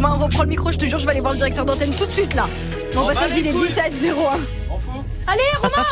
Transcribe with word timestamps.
Romain, 0.00 0.16
on 0.18 0.24
reprend 0.24 0.44
le 0.44 0.48
micro, 0.48 0.72
je 0.72 0.78
te 0.78 0.86
jure, 0.86 0.98
je 0.98 1.04
vais 1.04 1.10
aller 1.10 1.20
voir 1.20 1.32
le 1.32 1.36
directeur 1.38 1.66
d'antenne 1.66 1.90
tout 1.94 2.06
de 2.06 2.10
suite 2.10 2.32
là. 2.34 2.48
Mon 2.94 3.06
passage, 3.06 3.32
il 3.36 3.46
est 3.46 3.52
17 3.52 3.92
01. 4.02 5.30
Allez, 5.30 5.42
Romain 5.62 5.84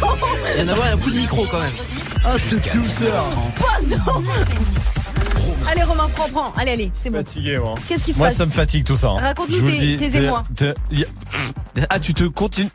Pardon 0.00 0.26
Il 0.56 0.66
y 0.66 0.70
en 0.70 0.80
a 0.80 0.86
un 0.92 0.96
coup 0.96 1.10
de 1.10 1.16
micro 1.16 1.46
quand 1.50 1.60
même. 1.60 1.72
Ah, 2.24 2.34
cette 2.38 2.74
douceur. 2.76 3.28
Pardon 3.56 4.22
Allez, 5.70 5.82
Romain, 5.82 6.08
prends, 6.14 6.28
prends. 6.28 6.52
Allez, 6.56 6.72
allez, 6.72 6.92
c'est 7.02 7.10
bon. 7.10 7.18
Fatigué, 7.18 7.58
moi. 7.58 7.74
Qu'est-ce 7.88 8.04
qui 8.04 8.12
se 8.12 8.18
Moi, 8.18 8.28
passe 8.28 8.36
ça 8.36 8.46
me 8.46 8.50
fatigue 8.50 8.84
tout 8.84 8.96
ça. 8.96 9.08
hein. 9.08 9.14
Raconte-nous 9.20 9.62
tes- 9.70 10.16
émois. 10.16 10.44
Ah, 11.90 11.98
tu 11.98 12.14
te 12.14 12.24
continues. 12.24 12.68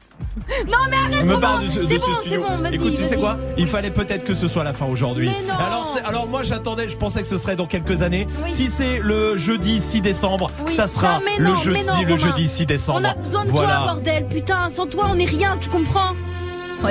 Non, 0.69 0.77
mais 0.89 0.95
arrête, 0.95 1.25
me 1.25 1.33
Romain 1.33 1.39
parle 1.47 1.65
de 1.65 1.69
ce, 1.71 1.79
de 1.79 1.87
C'est 1.87 1.93
ce 1.95 1.99
bon, 1.99 2.05
c'est 2.23 2.37
bon, 2.37 2.57
vas-y. 2.61 2.75
Écoute, 2.75 2.95
tu 2.97 3.03
sais 3.03 3.17
quoi? 3.17 3.37
Il 3.57 3.67
fallait 3.67 3.89
peut-être 3.89 4.23
que 4.23 4.33
ce 4.35 4.47
soit 4.47 4.63
la 4.63 4.73
fin 4.73 4.85
aujourd'hui. 4.85 5.27
Mais 5.27 5.47
non. 5.47 5.55
Alors, 5.59 5.85
c'est- 5.93 6.03
alors 6.07 6.27
moi 6.27 6.43
j'attendais, 6.43 6.87
je 6.87 6.97
pensais 6.97 7.21
que 7.21 7.27
ce 7.27 7.37
serait 7.37 7.55
dans 7.55 7.65
quelques 7.65 8.01
années. 8.03 8.27
Oui. 8.43 8.51
Si 8.51 8.69
c'est 8.69 8.99
le 8.99 9.35
jeudi 9.37 9.81
6 9.81 10.01
décembre, 10.01 10.51
Oui, 10.65 10.71
ça 10.71 10.87
sera 10.87 11.19
non, 11.39 11.49
le 11.51 11.55
jeudi, 11.55 11.85
non, 11.87 12.01
le 12.07 12.17
jeudi 12.17 12.47
6 12.47 12.65
décembre. 12.65 12.99
On 13.01 13.05
a 13.09 13.13
besoin 13.15 13.45
de 13.45 13.49
voilà. 13.49 13.75
toi, 13.77 13.85
bordel, 13.93 14.27
putain. 14.27 14.69
Sans 14.69 14.85
toi, 14.85 15.07
on 15.09 15.17
est 15.17 15.25
rien, 15.25 15.57
tu 15.59 15.69
comprends? 15.69 16.13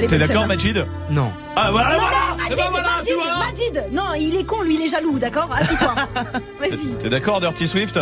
T'es 0.08 0.18
d'accord, 0.18 0.42
hein. 0.42 0.46
Majid? 0.46 0.84
Non. 1.10 1.32
Ah 1.56 1.70
voilà, 1.70 1.92
Non, 1.92 1.98
voilà 2.00 2.16
non, 2.16 2.36
Eh 2.36 2.42
Majid, 2.42 2.56
ben 2.58 2.70
voilà, 2.70 2.88
tu 3.06 3.14
vois 3.14 3.24
Majid 3.38 3.84
Non, 3.92 4.14
il 4.20 4.36
est 4.36 4.44
con, 4.44 4.60
lui, 4.62 4.74
il 4.74 4.82
est 4.82 4.88
jaloux, 4.88 5.18
d'accord? 5.18 5.48
Assis-toi. 5.50 5.94
Vas-y. 6.60 6.88
T'es 6.98 7.08
d'accord, 7.08 7.40
Dirty 7.40 7.66
Swift? 7.66 7.98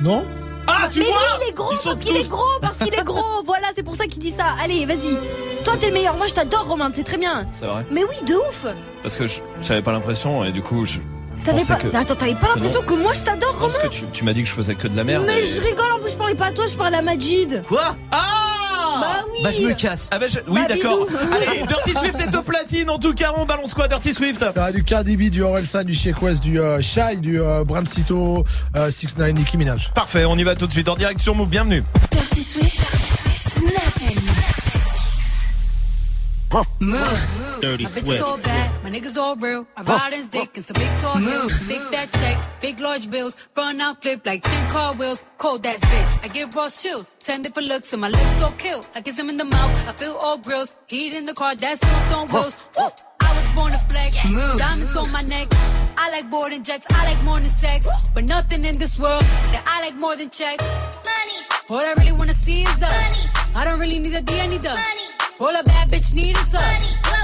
Non 0.00 0.24
Ah, 0.66 0.88
tu 0.90 1.00
mais 1.00 1.04
vois 1.06 1.14
lui, 1.14 1.44
il 1.44 1.48
est 1.48 1.52
gros 1.52 1.70
Ils 1.72 1.78
parce 1.84 1.98
qu'il 2.00 2.16
est 2.16 2.28
gros, 2.28 2.42
parce 2.60 2.78
qu'il 2.78 2.94
est 2.94 3.04
gros. 3.04 3.42
Voilà, 3.44 3.68
c'est 3.74 3.82
pour 3.82 3.96
ça 3.96 4.06
qu'il 4.06 4.18
dit 4.20 4.30
ça. 4.30 4.44
Allez, 4.62 4.86
vas-y. 4.86 5.16
Toi, 5.64 5.74
t'es 5.78 5.88
le 5.88 5.92
meilleur. 5.94 6.16
Moi, 6.16 6.26
je 6.26 6.34
t'adore, 6.34 6.66
Romain. 6.66 6.90
C'est 6.94 7.02
très 7.04 7.18
bien. 7.18 7.46
C'est 7.52 7.66
vrai 7.66 7.84
Mais 7.90 8.02
oui, 8.04 8.16
de 8.26 8.34
ouf. 8.34 8.66
Parce 9.02 9.16
que 9.16 9.26
je- 9.26 9.40
j'avais 9.62 9.82
pas 9.82 9.92
l'impression 9.92 10.44
et 10.44 10.52
du 10.52 10.62
coup 10.62 10.84
je, 10.86 10.98
je 11.36 11.44
T'avais 11.44 11.64
pas. 11.64 11.74
que. 11.76 11.94
Attends, 11.96 12.14
t'avais 12.14 12.34
pas 12.34 12.48
l'impression 12.54 12.82
que 12.82 12.94
moi, 12.94 13.12
je 13.14 13.22
t'adore, 13.22 13.52
Romain 13.54 13.68
parce 13.72 13.78
que 13.78 13.88
tu, 13.88 14.04
tu 14.12 14.24
m'as 14.24 14.32
dit 14.32 14.42
que 14.42 14.48
je 14.48 14.54
faisais 14.54 14.74
que 14.74 14.88
de 14.88 14.96
la 14.96 15.04
merde. 15.04 15.24
Mais 15.26 15.40
et- 15.40 15.46
je 15.46 15.60
rigole. 15.60 15.92
En 15.92 15.98
plus, 16.00 16.12
je 16.12 16.16
parlais 16.16 16.34
pas 16.34 16.46
à 16.46 16.52
toi, 16.52 16.66
je 16.66 16.76
parlais 16.76 16.98
à 16.98 17.02
Majid. 17.02 17.62
Quoi? 17.68 17.96
Bah 19.00 19.24
oui. 19.32 19.38
Bah 19.42 19.50
je 19.56 19.66
me 19.66 19.72
casse. 19.74 20.08
Ah 20.10 20.18
bah 20.18 20.26
je- 20.28 20.38
oui 20.48 20.60
Bah, 20.60 20.66
d'accord. 20.74 21.06
Allez, 21.32 21.62
Dirty 21.66 21.90
Swift 21.92 22.20
est 22.20 22.36
au 22.36 22.42
platine. 22.42 22.90
En 22.90 22.98
tout 22.98 23.12
cas, 23.14 23.32
on 23.36 23.44
balance 23.44 23.74
quoi, 23.74 23.88
Dirty 23.88 24.14
Swift? 24.14 24.44
Ah, 24.56 24.72
du 24.72 24.82
Cardi 24.84 25.16
B, 25.16 25.30
du 25.30 25.42
Orelsan, 25.42 25.84
du 25.84 25.94
Sheik 25.94 26.20
West, 26.22 26.42
du 26.42 26.60
euh, 26.60 26.80
Shy, 26.80 27.16
du 27.18 27.40
euh, 27.40 27.64
Bram 27.64 27.86
Cito, 27.86 28.44
6 28.90 29.16
9 29.18 29.32
Nicki 29.34 29.56
Minaj. 29.56 29.90
Parfait, 29.94 30.24
on 30.24 30.36
y 30.36 30.44
va 30.44 30.54
tout 30.54 30.66
de 30.66 30.72
suite 30.72 30.88
en 30.88 30.96
direct 30.96 31.20
sur 31.20 31.34
Move. 31.34 31.48
Bienvenue. 31.48 31.82
Dirty 32.10 32.42
Swift, 32.42 32.80
snap 33.34 33.72
Move. 36.80 37.53
Dirty 37.64 37.84
My 37.84 37.90
bitches 37.90 38.20
all 38.22 38.36
bad, 38.36 38.84
my 38.84 38.90
niggas 38.90 39.16
all 39.16 39.36
real. 39.36 39.66
I 39.74 39.82
ride 39.84 40.12
in 40.12 40.26
dick 40.26 40.50
and 40.54 40.62
some 40.62 40.74
big 40.74 40.92
tall 41.00 41.16
heels. 41.16 41.66
Big 41.66 41.80
fat 41.80 42.12
checks, 42.12 42.46
big 42.60 42.78
large 42.78 43.10
bills. 43.10 43.38
Run 43.56 43.80
out, 43.80 44.02
flip 44.02 44.20
like 44.26 44.42
10 44.42 44.70
car 44.70 44.92
wheels. 44.92 45.24
Cold 45.38 45.66
ass 45.66 45.80
bitch, 45.80 46.24
I 46.24 46.28
give 46.28 46.54
raw 46.54 46.68
chills. 46.68 47.16
10 47.20 47.40
different 47.40 47.70
looks 47.70 47.90
and 47.94 48.02
my 48.02 48.10
lips 48.10 48.38
so 48.38 48.50
kill. 48.58 48.82
I 48.94 49.00
kiss 49.00 49.18
him 49.18 49.30
in 49.30 49.38
the 49.38 49.46
mouth, 49.46 49.88
I 49.88 49.94
feel 49.94 50.14
all 50.22 50.36
grills. 50.36 50.74
Heat 50.90 51.16
in 51.16 51.24
the 51.24 51.32
car, 51.32 51.54
that's 51.54 51.82
feels 51.82 52.12
on 52.12 52.26
wheels. 52.34 52.58
Woo. 52.76 52.90
I 53.22 53.34
was 53.34 53.48
born 53.56 53.72
to 53.72 53.78
flex. 53.78 54.12
Diamonds 54.58 54.94
on 54.94 55.10
my 55.10 55.22
neck. 55.22 55.48
I 55.96 56.10
like 56.10 56.28
boarding 56.30 56.62
jets, 56.64 56.86
I 56.90 57.06
like 57.10 57.22
more 57.24 57.40
than 57.40 57.48
sex. 57.48 58.10
But 58.12 58.24
nothing 58.24 58.66
in 58.66 58.78
this 58.78 59.00
world 59.00 59.22
that 59.22 59.64
I 59.66 59.80
like 59.86 59.96
more 59.96 60.14
than 60.16 60.28
checks. 60.28 60.62
Money. 61.08 61.38
All 61.70 61.78
I 61.78 61.94
really 61.96 62.12
wanna 62.12 62.32
see 62.32 62.64
is 62.64 62.78
the 62.78 62.88
money. 62.88 63.24
I 63.56 63.64
don't 63.64 63.80
really 63.80 64.00
need 64.00 64.12
a 64.12 64.20
D, 64.20 64.38
I 64.38 64.48
need 64.48 64.60
the 64.60 64.68
money. 64.68 65.06
All 65.40 65.56
a 65.56 65.62
bad 65.64 65.88
bitch 65.88 66.14
need 66.14 66.36
is 66.36 66.50
the 66.50 66.60
money. 66.60 67.23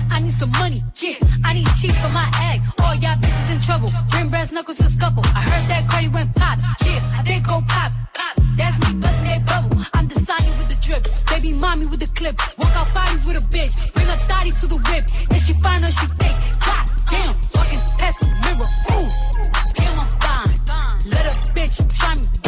I 0.11 0.19
need 0.19 0.33
some 0.33 0.51
money. 0.51 0.79
Yeah, 1.01 1.15
I 1.45 1.53
need 1.53 1.67
teeth 1.79 1.97
for 1.97 2.11
my 2.13 2.27
egg. 2.51 2.59
All 2.83 2.95
y'all 2.95 3.15
bitches 3.23 3.51
in 3.53 3.59
trouble. 3.61 3.89
Bring 4.11 4.27
brass 4.27 4.51
knuckles 4.51 4.77
to 4.77 4.89
scuffle. 4.89 5.23
I 5.35 5.41
heard 5.41 5.69
that 5.69 5.87
Cardi 5.89 6.09
went 6.09 6.35
pop. 6.35 6.59
Yeah, 6.85 7.23
did 7.23 7.47
go 7.47 7.61
pop. 7.67 7.91
Pop. 8.13 8.35
That's 8.57 8.77
me 8.83 8.99
bustin' 8.99 9.25
that 9.25 9.45
bubble. 9.47 9.83
I'm 9.93 10.07
the 10.07 10.15
Sonny 10.15 10.51
with 10.59 10.67
the 10.67 10.77
drip. 10.83 11.03
Baby 11.31 11.55
mommy 11.55 11.87
with 11.87 11.99
the 11.99 12.11
clip. 12.13 12.35
Walk 12.59 12.75
out 12.75 12.93
bodies 12.93 13.25
with 13.25 13.37
a 13.37 13.45
bitch. 13.47 13.93
Bring 13.93 14.09
a 14.09 14.17
thotty 14.29 14.51
to 14.51 14.67
the 14.67 14.79
whip. 14.89 15.03
If 15.31 15.41
she 15.45 15.53
fine 15.53 15.83
or 15.83 15.91
she 15.91 16.05
thick. 16.19 16.35
God 16.59 16.85
damn, 17.09 17.33
walking 17.55 17.81
past 17.97 18.19
the 18.19 18.27
mirror. 18.43 18.69
Ooh, 18.91 19.09
damn, 19.79 19.99
I'm 19.99 20.11
fine. 20.19 20.53
Let 21.09 21.25
a 21.25 21.33
bitch 21.55 21.75
try 21.97 22.15
me. 22.15 22.40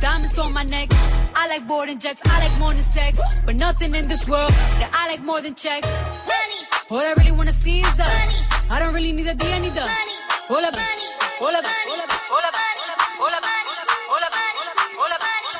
Diamonds 0.00 0.38
on 0.38 0.52
my 0.54 0.64
neck. 0.64 0.88
I 1.36 1.46
like 1.48 1.66
boarding 1.66 1.98
jets. 1.98 2.22
I 2.24 2.40
like 2.40 2.58
more 2.58 2.72
than 2.72 2.82
sex. 2.82 3.18
But 3.44 3.56
nothing 3.56 3.94
in 3.94 4.08
this 4.08 4.28
world 4.28 4.50
that 4.80 4.90
I 4.96 5.10
like 5.12 5.22
more 5.24 5.40
than 5.40 5.54
checks. 5.54 5.86
Money. 6.26 6.60
All 6.90 7.06
I 7.06 7.12
really 7.18 7.32
wanna 7.32 7.52
see 7.52 7.80
is 7.80 7.96
the 7.96 8.04
money. 8.04 8.38
I 8.70 8.80
don't 8.80 8.94
really 8.94 9.12
need 9.12 9.26
a 9.26 9.34
D, 9.34 9.46
I 9.46 9.58
need 9.58 9.74
the 9.74 9.80
money. 9.80 10.16
All 10.50 10.58
about, 10.58 10.88
all 11.40 11.54
about, 11.60 11.76
all 11.90 12.00
about, 12.00 12.20
all 12.32 12.46
about, 12.48 12.66
all 13.20 13.34
about. 13.36 13.60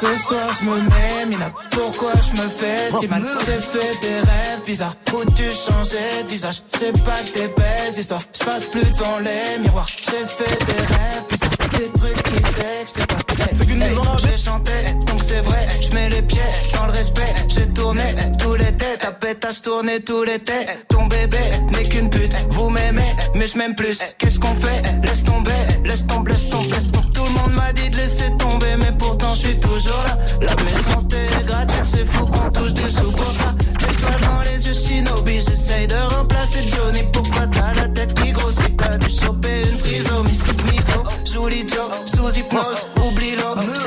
Ce 0.00 0.16
soir 0.16 0.48
je 0.58 0.64
me 0.64 0.80
mets, 0.88 1.26
Mina, 1.26 1.50
pourquoi 1.70 2.12
je 2.14 2.40
me 2.40 2.48
fais 2.48 2.90
si 2.98 3.06
mal? 3.06 3.22
J'ai 3.44 3.60
fait 3.60 4.00
des 4.00 4.20
rêves 4.20 4.64
bizarres, 4.64 4.94
où 5.12 5.24
tu 5.36 5.44
changeais 5.52 6.22
de 6.22 6.28
visage? 6.28 6.62
C'est 6.78 6.92
pas 7.04 7.20
que 7.22 7.34
des 7.34 7.48
belles 7.48 7.98
histoires, 7.98 8.22
je 8.32 8.44
passe 8.44 8.64
plus 8.64 8.80
devant 8.80 9.18
les 9.18 9.58
miroirs. 9.58 9.86
J'ai 9.86 10.26
fait 10.26 10.64
des 10.64 10.80
rêves 10.94 11.26
bizarres, 11.28 11.50
des 11.78 11.90
trucs 11.98 12.22
qui 12.22 12.42
s'expliquent 12.54 13.06
pas 13.08 13.29
C'est 13.52 13.66
qu'une 13.66 13.78
maison 13.78 14.02
J'ai 14.18 14.36
chanté, 14.36 14.72
donc 15.06 15.20
c'est 15.22 15.40
vrai, 15.40 15.66
je 15.80 15.94
mets 15.94 16.08
les 16.08 16.22
pieds 16.22 16.39
dans 16.74 16.86
le 16.86 16.92
respect 16.92 17.34
J'ai 17.48 17.66
tourné 17.68 18.14
tout 18.38 18.54
l'été, 18.54 18.86
ta 19.00 19.12
pétasse 19.12 19.62
tourné 19.62 20.00
tout 20.00 20.22
l'été 20.24 20.66
Ton 20.88 21.06
bébé 21.06 21.38
n'est 21.72 21.88
qu'une 21.88 22.10
pute, 22.10 22.34
vous 22.50 22.70
m'aimez, 22.70 23.14
mais 23.34 23.46
je 23.46 23.58
m'aime 23.58 23.74
plus. 23.74 24.00
Qu'est-ce 24.18 24.38
qu'on 24.38 24.54
fait? 24.54 24.82
Laisse 25.02 25.24
tomber, 25.24 25.50
laisse 25.84 26.06
tomber, 26.06 26.32
laisse 26.32 26.48
tomber, 26.50 26.70
laisse 26.72 26.90
tomber. 26.90 27.08
Tout 27.14 27.24
le 27.24 27.30
monde 27.30 27.54
m'a 27.54 27.72
dit 27.72 27.88
de 27.90 27.96
laisser 27.96 28.30
tomber, 28.38 28.76
mais 28.78 28.92
pourtant 28.98 29.34
je 29.34 29.40
suis 29.48 29.60
toujours 29.60 30.02
là. 30.06 30.18
La 30.40 30.54
méchanceté 30.64 31.16
est 31.16 31.44
gratuite, 31.46 31.84
c'est 31.86 32.06
fou 32.06 32.26
qu'on 32.26 32.50
touche 32.50 32.72
des 32.72 32.90
sous 32.90 33.10
pour 33.12 33.30
ça. 33.32 33.54
L'étoile 33.80 34.20
dans 34.20 34.40
les 34.42 34.66
yeux 34.66 34.74
shinobi, 34.74 35.40
j'essaye 35.40 35.86
de 35.86 36.14
remplacer 36.14 36.60
Johnny. 36.68 37.02
Pourquoi 37.12 37.46
t'as 37.52 37.74
la 37.74 37.88
tête 37.88 38.14
qui 38.14 38.32
grossit? 38.32 38.76
T'as 38.76 38.98
dû 38.98 39.08
choper 39.08 39.62
une 39.62 39.78
trisomie 39.78 40.34
sous 40.34 40.64
miso 40.64 41.32
Joue 41.32 41.48
l'idiot, 41.48 41.90
sous 42.04 42.30
hypnose, 42.38 42.86
oublie-le. 43.04 43.40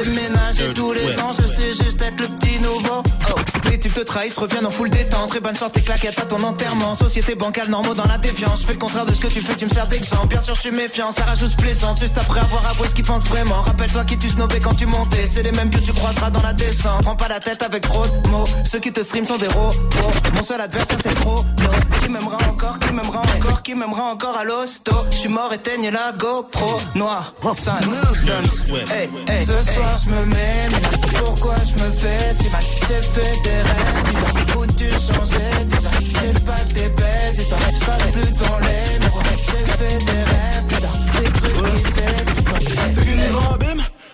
C'est 0.03 0.09
ménager 0.09 0.73
tous 0.73 0.94
les 0.94 1.19
ans, 1.19 1.31
je 1.40 1.47
sais 1.47 1.73
juste 1.73 2.01
être 2.01 2.19
le 2.19 2.28
petit 2.28 2.42
oh. 2.62 3.12
Les 3.73 3.79
types 3.79 3.95
te 3.95 4.01
trahissent, 4.01 4.38
reviennent 4.38 4.67
en 4.67 4.69
full 4.69 4.91
détente. 4.91 5.29
Très 5.29 5.39
bonne 5.39 5.57
chance, 5.57 5.72
tes 5.72 5.81
claquettes 5.81 6.19
à 6.19 6.25
ton 6.28 6.44
enterrement. 6.44 6.94
Société 6.94 7.34
bancale, 7.34 7.69
normaux 7.69 7.95
dans 7.95 8.06
la 8.06 8.19
défiance. 8.19 8.61
Je 8.61 8.67
fais 8.67 8.73
le 8.73 8.78
contraire 8.78 9.03
de 9.03 9.11
ce 9.16 9.19
que 9.19 9.25
tu 9.25 9.41
fais, 9.41 9.56
tu 9.56 9.66
me 9.66 9.72
sers 9.72 9.88
d'exemple. 9.88 10.28
Bien 10.28 10.41
sûr 10.41 10.53
je 10.53 10.59
suis 10.59 10.72
méfiant, 10.72 11.11
ça 11.11 11.25
rajoute 11.25 11.56
plaisante 11.57 12.00
Juste 12.00 12.16
après 12.19 12.39
avoir 12.39 12.63
avoué 12.67 12.88
ce 12.88 12.94
qu'ils 12.94 13.03
pensent 13.03 13.28
vraiment. 13.28 13.63
Rappelle-toi 13.63 14.03
qui 14.06 14.19
tu 14.19 14.29
snobais 14.29 14.59
quand 14.59 14.75
tu 14.75 14.85
montais. 14.85 15.25
C'est 15.25 15.41
les 15.41 15.51
mêmes 15.51 15.72
que 15.72 15.79
tu 15.79 15.91
croiseras 15.91 16.29
dans 16.29 16.44
la 16.44 16.53
descente. 16.53 17.01
Prends 17.01 17.16
pas 17.16 17.28
la 17.28 17.39
tête 17.39 17.63
avec 17.63 17.81
trop 17.81 18.06
de 18.06 18.29
mots. 18.29 18.45
Ceux 18.63 18.78
qui 18.78 18.94
te 18.94 19.01
stream 19.01 19.25
sont 19.25 19.38
des 19.38 19.47
robots. 19.47 19.73
Mon 20.35 20.44
seul 20.44 20.61
adversaire 20.61 21.00
c'est 21.01 21.16
trop 21.16 21.44
no. 21.44 21.69
Qui 22.03 22.09
m'aimera 22.09 22.38
encore, 22.47 22.78
qui 22.78 22.93
m'aimera 22.93 23.22
encore 23.22 23.64
Qui 23.64 23.73
m'aimera 23.73 24.03
encore 24.03 24.37
à 24.37 24.43
l'hosto. 24.43 24.93
Je 25.09 25.17
suis 25.17 25.29
mort, 25.29 25.52
éteigne 25.52 25.90
la 25.90 26.11
GoPro. 26.11 26.79
Noir, 26.93 27.34
dumps 27.41 28.66
hey, 28.91 29.09
hey, 29.28 29.43
Ce 29.43 29.64
soir 29.64 29.97
je 29.97 30.09
me 30.11 30.25
mets 30.28 30.70
Pourquoi 31.23 31.55
je 31.66 31.84
me 31.84 31.91
fais 31.91 32.35
si 32.35 32.49
mal? 32.52 32.61
J'ai 32.87 33.02
fait 33.02 33.41
des 33.43 33.62
rêves 33.63 34.03
bizarres 34.05 34.33
C'est 36.21 36.45
pas 36.45 36.53
que 36.53 36.73
des 36.73 36.89
belles 36.89 37.33
Je 37.33 37.41
plus 38.11 38.31
devant 38.31 38.59
les 38.59 38.99
J'ai 39.45 39.65
fait 39.77 39.97
des 40.05 40.23
rêves 40.31 40.65
bizarres 40.67 40.99
Des 41.19 41.31
trucs 41.31 41.57
qui. 41.63 41.83
C'est 42.91 43.05
qu'une 43.05 43.19
abîme 43.19 43.62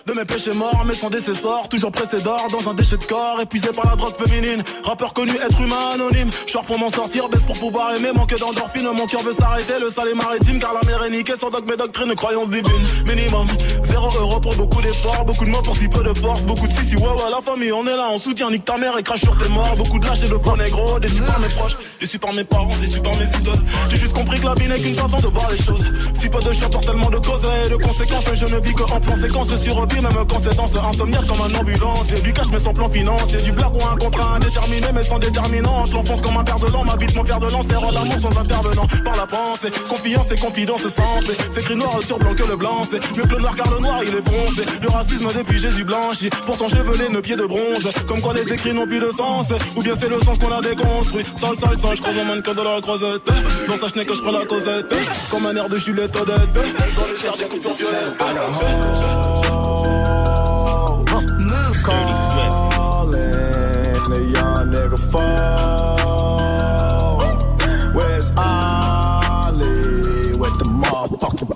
de 0.06 0.12
mes 0.12 0.24
péchés 0.24 0.52
morts, 0.52 0.84
mais 0.86 0.94
sans 0.94 1.10
décessor, 1.10 1.68
toujours 1.68 1.92
pressé 1.92 2.20
d'or 2.22 2.46
dans 2.50 2.70
un 2.70 2.74
déchet 2.74 2.96
de 2.96 3.04
corps, 3.04 3.40
épuisé 3.40 3.68
par 3.68 3.86
la 3.88 3.96
drogue 3.96 4.14
féminine. 4.24 4.62
Rappeur 4.84 5.12
connu, 5.12 5.32
être 5.32 5.60
humain 5.60 5.90
anonyme. 5.94 6.30
Short 6.46 6.66
pour 6.66 6.78
m'en 6.78 6.90
sortir, 6.90 7.28
baisse 7.28 7.42
pour 7.42 7.58
pouvoir 7.58 7.94
aimer, 7.94 8.10
manque 8.14 8.34
d'endorphine. 8.38 8.88
Mon 8.96 9.06
cœur 9.06 9.22
veut 9.22 9.34
s'arrêter, 9.34 9.74
le 9.80 9.90
sale 9.90 10.08
est 10.08 10.14
maritime, 10.14 10.58
car 10.58 10.72
la 10.74 10.82
mer 10.88 11.04
est 11.04 11.10
niquée 11.10 11.34
sans 11.38 11.50
dogme 11.50 11.70
et 11.72 11.76
doctrine, 11.76 12.14
croyance 12.14 12.48
divine. 12.48 12.84
Minimum, 13.06 13.46
zéro 13.82 14.08
euro 14.18 14.40
pour 14.40 14.54
beaucoup 14.56 14.82
d'efforts, 14.82 15.24
beaucoup 15.24 15.44
de 15.44 15.50
mots 15.50 15.62
pour 15.62 15.76
si 15.76 15.88
peu 15.88 16.02
de 16.02 16.14
force, 16.14 16.42
beaucoup 16.42 16.66
de 16.66 16.72
si 16.72 16.82
si 16.84 16.96
ouais 16.96 17.08
la 17.30 17.40
famille, 17.42 17.72
on 17.72 17.86
est 17.86 17.96
là, 17.96 18.08
on 18.10 18.18
soutient, 18.18 18.50
nique 18.50 18.64
ta 18.64 18.76
mère 18.78 18.96
et 18.98 19.02
crache 19.02 19.20
sur 19.20 19.36
tes 19.36 19.48
morts, 19.48 19.76
beaucoup 19.76 19.98
de 19.98 20.06
lâches 20.06 20.22
et 20.22 20.28
de 20.28 20.38
faux 20.38 20.56
négro, 20.56 20.98
déçus 20.98 21.22
par 21.22 21.38
mes 21.38 21.48
proches, 21.48 21.76
déçus 22.00 22.18
par 22.18 22.32
mes 22.32 22.44
parents, 22.44 22.76
déçus 22.80 23.00
par 23.00 23.16
mes 23.16 23.24
idoles. 23.24 23.62
J'ai 23.90 23.98
juste 23.98 24.12
compris 24.12 24.40
que 24.40 24.46
la 24.46 24.54
vie 24.54 24.68
n'est 24.68 24.80
qu'une 24.80 24.94
façon 24.94 25.18
de 25.18 25.26
voir 25.26 25.50
les 25.50 25.62
choses. 25.62 25.84
Si 26.18 26.28
peu 26.28 26.42
de 26.42 26.52
choix 26.52 26.68
pour 26.68 26.80
tellement 26.80 27.10
de 27.10 27.18
causes 27.18 27.46
et 27.66 27.68
de 27.68 27.76
conséquences, 27.76 28.24
je 28.34 28.46
ne 28.46 28.60
vis 28.60 28.74
que 28.74 28.82
en 28.82 29.00
plan 29.00 29.16
séquence 29.16 29.62
sur 29.62 29.86
vie, 29.94 30.00
même 30.00 30.12
quand 30.28 30.38
c'est 30.42 30.56
dans 30.56 30.66
ce 30.66 30.78
comme 31.26 31.40
un 31.40 31.58
ambulance. 31.58 32.12
Et 32.12 32.20
du 32.20 32.32
cash 32.32 32.48
mais 32.52 32.58
sans 32.58 32.72
plan 32.72 32.88
financier, 32.88 33.40
du 33.42 33.52
blague 33.52 33.74
ou 33.74 33.84
un 33.84 33.96
contrat 33.96 34.36
indéterminé 34.36 34.86
mais 34.94 35.02
sans 35.02 35.18
déterminante. 35.18 35.92
L'enfance 35.92 36.20
comme 36.20 36.36
un 36.36 36.44
père 36.44 36.58
de 36.58 36.66
l'an, 36.66 36.84
m'habite 36.84 37.14
mon 37.14 37.24
père 37.24 37.40
de 37.40 37.50
lance, 37.50 37.68
terre 37.68 37.80
l'amour 37.80 38.18
sans 38.20 38.38
intervenant. 38.38 38.86
Par 39.04 39.16
la 39.16 39.26
pensée, 39.26 39.70
confiance 39.88 40.26
et 40.30 40.38
confidence 40.38 40.82
sens. 40.82 41.30
C'est 41.52 41.60
écrit 41.60 41.76
noir 41.76 41.98
sur 42.06 42.18
blanc 42.18 42.34
que 42.34 42.44
le 42.44 42.56
blanc, 42.56 42.86
c'est 42.90 43.00
mieux 43.16 43.24
que 43.24 43.34
le 43.34 43.40
noir 43.40 43.54
car 43.56 43.70
le 43.70 43.80
noir 43.80 44.00
il 44.02 44.14
est 44.14 44.20
bronzé. 44.20 44.62
Le 44.82 44.88
racisme 44.88 45.28
depuis 45.36 45.58
Jésus 45.58 45.84
blanchi, 45.84 46.30
pourtant 46.46 46.68
chevelé, 46.68 47.08
nos 47.08 47.20
pieds 47.20 47.36
de 47.36 47.46
bronze. 47.46 47.90
Comme 48.06 48.20
quoi 48.20 48.34
les 48.34 48.52
écrits 48.52 48.74
n'ont 48.74 48.86
plus 48.86 49.00
de 49.00 49.08
sens, 49.08 49.46
ou 49.76 49.82
bien 49.82 49.94
c'est 49.98 50.08
le 50.08 50.18
sens 50.20 50.38
qu'on 50.38 50.52
a 50.52 50.60
déconstruit. 50.60 51.24
Sale, 51.36 51.58
sale, 51.58 51.78
sale, 51.78 51.96
je 51.96 52.02
croise 52.02 52.18
un 52.18 52.24
mannequin 52.24 52.54
de 52.54 52.62
la 52.62 52.80
croisette. 52.80 53.22
Dans 53.68 53.76
sa 53.76 53.88
chenille 53.88 54.06
que 54.06 54.14
je 54.14 54.22
prends 54.22 54.32
la 54.32 54.44
causette, 54.44 54.94
comme 55.30 55.46
un 55.46 55.56
air 55.56 55.68
de 55.68 55.78
Juliette 55.78 56.16
Odette. 56.16 56.52
Dans 56.96 57.06
le 57.06 57.14
cerf 57.14 57.36
des 57.36 57.44
coupures 57.44 57.74
violettes. 57.74 59.49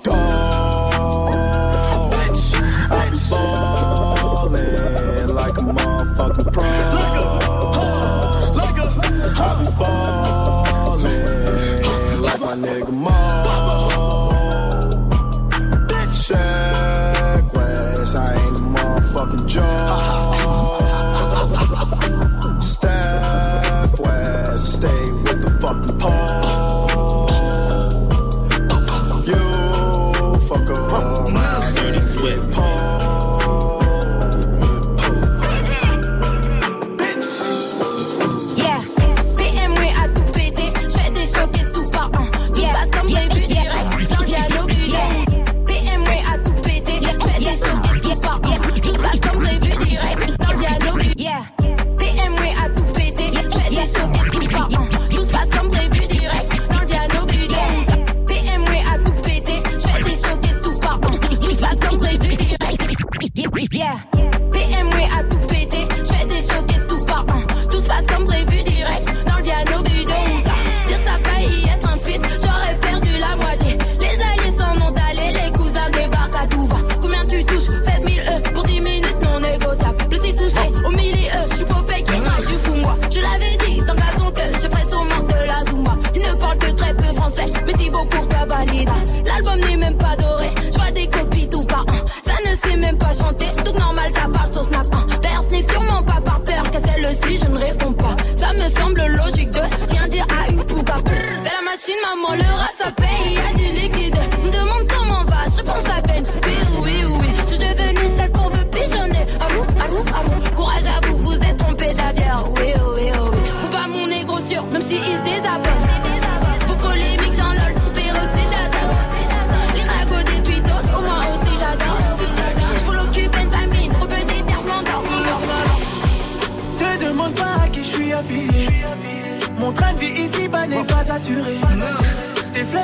Dog? 0.03 0.64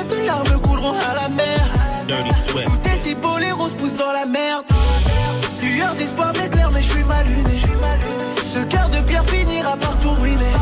De 0.08 0.26
larmes 0.26 0.60
couleront 0.60 0.94
à 0.94 1.14
la 1.14 1.28
mer. 1.28 1.60
Où 2.66 2.76
tes 2.78 2.98
si 2.98 3.14
beaux, 3.14 3.38
les 3.38 3.52
roses 3.52 3.74
poussent 3.74 3.94
dans 3.94 4.12
la 4.12 4.26
merde. 4.26 4.64
Lueur 5.62 5.94
d'espoir 5.94 6.32
m'éclaire, 6.32 6.70
mais 6.72 6.82
je 6.82 6.88
suis 6.88 7.04
mal 7.04 7.24
luné. 7.24 7.62
Ce 8.42 8.58
cœur 8.64 8.88
de 8.88 9.00
pierre 9.06 9.24
finira 9.24 9.76
par 9.76 9.96
tout 10.00 10.10
ruiner. 10.20 10.54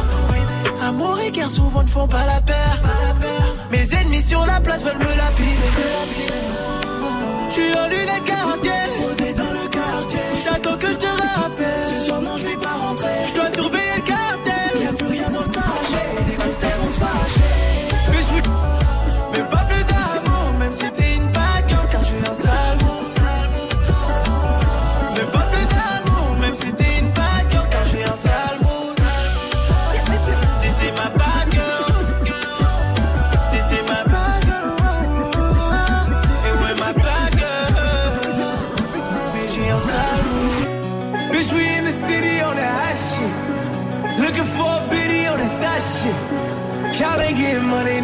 Amour 0.82 1.18
et 1.26 1.30
guerre 1.30 1.50
souvent 1.50 1.82
ne 1.82 1.88
font 1.88 2.06
pas 2.06 2.26
la 2.26 2.40
paire. 2.42 2.82
Mes 3.70 3.88
ennemis 3.94 4.22
sur 4.22 4.44
la 4.44 4.60
place 4.60 4.84
veulent 4.84 4.98
me 4.98 5.16
lapider. 5.16 5.70
Je 7.48 7.52
suis 7.54 7.74
en 7.78 7.86
lunettes 7.88 8.24
quartier. 8.24 8.79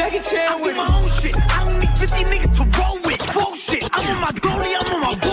Jackie 0.00 0.18
Chan 0.20 0.62
with 0.62 0.70
it. 0.70 0.76
my 0.78 0.86
own 0.96 1.08
shit. 1.10 1.36
I 1.36 1.62
don't 1.62 1.78
need 1.78 1.90
50 1.90 2.24
niggas 2.24 2.56
to 2.56 2.80
roll 2.80 2.96
with. 3.04 3.20
Full 3.20 3.54
shit. 3.54 3.84
I 3.92 4.00
I'm 4.00 4.16
on 4.16 4.20
my 4.22 4.32
bullshit. 4.32 4.80
I 4.80 4.84
do 4.88 4.98
my 4.98 5.29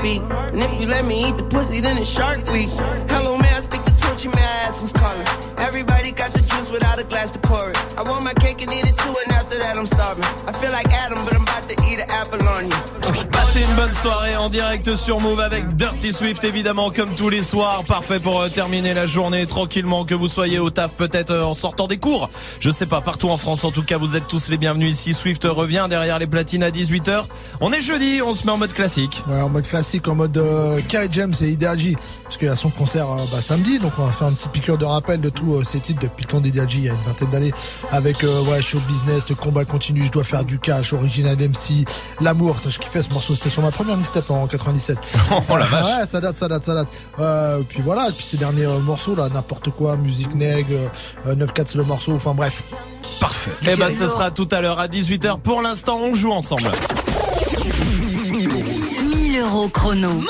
And 0.00 0.60
if 0.60 0.80
you 0.80 0.86
let 0.86 1.04
me 1.04 1.28
eat 1.28 1.36
the 1.36 1.42
pussy, 1.42 1.80
then 1.80 1.98
it's 1.98 2.08
Shark 2.08 2.46
Week. 2.46 2.68
Hello, 3.10 3.27
soirée 13.98 14.36
en 14.36 14.48
direct 14.48 14.94
sur 14.94 15.18
Move 15.18 15.40
avec 15.40 15.74
Dirty 15.74 16.12
Swift 16.12 16.44
évidemment 16.44 16.90
comme 16.90 17.16
tous 17.16 17.30
les 17.30 17.42
soirs. 17.42 17.82
Parfait 17.82 18.20
pour 18.20 18.40
euh, 18.40 18.48
terminer 18.48 18.94
la 18.94 19.06
journée 19.06 19.44
tranquillement 19.44 20.04
que 20.04 20.14
vous 20.14 20.28
soyez 20.28 20.60
au 20.60 20.70
taf 20.70 20.92
peut-être 20.92 21.32
euh, 21.32 21.42
en 21.42 21.54
sortant 21.54 21.88
des 21.88 21.96
cours. 21.96 22.30
Je 22.60 22.70
sais 22.70 22.86
pas, 22.86 23.00
partout 23.00 23.28
en 23.28 23.36
France 23.38 23.64
en 23.64 23.72
tout 23.72 23.82
cas 23.82 23.96
vous 23.98 24.14
êtes 24.14 24.28
tous 24.28 24.50
les 24.50 24.56
bienvenus 24.56 24.92
ici. 24.92 25.14
Swift 25.14 25.42
revient 25.44 25.88
derrière 25.90 26.20
les 26.20 26.28
platines 26.28 26.62
à 26.62 26.70
18h. 26.70 27.24
On 27.60 27.72
est 27.72 27.80
jeudi, 27.80 28.20
on 28.22 28.36
se 28.36 28.46
met 28.46 28.52
en 28.52 28.58
mode 28.58 28.72
classique. 28.72 29.24
Ouais, 29.26 29.40
en 29.40 29.48
mode 29.48 29.66
classique, 29.66 30.06
en 30.06 30.14
mode 30.14 30.36
euh, 30.36 30.80
Kerry 30.86 31.08
James 31.10 31.34
et 31.40 31.48
Ideal 31.48 31.76
J, 31.76 31.96
parce 32.22 32.36
qu'il 32.36 32.46
y 32.46 32.50
a 32.52 32.56
son 32.56 32.70
concert 32.70 33.10
euh, 33.10 33.24
bah, 33.32 33.40
samedi, 33.40 33.80
donc 33.80 33.94
on 33.98 34.04
va 34.04 34.12
faire 34.12 34.28
un 34.28 34.32
petit 34.32 34.48
piqueur 34.48 34.78
de 34.78 34.84
rappel 34.84 35.20
de 35.20 35.28
tous 35.28 35.64
ces 35.64 35.80
titres 35.80 36.00
depuis 36.00 36.22
le 36.22 36.28
temps 36.28 36.42
il 36.44 36.54
y 36.54 36.88
a 36.88 36.92
une 36.92 37.00
vingtaine 37.04 37.30
d'années, 37.30 37.52
avec 37.90 38.22
ouais, 38.22 38.62
show 38.62 38.78
business, 38.86 39.28
le 39.28 39.34
combat 39.34 39.64
continue, 39.64 40.04
je 40.04 40.12
dois 40.12 40.24
faire 40.24 40.44
du 40.44 40.60
cash, 40.60 40.92
original 40.92 41.36
MC, 41.36 41.84
l'amour, 42.20 42.56
je 42.68 42.78
kiffais 42.78 43.02
ce 43.02 43.10
morceau, 43.10 43.34
c'était 43.34 43.50
sur 43.50 43.62
ma 43.62 43.72
première 43.72 43.87
mixtape 43.96 44.30
en 44.30 44.46
97. 44.46 44.98
Oh 45.30 45.56
la 45.56 45.66
vache. 45.66 45.86
Ouais, 45.86 46.06
ça 46.06 46.20
date, 46.20 46.36
ça 46.36 46.48
date, 46.48 46.64
ça 46.64 46.74
date. 46.74 46.88
Euh, 47.18 47.60
puis 47.68 47.80
voilà, 47.82 48.08
puis 48.16 48.24
ces 48.24 48.36
derniers 48.36 48.64
euh, 48.66 48.78
morceaux 48.80 49.14
là, 49.14 49.28
n'importe 49.28 49.70
quoi, 49.70 49.96
musique 49.96 50.34
nègre, 50.34 50.90
euh, 51.26 51.34
9-4 51.34 51.62
c'est 51.66 51.78
le 51.78 51.84
morceau, 51.84 52.12
enfin 52.12 52.34
bref. 52.34 52.62
Parfait. 53.20 53.50
Eh 53.66 53.76
ben 53.76 53.90
ce 53.90 54.06
sera 54.06 54.30
tout 54.30 54.48
à 54.50 54.60
l'heure 54.60 54.78
à 54.78 54.88
18h. 54.88 55.40
Pour 55.40 55.62
l'instant 55.62 55.98
on 55.98 56.14
joue 56.14 56.32
ensemble. 56.32 56.70
1000 58.30 59.40
euros 59.40 59.68
chrono. 59.68 60.22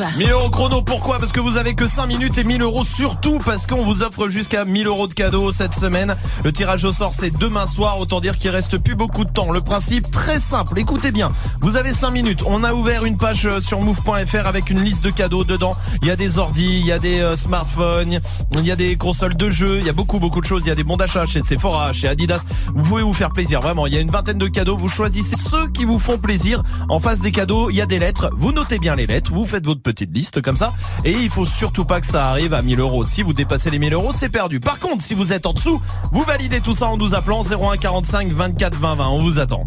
Move. 0.00 0.16
1000 0.16 0.30
euros 0.30 0.50
chrono, 0.50 0.82
pourquoi? 0.82 1.18
Parce 1.18 1.32
que 1.32 1.40
vous 1.40 1.56
avez 1.56 1.74
que 1.74 1.86
5 1.86 2.06
minutes 2.06 2.38
et 2.38 2.44
1000 2.44 2.62
euros 2.62 2.84
surtout 2.84 3.38
parce 3.44 3.66
qu'on 3.66 3.82
vous 3.82 4.02
offre 4.02 4.28
jusqu'à 4.28 4.64
1000 4.64 4.86
euros 4.86 5.06
de 5.06 5.14
cadeaux 5.14 5.52
cette 5.52 5.74
semaine. 5.74 6.16
Le 6.42 6.52
tirage 6.52 6.84
au 6.84 6.92
sort 6.92 7.12
c'est 7.12 7.30
demain 7.30 7.66
soir, 7.66 7.98
autant 7.98 8.20
dire 8.20 8.38
qu'il 8.38 8.50
reste 8.50 8.78
plus 8.78 8.94
beaucoup 8.94 9.24
de 9.24 9.30
temps. 9.30 9.50
Le 9.50 9.60
principe 9.60 10.10
très 10.10 10.38
simple, 10.38 10.78
écoutez 10.78 11.10
bien, 11.10 11.28
vous 11.60 11.76
avez 11.76 11.92
5 11.92 12.10
minutes, 12.10 12.42
on 12.46 12.64
a 12.64 12.72
ouvert 12.72 13.04
une 13.04 13.16
page 13.16 13.46
euh, 13.46 13.60
sur 13.60 13.80
move.fr 13.80 14.46
avec 14.46 14.70
une 14.70 14.82
liste 14.82 15.04
de 15.04 15.10
cadeaux 15.10 15.44
dedans. 15.44 15.74
Il 16.02 16.08
y 16.08 16.10
a 16.10 16.16
des 16.16 16.38
ordis, 16.38 16.78
il 16.80 16.86
y 16.86 16.92
a 16.92 16.98
des 16.98 17.20
euh, 17.20 17.36
smartphones, 17.36 18.20
il 18.54 18.66
y 18.66 18.70
a 18.70 18.76
des 18.76 18.96
consoles 18.96 19.36
de 19.36 19.50
jeux, 19.50 19.78
il 19.80 19.86
y 19.86 19.90
a 19.90 19.92
beaucoup 19.92 20.18
beaucoup 20.18 20.40
de 20.40 20.46
choses, 20.46 20.62
il 20.64 20.68
y 20.68 20.72
a 20.72 20.76
des 20.76 20.84
bons 20.84 20.96
d'achat 20.96 21.26
chez 21.26 21.42
Sephora, 21.42 21.92
chez 21.92 22.08
Adidas. 22.08 22.44
Vous 22.74 22.82
pouvez 22.82 23.02
vous 23.02 23.14
faire 23.14 23.30
plaisir, 23.30 23.60
vraiment, 23.60 23.86
il 23.86 23.94
y 23.94 23.96
a 23.96 24.00
une 24.00 24.10
vingtaine 24.10 24.38
de 24.38 24.48
cadeaux, 24.48 24.76
vous 24.76 24.88
choisissez 24.88 25.36
ceux 25.36 25.68
qui 25.68 25.84
vous 25.84 25.98
font 25.98 26.18
plaisir. 26.18 26.62
En 26.88 26.98
face 26.98 27.20
des 27.20 27.32
cadeaux, 27.32 27.70
il 27.70 27.76
y 27.76 27.82
a 27.82 27.86
des 27.86 27.98
lettres, 27.98 28.30
vous 28.36 28.52
notez 28.52 28.78
bien 28.78 28.96
les 28.96 29.06
lettres, 29.06 29.32
vous 29.32 29.44
faites 29.44 29.66
votre 29.66 29.82
petite 29.92 30.14
liste 30.14 30.40
comme 30.42 30.56
ça 30.56 30.72
et 31.04 31.12
il 31.12 31.30
faut 31.30 31.46
surtout 31.46 31.84
pas 31.84 32.00
que 32.00 32.06
ça 32.06 32.26
arrive 32.26 32.54
à 32.54 32.62
1000 32.62 32.80
euros. 32.80 33.04
Si 33.04 33.22
vous 33.22 33.32
dépassez 33.32 33.70
les 33.70 33.78
1000 33.78 33.92
euros, 33.94 34.10
c'est 34.12 34.28
perdu. 34.28 34.60
Par 34.60 34.78
contre, 34.78 35.02
si 35.02 35.14
vous 35.14 35.32
êtes 35.32 35.46
en 35.46 35.52
dessous, 35.52 35.80
vous 36.12 36.22
validez 36.22 36.60
tout 36.60 36.72
ça 36.74 36.86
en 36.86 36.96
nous 36.96 37.14
appelant 37.14 37.42
01 37.42 37.76
45 37.76 38.28
24 38.28 38.78
20 38.78 38.94
20. 38.96 39.08
On 39.08 39.22
vous 39.22 39.38
attend. 39.38 39.64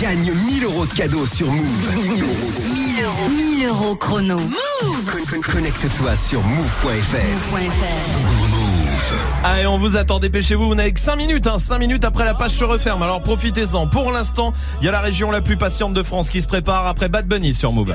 Gagne 0.00 0.32
1000 0.32 0.64
euros 0.64 0.86
de 0.86 0.92
cadeaux 0.92 1.26
sur 1.26 1.50
Move. 1.50 1.92
1000 1.94 3.04
euros. 3.04 3.28
1000 3.30 3.66
euros 3.66 3.94
chrono. 3.96 4.36
Move 4.38 5.10
Con- 5.10 5.18
con- 5.42 5.52
Connecte-toi 5.52 6.16
sur 6.16 6.42
move.fr. 6.42 7.54
Allez, 9.44 9.66
on 9.66 9.78
vous 9.78 9.96
attend, 9.96 10.18
dépêchez-vous, 10.20 10.68
vous 10.68 10.74
n'avez 10.74 10.92
que 10.92 11.00
5 11.00 11.16
minutes, 11.16 11.46
hein, 11.46 11.58
5 11.58 11.78
minutes 11.78 12.04
après 12.04 12.24
la 12.24 12.34
page 12.34 12.52
se 12.52 12.64
referme, 12.64 13.02
alors 13.02 13.20
profitez-en. 13.22 13.86
Pour 13.88 14.12
l'instant, 14.12 14.52
il 14.80 14.84
y 14.86 14.88
a 14.88 14.92
la 14.92 15.00
région 15.00 15.30
la 15.30 15.40
plus 15.40 15.56
patiente 15.56 15.94
de 15.94 16.02
France 16.02 16.30
qui 16.30 16.40
se 16.40 16.46
prépare 16.46 16.86
après 16.86 17.08
Bad 17.08 17.26
Bunny 17.26 17.52
sur 17.54 17.72
Move. 17.72 17.94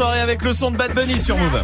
soirée 0.00 0.20
avec 0.20 0.42
le 0.42 0.54
son 0.54 0.70
de 0.70 0.78
Bad 0.78 0.94
Bunny 0.94 1.20
sur 1.20 1.36
Move. 1.36 1.62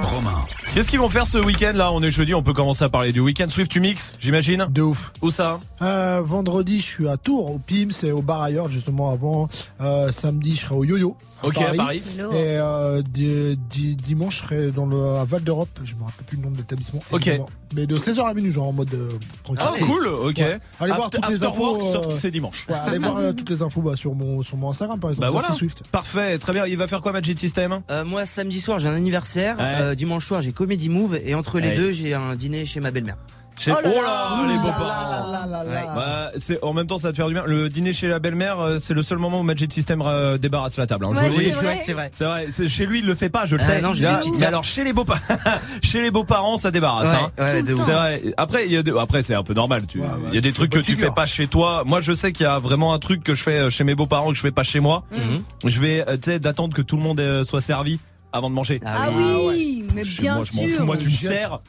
Romain. 0.00 0.30
Qu'est-ce 0.72 0.88
qu'ils 0.88 0.98
vont 0.98 1.10
faire 1.10 1.26
ce 1.26 1.36
week-end 1.36 1.72
là? 1.74 1.92
On 1.92 2.02
est 2.02 2.10
jeudi, 2.10 2.32
on 2.34 2.42
peut 2.42 2.54
commencer 2.54 2.84
à 2.84 2.88
parler 2.88 3.12
du 3.12 3.20
week-end. 3.20 3.48
Swift, 3.50 3.70
tu 3.70 3.80
mixes, 3.80 4.14
j'imagine? 4.18 4.66
De 4.70 4.80
ouf. 4.80 5.12
Où 5.20 5.30
ça? 5.30 5.60
Euh, 5.82 6.22
vendredi, 6.24 6.80
je 6.80 6.86
suis 6.86 7.06
à 7.06 7.18
Tours, 7.18 7.50
au 7.50 7.58
PIMS 7.58 7.90
et 8.02 8.12
au 8.12 8.22
bar 8.22 8.40
ailleurs, 8.40 8.70
justement 8.70 9.10
avant. 9.10 9.50
Euh, 9.82 10.10
samedi, 10.10 10.54
je 10.56 10.60
serai 10.62 10.74
au 10.74 10.84
Yo-Yo. 10.84 11.18
Ok, 11.42 11.58
à 11.58 11.74
Paris. 11.74 12.02
Hello. 12.16 12.32
Et 12.32 12.34
euh, 12.36 13.02
di- 13.02 13.58
di- 13.68 13.94
dimanche, 13.96 14.38
je 14.38 14.44
serai 14.44 14.70
dans 14.70 14.86
le, 14.86 15.16
à 15.18 15.24
Val 15.24 15.42
d'Europe. 15.42 15.68
Je 15.84 15.94
me 15.96 16.04
rappelle 16.04 16.24
plus 16.26 16.38
le 16.38 16.44
nom 16.44 16.50
de 16.50 16.56
l'établissement. 16.56 17.00
Ok. 17.12 17.30
Mais 17.78 17.86
de 17.86 17.96
16h 17.96 18.20
à 18.26 18.34
minuit, 18.34 18.50
genre 18.52 18.68
en 18.68 18.72
mode 18.72 18.92
euh, 18.94 19.08
tranquille. 19.44 19.64
Ah 19.66 19.84
cool, 19.84 20.06
ok. 20.08 20.36
Ouais. 20.38 20.58
Allez 20.80 20.92
voir 20.92 21.04
After- 21.06 21.18
toutes 21.20 21.28
les 21.30 21.34
after 21.36 21.46
infos. 21.46 21.62
work, 21.76 21.82
euh, 21.82 21.92
sauf 21.92 22.06
que 22.08 22.12
c'est 22.12 22.30
dimanche. 22.30 22.66
Ouais, 22.68 22.74
allez 22.86 22.98
voir 22.98 23.16
euh, 23.18 23.32
toutes 23.32 23.50
les 23.50 23.62
infos 23.62 23.80
bah, 23.82 23.94
sur 23.96 24.14
mon 24.14 24.42
sur 24.42 24.56
mon 24.56 24.70
Instagram 24.70 24.98
par 24.98 25.10
exemple. 25.10 25.26
Bah 25.26 25.30
voilà, 25.30 25.52
Swift. 25.54 25.82
parfait, 25.92 26.38
très 26.38 26.52
bien. 26.52 26.66
Il 26.66 26.76
va 26.76 26.86
faire 26.88 27.00
quoi 27.00 27.12
Magic 27.12 27.38
System? 27.38 27.80
Euh, 27.90 28.04
moi, 28.04 28.26
samedi 28.26 28.60
soir, 28.60 28.78
j'ai 28.78 28.88
un 28.88 28.94
anniversaire. 28.94 29.56
Ouais. 29.58 29.64
Euh, 29.80 29.94
dimanche 29.94 30.26
soir, 30.26 30.42
j'ai 30.42 30.52
Comedy 30.52 30.88
Move. 30.88 31.18
Et 31.24 31.34
entre 31.34 31.60
les 31.60 31.68
Ouais. 31.68 31.76
deux, 31.76 31.90
j'ai 31.92 32.14
un 32.14 32.34
dîner 32.36 32.64
chez 32.66 32.80
ma 32.80 32.90
belle-mère. 32.90 33.16
Chez- 33.60 33.72
Oh 33.72 33.80
là 33.82 33.90
là. 33.90 33.92
là, 34.02 34.46
les 34.46 35.50
là, 35.50 35.64
là. 35.64 35.94
Bah, 35.94 36.30
c'est 36.38 36.62
en 36.62 36.72
même 36.72 36.86
temps 36.86 36.98
ça 36.98 37.08
va 37.08 37.12
te 37.12 37.16
faire 37.16 37.26
du 37.26 37.34
bien. 37.34 37.42
Le 37.46 37.68
dîner 37.68 37.92
chez 37.92 38.06
la 38.08 38.18
belle-mère, 38.18 38.60
euh, 38.60 38.78
c'est 38.78 38.94
le 38.94 39.02
seul 39.02 39.18
moment 39.18 39.40
où 39.40 39.42
Magic 39.42 39.72
System 39.72 40.00
euh, 40.04 40.38
débarrasse 40.38 40.76
la 40.76 40.86
table. 40.86 41.06
hein. 41.06 41.10
Ouais, 41.14 41.30
dis. 41.30 41.52
c'est 41.84 41.92
vrai. 41.92 42.10
c'est 42.12 42.24
vrai. 42.24 42.48
Chez 42.68 42.86
lui 42.86 43.00
il 43.00 43.06
le 43.06 43.14
fait 43.14 43.28
pas, 43.30 43.46
je 43.46 43.56
le 43.56 43.62
Ah, 43.62 43.66
sais. 43.66 43.80
non, 43.80 43.92
je 43.92 44.02
Là, 44.04 44.20
mais 44.38 44.46
alors 44.46 44.64
chez 44.64 44.84
les 44.84 44.92
beaux 44.92 45.04
chez 45.82 46.00
les 46.02 46.10
beaux-parents, 46.10 46.58
ça 46.58 46.70
débarrasse. 46.70 47.12
hein. 47.14 47.30
Ouais, 47.38 47.62
de 47.62 47.74
ouf. 47.74 47.80
C'est 47.84 47.92
vrai. 47.92 48.22
Après, 48.36 48.66
il 48.66 48.72
y 48.72 48.76
a 48.76 48.82
des- 48.82 48.92
après 48.98 49.22
c'est 49.22 49.34
un 49.34 49.42
peu 49.42 49.54
normal. 49.54 49.86
Tu, 49.86 50.00
il 50.28 50.34
y 50.34 50.38
a 50.38 50.40
des 50.40 50.52
trucs 50.52 50.70
que 50.72 50.78
tu 50.78 50.94
de 50.94 51.00
fais 51.00 51.10
pas 51.10 51.26
chez 51.26 51.46
toi. 51.48 51.82
Moi, 51.86 52.00
je 52.00 52.12
sais 52.12 52.32
qu'il 52.32 52.44
y 52.44 52.48
a 52.48 52.58
vraiment 52.58 52.94
un 52.94 52.98
truc 52.98 53.22
que 53.24 53.34
je 53.34 53.42
fais 53.42 53.58
euh, 53.58 53.70
chez 53.70 53.84
mes 53.84 53.94
beaux-parents 53.94 54.28
que 54.30 54.36
je 54.36 54.40
fais 54.42 54.52
pas 54.52 54.62
chez 54.62 54.80
moi. 54.80 55.04
Mhm. 55.12 55.42
Je 55.70 55.80
vais, 55.80 56.04
tu 56.16 56.30
sais, 56.30 56.38
d'attendre 56.38 56.74
que 56.74 56.82
tout 56.82 56.96
le 56.96 57.02
monde 57.02 57.42
soit 57.44 57.60
servi 57.60 57.98
avant 58.32 58.50
de 58.50 58.54
manger. 58.54 58.80
Ah 58.86 59.08
oui, 59.48 59.84
mais 59.94 60.02
bien 60.04 60.34
moi, 60.36 60.44
je 60.44 60.56
m'en 60.56 60.66
sûr. 60.68 60.76
fous. 60.78 60.84
Moi, 60.84 60.96
tu 60.96 61.06
me 61.06 61.10
sers. 61.10 61.60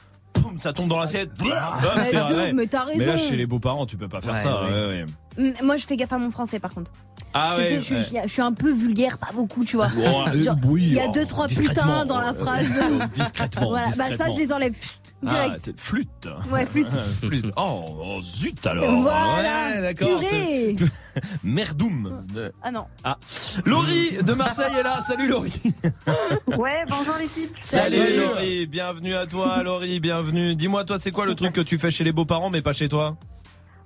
Ça 0.58 0.74
tombe 0.74 0.90
dans 0.90 1.00
l'assiette. 1.00 1.34
De 1.34 1.44
vrai. 1.44 1.56
ouf, 2.48 2.54
mais 2.54 2.68
t'as 2.68 2.84
raison. 2.84 3.00
Mais 3.00 3.06
là, 3.06 3.18
chez 3.18 3.36
les 3.36 3.46
beaux-parents, 3.46 3.86
tu 3.86 3.98
peux 3.98 4.08
pas 4.08 4.22
faire 4.22 4.34
Ouais, 4.34 4.40
ça. 4.40 4.62
ouais. 4.64 4.72
ouais, 4.72 5.06
ouais. 5.38 5.54
Moi, 5.64 5.76
je 5.78 5.86
fais 5.86 5.96
gaffe 5.98 6.12
à 6.14 6.18
mon 6.18 6.32
français, 6.32 6.60
par 6.60 6.74
contre. 6.74 6.92
Ah 7.34 7.56
ouais. 7.58 7.68
tu 7.68 7.74
sais, 7.74 7.80
je, 7.82 8.04
suis- 8.04 8.16
ouais. 8.16 8.22
je 8.26 8.32
suis 8.32 8.42
un 8.42 8.54
peu 8.54 8.72
vulgaire, 8.72 9.18
pas 9.18 9.32
beaucoup, 9.34 9.64
tu 9.66 9.76
vois. 9.76 9.90
Genre, 10.36 10.58
oui, 10.66 10.82
il 10.84 10.94
y 10.94 11.00
a 11.00 11.06
oh, 11.08 11.12
deux, 11.14 11.26
trois 11.26 11.48
putains 11.48 12.06
dans 12.06 12.20
la 12.20 12.34
phrase. 12.34 12.82
Euh, 12.90 13.06
discrètement. 13.14 13.70
Voilà, 13.70 13.88
bah 13.98 14.18
ça, 14.18 14.30
je 14.32 14.38
les 14.38 14.52
enlève 14.52 14.74
Ah, 15.26 15.30
direct. 15.30 15.62
c'est 15.64 15.80
flûte. 15.80 16.28
Ouais, 16.52 16.66
flûte. 16.66 16.90
flûte. 17.22 17.52
Oh, 17.56 17.82
oh, 18.02 18.22
zut 18.22 18.66
alors. 18.66 19.02
Voilà. 19.02 19.70
Ouais, 19.76 19.82
d'accord. 19.82 20.22
Merdoum. 21.44 22.26
Ah 22.62 22.72
non. 22.72 22.86
Ah. 23.04 23.18
Laurie 23.66 24.18
de 24.24 24.34
Marseille 24.34 24.74
est 24.80 24.84
là. 24.84 25.02
Salut 25.02 25.28
Laurie. 25.28 25.62
Ouais, 26.58 26.84
bonjour 26.90 27.16
l'équipe. 27.20 27.52
Salut 27.60 28.18
Laurie. 28.18 28.66
Bienvenue 28.66 29.16
à 29.16 29.26
toi 29.26 29.62
Laurie. 29.64 30.00
Bienvenue. 30.00 30.56
Dis-moi 30.56 30.86
toi 30.86 30.98
c'est 30.98 31.12
quoi 31.12 31.26
le 31.26 31.36
truc 31.36 31.54
que 31.54 31.62
tu 31.62 31.78
fais 31.78 31.92
chez 31.92 32.04
les 32.04 32.12
beaux-parents 32.12 32.50
mais 32.50 32.62
pas 32.62 32.74
chez 32.74 32.90
toi? 32.90 33.18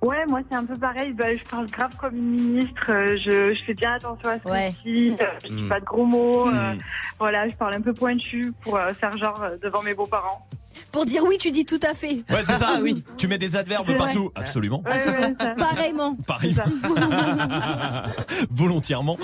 Ouais, 0.04 0.26
moi 0.28 0.42
c'est 0.50 0.56
un 0.58 0.66
peu 0.66 0.76
pareil. 0.76 1.14
Bah, 1.14 1.36
je 1.36 1.44
parle 1.50 1.66
grave 1.68 1.96
comme 2.00 2.16
une 2.16 2.32
ministre. 2.32 2.84
euh, 2.90 3.16
Je, 3.18 3.54
je 3.54 3.64
fais 3.64 3.74
bien 3.74 3.94
attention 3.94 4.30
à 4.30 4.38
ce 4.44 4.50
Ouais. 4.50 4.70
que 4.70 4.76
je 4.86 4.92
dis. 4.92 5.16
euh, 5.20 5.26
Je 5.44 5.48
dis 5.50 5.64
Mm. 5.64 5.70
pas 5.70 5.80
de 5.80 5.86
gros 5.86 6.06
mots. 6.06 6.48
euh, 6.50 6.74
Hmm. 6.74 6.78
Voilà, 7.20 7.48
je 7.48 7.54
parle 7.56 7.74
un 7.76 7.82
peu 7.82 7.94
pointu 7.94 8.54
pour 8.64 8.76
euh, 8.78 8.90
faire 8.94 9.18
genre 9.18 9.42
euh, 9.42 9.56
devant 9.64 9.82
mes 9.82 9.94
beaux-parents. 9.94 10.46
Pour 10.92 11.06
dire 11.06 11.24
oui, 11.24 11.38
tu 11.40 11.52
dis 11.52 11.66
tout 11.66 11.80
à 11.84 11.94
fait. 11.94 12.24
Ouais 12.30 12.42
c'est 12.44 12.54
ça. 12.54 12.80
oui. 12.82 13.04
Tu 13.18 13.28
mets 13.28 13.38
des 13.38 13.56
adverbes 13.56 13.86
vrai. 13.88 13.96
partout. 13.96 14.32
Absolument. 14.36 14.84
Ouais. 14.86 15.34
Pareillement. 15.56 16.16
Pareil. 16.28 16.56
Volontairement. 18.50 19.18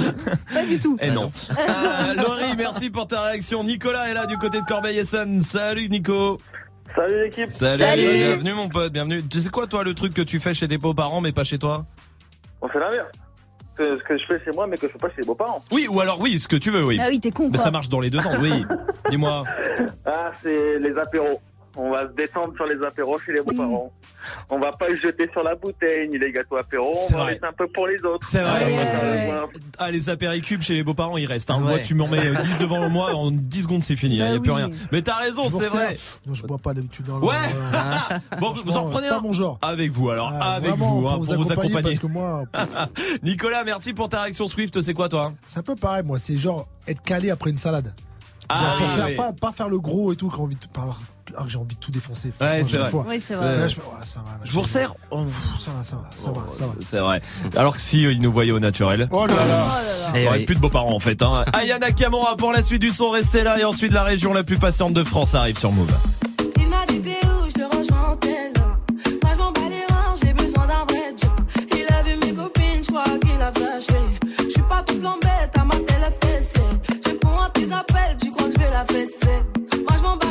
Pas 0.54 0.66
du 0.66 0.80
tout. 0.80 0.98
Et 1.02 1.12
non. 1.12 1.32
Euh, 1.52 2.14
Laurie, 2.16 2.56
merci 2.58 2.90
pour 2.90 3.08
ta 3.08 3.22
réaction. 3.24 3.64
Nicolas 3.64 4.10
est 4.10 4.14
là 4.14 4.26
du 4.28 4.38
côté 4.38 4.62
de 4.62 4.66
Corbeil-Essonne. 4.66 5.42
Salut 5.42 5.90
Nico. 5.90 6.38
Salut 6.96 7.24
l'équipe. 7.24 7.52
Salut. 7.52 7.78
Salut. 7.78 8.02
Bienvenue 8.14 8.54
mon 8.54 8.70
pote, 8.70 8.92
bienvenue. 8.92 9.24
Tu 9.28 9.40
sais 9.42 9.50
quoi 9.50 9.68
toi 9.68 9.84
le 9.84 9.94
truc 9.94 10.14
que 10.14 10.22
tu 10.22 10.40
fais 10.40 10.54
chez 10.54 10.68
tes 10.68 10.78
beaux-parents 10.78 11.22
mais 11.22 11.32
pas 11.32 11.44
chez 11.44 11.60
toi 11.60 11.86
On 12.62 12.68
fait 12.68 12.80
l'inverse. 12.80 13.08
Ce 13.78 14.04
que 14.04 14.18
je 14.18 14.26
fais 14.26 14.44
chez 14.44 14.52
moi, 14.52 14.68
mais 14.68 14.76
que 14.76 14.88
je 14.88 14.92
fais 14.92 14.98
pas 14.98 15.08
chez 15.10 15.22
les 15.22 15.26
beaux-parents. 15.26 15.64
Oui, 15.72 15.88
ou 15.90 16.02
alors 16.02 16.20
oui, 16.20 16.38
ce 16.38 16.50
que 16.50 16.58
tu 16.58 16.70
veux, 16.70 16.84
oui. 16.84 17.00
Ah 17.02 17.06
oui, 17.08 17.18
t'es 17.22 17.32
con, 17.32 17.46
Mais 17.46 17.52
quoi. 17.52 17.60
ça 17.64 17.72
marche 17.72 17.88
dans 17.88 18.02
les 18.02 18.10
deux 18.10 18.20
sens, 18.20 18.36
oui. 18.42 18.66
Dis-moi. 19.10 19.44
Ah, 20.06 20.32
c'est 20.44 20.80
les 20.80 20.98
apéros. 20.98 21.40
On 21.82 21.92
va 21.92 22.02
se 22.08 22.12
détendre 22.14 22.54
sur 22.56 22.66
les 22.66 22.76
apéros 22.86 23.18
chez 23.20 23.32
les 23.32 23.42
beaux-parents. 23.42 23.92
On 24.50 24.60
va 24.60 24.72
pas 24.72 24.88
se 24.90 24.96
jeter 24.96 25.30
sur 25.32 25.42
la 25.44 25.56
bouteille 25.56 26.10
ni 26.10 26.18
les 26.18 26.32
gâteaux 26.34 26.58
apéros. 26.58 26.92
C'est 26.94 27.16
On 27.16 27.20
va 27.24 27.32
laisser 27.32 27.46
un 27.46 27.54
peu 27.54 27.68
pour 27.68 27.88
les 27.88 28.04
autres. 28.04 28.28
C'est 28.28 28.42
vrai. 28.42 28.66
Ouais. 28.66 29.46
Ah, 29.78 29.90
les 29.90 30.10
apéricubes 30.10 30.62
chez 30.62 30.74
les 30.74 30.84
beaux-parents, 30.84 31.16
il 31.16 31.26
reste. 31.26 31.50
Hein. 31.52 31.60
Ouais. 31.60 31.64
Moi, 31.64 31.80
tu 31.80 31.96
m'en 31.96 32.08
mets 32.10 32.36
10 32.36 32.58
devant 32.58 32.90
moi, 32.90 33.14
en 33.16 33.32
10 33.32 33.64
secondes, 33.64 33.82
c'est 33.84 33.96
fini. 33.96 34.16
Il 34.16 34.20
Bah 34.20 34.30
n'y 34.32 34.36
a 34.36 34.40
plus 34.42 34.52
rien. 34.52 34.70
Mais 34.92 35.02
t'as 35.02 35.16
raison, 35.16 35.46
Je 35.46 35.50
vous 35.52 35.62
c'est 35.62 35.70
vrai. 35.70 35.96
Non, 36.28 36.34
je 36.34 36.46
bois 36.46 36.58
pas 36.58 36.74
d'habitude. 36.74 37.06
hein, 37.10 37.20
Ouais. 37.26 37.36
euh, 37.36 38.38
Bon, 38.40 38.52
vous 38.52 38.76
en 38.78 38.92
c'est 38.92 39.08
un 39.08 39.22
mon 39.22 39.32
genre. 39.32 39.58
Avec 39.62 39.92
vous, 39.92 40.10
alors. 40.10 40.34
Ah, 40.34 40.56
avec 40.56 40.76
vous, 40.76 41.08
hein, 41.08 41.14
pour 41.14 41.24
vous 41.38 41.52
accompagner. 41.52 41.82
Parce 41.82 42.00
que 42.00 42.08
moi, 42.08 42.44
Nicolas, 43.24 43.64
merci 43.64 43.94
pour 43.94 44.10
ta 44.10 44.24
réaction 44.24 44.48
Swift. 44.48 44.82
C'est 44.82 44.94
quoi, 44.94 45.08
toi? 45.08 45.32
C'est 45.48 45.60
un 45.60 45.64
peu 45.64 45.76
pareil, 45.76 46.04
moi. 46.04 46.20
C'est 46.20 46.36
genre 46.38 46.68
être 46.88 47.02
calé 47.02 47.30
après 47.30 47.52
une 47.52 47.58
salade. 47.58 47.94
Ah, 48.50 48.76
pour 48.78 48.88
oui, 48.88 48.96
faire. 48.96 49.16
Pas, 49.16 49.34
pas 49.34 49.52
faire 49.52 49.70
le 49.70 49.80
gros 49.80 50.12
et 50.12 50.16
tout, 50.16 50.30
quand 50.30 50.44
envie 50.44 50.56
de 50.56 50.66
parler. 50.68 50.92
Ah, 51.38 51.44
j'ai 51.48 51.58
envie 51.60 51.76
de 51.76 51.80
tout 51.80 51.92
défoncer. 51.92 52.32
Ouais, 52.42 52.64
c'est 52.64 52.78
vrai. 52.78 52.90
Oui, 52.92 53.20
vrai. 53.20 53.58
Là, 53.58 53.68
je 53.68 53.76
fais, 53.76 53.82
ouais, 53.82 54.04
ça 54.04 54.20
va. 54.26 54.32
là, 54.32 54.40
Je 54.44 54.52
vous 54.52 54.62
resserre 54.62 54.96
Oh, 55.12 55.24
Ça 55.60 55.70
va, 55.78 55.84
ça 55.84 55.96
va, 55.98 56.10
ça 56.16 56.32
va, 56.32 56.42
ça 56.52 56.66
va. 56.66 56.74
C'est 56.82 56.98
vrai. 57.00 57.22
Alors 57.56 57.76
que 57.76 57.82
si 57.82 58.04
euh, 58.06 58.12
ils 58.12 58.20
nous 58.22 58.32
voyaient 58.32 58.52
au 58.52 58.60
naturel. 58.60 59.08
Oh 59.12 59.28
là 59.28 59.34
là. 59.36 59.38
Oh 59.38 59.46
là 59.48 60.14
là. 60.14 60.20
Il 60.20 60.28
aurait 60.28 60.40
plus 60.40 60.56
de 60.56 60.60
beaux-parents 60.60 60.96
en 60.96 61.00
fait. 61.00 61.22
Hein. 61.22 61.46
Ayana 61.54 61.92
Kamora 61.92 62.36
pour 62.36 62.52
la 62.52 62.64
suite 62.64 62.82
du 62.82 62.90
son, 62.90 63.12
restez 63.12 63.44
là 63.44 63.60
et 63.60 63.64
ensuite 63.64 63.92
la 63.92 64.04
région 64.04 64.34
la 64.34 64.44
plus 64.44 64.58
patiente 64.58 64.94
de 64.94 65.04
France 65.04 65.36
arrive 65.36 65.60
sur 65.60 65.72
Move. 65.72 65.92
Il 66.58 66.68
m'a 66.68 66.84
dit 66.88 67.00
t'es 67.00 67.20
où, 67.28 67.48
je 67.48 67.54
te 67.54 67.78
rejoins 67.78 68.10
en 68.10 68.16
tel 68.16 68.52
Moi 69.22 69.32
je 69.34 69.38
m'en 69.40 69.52
bats 69.52 69.62
les 69.70 69.94
reins, 69.94 70.16
j'ai 70.24 70.34
besoin 70.34 70.66
d'un 70.66 70.84
vrai 70.86 71.14
job. 71.22 71.32
Il 71.78 71.94
a 71.94 72.02
vu 72.02 72.16
mes 72.26 72.34
copines, 72.34 72.84
je 72.84 72.88
crois 72.90 73.04
qu'il 73.22 73.40
a 73.40 73.52
flashé. 73.52 74.00
Je 74.46 74.50
suis 74.50 74.62
pas 74.64 74.82
tout 74.82 74.98
plan 74.98 75.16
bête, 75.22 75.52
à 75.56 75.64
ma 75.64 75.76
télé 75.76 76.08
fessée. 76.24 76.60
Tes 77.54 77.72
appels, 77.72 78.18
tu 78.22 78.32
crois 78.32 78.48
que 78.48 78.54
je 78.54 78.60
vais 78.60 78.72
la 78.72 78.86
fesser. 78.86 79.44
Moi 79.88 79.98
je 79.98 80.02
m'en 80.04 80.18
bats 80.18 80.29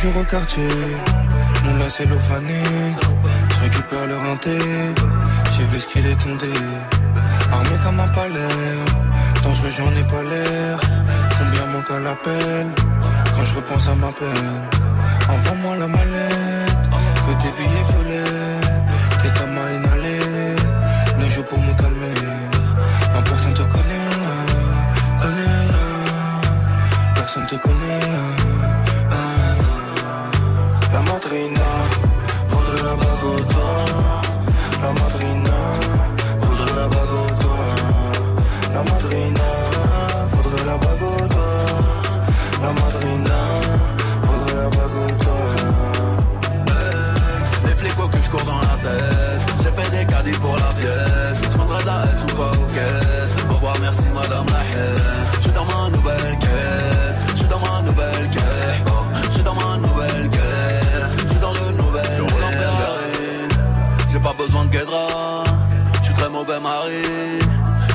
toujours 0.00 0.22
au 0.22 0.24
quartier, 0.24 0.68
mon 1.64 1.74
là 1.76 1.86
c'est. 1.90 2.08
Je 2.08 3.60
récupère 3.60 4.06
le 4.06 4.16
rinté, 4.16 4.58
j'ai 5.52 5.64
vu 5.64 5.78
ce 5.78 5.88
qu'il 5.88 6.06
est 6.06 6.22
condé. 6.22 6.52
Armé 7.52 7.76
comme 7.84 8.00
un 8.00 8.08
palais, 8.08 8.56
dangereux 9.42 9.70
j'en 9.76 9.90
ai 10.00 10.04
pas 10.04 10.22
l'air. 10.22 10.78
Combien 11.38 11.66
manque 11.66 11.90
à 11.90 11.98
l'appel? 11.98 12.66
Quand 13.34 13.44
je 13.44 13.54
repense 13.56 13.88
à 13.88 13.94
ma 13.94 14.12
peine. 14.12 14.62
Envoie-moi 15.28 15.76
la 15.76 15.86
mallette, 15.86 16.88
que 17.24 17.32
tes 17.42 17.52
billets 17.56 17.86
violets, 17.90 18.60
que 19.22 19.28
ta 19.38 19.46
main 19.46 19.68
inhalée. 19.76 20.56
Ne 21.18 21.28
joue 21.28 21.42
pour 21.42 21.58
me 21.58 21.74
calmer, 21.74 22.14
non 23.12 23.22
personne 23.22 23.54
te 23.54 23.62
connaît, 23.62 24.16
connaît. 25.20 25.68
Personne 27.14 27.46
te 27.46 27.56
connaît. 27.56 28.39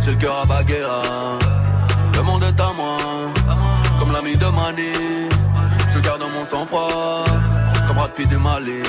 J'ai 0.06 0.12
le 0.12 0.18
cœur 0.18 0.40
à 0.44 0.46
Baguera 0.46 1.02
Le 2.14 2.22
monde 2.22 2.44
est 2.44 2.62
à 2.62 2.72
moi 2.74 2.98
Comme 3.98 4.14
l'ami 4.14 4.36
de 4.36 4.46
Mani 4.46 4.94
Je 5.92 5.98
garde 5.98 6.22
mon 6.32 6.44
sang-froid 6.46 7.24
Comme 7.88 7.96
Brad 7.96 8.12
du 8.16 8.38
Mali 8.38 8.84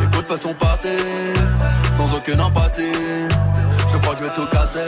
les 0.00 0.06
de 0.06 0.26
façon 0.26 0.54
partir, 0.54 0.90
sans 1.96 2.16
aucune 2.16 2.40
empathie. 2.40 2.92
Je 3.88 3.96
crois 3.98 4.14
que 4.14 4.20
je 4.20 4.24
vais 4.24 4.34
tout 4.34 4.46
casser. 4.50 4.78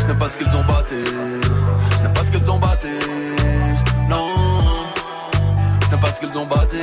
Je 0.00 0.06
n'aime 0.06 0.18
pas 0.18 0.28
ce 0.28 0.38
qu'ils 0.38 0.56
ont 0.56 0.64
batté. 0.64 0.96
Je 1.96 2.02
n'aime 2.02 2.12
pas 2.12 2.24
ce 2.24 2.30
qu'ils 2.30 2.50
ont 2.50 2.58
batté. 2.58 2.88
Non, 4.08 4.28
je 5.82 5.90
n'aime 5.90 6.00
pas 6.00 6.12
ce 6.12 6.20
qu'ils 6.20 6.38
ont 6.38 6.46
batté. 6.46 6.78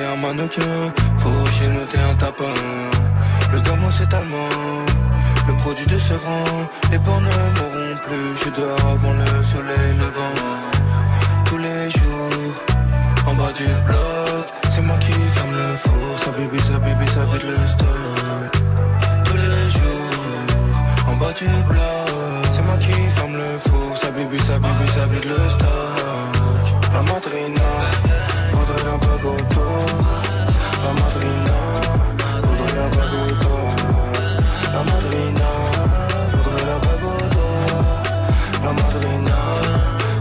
Un 0.00 0.16
mannequin. 0.16 0.92
Faut 1.18 1.46
chez 1.52 1.68
nous, 1.68 1.80
un 2.10 2.14
tapin. 2.14 2.54
Le 3.52 3.60
gamin, 3.60 3.90
c'est 3.90 4.12
allemand. 4.12 4.48
Le 5.46 5.54
produit 5.54 5.86
de 5.86 5.98
ce 5.98 6.14
rang, 6.14 6.68
les 6.90 6.98
porcs 6.98 7.20
ne 7.20 7.26
mourront 7.26 7.96
plus. 8.02 8.44
Je 8.44 8.50
dehors 8.50 8.86
avant 8.94 9.12
le 9.12 9.42
soleil 9.42 9.92
levant. 9.98 10.40
Tous 11.44 11.58
les 11.58 11.90
jours, 11.90 12.54
en 13.26 13.34
bas 13.34 13.52
du 13.52 13.66
bloc, 13.86 14.46
c'est 14.70 14.80
moi 14.80 14.96
qui 14.98 15.12
ferme 15.12 15.52
le 15.52 15.76
four. 15.76 16.18
Ça 16.24 16.30
bibi, 16.30 16.58
ça 16.58 16.78
bibi, 16.78 17.06
ça 17.06 17.24
vide 17.30 17.46
le 17.50 17.66
stock. 17.66 18.62
Tous 19.24 19.36
les 19.36 19.70
jours, 19.70 21.08
en 21.08 21.16
bas 21.16 21.32
du 21.32 21.46
bloc, 21.68 22.44
c'est 22.50 22.64
moi 22.64 22.76
qui 22.80 22.92
ferme 23.16 23.36
le 23.36 23.58
four. 23.58 23.96
Ça 23.96 24.10
bibi, 24.10 24.38
ça 24.38 24.58
bibi, 24.58 24.88
ça 24.88 25.06
vide 25.06 25.26
le 25.26 25.50
stock. 25.50 26.34
La 26.94 27.02
madrina, 27.02 27.70
au 28.52 28.64
dos. 28.66 29.36
La 29.48 29.53
madrina, 31.00 31.58
voudrait 32.42 32.76
la 32.80 32.88
bague 32.96 33.44
au. 33.46 33.64
La 34.74 34.82
madrina, 34.90 35.50
voudrait 36.30 36.66
la 36.70 36.78
bague 36.84 37.06
au. 37.06 37.56
La 38.64 38.72
madrina, 38.80 39.38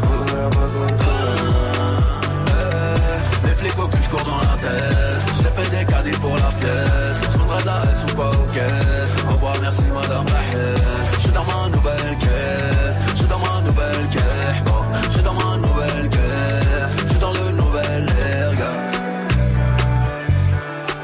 voudrait 0.04 0.42
la 0.42 0.50
bague 0.50 0.78
au. 0.78 0.94
Les 3.48 3.56
flics 3.56 3.74
faut 3.74 3.88
que 3.88 3.98
je 3.98 4.10
dans 4.10 4.42
la 4.50 4.56
tête. 4.64 5.24
J'ai 5.42 5.52
fait 5.58 5.70
des 5.78 5.86
caddies 5.86 6.20
pour 6.20 6.36
la 6.36 6.52
pièce. 6.60 7.20
Je 7.22 7.38
de 7.38 7.66
la 7.66 7.78
S 7.92 8.02
ou 8.08 8.16
pas. 8.16 8.24
Au 8.24 8.32
revoir, 8.32 9.03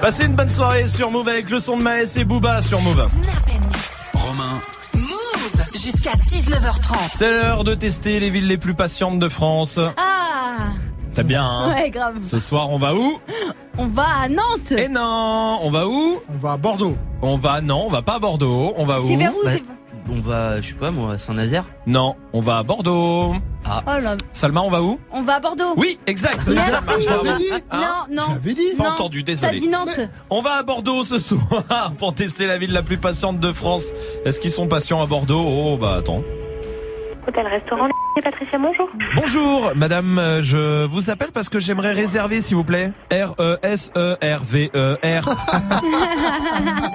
Passez 0.01 0.25
une 0.25 0.35
bonne 0.35 0.49
soirée 0.49 0.87
sur 0.87 1.11
Move 1.11 1.27
avec 1.27 1.49
le 1.49 1.59
son 1.59 1.77
de 1.77 1.83
Maës 1.83 2.17
et 2.17 2.23
Booba 2.23 2.61
sur 2.61 2.81
Move. 2.81 3.07
Romain. 4.13 4.51
Move 4.95 5.67
jusqu'à 5.73 6.11
19h30. 6.11 7.09
C'est 7.11 7.29
l'heure 7.29 7.63
de 7.63 7.75
tester 7.75 8.19
les 8.19 8.29
villes 8.29 8.47
les 8.47 8.57
plus 8.57 8.73
patientes 8.73 9.19
de 9.19 9.27
France. 9.29 9.79
Ah 9.97 10.69
T'as 11.13 11.23
bien, 11.23 11.43
hein 11.45 11.73
Ouais, 11.73 11.89
grave. 11.89 12.15
Ce 12.21 12.39
soir, 12.39 12.69
on 12.69 12.77
va 12.77 12.95
où 12.95 13.19
On 13.77 13.87
va 13.87 14.05
à 14.21 14.29
Nantes. 14.29 14.71
Et 14.71 14.87
non, 14.87 15.59
on 15.63 15.69
va 15.71 15.85
où 15.87 16.21
On 16.33 16.37
va 16.37 16.53
à 16.53 16.57
Bordeaux. 16.57 16.95
On 17.21 17.35
va 17.35 17.59
non, 17.61 17.83
on 17.87 17.89
va 17.89 18.01
pas 18.01 18.15
à 18.15 18.19
Bordeaux. 18.19 18.73
On 18.77 18.85
va 18.85 19.01
où 19.01 19.07
C'est 19.07 19.17
vers 19.17 19.33
où 19.33 19.43
Bah, 19.43 19.51
On 20.09 20.19
va, 20.21 20.61
je 20.61 20.69
sais 20.69 20.75
pas 20.75 20.91
moi, 20.91 21.17
Saint-Nazaire 21.17 21.65
Non, 21.87 22.15
on 22.31 22.39
va 22.41 22.59
à 22.59 22.63
Bordeaux. 22.63 23.33
Ah. 23.71 23.83
Oh 23.85 24.01
là. 24.01 24.17
Salma, 24.31 24.61
on 24.61 24.69
va 24.71 24.81
où 24.81 24.99
On 25.11 25.21
va 25.21 25.35
à 25.35 25.39
Bordeaux. 25.39 25.73
Oui, 25.77 25.99
exact. 26.07 26.41
Merci. 26.47 26.71
Ça 26.71 26.81
marche, 26.81 27.05
bravo. 27.05 27.25
Non, 27.71 27.79
non. 28.09 28.23
J'avais 28.33 28.53
dit. 28.53 28.73
Pas 28.77 28.83
Non. 28.85 28.89
entendu, 28.91 29.23
T'as 29.23 29.33
désolé. 29.33 29.59
dit 29.59 29.67
Nantes. 29.67 29.99
On 30.31 30.41
va 30.41 30.53
à 30.55 30.63
Bordeaux 30.63 31.03
ce 31.03 31.17
soir 31.19 31.93
pour 31.97 32.15
tester 32.15 32.47
la 32.47 32.57
ville 32.57 32.73
la 32.73 32.81
plus 32.81 32.97
patiente 32.97 33.39
de 33.39 33.51
France. 33.53 33.91
Est-ce 34.25 34.39
qu'ils 34.39 34.49
sont 34.51 34.67
patients 34.67 35.03
à 35.03 35.05
Bordeaux 35.05 35.45
Oh 35.47 35.77
bah 35.77 35.97
attends. 35.99 36.21
Hôtel-restaurant, 37.27 37.87
Patricia, 38.23 38.57
bonjour. 38.57 38.89
Bonjour, 39.15 39.71
madame, 39.75 40.17
euh, 40.17 40.41
je 40.41 40.85
vous 40.85 41.11
appelle 41.11 41.29
parce 41.31 41.47
que 41.47 41.59
j'aimerais 41.59 41.91
réserver 41.93 42.41
s'il 42.41 42.55
vous 42.57 42.63
plaît. 42.63 42.91
E 43.13 43.23
R-E-S-E-R-V-E-R 43.25 45.25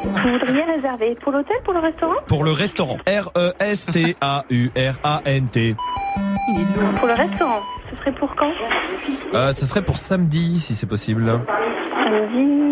Vous 0.05 0.33
voudriez 0.33 0.63
réserver 0.75 1.15
pour 1.23 1.31
l'hôtel, 1.31 1.55
pour 1.65 1.73
le 1.75 1.81
restaurant? 1.81 2.15
Pour 2.27 2.43
le 2.43 2.51
restaurant. 2.51 2.99
Pour 6.99 7.09
le 7.09 7.15
restaurant. 7.15 7.61
Ce 7.91 7.97
serait 7.97 8.13
pour 8.13 8.35
quand? 8.37 8.51
Euh, 9.35 9.53
ce 9.53 9.67
serait 9.67 9.83
pour 9.83 9.99
samedi 9.99 10.59
si 10.59 10.75
c'est 10.75 10.87
possible. 10.87 11.41
Samedi. 12.05 12.65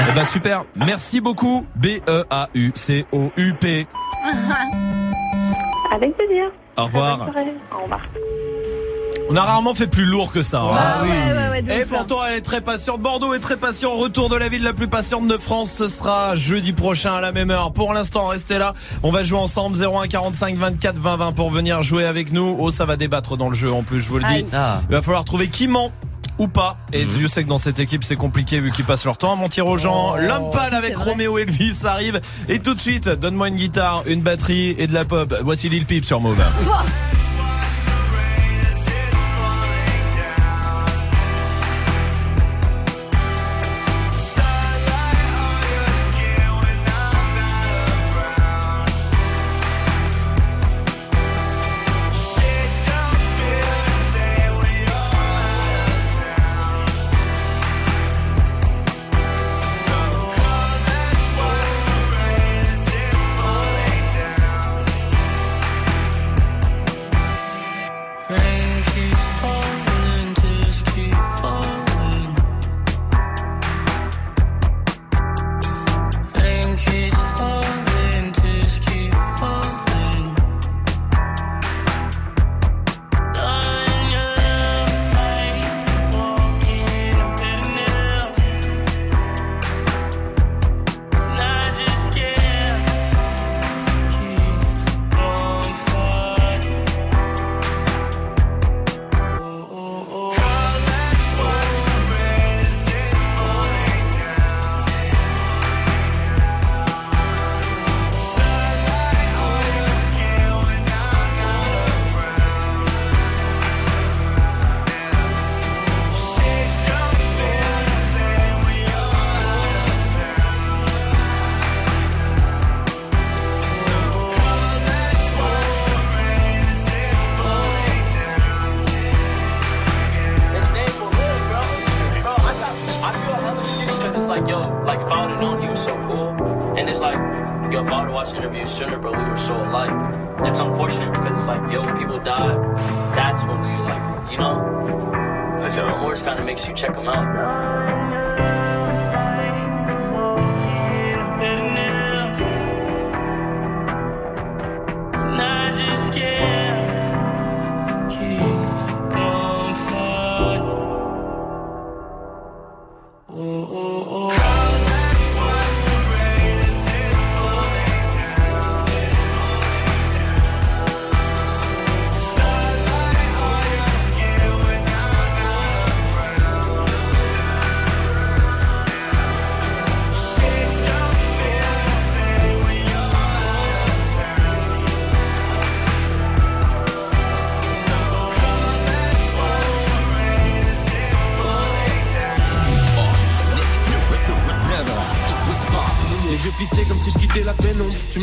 Eh 0.10 0.16
ben 0.16 0.24
super. 0.26 0.64
Merci 0.76 1.22
beaucoup. 1.22 1.66
E 1.76 1.80
B-E-A-U-C-O-U-P. 2.06 3.88
Avec 5.96 6.16
plaisir. 6.16 6.46
Au 6.78 6.86
revoir. 6.86 7.30
Au 7.78 7.84
revoir. 7.84 8.02
On 9.32 9.36
a 9.36 9.42
rarement 9.44 9.76
fait 9.76 9.86
plus 9.86 10.06
lourd 10.06 10.32
que 10.32 10.42
ça. 10.42 10.62
hein. 10.62 10.70
Ah 10.76 11.04
ouais, 11.04 11.10
ouais, 11.10 11.50
ouais, 11.52 11.62
de 11.62 11.70
Et 11.72 11.80
là. 11.80 11.86
pourtant, 11.88 12.18
elle 12.28 12.34
est 12.38 12.42
très 12.42 12.62
patiente. 12.62 13.00
Bordeaux 13.02 13.36
est 13.36 13.40
très 13.40 13.58
patient. 13.58 13.94
Retour 13.96 14.28
de 14.30 14.36
la 14.36 14.50
ville 14.50 14.64
la 14.64 14.74
plus 14.74 14.88
patiente 14.88 15.28
de 15.28 15.38
France. 15.38 15.70
Ce 15.72 15.88
sera 15.88 16.36
jeudi 16.36 16.74
prochain 16.74 17.14
à 17.14 17.22
la 17.22 17.32
même 17.32 17.52
heure. 17.52 17.72
Pour 17.72 17.94
l'instant, 17.94 18.26
restez 18.28 18.58
là. 18.58 18.74
On 19.04 19.12
va 19.12 19.24
jouer 19.24 19.38
ensemble 19.38 19.78
01 19.80 20.08
45 20.08 20.56
24 20.58 20.98
20 20.98 21.18
20 21.18 21.32
pour 21.34 21.52
venir 21.52 21.84
jouer 21.84 22.06
avec 22.06 22.32
nous. 22.32 22.56
Oh, 22.60 22.72
ça 22.72 22.86
va 22.86 22.96
débattre 22.96 23.38
dans 23.38 23.50
le 23.50 23.56
jeu 23.56 23.72
en 23.72 23.84
plus, 23.84 24.00
je 24.00 24.10
vous 24.10 24.18
le 24.18 24.24
dis. 24.24 24.46
Ah. 24.52 24.82
Il 24.90 24.94
va 24.96 25.04
falloir 25.04 25.24
trouver 25.26 25.50
qui 25.50 25.68
ment 25.68 25.92
ou 26.40 26.48
pas. 26.48 26.78
Et 26.92 27.06
Dieu 27.06 27.28
sait 27.28 27.44
que 27.44 27.50
dans 27.50 27.58
cette 27.58 27.80
équipe, 27.80 28.04
c'est 28.04 28.16
compliqué 28.16 28.60
vu 28.60 28.72
qu'ils 28.72 28.86
passent 28.86 29.06
leur 29.06 29.18
temps 29.18 29.34
à 29.34 29.36
mentir 29.36 29.68
aux 29.68 29.78
gens. 29.78 30.16
L'homme 30.16 30.52
pâle 30.52 30.70
si, 30.70 30.76
avec. 30.76 30.98
Roméo 30.98 31.38
Elvis 31.38 31.82
arrive. 31.84 32.20
Et 32.48 32.60
tout 32.60 32.74
de 32.74 32.80
suite, 32.80 33.10
donne-moi 33.10 33.50
une 33.50 33.56
guitare, 33.56 34.04
une 34.08 34.22
batterie 34.22 34.76
et 34.78 34.88
de 34.88 34.94
la 34.94 35.06
pop. 35.06 35.34
Voici 35.44 35.70
Lil 35.70 35.86
Peep 35.86 36.06
sur 36.06 36.20
Move. 36.20 36.42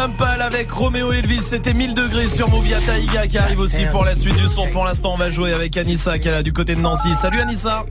L'impale 0.00 0.40
avec 0.40 0.70
Roméo 0.70 1.12
Elvis, 1.12 1.42
c'était 1.42 1.74
1000 1.74 1.92
degrés 1.92 2.30
sur 2.30 2.48
Movia 2.48 2.80
Taïga 2.80 3.26
qui 3.26 3.36
arrive 3.36 3.60
aussi 3.60 3.84
pour 3.92 4.02
la 4.02 4.14
suite 4.14 4.38
du 4.38 4.48
son. 4.48 4.66
Pour 4.70 4.86
l'instant, 4.86 5.12
on 5.12 5.18
va 5.18 5.28
jouer 5.28 5.52
avec 5.52 5.76
Anissa 5.76 6.18
qui 6.18 6.28
est 6.28 6.30
là 6.30 6.42
du 6.42 6.54
côté 6.54 6.74
de 6.74 6.80
Nancy. 6.80 7.14
Salut 7.14 7.38
Anissa. 7.38 7.84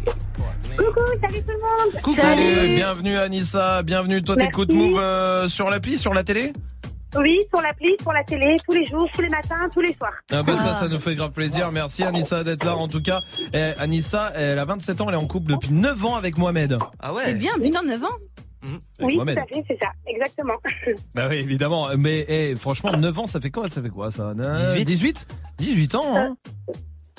Coucou, 0.75 1.05
salut 1.21 1.43
tout 1.43 1.51
le 1.51 1.53
monde. 1.53 2.01
Coucou. 2.01 2.13
Salut. 2.15 2.77
Bienvenue 2.77 3.15
Anissa, 3.15 3.83
bienvenue. 3.83 4.23
Toi, 4.23 4.37
t'écoutes 4.37 4.73
Move 4.73 4.99
euh, 4.99 5.47
sur 5.47 5.69
l'appli, 5.69 5.99
sur 5.99 6.15
la 6.15 6.23
télé? 6.23 6.51
Oui, 7.15 7.41
sur 7.53 7.61
l'appli, 7.61 7.95
sur 8.01 8.11
la 8.11 8.23
télé, 8.23 8.55
tous 8.67 8.73
les 8.73 8.85
jours, 8.85 9.07
tous 9.13 9.21
les 9.21 9.29
matins, 9.29 9.69
tous 9.71 9.81
les 9.81 9.93
soirs. 9.93 10.13
Ah 10.31 10.41
bah 10.41 10.57
ça, 10.57 10.73
ça 10.73 10.87
nous 10.87 10.97
fait 10.97 11.13
grave 11.13 11.29
plaisir. 11.29 11.71
Merci 11.71 12.03
Anissa 12.03 12.43
d'être 12.43 12.63
là 12.63 12.75
en 12.75 12.87
tout 12.87 13.03
cas. 13.03 13.19
Eh, 13.53 13.73
Anissa, 13.77 14.31
elle 14.33 14.57
a 14.57 14.65
27 14.65 15.01
ans, 15.01 15.05
elle 15.09 15.13
est 15.13 15.17
en 15.17 15.27
couple 15.27 15.51
depuis 15.51 15.73
9 15.73 16.05
ans 16.05 16.15
avec 16.15 16.39
Mohamed. 16.39 16.75
Ah 16.99 17.11
C'est 17.23 17.35
bien, 17.35 17.51
putain, 17.61 17.83
9 17.83 18.03
ans. 18.03 18.17
Avec 18.63 18.81
Oui, 18.99 19.15
Mohamed. 19.15 19.35
tout 19.37 19.41
à 19.41 19.47
fait, 19.47 19.63
c'est 19.67 19.77
ça, 19.81 19.91
exactement. 20.07 20.55
Bah 21.15 21.27
oui, 21.29 21.37
évidemment. 21.37 21.89
Mais 21.97 22.25
eh, 22.27 22.55
franchement, 22.55 22.91
9 22.95 23.19
ans, 23.19 23.27
ça 23.27 23.39
fait 23.39 23.51
quoi? 23.51 23.69
Ça 23.69 23.81
fait 23.81 23.89
quoi 23.89 24.11
ça? 24.11 24.33
18. 24.33 24.85
18 24.85 25.27
18 25.57 25.95
ans, 25.95 26.15
hein? 26.17 26.37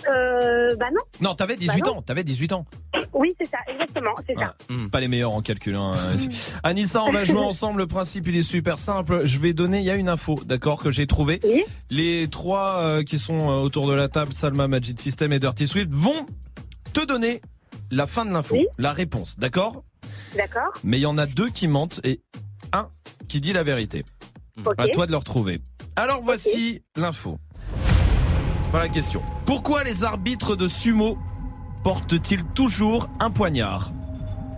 Euh, 0.09 0.74
bah 0.79 0.87
non. 0.94 1.03
Non, 1.20 1.35
t'avais 1.35 1.57
18 1.57 1.81
Bah 1.85 1.90
non. 1.90 1.98
ans, 1.98 2.03
t'avais 2.03 2.24
18 2.24 2.53
ans. 2.55 2.64
Oui, 3.12 3.35
c'est 3.38 3.46
ça, 3.46 3.59
exactement, 3.68 4.12
c'est 4.26 4.35
ça. 4.35 4.55
Pas 4.90 5.00
les 5.00 5.09
meilleurs 5.09 5.35
en 5.35 5.42
calcul. 5.42 5.74
Hein. 5.76 5.92
Anissa, 6.62 7.03
on 7.05 7.12
va 7.12 7.24
jouer 7.24 7.38
ensemble. 7.40 7.81
Le 7.81 7.87
principe, 7.87 8.26
il 8.29 8.37
est 8.37 8.42
super 8.42 8.79
simple. 8.79 9.27
Je 9.27 9.38
vais 9.38 9.52
donner, 9.52 9.81
il 9.81 9.85
y 9.85 9.90
a 9.90 9.96
une 9.96 10.08
info, 10.08 10.38
d'accord, 10.46 10.83
que 10.83 10.90
j'ai 10.90 11.06
trouvé. 11.06 11.40
Les 11.90 12.29
trois 12.29 12.79
euh, 12.79 13.02
qui 13.02 13.19
sont 13.19 13.50
euh, 13.50 13.60
autour 13.60 13.88
de 13.88 13.92
la 13.92 14.08
table, 14.08 14.33
Salma, 14.33 14.69
Magic 14.69 14.98
System 15.00 15.33
et 15.35 15.38
Dirty 15.38 15.67
Swift, 15.67 15.90
vont 15.92 16.27
te 16.94 17.04
donner 17.04 17.42
la 17.90 18.06
fin 18.06 18.25
de 18.25 18.31
l'info, 18.33 18.56
la 18.79 18.92
réponse, 18.92 19.38
d'accord? 19.38 19.85
D'accord. 20.37 20.72
Mais 20.85 20.98
il 20.98 21.02
y 21.02 21.06
en 21.06 21.18
a 21.18 21.26
deux 21.26 21.48
qui 21.48 21.68
mentent 21.68 22.00
et 22.04 22.20
un 22.72 22.88
qui 23.28 23.40
dit 23.40 23.52
la 23.52 23.62
vérité. 23.62 24.04
À 24.78 24.88
toi 24.88 25.06
de 25.06 25.10
le 25.10 25.16
retrouver. 25.16 25.60
Alors 25.96 26.20
voici 26.22 26.83
l'info. 26.96 27.38
Voilà 28.70 28.87
la 28.87 28.92
question. 28.92 29.22
Pourquoi 29.46 29.83
les 29.85 30.04
arbitres 30.04 30.54
de 30.54 30.68
sumo 30.68 31.18
portent-ils 31.83 32.44
toujours 32.44 33.08
un 33.18 33.31
poignard? 33.31 33.90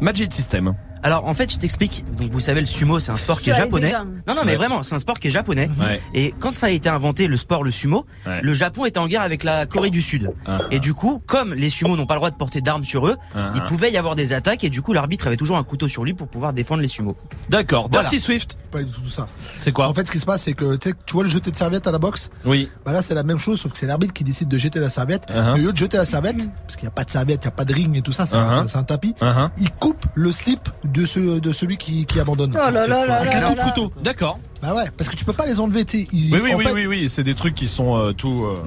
Magic 0.00 0.34
System. 0.34 0.74
Alors 1.03 1.26
en 1.26 1.34
fait, 1.34 1.53
je 1.53 1.59
t'explique. 1.59 2.05
Donc 2.16 2.30
vous 2.30 2.40
savez, 2.40 2.61
le 2.61 2.66
sumo, 2.66 2.98
c'est 3.00 3.11
un 3.12 3.16
sport 3.16 3.40
qui 3.40 3.50
est 3.50 3.55
japonais. 3.55 3.92
Non, 4.26 4.34
non, 4.34 4.42
mais 4.44 4.53
Ouais. 4.53 4.57
vraiment, 4.57 4.82
c'est 4.82 4.94
un 4.94 4.98
sport 4.98 5.18
qui 5.18 5.28
est 5.28 5.30
japonais. 5.30 5.68
Ouais. 5.80 6.00
Et 6.14 6.34
quand 6.38 6.55
ça 6.55 6.66
a 6.66 6.70
été 6.70 6.88
inventé, 6.88 7.26
le 7.26 7.36
sport, 7.36 7.64
le 7.64 7.70
sumo, 7.70 8.07
Ouais. 8.26 8.40
le 8.42 8.55
Japon 8.55 8.84
était 8.84 8.98
en 8.98 9.07
guerre 9.07 9.22
avec 9.22 9.42
la 9.44 9.66
Corée 9.66 9.90
du 9.90 10.03
Sud. 10.03 10.30
Ah. 10.46 10.61
Et 10.70 10.78
du 10.78 10.94
coup, 10.94 11.20
comme 11.26 11.55
les 11.55 11.70
sumo 11.70 11.96
n'ont 11.96 12.07
pas 12.07 12.14
le 12.14 12.18
droit 12.20 12.30
de 12.30 12.36
porter 12.36 12.61
d'armes 12.61 12.84
sur 12.84 13.07
eux, 13.09 13.16
Ah. 13.34 13.53
il 13.55 13.62
pouvait 13.64 13.90
y 13.90 13.96
avoir 13.96 14.14
des 14.14 14.32
attaques 14.32 14.64
et 14.64 14.70
du 14.70 14.82
coup, 14.82 14.92
l'arbitre 14.92 15.26
avait 15.26 15.36
toujours 15.36 15.57
un 15.57 15.64
couteau 15.64 15.88
sur 15.88 16.05
lui 16.05 16.14
pour 16.14 16.28
pouvoir 16.28 16.53
défendre 16.53 16.82
les 16.82 16.88
sumo. 16.88 17.16
D'accord. 17.48 17.88
Voilà. 17.90 18.09
Dirty 18.09 18.20
Swift. 18.22 18.57
Pas 18.70 18.82
du 18.82 18.90
tout 18.92 19.11
ça. 19.11 19.26
C'est 19.61 19.72
quoi 19.72 19.88
En 19.88 19.94
fait, 19.94 20.07
ce 20.07 20.12
qui 20.12 20.20
se 20.20 20.26
passe, 20.26 20.42
c'est 20.42 20.53
que 20.55 20.76
tu 20.76 20.92
vois 21.12 21.24
le 21.24 21.28
jeté 21.30 21.50
de 21.50 21.57
serviette 21.57 21.86
à 21.86 21.92
la 21.92 21.98
boxe 21.98 22.30
Oui. 22.44 22.68
Bah 22.84 22.92
là, 22.92 23.03
c'est 23.03 23.14
la 23.14 23.22
même 23.22 23.38
chose, 23.38 23.61
sauf 23.61 23.72
que 23.72 23.78
c'est 23.78 23.86
l'arbitre 23.86 24.12
qui 24.12 24.24
décide 24.24 24.48
de 24.48 24.59
jeter 24.59 24.78
la 24.78 24.90
serviette. 24.90 25.24
Et 25.30 25.38
au 25.38 25.57
lieu 25.57 25.72
de 25.72 25.76
jeter 25.76 25.96
la 25.96 26.07
serviette, 26.07 26.48
parce 26.62 26.76
qu'il 26.76 26.84
n'y 26.84 26.88
a 26.88 26.92
pas 26.92 27.05
de 27.05 27.11
serviette, 27.11 27.40
il 27.42 27.46
n'y 27.46 27.53
a 27.53 27.57
pas 27.57 27.64
de 27.64 27.74
ring 27.74 27.96
et 27.96 28.03
tout 28.03 28.12
ça, 28.12 28.26
c'est 28.26 28.36
un, 28.36 28.82
tapis, 28.84 29.14
il 29.59 29.70
coupe 29.70 30.05
le 30.14 30.30
slip 30.32 30.61
de, 30.93 31.07
ce, 31.07 31.38
de 31.40 31.53
celui 31.53 31.76
qui, 31.76 32.05
qui 32.07 32.20
abandonne. 32.20 32.53
Oh 32.55 32.70
là 32.70 32.86
là 32.86 33.07
là 33.07 33.14
Avec 33.20 33.32
là 33.34 33.47
un 33.47 33.49
coup 33.51 33.55
de 33.55 33.59
là. 33.59 33.64
couteau. 33.70 33.93
D'accord. 34.03 34.38
Bah 34.61 34.74
ouais, 34.76 34.84
parce 34.97 35.11
que 35.11 35.16
tu 35.16 35.24
peux 35.24 35.32
pas 35.32 35.45
les 35.47 35.59
enlever, 35.59 35.84
tu 35.84 36.03
sais. 36.03 36.09
ils- 36.12 36.32
Oui, 36.32 36.40
oui, 36.45 36.55
en 36.55 36.57
oui, 36.59 36.64
fait- 36.64 36.72
oui, 36.72 36.86
oui, 36.86 37.09
c'est 37.11 37.24
des 37.24 37.34
trucs 37.34 37.57
qui 37.57 37.66
sont 37.66 37.97
euh, 37.97 38.12
tout. 38.12 38.45
euh, 38.45 38.62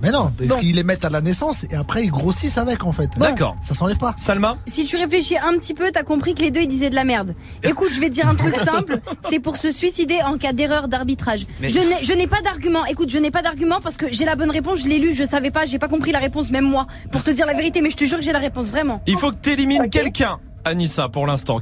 Mais 0.00 0.10
non, 0.12 0.30
parce 0.36 0.48
Bon. 0.48 0.54
qu'ils 0.60 0.76
les 0.76 0.84
mettent 0.84 1.04
à 1.04 1.10
la 1.10 1.20
naissance 1.20 1.64
et 1.68 1.74
après 1.74 2.04
ils 2.04 2.10
grossissent 2.12 2.56
avec 2.56 2.84
en 2.84 2.92
fait. 2.92 3.10
D'accord. 3.18 3.56
Ça 3.60 3.74
s'enlève 3.74 3.96
pas. 3.98 4.14
Salma 4.16 4.58
Si 4.66 4.84
tu 4.84 4.96
réfléchis 4.96 5.36
un 5.38 5.58
petit 5.58 5.74
peu, 5.74 5.90
t'as 5.92 6.04
compris 6.04 6.34
que 6.36 6.42
les 6.42 6.52
deux 6.52 6.60
ils 6.60 6.68
disaient 6.68 6.90
de 6.90 6.94
la 6.94 7.02
merde. 7.02 7.34
Écoute, 7.64 7.88
je 7.92 7.98
vais 8.00 8.10
te 8.10 8.14
dire 8.14 8.28
un 8.28 8.36
truc 8.36 8.54
simple, 8.58 8.98
c'est 9.28 9.40
pour 9.40 9.56
se 9.56 9.72
suicider 9.72 10.18
en 10.24 10.38
cas 10.38 10.52
d'erreur 10.52 10.86
d'arbitrage. 10.86 11.46
Mais- 11.60 11.68
Je 11.68 11.80
n'ai, 11.80 12.04
je 12.04 12.12
n'ai 12.12 12.28
pas 12.28 12.42
d'argument. 12.42 12.84
Écoute, 12.86 13.10
je 13.10 13.18
n'ai 13.18 13.32
pas 13.32 13.42
d'argument 13.42 13.80
parce 13.82 13.96
que 13.96 14.06
j'ai 14.12 14.24
la 14.24 14.36
bonne 14.36 14.50
réponse, 14.52 14.78
je 14.84 14.86
l'ai 14.88 15.00
lu, 15.00 15.12
je 15.12 15.24
savais 15.24 15.50
pas, 15.50 15.66
j'ai 15.66 15.80
pas 15.80 15.88
compris 15.88 16.12
la 16.12 16.20
réponse 16.20 16.52
même 16.52 16.64
moi. 16.64 16.86
Pour 17.10 17.24
te 17.24 17.30
dire 17.32 17.46
la 17.46 17.54
vérité, 17.54 17.80
mais 17.80 17.90
je 17.90 17.96
te 17.96 18.04
jure 18.04 18.18
que 18.18 18.24
j'ai 18.24 18.30
la 18.32 18.38
réponse 18.38 18.66
vraiment. 18.70 19.02
Il 19.08 19.16
faut 19.16 19.32
que 19.32 19.36
tu 19.42 19.50
élimines 19.50 19.90
quelqu'un, 19.90 20.38
Anissa, 20.64 21.08
pour 21.08 21.26
l'instant. 21.26 21.60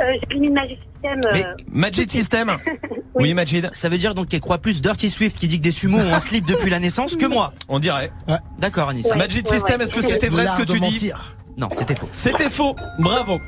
Euh, 0.00 0.02
J'ai 0.30 0.38
mis 0.38 0.50
Magic 0.50 0.78
System. 0.92 1.20
euh, 1.24 1.30
Mais- 1.32 1.46
Magic 1.70 2.10
System 2.10 2.56
Oui, 3.14 3.32
Majid. 3.32 3.70
Ça 3.72 3.88
veut 3.88 3.96
dire 3.96 4.14
donc 4.14 4.28
qu'elle 4.28 4.40
croit 4.40 4.58
plus 4.58 4.82
Dirty 4.82 5.08
Swift 5.08 5.38
qui 5.38 5.48
dit 5.48 5.56
que 5.58 5.62
des 5.64 5.70
sumo 5.70 5.96
ont 5.98 6.12
un 6.12 6.18
slip 6.20 6.44
depuis 6.44 6.68
la 6.68 6.80
naissance 6.80 7.16
que 7.16 7.24
moi? 7.24 7.54
On 7.68 7.78
dirait. 7.78 8.12
D'accord, 8.58 8.90
Anissa. 8.90 9.12
Ouais, 9.12 9.16
Magic 9.16 9.46
ouais, 9.46 9.52
System, 9.52 9.78
ouais. 9.78 9.84
est-ce 9.84 9.94
que 9.94 10.02
c'était 10.02 10.28
vrai 10.28 10.46
ce 10.46 10.56
que 10.56 10.64
tu 10.70 10.78
dis. 10.80 11.10
Non, 11.56 11.68
c'était 11.72 11.94
faux. 11.94 12.08
C'était 12.12 12.50
faux. 12.50 12.74
Bravo. 12.98 13.38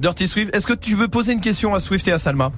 Dirty 0.00 0.26
Swift, 0.26 0.54
est-ce 0.56 0.66
que 0.66 0.72
tu 0.72 0.96
veux 0.96 1.06
poser 1.06 1.34
une 1.34 1.40
question 1.40 1.72
à 1.72 1.78
Swift 1.78 2.08
et 2.08 2.12
à 2.12 2.18
Salma? 2.18 2.50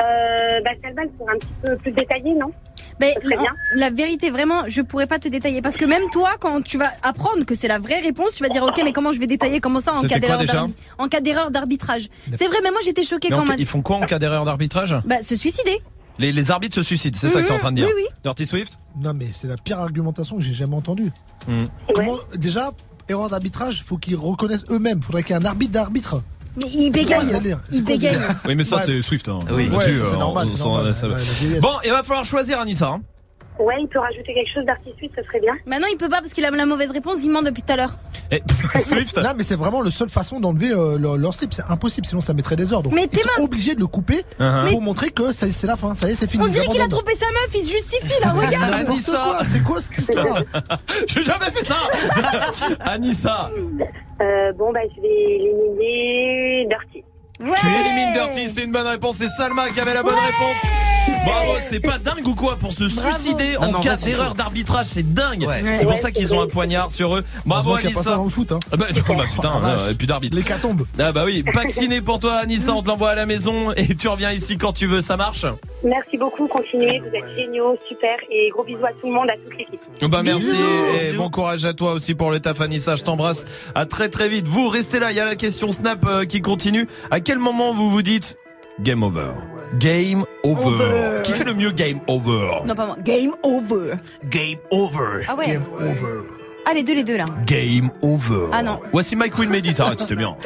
Euh, 0.00 0.60
bah, 0.64 0.70
Salma, 0.80 1.02
pour 1.18 1.28
un 1.28 1.38
petit 1.38 1.48
peu 1.62 1.76
plus 1.78 1.92
détaillé, 1.92 2.34
non? 2.34 2.52
Mais 3.00 3.14
serait 3.22 3.36
bien. 3.36 3.54
la 3.74 3.90
vérité, 3.90 4.30
vraiment, 4.30 4.64
je 4.66 4.82
pourrais 4.82 5.06
pas 5.06 5.18
te 5.18 5.28
détailler. 5.28 5.62
Parce 5.62 5.76
que 5.76 5.84
même 5.84 6.02
toi, 6.10 6.30
quand 6.40 6.62
tu 6.62 6.78
vas 6.78 6.92
apprendre 7.02 7.44
que 7.44 7.54
c'est 7.54 7.68
la 7.68 7.78
vraie 7.78 8.00
réponse, 8.00 8.34
tu 8.34 8.42
vas 8.42 8.48
dire, 8.48 8.62
ok, 8.62 8.80
mais 8.84 8.92
comment 8.92 9.12
je 9.12 9.18
vais 9.18 9.26
détailler? 9.26 9.60
Comment 9.60 9.80
ça 9.80 9.92
en 9.94 10.02
cas 10.02 10.18
d'erreur 10.18 10.68
En 10.98 11.08
cas 11.08 11.20
d'erreur 11.20 11.50
d'arbitrage? 11.50 12.08
C'est 12.36 12.46
vrai, 12.46 12.58
mais 12.62 12.70
moi 12.70 12.80
j'étais 12.84 13.02
choquée 13.02 13.28
Mais 13.30 13.36
quand 13.36 13.46
même. 13.46 13.56
Ils 13.58 13.66
font 13.66 13.82
quoi 13.82 13.96
en 13.96 14.02
cas 14.02 14.18
d'erreur 14.18 14.44
d'arbitrage? 14.44 14.96
Bah, 15.04 15.22
se 15.22 15.34
suicider. 15.36 15.80
les, 16.18 16.32
les 16.32 16.50
arbitres 16.50 16.76
se 16.76 16.82
suicident, 16.82 17.16
c'est 17.18 17.28
ça 17.28 17.40
que 17.40 17.46
tu 17.46 17.52
es 17.52 17.56
en 17.56 17.58
train 17.58 17.72
de 17.72 17.76
dire 17.76 17.86
oui, 17.86 18.02
oui. 18.04 18.08
Dirty 18.22 18.46
Swift? 18.46 18.78
Non, 19.00 19.14
mais 19.14 19.28
c'est 19.32 19.48
la 19.48 19.56
pire 19.56 19.78
argumentation 19.78 20.36
que 20.36 20.42
j'ai 20.42 20.54
jamais 20.54 20.76
entendue. 20.76 21.10
Hmm. 21.48 21.64
Comment, 21.94 22.16
déjà, 22.36 22.70
erreur 23.08 23.28
d'arbitrage, 23.30 23.82
faut 23.84 23.96
qu'ils 23.96 24.16
reconnaissent 24.16 24.64
eux-mêmes. 24.70 25.02
Faudrait 25.02 25.22
qu'il 25.22 25.34
y 25.34 25.38
ait 25.38 25.42
un 25.42 25.46
arbitre 25.46 25.72
d'arbitre. 25.72 26.22
Mais 26.56 26.68
il 26.74 26.90
bégaye. 26.90 27.20
Il 27.72 27.84
bégaye. 27.84 28.18
Oui, 28.46 28.54
mais 28.54 28.64
ça 28.64 28.76
Ouais. 28.76 28.82
c'est 28.84 29.02
Swift. 29.02 29.28
Hein. 29.28 29.40
Oui. 29.50 29.68
Ouais, 29.70 29.84
c'est 29.84 30.18
normal. 30.18 30.48
Bon, 31.60 31.70
il 31.84 31.90
va 31.90 32.02
falloir 32.02 32.24
choisir 32.24 32.60
Anissa. 32.60 32.88
hein. 32.88 33.00
Ouais, 33.62 33.76
il 33.80 33.88
peut 33.88 33.98
rajouter 34.00 34.34
quelque 34.34 34.52
chose 34.52 34.64
d'artistique, 34.64 35.12
ce 35.16 35.22
serait 35.22 35.40
bien. 35.40 35.54
Maintenant, 35.66 35.86
il 35.92 35.96
peut 35.96 36.08
pas 36.08 36.20
parce 36.20 36.32
qu'il 36.32 36.44
a 36.44 36.50
la 36.50 36.66
mauvaise 36.66 36.90
réponse, 36.90 37.22
il 37.24 37.30
ment 37.30 37.42
depuis 37.42 37.62
tout 37.62 37.72
à 37.72 37.76
l'heure. 37.76 37.96
Et, 38.30 38.42
Swift 38.78 39.16
Non, 39.18 39.30
mais 39.36 39.42
c'est 39.44 39.54
vraiment 39.56 39.82
la 39.82 39.90
seule 39.90 40.08
façon 40.08 40.40
d'enlever 40.40 40.70
euh, 40.72 40.98
leur, 40.98 41.16
leur 41.16 41.32
slip. 41.34 41.52
C'est 41.52 41.62
impossible, 41.68 42.06
sinon 42.06 42.20
ça 42.20 42.34
mettrait 42.34 42.56
des 42.56 42.72
heures. 42.72 42.82
Donc 42.82 42.92
Mais 42.92 43.02
ils 43.04 43.08
tes 43.08 43.18
sont 43.20 43.42
obligés 43.42 43.74
de 43.74 43.80
le 43.80 43.86
couper 43.86 44.24
Uh-huh. 44.40 44.70
pour 44.70 44.82
montrer 44.82 45.10
que 45.10 45.32
ça- 45.32 45.46
c'est 45.52 45.66
la 45.66 45.76
fin. 45.76 45.94
Ça 45.94 46.08
y 46.08 46.12
est, 46.12 46.14
c'est 46.14 46.26
fini. 46.28 46.42
On 46.44 46.48
dirait 46.48 46.66
qu'il 46.66 46.80
a 46.80 46.88
trompé 46.88 47.14
sa 47.14 47.26
meuf, 47.26 47.50
il 47.54 47.60
se 47.60 47.72
justifie 47.72 48.20
là, 48.22 48.32
regarde. 48.46 48.72
Anissa. 48.88 49.12
quoi, 49.12 49.38
C'est 49.48 49.62
quoi 49.62 49.80
cette 49.80 49.98
histoire 49.98 50.42
J'ai 51.06 51.22
jamais 51.22 51.50
fait 51.52 51.64
ça 51.64 51.76
Anissa 52.80 53.50
Euh, 54.20 54.52
bon, 54.52 54.72
bah, 54.72 54.80
je 54.96 55.00
vais 55.00 55.08
éliminer 55.08 56.66
Dirty. 56.68 57.04
Ouais. 57.42 57.56
Tu 57.60 57.66
élimines 57.66 58.12
Dirty, 58.12 58.48
c'est 58.48 58.64
une 58.64 58.72
bonne 58.72 58.86
réponse. 58.86 59.16
C'est 59.16 59.28
Salma 59.28 59.68
qui 59.70 59.80
avait 59.80 59.94
la 59.94 60.02
bonne 60.02 60.14
réponse. 60.14 60.62
Bravo, 61.24 61.52
c'est 61.60 61.80
pas 61.80 61.98
dingue 61.98 62.26
ou 62.26 62.34
quoi 62.34 62.56
pour 62.56 62.72
se 62.72 62.84
Bravo. 62.84 63.12
suicider 63.12 63.54
Non, 63.60 63.68
en 63.68 63.74
en 63.74 63.80
cas 63.80 63.96
d'erreur 63.96 64.34
d'arbitrage, 64.34 64.86
c'est 64.86 65.12
dingue. 65.14 65.44
Ouais. 65.46 65.76
C'est 65.76 65.86
pour 65.86 65.98
ça 65.98 66.10
qu'ils 66.12 66.32
ont 66.34 66.40
un 66.40 66.46
poignard 66.46 66.90
sur 66.90 67.16
eux. 67.16 67.24
Bravo 67.44 67.70
Heureusement 67.70 67.80
qu'il 67.80 67.90
y 67.90 67.92
a 67.92 67.96
pas 67.96 68.02
ça 68.02 68.10
Anissa. 68.10 68.16
dans 68.16 68.24
le 68.24 68.30
foot. 68.30 68.52
Hein. 68.52 68.58
Ah 68.72 68.76
bah, 68.76 68.86
non, 68.94 69.16
bah, 69.16 69.24
putain, 69.34 69.60
là, 69.60 69.74
vache. 69.76 69.90
et 69.90 69.94
plus 69.94 70.06
d'arbitre. 70.06 70.36
L'hécatombe. 70.36 70.84
Ah 70.98 71.10
bah 71.12 71.24
oui, 71.26 71.44
vacciné 71.54 72.00
pour 72.00 72.18
toi 72.20 72.34
Anissa, 72.34 72.72
on 72.72 72.82
te 72.82 72.88
l'envoie 72.88 73.10
à 73.10 73.14
la 73.14 73.26
maison 73.26 73.72
et 73.72 73.94
tu 73.94 74.06
reviens 74.08 74.30
ici 74.32 74.56
quand 74.56 74.72
tu 74.72 74.86
veux, 74.86 75.00
ça 75.00 75.16
marche 75.16 75.44
Merci 75.84 76.16
beaucoup, 76.16 76.46
continuez, 76.46 77.00
vous 77.00 77.06
êtes 77.16 77.36
géniaux, 77.36 77.76
super, 77.88 78.16
et 78.30 78.48
gros 78.50 78.62
bisous 78.64 78.84
à 78.84 78.92
tout 78.92 79.08
le 79.08 79.14
monde, 79.14 79.28
à 79.30 79.34
toute 79.36 79.56
l'équipe. 79.58 79.80
Bah 80.10 80.22
merci 80.22 80.52
Bisous. 80.52 80.62
et 81.02 81.12
bon 81.14 81.28
courage 81.30 81.64
à 81.64 81.74
toi 81.74 81.92
aussi 81.92 82.14
pour 82.14 82.30
le 82.30 82.38
taf 82.40 82.60
Anissa, 82.60 82.94
je 82.96 83.02
t'embrasse. 83.02 83.44
À 83.74 83.86
très 83.86 84.08
très 84.08 84.28
vite. 84.28 84.46
Vous 84.46 84.68
restez 84.68 84.98
là, 85.00 85.10
il 85.10 85.16
y 85.16 85.20
a 85.20 85.24
la 85.24 85.34
question 85.36 85.70
Snap 85.70 86.04
euh, 86.06 86.24
qui 86.24 86.40
continue. 86.40 86.86
À 87.10 87.20
quel 87.20 87.31
moment 87.38 87.72
vous 87.72 87.90
vous 87.90 88.02
dites 88.02 88.36
game 88.80 89.02
over? 89.02 89.32
Game 89.78 90.24
over. 90.42 90.66
Over. 90.66 91.22
Qui 91.22 91.32
fait 91.32 91.44
le 91.44 91.54
mieux 91.54 91.70
game 91.70 92.00
over? 92.06 92.64
Non, 92.66 92.74
pas 92.74 92.86
moi. 92.86 92.96
Game 93.04 93.32
over. 93.42 93.94
Game 94.28 94.58
over. 94.70 95.24
Ah 95.28 95.34
ouais. 95.34 95.46
Game 95.46 95.64
over. 95.74 96.26
Ah, 96.66 96.72
les 96.74 96.82
deux, 96.82 96.94
les 96.94 97.04
deux 97.04 97.16
là. 97.16 97.24
Game 97.46 97.90
over. 98.02 98.48
Ah 98.52 98.62
non. 98.62 98.80
Voici 98.92 99.16
Mike 99.16 99.36
Will 99.38 99.48
Medit, 99.48 99.74
arrête, 99.80 100.00
c'était 100.00 100.16
bien. 100.16 100.36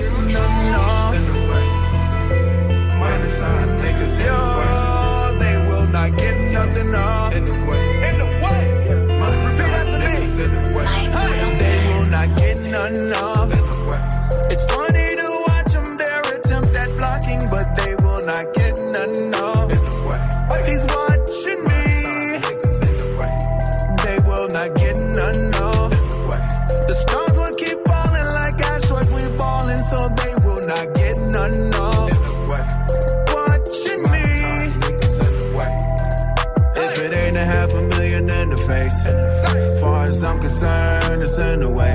Face, 38.91 39.80
far 39.80 40.05
as 40.07 40.24
I'm 40.24 40.39
concerned, 40.39 41.22
it's 41.22 41.39
in 41.39 41.61
the 41.61 41.70
way. 41.70 41.95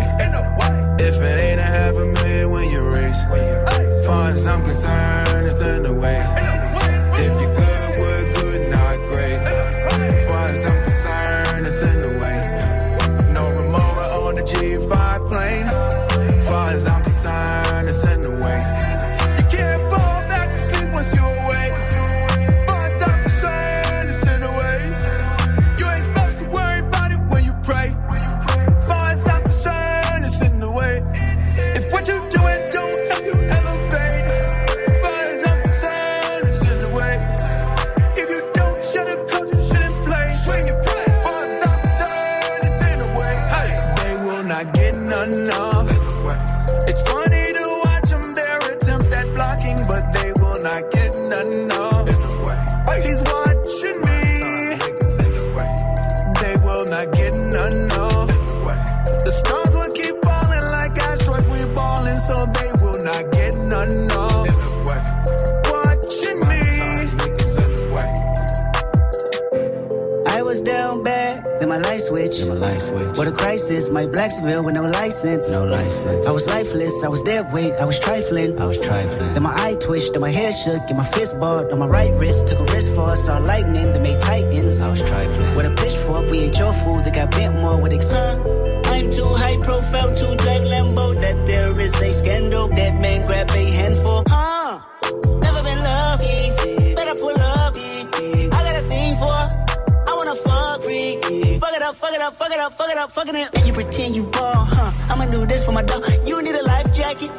If 0.99 1.15
it 1.15 1.37
ain't 1.45 1.59
a 1.59 1.63
half 1.63 1.95
a 1.95 2.05
million 2.05 2.51
when 2.51 2.69
you 2.69 2.81
raise, 2.81 3.21
far 4.05 4.29
as 4.29 4.47
I'm 4.47 4.63
concerned, 4.63 5.47
it's 5.47 5.61
in 5.61 5.83
the 5.83 5.93
way. 5.93 6.60
What 73.71 73.77
a 73.77 73.79
crisis, 73.79 73.93
my 73.93 74.05
Blacksville 74.05 74.65
with 74.65 74.73
no 74.73 74.83
license. 74.83 75.49
No 75.49 75.63
license. 75.63 76.27
I 76.27 76.31
was 76.31 76.45
lifeless, 76.47 77.05
I 77.05 77.07
was 77.07 77.21
dead 77.21 77.53
weight, 77.53 77.73
I 77.75 77.85
was 77.85 77.99
trifling. 77.99 78.59
I 78.59 78.65
was 78.65 78.77
trifling. 78.81 79.33
Then 79.33 79.43
my 79.43 79.55
eye 79.63 79.75
twitched, 79.75 80.11
then 80.11 80.21
my 80.21 80.29
head 80.29 80.53
shook, 80.53 80.81
and 80.89 80.97
my 80.97 81.05
fist 81.05 81.39
balled 81.39 81.71
on 81.71 81.79
my 81.79 81.87
right 81.87 82.11
wrist. 82.19 82.47
Took 82.47 82.59
a 82.59 82.73
risk 82.73 82.91
for 82.91 83.11
us, 83.11 83.25
saw 83.27 83.37
lightning 83.37 83.93
that 83.93 84.01
made 84.01 84.19
titans. 84.19 84.81
I 84.81 84.89
was 84.89 85.01
trifling. 85.01 85.55
With 85.55 85.67
a 85.67 85.71
pitchfork, 85.71 86.29
we 86.29 86.39
ain't 86.39 86.59
your 86.59 86.73
food, 86.73 87.05
that 87.05 87.15
got 87.15 87.31
bent 87.31 87.55
more 87.55 87.79
with 87.79 87.93
ex. 87.93 88.11
I'm 88.11 89.09
too 89.09 89.33
high 89.39 89.55
profile 89.63 90.13
to 90.19 90.35
drive 90.35 90.63
Lambo. 90.67 91.21
That 91.21 91.47
there 91.47 91.79
is 91.79 91.95
a 92.01 92.13
scandal. 92.13 92.67
That 92.67 92.99
man 92.99 93.25
up, 102.61 102.73
fuck 102.73 102.89
it 102.91 102.97
up, 102.97 103.11
fuck 103.11 103.27
it 103.27 103.35
up. 103.35 103.53
And 103.55 103.67
you 103.67 103.73
pretend 103.73 104.15
you 104.15 104.27
ball, 104.27 104.53
huh? 104.53 105.13
I'ma 105.13 105.25
do 105.25 105.45
this 105.45 105.65
for 105.65 105.71
my 105.71 105.81
dog. 105.81 106.03
You 106.27 106.41
need 106.43 106.55
a 106.55 106.63
life 106.63 106.93
jacket. 106.93 107.31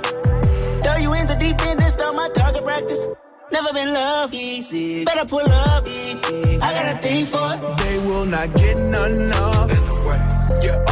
Throw 0.83 0.97
you 0.97 1.12
into 1.14 1.37
deep 1.39 1.61
end 1.66 1.81
and 1.81 1.93
start 1.93 2.14
my 2.16 2.29
target 2.35 2.64
practice. 2.64 3.07
Never 3.53 3.73
been 3.73 3.93
loved 3.93 4.35
easy. 4.35 5.05
Better 5.05 5.27
pull 5.27 5.41
up. 5.41 5.85
I 5.87 6.68
got 6.77 6.97
a 6.97 6.99
thing 6.99 7.27
for 7.27 7.47
it. 7.55 7.79
They 7.79 7.99
will 7.99 8.27
not 8.27 8.53
get 8.55 8.79
none 8.79 9.33
off. 9.33 9.70
Yeah, 10.62 10.91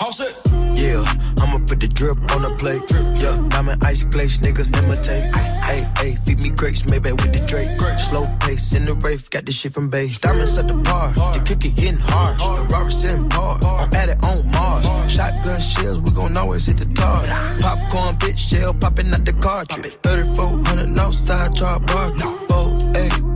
Yeah, 0.00 1.04
I'ma 1.40 1.58
put 1.68 1.78
the 1.78 1.86
drip 1.86 2.18
on 2.34 2.42
the 2.42 2.54
plate. 2.58 2.82
Yeah, 3.22 3.46
diamond 3.48 3.84
ice 3.84 4.02
glaze, 4.02 4.38
niggas 4.38 4.76
imitate. 4.76 5.32
Hey, 5.62 5.86
hey, 5.96 6.16
feed 6.26 6.40
me 6.40 6.50
grapes, 6.50 6.84
maybe 6.90 7.12
with 7.12 7.32
the 7.32 7.38
Drake. 7.46 7.70
Slow 8.00 8.26
pace 8.40 8.74
in 8.74 8.86
the 8.86 8.94
rave, 8.94 9.30
got 9.30 9.46
this 9.46 9.54
shit 9.54 9.72
from 9.72 9.88
base. 9.88 10.18
Diamonds 10.18 10.58
at 10.58 10.66
the 10.66 10.74
bar, 10.74 11.12
the 11.12 11.40
kick 11.44 11.64
it 11.64 11.78
hitting 11.78 12.00
hard. 12.00 12.38
The 12.38 12.74
Robert's 12.74 13.04
in 13.04 13.28
par, 13.28 13.58
I'm 13.62 13.94
at 13.94 14.08
it 14.08 14.24
on 14.24 14.50
Mars. 14.50 14.84
Shotgun 15.12 15.60
shells, 15.60 16.00
we 16.00 16.10
gon' 16.10 16.36
always 16.36 16.66
hit 16.66 16.78
the 16.78 16.86
tar. 16.86 17.22
Popcorn, 17.60 18.16
bitch, 18.16 18.38
shell 18.38 18.74
popping 18.74 19.14
out 19.14 19.24
the 19.24 19.32
cartridge. 19.34 19.96
3400 20.02 20.98
outside, 20.98 21.54
char 21.54 21.78
bar. 21.78 22.10
Four, 22.48 22.76
eight, 22.96 23.12
eight. 23.14 23.33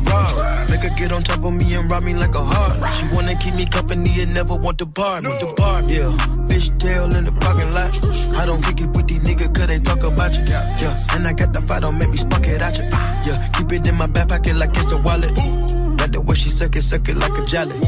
Ferrari. 0.00 0.70
Make 0.70 0.82
her 0.82 0.94
get 0.98 1.12
on 1.12 1.22
top 1.22 1.44
of 1.44 1.52
me 1.52 1.74
and 1.74 1.90
rob 1.90 2.02
me 2.02 2.14
like 2.14 2.34
a 2.34 2.44
heart. 2.44 2.94
She 2.94 3.06
wanna 3.14 3.34
keep 3.36 3.54
me 3.54 3.66
company 3.66 4.20
and 4.20 4.34
never 4.34 4.54
want 4.54 4.78
to 4.78 4.86
bar 4.86 5.20
me. 5.20 5.30
Yeah. 5.88 6.12
Fish 6.48 6.70
tail 6.78 7.14
in 7.14 7.24
the 7.24 7.32
parking 7.40 7.70
lot. 7.72 7.92
I 8.36 8.46
don't 8.46 8.62
kick 8.62 8.80
it 8.80 8.90
with 8.96 9.08
these 9.08 9.22
niggas 9.22 9.54
cause 9.54 9.66
they 9.66 9.78
talk 9.80 10.02
about 10.02 10.34
you. 10.36 10.44
Yeah, 10.46 11.14
and 11.14 11.26
I 11.26 11.32
got 11.32 11.52
the 11.52 11.60
fight, 11.60 11.82
don't 11.82 11.98
make 11.98 12.10
me 12.10 12.16
spark 12.16 12.46
it 12.46 12.60
at 12.60 12.78
you. 12.78 12.84
Yeah, 12.84 13.48
keep 13.54 13.72
it 13.72 13.86
in 13.86 13.96
my 13.96 14.06
back 14.06 14.28
pocket 14.28 14.56
like 14.56 14.70
it's 14.76 14.92
a 14.92 14.98
wallet. 14.98 15.36
Like 15.98 16.12
the 16.12 16.20
way 16.20 16.36
she 16.36 16.50
suck 16.50 16.76
it, 16.76 16.82
suck 16.82 17.08
it 17.08 17.16
like 17.16 17.36
a 17.36 17.44
jelly. 17.46 17.78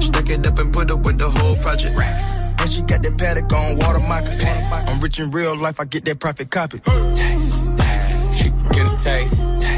Stack 0.00 0.30
it 0.30 0.46
up 0.46 0.58
and 0.58 0.72
put 0.72 0.90
up 0.90 1.04
with 1.04 1.18
the 1.18 1.28
whole 1.28 1.56
project. 1.56 1.98
And 1.98 2.70
she 2.70 2.82
got 2.82 3.02
that 3.02 3.18
paddock 3.18 3.52
on 3.52 3.76
water 3.78 4.00
moccasins. 4.00 4.48
I'm 4.88 5.00
rich 5.00 5.20
in 5.20 5.30
real 5.30 5.56
life, 5.56 5.78
I 5.80 5.84
get 5.84 6.04
that 6.06 6.18
profit 6.18 6.50
copy. 6.50 6.78
Taste, 6.78 7.78
taste, 7.78 8.38
She 8.38 8.50
get 8.72 8.86
a 8.86 8.96
taste. 9.02 9.77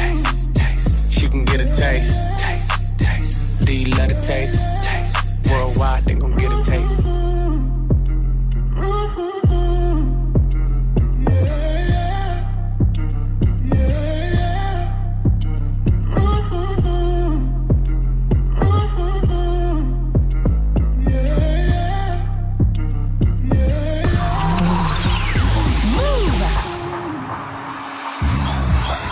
Can 1.31 1.45
get 1.45 1.61
a 1.61 1.75
taste. 1.75 2.15
Taste, 2.37 2.99
taste. 2.99 3.65
Do 3.65 3.73
you 3.73 3.85
love 3.97 4.09
the 4.09 4.21
taste? 4.21 4.59
Taste. 4.83 5.49
Worldwide, 5.49 6.03
they 6.03 6.15
gon' 6.15 6.35
get 6.35 6.51
a 6.51 6.61
taste. 6.63 7.07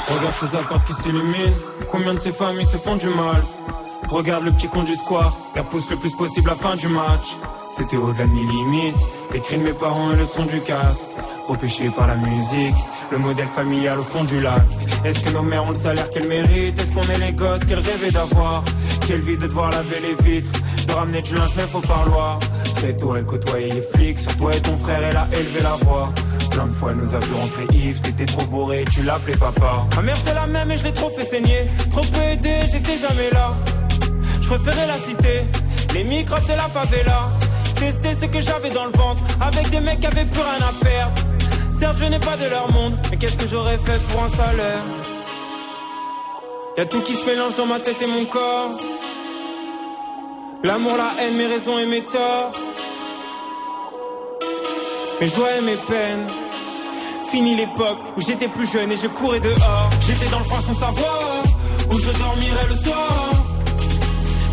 Regarde 0.09 0.35
ces 0.41 0.55
apparts 0.57 0.83
qui 0.85 0.93
s'illuminent. 0.93 1.78
Combien 1.91 2.13
de 2.13 2.19
ces 2.19 2.31
familles 2.31 2.65
se 2.65 2.77
font 2.77 2.95
du 2.95 3.09
mal 3.09 3.43
Regarde 4.09 4.45
le 4.45 4.51
petit 4.51 4.67
con 4.67 4.83
du 4.83 4.95
square. 4.95 5.37
La 5.55 5.63
pousse 5.63 5.89
le 5.89 5.95
plus 5.95 6.13
possible 6.13 6.49
à 6.49 6.53
la 6.53 6.59
fin 6.59 6.75
du 6.75 6.87
match. 6.87 7.37
C'était 7.71 7.97
au-delà 7.97 8.25
de 8.25 8.31
mes 8.31 8.43
limites. 8.43 8.97
Les 9.33 9.39
cris 9.39 9.57
de 9.57 9.63
mes 9.63 9.73
parents 9.73 10.11
et 10.11 10.15
le 10.15 10.25
son 10.25 10.45
du 10.45 10.61
casque. 10.61 11.05
Repêché 11.47 11.89
par 11.89 12.07
la 12.07 12.15
musique. 12.15 12.75
Le 13.11 13.19
modèle 13.19 13.47
familial 13.47 13.99
au 13.99 14.03
fond 14.03 14.23
du 14.23 14.41
lac. 14.41 14.63
Est-ce 15.05 15.19
que 15.19 15.29
nos 15.29 15.43
mères 15.43 15.63
ont 15.63 15.69
le 15.69 15.75
salaire 15.75 16.09
qu'elles 16.09 16.27
méritent? 16.27 16.79
Est-ce 16.79 16.91
qu'on 16.91 17.03
est 17.03 17.19
les 17.19 17.33
gosses 17.33 17.63
qu'elles 17.65 17.79
rêvaient 17.79 18.11
d'avoir? 18.11 18.63
Quelle 19.07 19.21
vie 19.21 19.37
de 19.37 19.47
devoir 19.47 19.69
laver 19.71 19.99
les 19.99 20.13
vitres 20.23 20.59
De 20.87 20.93
ramener 20.93 21.21
du 21.21 21.33
linge 21.35 21.55
neuf 21.55 21.73
au 21.73 21.81
parloir 21.81 22.37
Très 22.75 22.95
tôt 22.95 23.15
elle 23.15 23.25
côtoyait 23.25 23.73
les 23.73 23.81
flics 23.81 24.19
Sur 24.19 24.37
toi 24.37 24.55
et 24.55 24.61
ton 24.61 24.77
frère 24.77 25.03
elle 25.03 25.17
a 25.17 25.27
élevé 25.33 25.61
la 25.63 25.75
voix 25.83 26.13
Plein 26.51 26.67
de 26.67 26.71
fois 26.71 26.91
elle 26.91 26.97
nous 26.97 27.15
a 27.15 27.17
vu 27.17 27.33
rentrer 27.33 27.65
Yves 27.71 28.01
T'étais 28.01 28.25
trop 28.25 28.45
bourré, 28.45 28.85
tu 28.91 29.01
l'appelais 29.01 29.35
papa 29.35 29.87
Ma 29.95 30.01
mère 30.03 30.17
c'est 30.23 30.35
la 30.35 30.45
même 30.45 30.69
et 30.69 30.77
je 30.77 30.83
l'ai 30.83 30.93
trop 30.93 31.09
fait 31.09 31.23
saigner 31.23 31.65
Trop 31.89 32.03
aidé, 32.21 32.59
j'étais 32.71 32.97
jamais 32.99 33.31
là 33.33 33.55
Je 34.49 34.55
préférais 34.55 34.87
la 34.87 34.97
cité. 34.97 35.41
Les 35.93 36.03
microbes 36.03 36.45
de 36.45 36.53
la 36.53 36.67
favela. 36.69 37.29
Tester 37.75 38.15
ce 38.15 38.25
que 38.25 38.41
j'avais 38.41 38.71
dans 38.71 38.85
le 38.85 38.91
ventre. 38.91 39.21
Avec 39.39 39.69
des 39.69 39.79
mecs 39.79 39.99
qui 39.99 40.07
avaient 40.07 40.25
plus 40.25 40.41
rien 40.41 40.67
à 40.67 40.83
perdre. 40.83 41.21
Certes 41.69 41.97
je 41.99 42.05
n'ai 42.05 42.19
pas 42.19 42.35
de 42.35 42.49
leur 42.49 42.71
monde. 42.71 42.97
Mais 43.11 43.17
qu'est-ce 43.17 43.37
que 43.37 43.45
j'aurais 43.45 43.77
fait 43.77 44.01
pour 44.05 44.23
un 44.23 44.27
salaire? 44.27 44.83
Y'a 46.77 46.85
tout 46.85 47.01
qui 47.01 47.13
se 47.13 47.25
mélange 47.27 47.53
dans 47.55 47.67
ma 47.67 47.79
tête 47.79 48.01
et 48.01 48.07
mon 48.07 48.25
corps. 48.25 48.71
L'amour, 50.63 50.97
la 50.97 51.21
haine, 51.21 51.35
mes 51.37 51.45
raisons 51.45 51.77
et 51.77 51.85
mes 51.85 52.03
torts. 52.05 52.53
Mes 55.21 55.27
joies 55.27 55.57
et 55.59 55.61
mes 55.61 55.77
peines. 55.77 56.27
Fini 57.29 57.55
l'époque 57.55 57.99
où 58.17 58.21
j'étais 58.21 58.47
plus 58.47 58.67
jeune 58.71 58.91
et 58.91 58.95
je 58.95 59.07
courais 59.07 59.41
dehors. 59.41 59.89
J'étais 60.07 60.31
dans 60.31 60.39
le 60.39 60.45
froid 60.45 60.61
sans 60.61 60.73
savoir 60.73 61.43
où 61.91 61.99
je 61.99 62.09
dormirais 62.17 62.67
le 62.67 62.75
soir. 62.77 63.48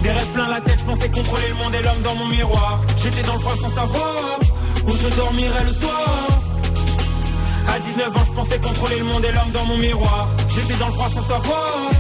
Des 0.06 0.12
plein 0.32 0.46
la 0.46 0.60
tête, 0.60 0.78
je 0.78 0.84
pensais 0.84 1.10
contrôler 1.10 1.48
le 1.48 1.54
monde 1.56 1.74
et 1.74 1.82
l'homme 1.82 2.02
dans 2.02 2.14
mon 2.14 2.28
miroir. 2.28 2.80
J'étais 3.02 3.22
dans 3.22 3.34
le 3.34 3.40
froid 3.40 3.56
sans 3.56 3.68
savoir 3.68 4.38
où 4.86 4.96
je 4.96 5.08
dormirais 5.16 5.64
le 5.64 5.72
soir. 5.72 6.06
À 7.66 7.78
19 7.80 8.16
ans, 8.16 8.22
je 8.22 8.32
pensais 8.32 8.58
contrôler 8.60 8.98
le 8.98 9.04
monde 9.04 9.24
et 9.24 9.32
l'homme 9.32 9.50
dans 9.50 9.64
mon 9.64 9.76
miroir. 9.76 10.28
J'étais 10.48 10.76
dans 10.78 10.86
le 10.86 10.92
froid 10.92 11.08
sans 11.08 11.22
savoir 11.22 11.90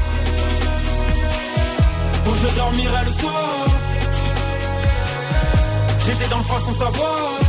où 2.26 2.34
je 2.36 2.54
dormirais 2.54 3.04
le 3.06 3.12
soir. 3.12 3.66
J'étais 6.06 6.28
dans 6.28 6.38
le 6.38 6.44
froid 6.44 6.60
sans 6.60 6.74
savoir. 6.74 7.45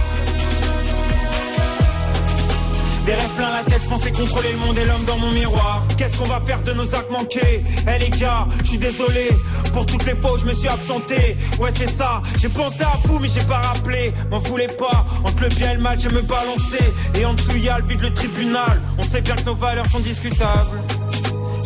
Des 3.08 3.14
rêves 3.14 3.36
plein 3.38 3.49
la 3.49 3.64
tête, 3.64 3.84
je 3.84 3.88
pensais 3.88 4.12
contrôler 4.12 4.51
le 4.51 4.58
monde 4.58 4.78
et 4.78 4.84
l'homme 4.84 5.05
dans 5.05 5.18
mon 5.18 5.32
miroir. 5.32 5.82
Qu'est-ce 5.97 6.18
qu'on 6.18 6.26
va 6.26 6.41
faire 6.41 6.62
de 6.62 6.74
nos 6.74 6.93
actes 6.93 7.10
manqués? 7.10 7.64
Eh 7.88 7.99
les 7.99 8.10
gars, 8.10 8.45
je 8.64 8.68
suis 8.68 8.78
désolé 8.78 9.30
pour 9.72 9.86
toutes 9.86 10.05
les 10.05 10.14
fois 10.14 10.34
où 10.34 10.38
je 10.38 10.43
me 10.43 10.53
suis 10.53 10.68
absenté. 10.68 11.38
Ouais 11.58 11.72
c'est 11.74 11.88
ça, 11.88 12.22
j'ai 12.38 12.49
pensé 12.49 12.84
à 12.84 12.97
vous 13.05 13.20
mais 13.20 13.30
j'ai 13.30 13.45
pas 13.45 13.60
rappelé. 13.60 14.14
M'en 14.30 14.39
voulez 14.39 14.68
pas, 14.68 15.05
entre 15.24 15.43
le 15.43 15.47
bien 15.47 15.72
et 15.72 15.76
le 15.76 15.82
mal, 15.82 15.97
je 15.97 16.10
me 16.10 16.22
balancer. 16.22 16.84
Et 17.16 17.24
en 17.24 17.34
dessous 17.34 17.55
y'a 17.55 17.80
vide 17.80 18.01
le 18.01 18.12
tribunal. 18.12 18.82
On 18.97 19.03
sait 19.03 19.22
bien 19.22 19.36
que 19.36 19.45
nos 19.45 19.55
valeurs 19.55 19.86
sont 19.86 20.01
discutables. 20.01 20.70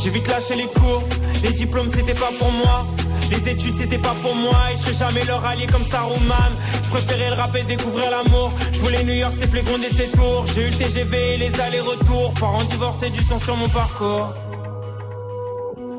J'ai 0.04 0.10
vite 0.10 0.28
lâché 0.28 0.56
les 0.56 0.66
cours, 0.66 1.04
les 1.44 1.52
diplômes 1.52 1.90
c'était 1.94 2.16
pas 2.16 2.32
pour 2.40 2.52
moi. 2.52 2.86
Les 3.30 3.50
études 3.50 3.76
c'était 3.76 4.00
pas 4.00 4.16
pour 4.24 4.36
moi 4.36 4.58
et 4.72 4.76
je 4.76 4.82
serai 4.82 4.94
jamais 4.96 5.24
leur 5.26 5.46
allié 5.46 5.68
comme 5.68 5.84
Saruman. 5.84 6.54
Je 6.84 6.90
préférais 6.90 7.30
le 7.30 7.36
rap 7.36 7.56
et 7.56 7.64
découvrir 7.64 8.10
l'amour. 8.10 8.52
Je 8.72 8.80
voulais 8.80 9.04
New 9.04 9.14
York, 9.14 9.34
c'est 9.40 9.48
plus 9.48 9.62
gronder 9.62 9.90
ses 9.90 10.10
tours. 10.10 10.46
J'ai 10.56 10.68
eu 10.68 10.70
le 10.72 10.76
TGV 10.76 11.36
et 11.36 11.38
les 11.38 11.62
allers-retours. 11.62 12.34
Parents 12.34 12.64
divorcés 12.64 13.12
du 13.12 13.22
sang 13.22 13.38
sur 13.38 13.56
mon 13.56 13.70
parcours. 13.70 14.34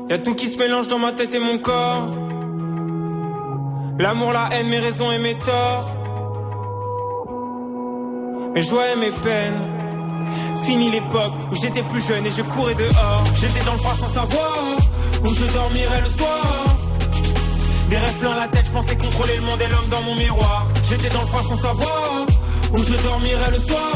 Y'a 0.09 0.17
tout 0.17 0.35
qui 0.35 0.47
se 0.47 0.57
mélange 0.57 0.89
dans 0.89 0.99
ma 0.99 1.13
tête 1.13 1.33
et 1.33 1.39
mon 1.39 1.57
corps. 1.57 2.07
L'amour, 3.99 4.33
la 4.33 4.49
haine, 4.51 4.67
mes 4.67 4.79
raisons 4.79 5.11
et 5.11 5.19
mes 5.19 5.35
torts. 5.35 5.97
Mes 8.53 8.61
joies 8.61 8.91
et 8.91 8.95
mes 8.97 9.11
peines. 9.11 9.82
Fini 10.65 10.89
l'époque 10.91 11.33
où 11.51 11.55
j'étais 11.55 11.83
plus 11.83 12.05
jeune 12.05 12.25
et 12.25 12.31
je 12.31 12.41
courais 12.41 12.75
dehors. 12.75 13.23
J'étais 13.35 13.63
dans 13.65 13.73
le 13.73 13.79
froid 13.79 13.95
sans 13.95 14.07
savoir 14.07 14.77
où 15.23 15.33
je 15.33 15.45
dormirais 15.53 16.01
le 16.01 16.09
soir. 16.09 16.77
Des 17.89 17.97
rêves 17.97 18.17
plein 18.17 18.35
la 18.35 18.47
tête, 18.47 18.65
je 18.65 18.71
pensais 18.71 18.97
contrôler 18.97 19.35
le 19.37 19.43
monde 19.43 19.61
et 19.61 19.67
l'homme 19.67 19.89
dans 19.89 20.01
mon 20.01 20.15
miroir. 20.15 20.65
J'étais 20.89 21.09
dans 21.09 21.21
le 21.21 21.27
froid 21.27 21.43
sans 21.43 21.55
savoir 21.55 22.25
où 22.73 22.83
je 22.83 22.93
dormirais 23.03 23.51
le 23.51 23.59
soir. 23.59 23.91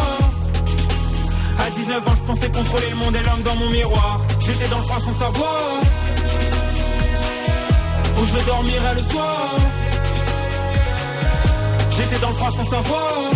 À 1.59 1.69
19 1.69 2.07
ans, 2.07 2.13
je 2.15 2.21
pensais 2.21 2.51
contrôler 2.51 2.89
le 2.89 2.95
monde 2.95 3.15
et 3.15 3.23
l'homme 3.23 3.41
dans 3.41 3.55
mon 3.55 3.69
miroir. 3.69 4.19
J'étais 4.39 4.67
dans 4.67 4.77
le 4.77 4.83
froid 4.83 4.99
sans 4.99 5.13
savoir 5.13 5.81
où 8.21 8.25
je 8.25 8.45
dormirais 8.45 8.95
le 8.95 9.03
soir. 9.03 9.55
J'étais 11.91 12.19
dans 12.19 12.29
le 12.29 12.35
froid 12.35 12.51
sans 12.51 12.63
savoir. 12.65 13.31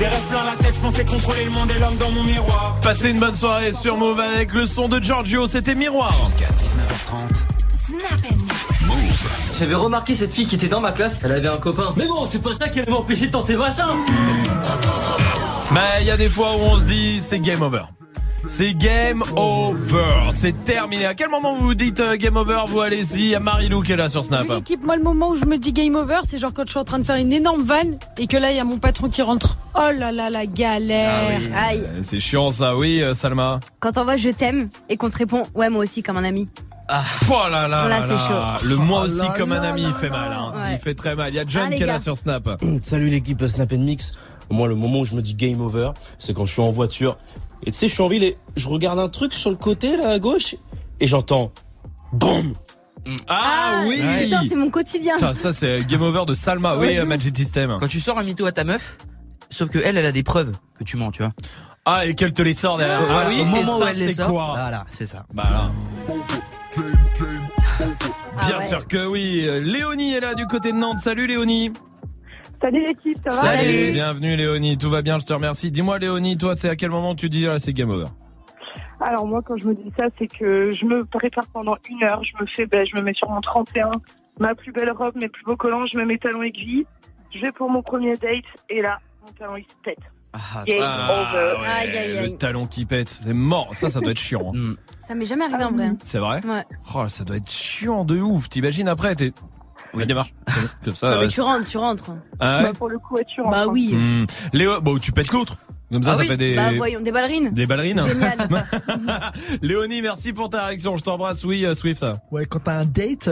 Des 0.00 0.06
rêves 0.06 0.26
plein 0.30 0.44
la 0.46 0.56
tête, 0.56 0.74
je 0.74 0.80
pensais 0.80 1.04
contrôler 1.04 1.44
le 1.44 1.50
monde 1.50 1.70
et 1.70 1.78
l'homme 1.78 1.98
dans 1.98 2.10
mon 2.10 2.24
miroir. 2.24 2.74
Passez 2.80 3.10
une 3.10 3.20
bonne 3.20 3.34
soirée 3.34 3.74
sur 3.74 3.98
Move 3.98 4.18
avec 4.18 4.54
le 4.54 4.64
son 4.64 4.88
de 4.88 4.98
Giorgio, 4.98 5.46
c'était 5.46 5.74
Miroir. 5.74 6.14
Jusqu'à 6.24 6.46
19h30. 6.46 7.44
J'avais 9.58 9.74
remarqué 9.74 10.14
cette 10.14 10.32
fille 10.32 10.46
qui 10.46 10.54
était 10.54 10.68
dans 10.68 10.80
ma 10.80 10.92
classe, 10.92 11.18
elle 11.22 11.32
avait 11.32 11.48
un 11.48 11.58
copain. 11.58 11.92
Mais 11.98 12.06
bon, 12.06 12.26
c'est 12.32 12.40
pas 12.40 12.52
ça 12.58 12.70
qui 12.70 12.80
allait 12.80 12.90
m'empêcher 12.90 13.26
de 13.26 13.32
tenter 13.32 13.56
ma 13.56 13.68
chance. 13.76 13.98
Mais 15.74 16.00
il 16.00 16.06
y 16.06 16.10
a 16.10 16.16
des 16.16 16.30
fois 16.30 16.56
où 16.56 16.60
on 16.60 16.78
se 16.78 16.84
dit 16.84 17.20
c'est 17.20 17.38
game 17.38 17.60
over. 17.60 17.82
C'est 18.46 18.74
game 18.74 19.22
over. 19.36 20.30
C'est 20.32 20.64
terminé. 20.64 21.04
À 21.06 21.14
quel 21.14 21.28
moment 21.28 21.54
vous 21.56 21.66
vous 21.66 21.74
dites 21.74 22.00
euh, 22.00 22.16
game 22.16 22.36
over 22.36 22.60
Vous 22.66 22.80
allez-y. 22.80 23.20
Il 23.20 23.28
y 23.28 23.34
a 23.34 23.40
Marilou 23.40 23.82
qui 23.82 23.92
est 23.92 23.96
là 23.96 24.08
sur 24.08 24.24
Snap. 24.24 24.48
L'équipe, 24.48 24.82
moi, 24.82 24.96
le 24.96 25.02
moment 25.02 25.28
où 25.30 25.36
je 25.36 25.44
me 25.44 25.56
dis 25.58 25.72
game 25.72 25.94
over, 25.94 26.20
c'est 26.26 26.38
genre 26.38 26.52
quand 26.52 26.64
je 26.64 26.70
suis 26.70 26.78
en 26.78 26.84
train 26.84 26.98
de 26.98 27.04
faire 27.04 27.16
une 27.16 27.32
énorme 27.32 27.62
vanne 27.62 27.98
et 28.18 28.26
que 28.26 28.36
là, 28.36 28.50
il 28.50 28.56
y 28.56 28.60
a 28.60 28.64
mon 28.64 28.78
patron 28.78 29.08
qui 29.08 29.22
rentre. 29.22 29.56
Oh 29.76 29.90
là 29.96 30.10
là, 30.10 30.30
la 30.30 30.46
galère. 30.46 31.20
Aïe. 31.54 31.82
Euh, 31.84 32.00
C'est 32.02 32.18
chiant 32.20 32.50
ça, 32.50 32.76
oui, 32.76 33.02
euh, 33.02 33.14
Salma. 33.14 33.60
Quand 33.78 33.96
on 33.98 34.04
voit 34.04 34.16
je 34.16 34.30
t'aime 34.30 34.68
et 34.88 34.96
qu'on 34.96 35.10
te 35.10 35.18
répond 35.18 35.42
ouais 35.54 35.68
moi 35.70 35.82
aussi 35.84 36.02
comme 36.02 36.16
un 36.16 36.24
ami. 36.24 36.48
Oh 37.30 37.34
là 37.50 37.68
là, 37.68 37.88
Là, 37.88 37.88
là 37.88 38.00
c'est 38.06 38.14
là. 38.14 38.56
chaud. 38.60 38.66
Le 38.68 38.76
moi 38.76 39.00
Oh 39.02 39.06
aussi 39.06 39.18
là 39.18 39.34
comme 39.36 39.52
un 39.52 39.62
ami, 39.62 39.82
là 39.82 39.88
il 39.90 39.94
fait 39.94 40.08
mal. 40.10 40.32
Hein. 40.32 40.52
Ouais. 40.54 40.72
Il 40.74 40.78
fait 40.80 40.94
très 40.94 41.14
mal. 41.14 41.28
Il 41.32 41.36
y 41.36 41.38
a 41.38 41.44
John 41.46 41.68
Ah, 41.70 41.74
qui 41.76 41.82
est 41.82 41.86
là 41.86 42.00
sur 42.00 42.16
Snap. 42.16 42.48
Salut 42.82 43.08
l'équipe 43.10 43.46
Snap 43.46 43.70
Mix. 43.72 44.12
Moi, 44.50 44.66
le 44.66 44.74
moment 44.74 45.00
où 45.00 45.04
je 45.04 45.14
me 45.14 45.22
dis 45.22 45.34
game 45.34 45.60
over, 45.60 45.90
c'est 46.18 46.34
quand 46.34 46.44
je 46.44 46.52
suis 46.54 46.62
en 46.62 46.72
voiture. 46.72 47.16
Et 47.66 47.70
tu 47.72 47.78
sais, 47.78 47.88
je 47.88 47.94
suis 47.94 48.02
en 48.02 48.08
ville 48.08 48.24
et 48.24 48.36
je 48.56 48.68
regarde 48.68 48.98
un 48.98 49.08
truc 49.08 49.32
sur 49.34 49.50
le 49.50 49.56
côté, 49.56 49.96
là, 49.96 50.10
à 50.10 50.18
gauche, 50.18 50.54
et 51.00 51.06
j'entends 51.06 51.52
BOUM 52.12 52.52
Ah, 53.28 53.84
oui 53.86 54.00
Putain, 54.22 54.42
c'est 54.48 54.56
mon 54.56 54.70
quotidien. 54.70 55.16
Ça, 55.16 55.34
ça 55.34 55.52
c'est 55.52 55.84
game 55.86 56.02
over 56.02 56.24
de 56.26 56.34
Salma. 56.34 56.76
Oui, 56.76 56.98
Magic 57.06 57.36
System. 57.36 57.76
Quand 57.78 57.88
tu 57.88 58.00
sors 58.00 58.18
un 58.18 58.22
mytho 58.22 58.46
à 58.46 58.52
ta 58.52 58.64
meuf, 58.64 58.96
sauf 59.50 59.68
que 59.68 59.78
elle, 59.78 59.96
elle 59.98 60.06
a 60.06 60.12
des 60.12 60.22
preuves 60.22 60.56
que 60.78 60.84
tu 60.84 60.96
mens, 60.96 61.10
tu 61.10 61.22
vois. 61.22 61.32
Ah, 61.86 62.06
et 62.06 62.14
qu'elle 62.14 62.32
te 62.34 62.42
les 62.42 62.52
sort 62.52 62.76
derrière. 62.78 63.00
Ah, 63.10 63.24
oui, 63.28 63.36
au 63.38 63.42
et 63.42 63.44
moment 63.44 63.62
où 63.76 63.78
ça, 63.78 63.90
elle 63.90 63.98
les 63.98 64.12
sort, 64.12 64.28
quoi 64.30 64.48
Voilà, 64.52 64.84
c'est 64.90 65.06
ça. 65.06 65.24
Bah 65.34 65.44
là. 65.50 65.70
Bien 66.76 68.56
Ah 68.56 68.58
ouais. 68.58 68.66
sûr 68.66 68.86
que 68.86 69.06
oui. 69.06 69.44
Euh, 69.46 69.60
Léonie 69.60 70.12
est 70.14 70.20
là 70.20 70.34
du 70.34 70.46
côté 70.46 70.72
de 70.72 70.76
Nantes. 70.76 70.98
Salut 71.00 71.26
Léonie. 71.26 71.72
Salut 72.60 72.84
l'équipe, 72.84 73.18
ça 73.26 73.42
va 73.42 73.62
Bienvenue 73.92 74.36
Léonie. 74.36 74.76
Tout 74.76 74.90
va 74.90 75.00
bien, 75.02 75.18
je 75.18 75.26
te 75.26 75.32
remercie. 75.32 75.70
Dis-moi 75.70 75.98
Léonie, 75.98 76.36
toi, 76.36 76.54
c'est 76.54 76.68
à 76.68 76.76
quel 76.76 76.90
moment 76.90 77.14
tu 77.14 77.28
dis 77.30 77.46
ah, 77.46 77.58
c'est 77.58 77.72
game 77.72 77.90
over 77.90 78.04
Alors 79.00 79.26
moi 79.26 79.40
quand 79.42 79.56
je 79.56 79.66
me 79.66 79.74
dis 79.74 79.90
ça, 79.96 80.04
c'est 80.18 80.26
que 80.26 80.70
je 80.70 80.84
me 80.84 81.04
prépare 81.04 81.46
pendant 81.52 81.76
une 81.88 82.02
heure, 82.02 82.22
je 82.24 82.32
me 82.40 82.46
fais, 82.46 82.66
ben, 82.66 82.84
je 82.86 82.96
me 82.96 83.02
mets 83.02 83.14
sur 83.14 83.30
mon 83.30 83.40
31, 83.40 83.90
ma 84.38 84.54
plus 84.54 84.72
belle 84.72 84.90
robe, 84.90 85.16
mes 85.16 85.28
plus 85.28 85.42
beaux 85.44 85.56
collants, 85.56 85.86
je 85.86 85.96
mets 85.96 86.04
mes 86.04 86.18
talons 86.18 86.42
aiguilles, 86.42 86.86
je 87.34 87.40
vais 87.40 87.52
pour 87.52 87.70
mon 87.70 87.82
premier 87.82 88.14
date 88.16 88.44
et 88.68 88.82
là, 88.82 88.98
mon 89.24 89.32
talon 89.32 89.56
il 89.56 89.64
se 89.64 89.74
pète. 89.82 89.98
Game 90.66 90.78
over. 90.80 91.60
ouais, 91.60 91.66
Aïe, 91.66 91.96
aïe, 91.96 92.18
aïe. 92.18 92.30
Le 92.32 92.36
talon 92.38 92.64
qui 92.66 92.84
pète, 92.84 93.08
c'est 93.08 93.34
mort. 93.34 93.70
Ça, 93.72 93.88
ça 93.88 93.98
doit 94.00 94.12
être 94.12 94.20
chiant. 94.20 94.52
hein. 94.54 94.74
Ça 95.00 95.16
m'est 95.16 95.24
jamais 95.24 95.44
arrivé 95.46 95.64
en 95.64 95.72
vrai. 95.72 95.90
C'est 96.04 96.18
vrai 96.20 96.40
Ouais. 96.46 96.62
Oh, 96.94 97.08
ça 97.08 97.24
doit 97.24 97.36
être 97.36 97.50
chiant 97.50 98.04
de 98.04 98.20
ouf. 98.20 98.48
T'imagines 98.48 98.86
après, 98.86 99.16
t'es. 99.16 99.32
Oui, 99.94 100.06
démarche. 100.06 100.32
Comme 100.84 100.94
ça. 100.96 101.10
Non, 101.10 101.16
mais 101.16 101.22
ouais. 101.22 101.28
tu 101.28 101.40
rentres, 101.40 101.68
tu 101.68 101.78
rentres. 101.78 102.10
Ah 102.38 102.58
ouais 102.58 102.62
Bah, 102.64 102.72
pour 102.78 102.88
le 102.88 102.98
coup, 102.98 103.14
ouais, 103.14 103.24
tu 103.24 103.40
rentres. 103.40 103.56
Bah 103.56 103.66
oui. 103.66 103.92
Hmm. 103.94 104.26
Léo, 104.52 104.80
bon, 104.80 104.98
tu 104.98 105.12
pètes 105.12 105.32
l'autre. 105.32 105.56
Comme 105.92 106.04
ça, 106.04 106.12
Ah 106.12 106.14
ça 106.14 106.20
oui 106.20 106.28
fait 106.28 106.36
des. 106.36 106.54
Bah 106.54 106.70
voyons, 106.76 107.00
des 107.00 107.10
ballerines. 107.10 107.50
Des 107.50 107.66
ballerines 107.66 108.00
Génial. 108.06 108.38
Léonie, 109.62 110.02
merci 110.02 110.32
pour 110.32 110.48
ta 110.48 110.66
réaction. 110.66 110.96
Je 110.96 111.02
t'embrasse. 111.02 111.42
Oui, 111.44 111.64
euh, 111.64 111.74
Swift. 111.74 112.04
Ouais, 112.30 112.46
quand 112.46 112.60
t'as 112.60 112.78
un 112.78 112.84
date 112.84 113.28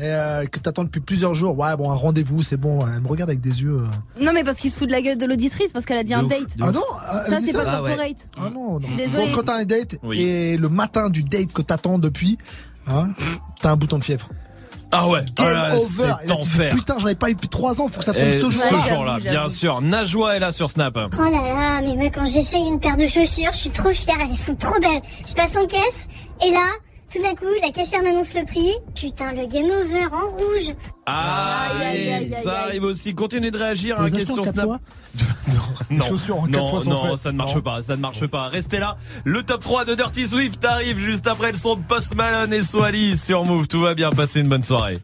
euh, 0.00 0.46
que 0.46 0.58
t'attends 0.58 0.84
depuis 0.84 1.00
plusieurs 1.00 1.34
jours, 1.34 1.58
ouais, 1.58 1.76
bon, 1.76 1.90
un 1.90 1.94
rendez-vous, 1.94 2.42
c'est 2.42 2.56
bon. 2.56 2.80
Elle 2.86 3.02
me 3.02 3.08
regarde 3.08 3.28
avec 3.28 3.40
des 3.42 3.60
yeux. 3.62 3.82
euh. 3.82 4.24
Non 4.24 4.32
mais 4.32 4.42
parce 4.44 4.58
qu'il 4.58 4.70
se 4.70 4.78
fout 4.78 4.86
de 4.86 4.92
la 4.92 5.02
gueule 5.02 5.18
de 5.18 5.26
l'auditrice 5.26 5.72
parce 5.74 5.84
qu'elle 5.84 5.98
a 5.98 6.04
dit 6.04 6.14
un 6.14 6.22
date. 6.22 6.56
Ah 6.62 6.70
non 6.72 6.80
Ça 7.26 7.40
c'est 7.42 7.52
pas 7.52 7.64
Ah 7.66 7.82
ouais. 7.82 7.90
corporate. 7.90 8.26
Ah 8.38 8.48
non, 8.50 8.74
non. 8.74 8.80
Je 8.80 8.86
suis 8.86 8.96
désolée. 8.96 9.26
Bon, 9.28 9.34
quand 9.36 9.42
t'as 9.42 9.56
un 9.58 9.64
date 9.66 9.96
Oui. 10.02 10.20
et 10.22 10.56
le 10.56 10.68
matin 10.70 11.10
du 11.10 11.24
date 11.24 11.52
que 11.52 11.60
t'attends 11.60 11.98
depuis, 11.98 12.38
hein, 12.86 13.08
t'as 13.60 13.72
un 13.72 13.76
bouton 13.76 13.98
de 13.98 14.04
fièvre. 14.04 14.30
Ah 14.90 15.06
ouais. 15.08 15.20
Game 15.36 15.46
Ah 15.50 15.52
là, 15.52 15.76
over. 15.76 16.12
c'est 16.22 16.30
enfer. 16.32 16.74
Putain, 16.74 16.94
j'en 16.98 17.08
ai 17.08 17.14
pas 17.14 17.28
eu 17.30 17.34
depuis 17.34 17.48
trois 17.48 17.80
ans, 17.80 17.88
faut 17.88 17.98
que 17.98 18.04
ça 18.04 18.12
tombe 18.14 18.22
Et 18.22 18.40
ce 18.40 18.50
jour-là. 18.50 18.80
ce 18.82 18.88
jour-là, 18.88 19.16
bien 19.20 19.48
sûr. 19.48 19.80
Najwa 19.82 20.36
est 20.36 20.38
là 20.40 20.50
sur 20.52 20.70
Snap. 20.70 20.96
Oh 20.96 21.22
là 21.24 21.30
là, 21.30 21.80
mais 21.82 21.94
moi 21.94 22.10
quand 22.12 22.24
j'essaye 22.26 22.66
une 22.66 22.80
paire 22.80 22.96
de 22.96 23.06
chaussures, 23.06 23.52
je 23.52 23.58
suis 23.58 23.70
trop 23.70 23.90
fière, 23.92 24.16
elles 24.20 24.36
sont 24.36 24.54
trop 24.56 24.78
belles. 24.80 25.02
Je 25.26 25.34
passe 25.34 25.56
en 25.56 25.66
caisse, 25.66 26.08
et 26.46 26.50
là, 26.50 26.66
tout 27.12 27.22
d'un 27.22 27.34
coup, 27.34 27.46
la 27.62 27.70
caissière 27.70 28.02
m'annonce 28.02 28.34
le 28.34 28.44
prix. 28.44 28.72
Putain, 28.94 29.30
le 29.32 29.46
game 29.46 29.64
over 29.66 30.06
en 30.12 30.30
rouge. 30.36 30.74
Ah 31.06 31.70
Aïe, 31.80 31.86
aïe, 31.86 32.08
aïe, 32.12 32.34
aïe, 32.34 32.42
ça 32.42 32.60
arrive 32.62 32.84
aussi. 32.84 33.14
Continuez 33.14 33.50
de 33.50 33.58
réagir 33.58 33.96
à 33.98 34.00
la 34.02 34.06
achetez 34.06 34.16
en 34.16 34.18
question 34.36 34.44
Snap. 34.44 34.64
fois 34.66 34.78
non, 35.90 36.04
chaussures 36.04 36.38
en 36.40 36.46
quatre 36.46 36.56
non, 36.58 36.68
fois 36.70 36.80
sans 36.82 36.90
non, 36.90 37.06
frais. 37.06 37.16
ça 37.16 37.32
ne 37.32 37.36
marche 37.38 37.54
Non. 37.54 37.62
pas, 37.62 37.80
ça 37.82 37.96
ne 37.96 38.00
marche 38.02 38.26
pas. 38.26 38.48
Restez 38.48 38.78
là. 38.78 38.96
Le 39.24 39.42
top 39.42 39.62
3 39.62 39.84
de 39.86 39.94
Dirty 39.94 40.28
Swift 40.28 40.64
arrive 40.64 40.98
juste 40.98 41.26
après 41.26 41.50
le 41.52 41.56
son 41.58 41.76
de 41.76 41.82
Post 41.82 42.14
Malone 42.14 42.52
et 42.52 42.62
Swally 42.62 43.16
sur 43.16 43.44
Move. 43.44 43.66
Tout 43.68 43.80
va 43.80 43.94
bien, 43.94 44.10
passez 44.10 44.40
une 44.40 44.48
bonne 44.48 44.62
soirée. 44.64 44.98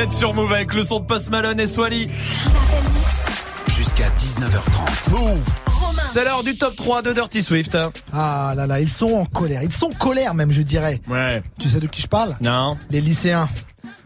Vous 0.00 0.06
êtes 0.06 0.12
sur 0.12 0.32
Move 0.32 0.50
avec 0.50 0.72
le 0.72 0.82
son 0.82 1.00
de 1.00 1.04
Post 1.04 1.28
Malone 1.28 1.60
et 1.60 1.66
Swally. 1.66 2.08
Jusqu'à 3.68 4.08
19h30. 4.08 5.10
Move. 5.10 5.54
C'est 6.06 6.24
l'heure 6.24 6.42
du 6.42 6.56
top 6.56 6.74
3 6.74 7.02
de 7.02 7.12
Dirty 7.12 7.42
Swift. 7.42 7.76
Ah 8.10 8.54
là 8.56 8.66
là, 8.66 8.80
ils 8.80 8.88
sont 8.88 9.12
en 9.12 9.26
colère. 9.26 9.62
Ils 9.62 9.70
sont 9.70 9.90
colère 9.90 10.32
même, 10.32 10.52
je 10.52 10.62
dirais. 10.62 11.02
Ouais. 11.06 11.42
Tu 11.58 11.68
sais 11.68 11.80
de 11.80 11.86
qui 11.86 12.00
je 12.00 12.06
parle? 12.06 12.34
Non. 12.40 12.78
Les 12.90 13.02
lycéens. 13.02 13.46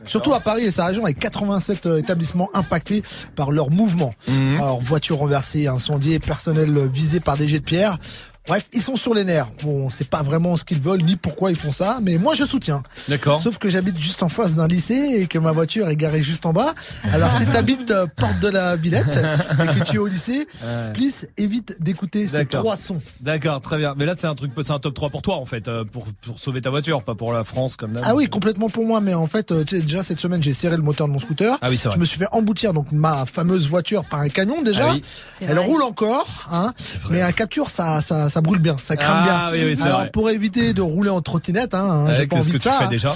Surtout 0.05 0.34
à 0.34 0.40
Paris 0.40 0.64
et 0.64 0.72
sa 0.72 0.86
région, 0.86 1.05
avec 1.05 1.20
87 1.20 1.86
euh, 1.86 1.99
établissements 1.99 2.51
impactés 2.55 3.05
par 3.36 3.53
leur 3.53 3.70
mouvement. 3.70 4.12
Mhm. 4.26 4.57
Alors, 4.57 4.80
voitures 4.80 5.18
renversées, 5.18 5.68
incendiées, 5.68 6.18
personnel 6.18 6.76
visé 6.92 7.20
par 7.20 7.36
des 7.36 7.47
jets 7.47 7.61
de 7.61 7.64
pierre. 7.64 7.99
Bref, 8.47 8.68
ils 8.74 8.82
sont 8.82 8.97
sur 8.97 9.14
les 9.14 9.24
nerfs. 9.24 9.47
Bon, 9.62 9.86
on 9.86 9.88
sait 9.88 10.05
pas 10.05 10.22
vraiment 10.22 10.57
ce 10.57 10.64
qu'ils 10.64 10.80
veulent 10.80 11.03
ni 11.03 11.16
pourquoi 11.16 11.51
ils 11.51 11.57
font 11.57 11.72
ça, 11.72 11.99
mais 12.03 12.18
moi 12.18 12.34
je 12.34 12.45
soutiens. 12.45 12.82
D'accord. 13.09 13.40
Sauf 13.40 13.57
que 13.57 13.70
j'habite 13.70 13.99
juste 13.99 14.22
en 14.22 14.28
face 14.28 14.55
d'un 14.55 14.66
lycée 14.68 14.95
et 15.18 15.26
que 15.26 15.38
ma 15.38 15.53
voiture 15.53 15.88
est 15.88 15.97
garée 15.97 16.22
juste 16.22 16.45
en 16.45 16.53
bas. 16.53 16.74
Alors 17.12 17.32
si 17.32 17.47
t'habites 17.47 17.90
euh, 17.90 18.07
porte 18.16 18.40
de 18.40 18.49
la 18.49 18.76
Villette 18.76 19.16
et 19.53 19.78
que 19.78 19.84
tu 19.84 19.97
es 19.97 19.99
au 19.99 20.07
lycée, 20.07 20.47
Ouais. 20.64 20.92
please 20.92 21.26
évite 21.38 21.74
d'écouter 21.82 22.26
ces 22.28 22.38
D'accord. 22.38 22.61
trois 22.61 22.76
sons. 22.76 23.01
D'accord, 23.20 23.61
très 23.61 23.78
bien. 23.78 23.95
Mais 23.97 24.05
là, 24.07 24.14
c'est 24.16 24.26
un 24.26 24.34
truc, 24.34 24.53
c'est 24.62 24.70
un 24.72 24.78
top 24.78 24.95
3 24.95 25.11
pour 25.11 25.22
toi, 25.22 25.36
en 25.36 25.45
fait, 25.45 25.68
euh, 25.68 25.84
pour, 25.84 26.07
pour 26.22 26.38
sauver 26.38 26.61
ta 26.61 26.70
voiture, 26.70 27.03
pas 27.03 27.14
pour 27.14 27.32
la 27.32 27.45
France 27.45 27.76
comme 27.76 27.92
d'hab. 27.92 28.03
Ah 28.07 28.14
oui, 28.14 28.26
complètement 28.28 28.68
pour 28.68 28.84
moi, 28.84 29.01
mais 29.01 29.14
en 29.14 29.26
fait, 29.26 29.53
euh, 29.53 29.64
tu 29.64 29.76
sais, 29.76 29.82
déjà 29.82 30.03
cette 30.03 30.20
semaine, 30.20 30.42
j'ai 30.42 30.55
serré 30.55 30.76
le 30.76 30.82
moteur 30.82 31.07
de 31.09 31.12
mon 31.12 31.18
scooter. 31.18 31.57
Ah 31.62 31.68
oui, 31.70 31.76
c'est 31.78 31.88
vrai. 31.88 31.95
Je 31.97 32.01
me 32.01 32.05
suis 32.05 32.18
fait 32.18 32.28
emboutir 32.32 32.72
donc 32.72 32.92
ma 32.92 33.24
fameuse 33.26 33.68
voiture 33.68 34.05
par 34.05 34.20
un 34.20 34.28
camion 34.28 34.62
déjà. 34.62 34.90
Ah 34.90 34.95
oui. 34.95 35.03
Elle 35.40 35.57
vrai. 35.57 35.64
roule 35.66 35.82
encore, 35.82 36.47
hein. 36.53 36.72
Mais 37.11 37.22
un 37.22 37.32
capture, 37.32 37.70
ça, 37.70 38.01
ça, 38.01 38.28
ça 38.35 38.41
brûle 38.41 38.59
bien, 38.59 38.76
ça 38.80 38.97
crame 38.97 39.26
Ah 39.28 39.51
bien. 39.53 39.61
oui, 39.61 39.68
oui, 39.70 39.76
c'est 39.76 39.85
Alors 39.85 40.01
vrai. 40.01 40.11
pour 40.11 40.28
éviter 40.28 40.74
de 40.74 40.82
rouler 40.82 41.09
en 41.11 41.20
trottinette, 41.22 41.72
hein, 41.74 42.07
hein, 42.09 42.14
j'ai 42.14 42.26
pas 42.26 42.37
qu'est-ce 42.37 42.49
envie 42.49 42.53
que 42.53 42.57
de 42.59 42.62
tu 42.62 42.68
ça. 42.68 42.78
fais 42.80 42.89
déjà 42.89 43.14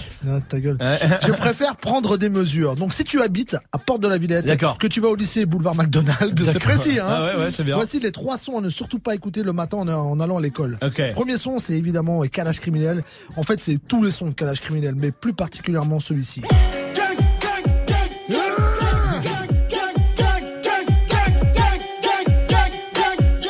ta 0.48 0.60
gueule. 0.60 0.78
Je 1.26 1.32
préfère 1.32 1.74
prendre 1.76 2.16
des 2.16 2.28
mesures. 2.28 2.76
Donc 2.76 2.92
si 2.94 3.02
tu 3.04 3.20
habites 3.20 3.56
à 3.72 3.78
Porte 3.78 4.00
de 4.00 4.08
la 4.08 4.16
Villette, 4.16 4.46
que 4.78 4.86
tu 4.86 5.00
vas 5.00 5.08
au 5.08 5.16
lycée 5.16 5.44
boulevard 5.44 5.74
McDonald, 5.74 6.40
c'est 6.50 6.58
précis. 6.60 6.98
Hein. 7.00 7.06
Ah 7.08 7.24
ouais, 7.24 7.34
ouais, 7.44 7.50
c'est 7.50 7.64
bien. 7.64 7.74
Voici 7.74 7.98
les 8.00 8.12
trois 8.12 8.38
sons 8.38 8.58
à 8.58 8.60
ne 8.60 8.68
surtout 8.68 9.00
pas 9.00 9.14
écouter 9.14 9.42
le 9.42 9.52
matin 9.52 9.78
en, 9.78 9.88
en 9.88 10.20
allant 10.20 10.38
à 10.38 10.40
l'école. 10.40 10.76
Premier 11.14 11.36
son, 11.36 11.58
c'est 11.58 11.74
évidemment 11.74 12.22
Calage 12.32 12.60
criminel. 12.60 13.02
En 13.36 13.42
fait, 13.42 13.60
c'est 13.60 13.78
tous 13.78 14.02
les 14.04 14.10
sons 14.12 14.26
de 14.26 14.34
Calage 14.34 14.60
criminel, 14.60 14.94
mais 14.96 15.10
plus 15.10 15.32
particulièrement 15.32 15.98
celui-ci. 16.00 16.42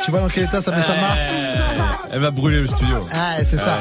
Tu 0.09 0.13
vois 0.13 0.21
dans 0.21 0.29
quel 0.29 0.45
état 0.45 0.63
ça 0.63 0.75
met 0.75 0.81
Salma 0.81 1.09
Elle 2.11 2.21
va 2.21 2.31
brûler 2.31 2.63
le 2.63 2.67
studio. 2.67 2.97
Ah, 3.13 3.35
c'est 3.45 3.59
ça. 3.59 3.77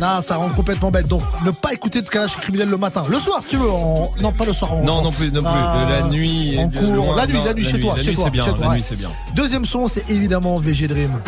Non, 0.00 0.20
ça 0.20 0.36
rend 0.36 0.48
complètement 0.50 0.92
bête. 0.92 1.08
Donc, 1.08 1.24
ne 1.44 1.50
pas 1.50 1.72
écouter 1.72 2.02
de 2.02 2.08
calage 2.08 2.36
criminel 2.36 2.68
le 2.68 2.76
matin. 2.76 3.04
Le 3.10 3.18
soir, 3.18 3.42
si 3.42 3.48
tu 3.48 3.56
veux. 3.56 3.66
Non, 3.66 4.30
pas 4.30 4.44
le 4.44 4.52
soir. 4.52 4.76
Non, 4.76 5.02
non 5.02 5.10
plus, 5.10 5.32
non 5.32 5.42
plus. 5.42 5.50
Ah, 5.52 5.84
la 5.90 6.02
nuit. 6.08 6.56
En 6.56 6.68
cours. 6.68 6.82
loin, 6.94 7.16
la 7.16 7.26
nuit, 7.26 7.34
non, 7.34 7.44
la 7.44 7.54
nuit, 7.54 7.64
chez 7.64 7.80
toi. 7.80 7.94
La 7.96 8.02
chez 8.04 8.10
nuit, 8.10 8.14
toi, 8.14 8.24
c'est 8.26 8.30
bien. 8.30 8.44
chez 8.44 8.50
toi, 8.50 8.60
La 8.60 8.68
ouais. 8.68 8.76
nuit, 8.76 8.84
c'est 8.88 8.96
bien. 8.96 9.08
Deuxième 9.34 9.64
son, 9.64 9.88
c'est 9.88 10.08
évidemment 10.08 10.54
VG 10.56 10.86
Dream. 10.86 11.20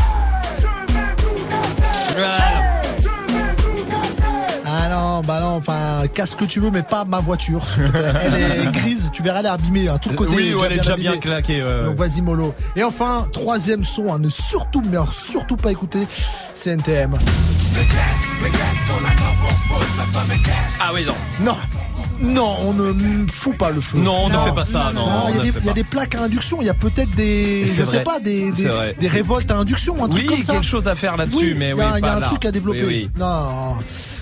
Ah 2.16 2.63
non, 4.94 5.20
bah 5.22 5.40
non, 5.40 5.56
enfin, 5.56 6.02
casse 6.12 6.30
ce 6.30 6.36
que 6.36 6.44
tu 6.44 6.60
veux, 6.60 6.70
mais 6.70 6.82
pas 6.82 7.04
ma 7.04 7.20
voiture. 7.20 7.64
Elle 8.22 8.34
est 8.66 8.72
grise, 8.72 9.10
tu 9.12 9.22
verras, 9.22 9.40
elle 9.40 9.46
est 9.46 9.48
abîmée, 9.50 9.88
à 9.88 9.98
tout 9.98 10.10
le 10.10 10.16
côté. 10.16 10.34
Oui, 10.34 10.54
ouais, 10.54 10.62
elle 10.66 10.72
est 10.72 10.78
déjà 10.78 10.96
bien 10.96 11.10
abîmée. 11.12 11.20
claquée. 11.20 11.62
ouais. 11.62 11.84
Donc 11.84 11.96
vas-y 11.96 12.20
mollo. 12.22 12.54
Et 12.76 12.82
enfin, 12.82 13.26
troisième 13.32 13.84
son 13.84 14.12
à 14.12 14.18
ne 14.18 14.28
surtout, 14.28 14.82
mais 14.84 14.96
alors 14.96 15.12
surtout 15.12 15.56
pas 15.56 15.70
écouter, 15.72 16.06
c'est 16.54 16.70
NTM. 16.70 17.16
Ah 20.80 20.90
oui, 20.92 21.04
non. 21.06 21.14
Non, 21.40 21.56
non, 22.20 22.56
on 22.66 22.72
ne 22.72 23.26
fout 23.30 23.56
pas 23.56 23.70
le 23.70 23.80
feu. 23.80 23.98
Non, 23.98 24.24
on 24.24 24.28
ne 24.28 24.38
fait 24.38 24.54
pas 24.54 24.64
ça, 24.64 24.90
non, 24.94 25.04
on 25.26 25.28
il 25.30 25.36
y, 25.36 25.38
a 25.40 25.42
des, 25.42 25.66
y 25.66 25.80
a 25.80 25.84
plaques 25.84 26.14
à 26.14 26.22
induction, 26.22 26.58
il 26.60 26.66
y 26.66 26.70
a 26.70 26.74
peut-être 26.74 27.10
des, 27.10 27.66
je 27.66 27.82
sais 27.84 28.00
pas, 28.02 28.20
des, 28.20 28.50
des, 28.52 28.68
des 28.98 29.08
révoltes 29.08 29.50
à 29.50 29.56
induction, 29.56 30.02
un 30.04 30.08
truc 30.08 30.22
Oui, 30.22 30.26
comme 30.28 30.42
ça. 30.42 30.52
quelque 30.54 30.66
chose 30.66 30.88
à 30.88 30.94
faire 30.94 31.16
là-dessus, 31.16 31.36
Oui, 31.38 31.54
mais 31.56 31.68
il 31.68 31.70
y 31.70 31.74
oui, 31.74 31.82
a, 31.82 31.98
il 31.98 32.04
y 32.04 32.06
a 32.06 32.10
pas 32.10 32.16
un 32.16 32.20
là. 32.20 32.26
truc 32.28 32.44
à 32.44 32.50
développer. 32.52 32.82
Oui, 32.84 32.86
oui. 32.86 33.10
Non. 33.18 33.74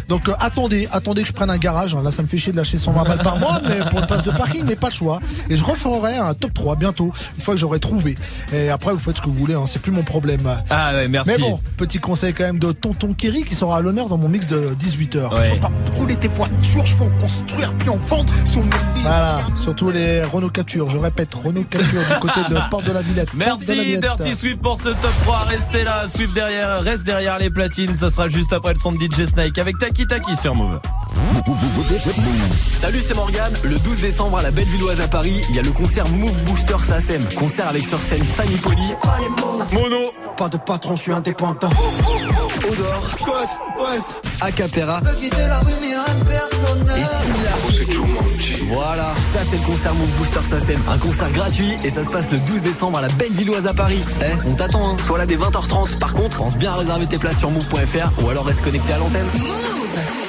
Donc 0.08 0.28
euh, 0.28 0.32
attendez, 0.40 0.88
attendez 0.92 1.22
que 1.22 1.28
je 1.28 1.32
prenne 1.32 1.50
un 1.50 1.58
garage. 1.58 1.94
hein. 1.94 2.02
Là, 2.02 2.12
ça 2.12 2.22
me 2.22 2.26
fait 2.28 2.38
chier 2.38 2.52
de 2.52 2.56
lâcher 2.56 2.78
120 2.78 3.04
balles 3.04 3.22
par 3.22 3.38
mois, 3.38 3.60
mais 3.66 3.78
pour 3.90 4.00
une 4.00 4.06
place 4.06 4.24
de 4.24 4.30
parking, 4.30 4.64
mais 4.66 4.76
pas 4.76 4.88
le 4.88 4.94
choix. 4.94 5.20
Et 5.50 5.56
je 5.56 5.64
referai 5.64 6.16
un 6.16 6.34
top 6.34 6.54
3 6.54 6.76
bientôt, 6.76 7.12
une 7.36 7.42
fois 7.42 7.54
que 7.54 7.60
j'aurai 7.60 7.78
trouvé. 7.78 8.16
Et 8.52 8.68
après, 8.70 8.92
vous 8.92 8.98
faites 8.98 9.16
ce 9.16 9.22
que 9.22 9.26
vous 9.28 9.34
voulez, 9.34 9.54
hein. 9.54 9.64
c'est 9.66 9.80
plus 9.80 9.92
mon 9.92 10.02
problème. 10.02 10.40
Ah 10.70 10.92
ouais, 10.92 11.08
merci. 11.08 11.30
Mais 11.32 11.38
bon, 11.38 11.60
petit 11.76 11.98
conseil 11.98 12.32
quand 12.34 12.44
même 12.44 12.58
de 12.58 12.72
Tonton 12.72 13.12
Kerry 13.14 13.44
qui 13.44 13.54
sera 13.54 13.78
à 13.78 13.80
l'honneur 13.80 14.08
dans 14.08 14.18
mon 14.18 14.28
mix 14.28 14.48
de 14.48 14.70
18h. 14.80 15.32
Ouais. 15.34 15.50
Faut 15.50 15.56
pas 15.56 15.70
rouler 15.94 16.16
tes 16.16 16.28
voitures, 16.28 16.86
je 16.86 16.96
veux 16.96 17.04
en 17.04 17.18
construire 17.18 17.72
puis 17.74 17.88
en 17.88 17.96
vendre 17.96 18.32
sur 18.44 18.62
le 18.62 18.68
Voilà, 19.02 19.40
surtout 19.56 19.90
les 19.90 20.22
Renault 20.24 20.50
Capture. 20.50 20.90
Je 20.90 20.96
répète, 20.98 21.34
Renault 21.34 21.64
Capture 21.64 22.00
du 22.00 22.20
côté 22.20 22.40
de 22.48 22.56
Porte 22.70 22.84
de 22.86 22.92
la 22.92 23.02
Villette. 23.02 23.30
Porte 23.30 23.36
de 23.38 23.44
la 23.44 23.46
Merci 23.74 23.84
Villette. 23.84 24.00
Dirty 24.00 24.34
Swift 24.34 24.58
pour 24.60 24.76
ce 24.76 24.88
top 24.90 25.12
3. 25.22 25.38
Restez 25.48 25.84
là, 25.84 26.06
Swift 26.08 26.34
derrière, 26.34 26.80
reste 26.82 27.04
derrière 27.04 27.38
les 27.38 27.50
platines. 27.50 27.94
Ça 27.96 28.10
sera 28.10 28.28
juste 28.28 28.52
après 28.52 28.74
le 28.74 28.78
son 28.78 28.92
de 28.92 28.98
DJ 28.98 29.26
Snake 29.26 29.58
avec 29.58 29.78
Taki 29.92 30.06
Taki 30.06 30.36
sur 30.36 30.54
Move. 30.54 30.80
Salut, 32.80 33.02
c'est 33.02 33.14
Morgane. 33.14 33.52
Le 33.62 33.78
12 33.78 34.00
décembre 34.00 34.38
à 34.38 34.42
la 34.42 34.50
Bellevilloise 34.50 35.02
à 35.02 35.08
Paris, 35.08 35.42
il 35.50 35.56
y 35.56 35.58
a 35.58 35.62
le 35.62 35.70
concert 35.70 36.08
Move 36.08 36.42
Booster 36.44 36.78
SACEM. 36.82 37.28
Concert 37.38 37.68
avec 37.68 37.84
sur 37.84 38.00
scène 38.00 38.24
Fanny 38.24 38.56
Poli, 38.56 38.94
Mono, 39.74 40.10
Pas 40.38 40.48
de 40.48 40.56
patron, 40.56 40.96
je 40.96 41.02
suis 41.02 41.12
indépendant. 41.12 41.68
Odor, 41.68 43.16
Côte, 43.22 43.58
Ouest. 43.82 44.16
Acapera 44.40 45.02
et 46.96 47.04
Silla. 47.04 47.94
Voilà, 48.68 49.12
ça 49.22 49.40
c'est 49.44 49.58
le 49.58 49.62
concert 49.64 49.94
Move 49.94 50.10
Booster 50.16 50.42
SACEM. 50.42 50.80
Un 50.88 50.98
concert 50.98 51.30
gratuit 51.32 51.76
et 51.84 51.90
ça 51.90 52.02
se 52.02 52.08
passe 52.08 52.32
le 52.32 52.38
12 52.38 52.62
décembre 52.62 52.96
à 52.96 53.02
la 53.02 53.08
Bellevilloise 53.08 53.66
à 53.66 53.74
Paris. 53.74 54.02
Eh, 54.22 54.48
on 54.48 54.54
t'attend, 54.54 54.88
hein. 54.88 54.96
Sois 55.04 55.18
là 55.18 55.26
dès 55.26 55.36
20h30. 55.36 55.98
Par 55.98 56.14
contre, 56.14 56.38
pense 56.38 56.56
bien 56.56 56.72
à 56.72 56.76
réserver 56.76 57.06
tes 57.06 57.18
places 57.18 57.40
sur 57.40 57.50
move.fr 57.50 58.24
ou 58.24 58.30
alors 58.30 58.46
reste 58.46 58.62
connecté 58.62 58.94
à 58.94 58.98
l'antenne. 58.98 59.26
Mendoza. 59.94 60.21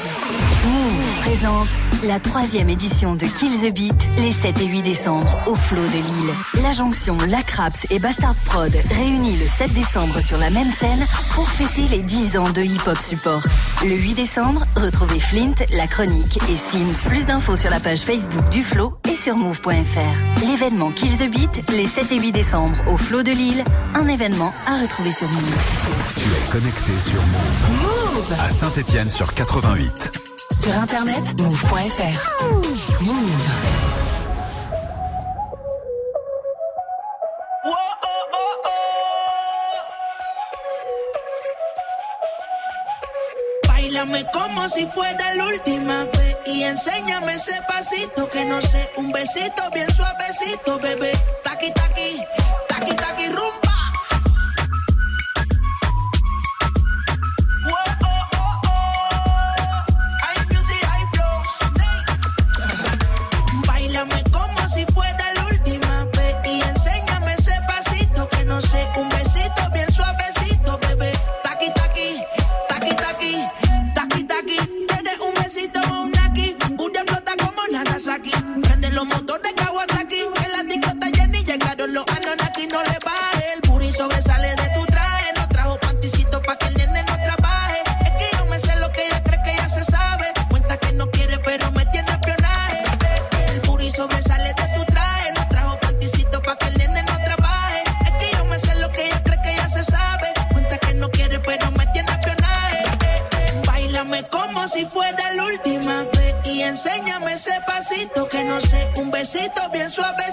Move 0.66 1.22
présente 1.22 1.68
la 2.03 2.20
troisième 2.20 2.70
édition 2.70 3.16
de 3.16 3.26
Kill 3.26 3.59
the 3.59 3.74
Beat 3.74 4.07
les 4.18 4.32
7 4.32 4.61
et 4.61 4.66
8 4.66 4.82
décembre 4.82 5.38
au 5.45 5.55
Flot 5.55 5.86
de 5.86 5.93
Lille. 5.93 6.34
La 6.61 6.74
jonction 6.74 7.18
La 7.28 7.43
Craps 7.43 7.86
et 7.89 7.99
Bastard 7.99 8.36
Prod 8.45 8.74
réunis 8.91 9.38
le 9.38 9.45
7 9.45 9.74
décembre 9.74 10.22
sur 10.22 10.38
la 10.38 10.49
même 10.49 10.72
scène 10.72 11.05
pour 11.34 11.49
fêter 11.49 11.88
les 11.88 12.01
10 12.01 12.38
ans 12.38 12.49
de 12.49 12.61
Hip 12.61 12.88
Hop 12.88 12.97
Support. 12.97 13.43
Le 13.84 13.95
8 13.95 14.14
décembre, 14.14 14.64
retrouvez 14.76 15.20
Flint, 15.20 15.55
La 15.72 15.88
Chronique 15.88 16.38
et 16.49 16.55
Sims. 16.55 17.09
Plus 17.09 17.26
d'infos 17.26 17.57
sur 17.57 17.70
la 17.70 17.80
page 17.80 18.01
Facebook 18.01 18.47
du 18.49 18.64
Flot 18.64 18.97
et 19.11 19.18
sur 19.18 19.36
move.fr. 19.36 20.45
L'événement 20.47 20.91
Kill 20.91 21.18
the 21.18 21.30
Beat 21.30 21.72
les 21.72 21.88
7 21.88 22.11
et 22.11 22.20
8 22.20 22.32
décembre 22.32 22.76
au 22.91 22.97
Flot 22.97 23.24
de 23.24 23.32
Lille, 23.32 23.64
un 23.95 24.07
événement 24.07 24.53
à 24.68 24.82
retrouver 24.82 25.11
sur 25.11 25.28
Move. 25.30 25.57
Tu 26.16 26.38
es 26.38 26.49
connecté 26.49 26.99
sur 26.99 27.22
Move. 27.22 27.82
Move 27.82 28.36
À 28.39 28.49
Saint-Etienne 28.49 29.09
sur 29.09 29.34
88. 29.34 30.32
Sur 30.64 30.74
internet, 30.76 31.26
move.fr. 31.41 32.16
Move. 33.01 33.43
Bailame 43.68 44.26
como 44.32 44.70
si 44.70 44.86
fuera 44.88 45.34
la 45.34 45.45
última 45.47 46.05
vez 46.05 46.38
y 46.45 46.64
enséñame 46.64 47.34
ese 47.34 47.59
pasito 47.68 48.30
que 48.30 48.45
no 48.45 48.61
sé, 48.61 48.89
un 48.95 49.11
besito 49.11 49.70
bien 49.74 49.91
suavecito, 49.91 50.80
bebé. 50.80 51.11
Taqui 51.43 51.72
taqui, 51.72 52.22
taqui 52.70 52.95
taqui 52.95 53.28
rumba. 53.28 53.62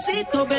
necesito 0.01 0.50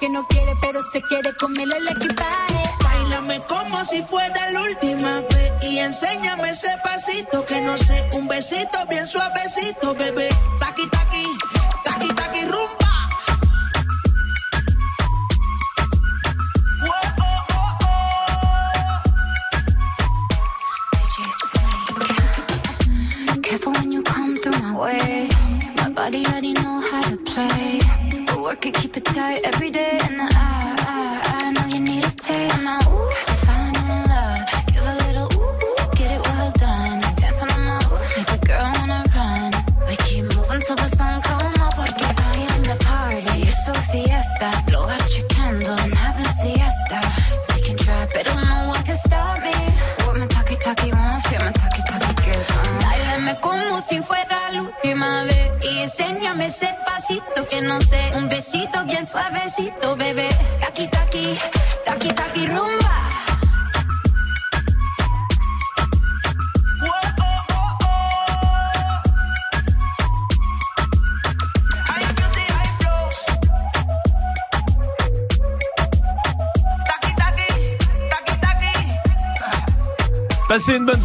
que 0.00 0.08
no 0.08 0.26
quiere, 0.26 0.56
pero 0.62 0.82
se 0.82 1.02
quiere 1.02 1.34
comerle 1.36 1.76
el 1.76 1.88
equipaje. 1.88 2.62
Bailame 2.82 3.40
como 3.42 3.84
si 3.84 4.02
fuera 4.02 4.50
la 4.50 4.62
última 4.62 5.20
vez 5.20 5.52
y 5.62 5.78
enséñame 5.78 6.50
ese 6.50 6.70
pasito 6.82 7.44
que 7.44 7.60
no 7.60 7.76
sé, 7.76 8.08
un 8.14 8.26
besito 8.26 8.86
bien 8.88 9.06
suavecito, 9.06 9.94
bebé. 9.94 10.30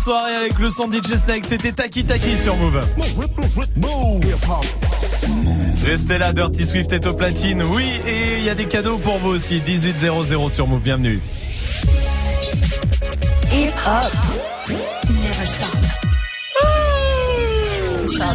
soirée 0.05 0.35
avec 0.35 0.59
le 0.59 0.69
son 0.69 0.87
DJ 0.91 1.17
Snake. 1.17 1.45
C'était 1.47 1.71
Taki 1.71 2.03
Taki 2.03 2.37
sur 2.37 2.55
Move. 2.57 2.79
Restez 5.83 6.19
là, 6.19 6.31
Dirty 6.31 6.63
Swift 6.63 6.93
est 6.93 7.07
au 7.07 7.15
platine. 7.15 7.63
Oui, 7.63 7.89
et 8.05 8.37
il 8.37 8.43
y 8.43 8.49
a 8.51 8.53
des 8.53 8.65
cadeaux 8.65 8.99
pour 8.99 9.17
vous 9.17 9.29
aussi. 9.29 9.63
1800 9.65 10.49
sur 10.49 10.67
Move. 10.67 10.81
Bienvenue. 10.81 11.19
Hip 13.51 13.71
Hop. 13.87 14.11
Ah 18.19 18.33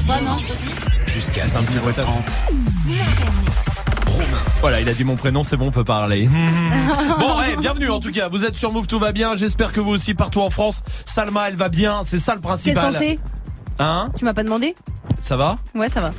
Jusqu'à 1.06 1.44
19h30. 1.44 2.70
Voilà, 4.60 4.80
il 4.80 4.88
a 4.88 4.92
dit 4.92 5.04
mon 5.04 5.14
prénom, 5.14 5.42
c'est 5.42 5.56
bon, 5.56 5.68
on 5.68 5.70
peut 5.70 5.84
parler. 5.84 6.28
bon, 7.18 7.40
hey, 7.42 7.56
bienvenue 7.56 7.88
en 7.90 8.00
tout 8.00 8.10
cas. 8.10 8.28
Vous 8.28 8.44
êtes 8.44 8.56
sur 8.56 8.72
Move, 8.72 8.86
tout 8.86 8.98
va 8.98 9.12
bien. 9.12 9.36
J'espère 9.36 9.72
que 9.72 9.80
vous 9.80 9.92
aussi 9.92 10.14
partout 10.14 10.40
en 10.40 10.50
France. 10.50 10.79
Salma, 11.20 11.48
elle 11.48 11.56
va 11.56 11.68
bien, 11.68 12.00
c'est 12.02 12.18
ça 12.18 12.34
le 12.34 12.40
principal. 12.40 12.92
T'es 12.92 12.92
censé 12.92 13.18
Hein 13.78 14.08
Tu 14.16 14.24
m'as 14.24 14.32
pas 14.32 14.42
demandé 14.42 14.74
Ça 15.20 15.36
va 15.36 15.58
Ouais, 15.74 15.90
ça 15.90 16.00
va. 16.00 16.12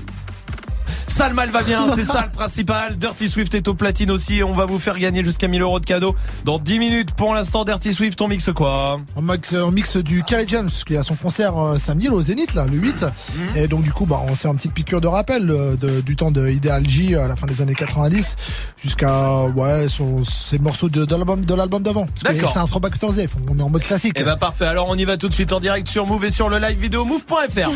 Salma, 1.07 1.43
elle 1.43 1.51
va 1.51 1.63
bien, 1.63 1.93
c'est 1.95 2.03
ça 2.05 2.23
le 2.23 2.31
principal. 2.31 2.95
Dirty 2.95 3.27
Swift 3.27 3.53
est 3.55 3.67
au 3.67 3.73
platine 3.73 4.11
aussi 4.11 4.43
on 4.43 4.53
va 4.53 4.65
vous 4.65 4.79
faire 4.79 4.97
gagner 4.97 5.23
jusqu'à 5.25 5.47
1000 5.47 5.61
euros 5.61 5.79
de 5.79 5.85
cadeaux 5.85 6.15
dans 6.45 6.57
10 6.57 6.79
minutes. 6.79 7.13
Pour 7.15 7.33
l'instant, 7.33 7.65
Dirty 7.65 7.93
Swift, 7.93 8.21
on 8.21 8.27
mixe 8.27 8.51
quoi 8.53 8.97
on 9.15 9.21
mixe, 9.21 9.53
on 9.53 9.71
mixe 9.71 9.97
du 9.97 10.23
Carrie 10.23 10.45
James, 10.47 10.69
parce 10.69 10.83
qu'il 10.83 10.95
y 10.95 10.99
a 10.99 11.03
son 11.03 11.15
concert 11.15 11.57
euh, 11.57 11.77
samedi 11.77 12.07
au 12.07 12.21
Zénith, 12.21 12.53
là, 12.53 12.65
le 12.65 12.77
8. 12.77 13.03
Mhm. 13.03 13.57
Et 13.57 13.67
donc, 13.67 13.81
du 13.81 13.91
coup, 13.91 14.05
bah, 14.05 14.21
on 14.29 14.35
s'est 14.35 14.47
un 14.47 14.55
petit 14.55 14.69
piqûre 14.69 15.01
de 15.01 15.07
rappel 15.07 15.49
euh, 15.49 15.75
du 16.01 16.15
temps 16.15 16.31
de 16.31 16.47
Ideal 16.47 16.87
J 16.87 17.15
euh, 17.15 17.25
à 17.25 17.27
la 17.27 17.35
fin 17.35 17.47
des 17.47 17.61
années 17.61 17.75
90 17.75 18.35
jusqu'à 18.83 19.45
ouais 19.45 19.87
son, 19.89 20.23
ses 20.23 20.57
morceaux 20.57 20.89
de, 20.89 21.05
de 21.05 21.55
l'album 21.55 21.81
d'avant. 21.81 22.05
D'accord. 22.23 22.51
C'est 22.51 22.59
un 22.59 22.65
throwback 22.65 22.99
Thursday. 22.99 23.27
On 23.49 23.57
est 23.57 23.61
en 23.61 23.69
mode 23.69 23.83
classique. 23.83 24.19
Et 24.19 24.23
bah 24.23 24.35
parfait. 24.35 24.65
Alors 24.65 24.89
on 24.89 24.95
y 24.95 25.05
va 25.05 25.17
tout 25.17 25.29
de 25.29 25.33
suite 25.33 25.53
en 25.53 25.59
direct 25.59 25.87
sur 25.87 26.05
Move 26.05 26.25
et 26.25 26.31
sur 26.31 26.49
le 26.49 26.57
live 26.57 26.79
vidéo 26.79 27.05
move.fr. 27.05 27.69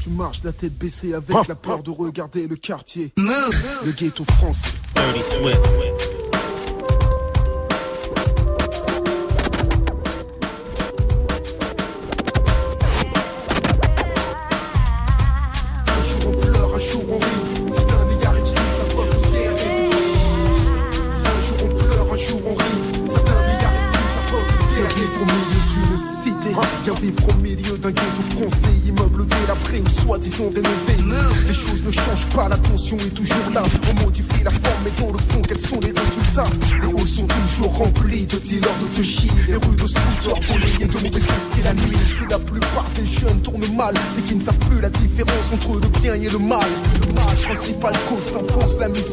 Tu 0.00 0.10
marches 0.10 0.40
la 0.44 0.52
tête 0.52 0.76
baissée 0.78 1.14
avec 1.14 1.34
oh. 1.34 1.42
la 1.48 1.54
peur 1.54 1.82
de 1.82 1.90
regarder 1.90 2.46
le 2.46 2.56
quartier. 2.56 3.12
Le 3.16 3.92
ghetto 3.92 4.24
français. 4.24 4.70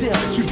Yeah. 0.06 0.45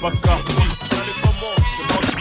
pas 0.00 0.10
carti. 0.22 0.54
C'est 1.76 1.84
moi 1.88 2.00
qui 2.02 2.14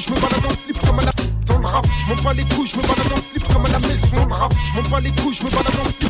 je 0.00 0.10
me 0.10 0.20
balade 0.20 0.44
en 0.46 0.50
slip 0.50 0.78
comme 0.86 0.98
à 0.98 1.02
la 1.02 1.12
dans 1.46 1.58
je 1.58 2.08
m'en 2.08 2.16
je 2.66 2.76
me 2.76 2.82
balade 2.82 3.12
slip 3.18 3.44
comme 3.52 3.66
à 3.66 3.68
la 3.68 3.78
maison, 3.78 4.06
je 4.10 4.16
m'en 4.16 4.82
je 5.32 5.44
me 5.44 5.50
balade 5.50 5.80
en 5.80 5.84
slip 5.84 6.03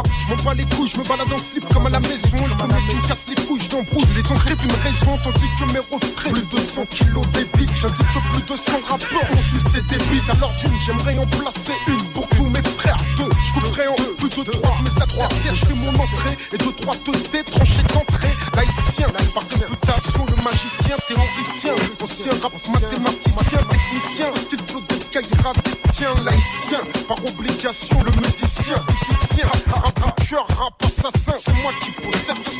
ah, 0.00 0.08
je 0.22 0.28
m'en 0.28 0.42
bats 0.42 0.54
les 0.54 0.64
couilles, 0.64 0.88
je 0.88 0.98
me 0.98 1.04
balade 1.04 1.32
en 1.32 1.38
slip 1.38 1.66
comme 1.72 1.86
à 1.86 1.90
la 1.90 2.00
maison. 2.00 2.36
Le 2.48 2.56
premier 2.56 2.80
qui 2.88 2.94
me 2.96 3.08
casse 3.08 3.26
les 3.28 3.34
couilles, 3.46 3.60
j'embrouille 3.70 4.04
les 4.16 4.32
entrées 4.32 4.56
d'une 4.56 4.72
raison. 4.72 5.18
Tandis 5.22 5.48
que 5.58 5.72
mes 5.72 5.78
refrains, 5.78 6.32
plus 6.32 6.46
de 6.46 6.58
100 6.58 6.86
kilos 6.86 7.26
d'épique. 7.32 7.70
J'indique 7.76 8.06
que 8.12 8.32
plus 8.32 8.42
de 8.42 8.56
100 8.56 8.72
rapports 8.88 9.30
ont 9.30 9.42
su 9.42 9.58
ces 9.58 9.82
débiles. 9.82 10.22
Alors 10.30 10.52
d'une, 10.60 10.80
j'aimerais 10.80 11.18
en 11.18 11.26
placer 11.26 11.74
une 11.88 12.04
pour 12.12 12.26
tous 12.28 12.46
mes 12.46 12.62
frères. 12.62 12.96
Deux, 13.16 13.30
je 13.46 13.52
couperai 13.52 13.88
en 13.88 13.96
eux, 14.00 14.14
plus 14.16 14.28
de 14.28 14.50
trois, 14.50 14.76
mais 14.82 14.90
ça 14.90 15.06
trois. 15.06 15.28
Je 15.44 15.66
fais 15.66 15.74
mon 15.74 15.94
entrée 15.94 16.36
et 16.52 16.58
deux, 16.58 16.72
trois, 16.72 16.94
deux, 17.04 17.18
détranché 17.32 17.82
d'entrée. 17.92 18.34
Laïcien, 18.56 19.08
par 19.08 19.44
députation, 19.44 20.26
le 20.26 20.36
magicien, 20.42 20.96
théoricien, 21.08 21.74
ancien 22.00 22.32
rap, 22.42 22.52
mathématicien, 22.72 23.58
technicien, 23.68 24.26
style 24.36 24.60
flot 24.66 24.80
de 24.80 25.00
Tiens, 25.10 26.14
laïcien, 26.24 26.80
par 27.08 27.18
obligation, 27.26 28.02
le 28.04 28.12
musicien, 28.12 28.76
musicien, 28.88 29.46
suis 30.30 30.38
un 30.38 30.86
assassin, 30.86 31.32
c'est 31.40 31.54
moi 31.60 31.72
qui 31.80 31.90
possède 31.90 32.36
tout 32.44 32.52
ce 32.52 32.58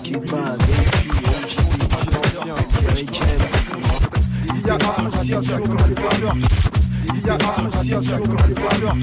qui 0.00 0.12
Il 4.54 4.66
y 4.66 4.70
a 4.70 4.74
association 4.76 5.56
au 5.56 5.68
malfaiteur. 5.68 6.36
Il 7.14 7.26
y 7.26 7.30
a 7.30 7.34
association 7.34 8.16
au 8.16 8.26
malfaiteur. 8.28 8.96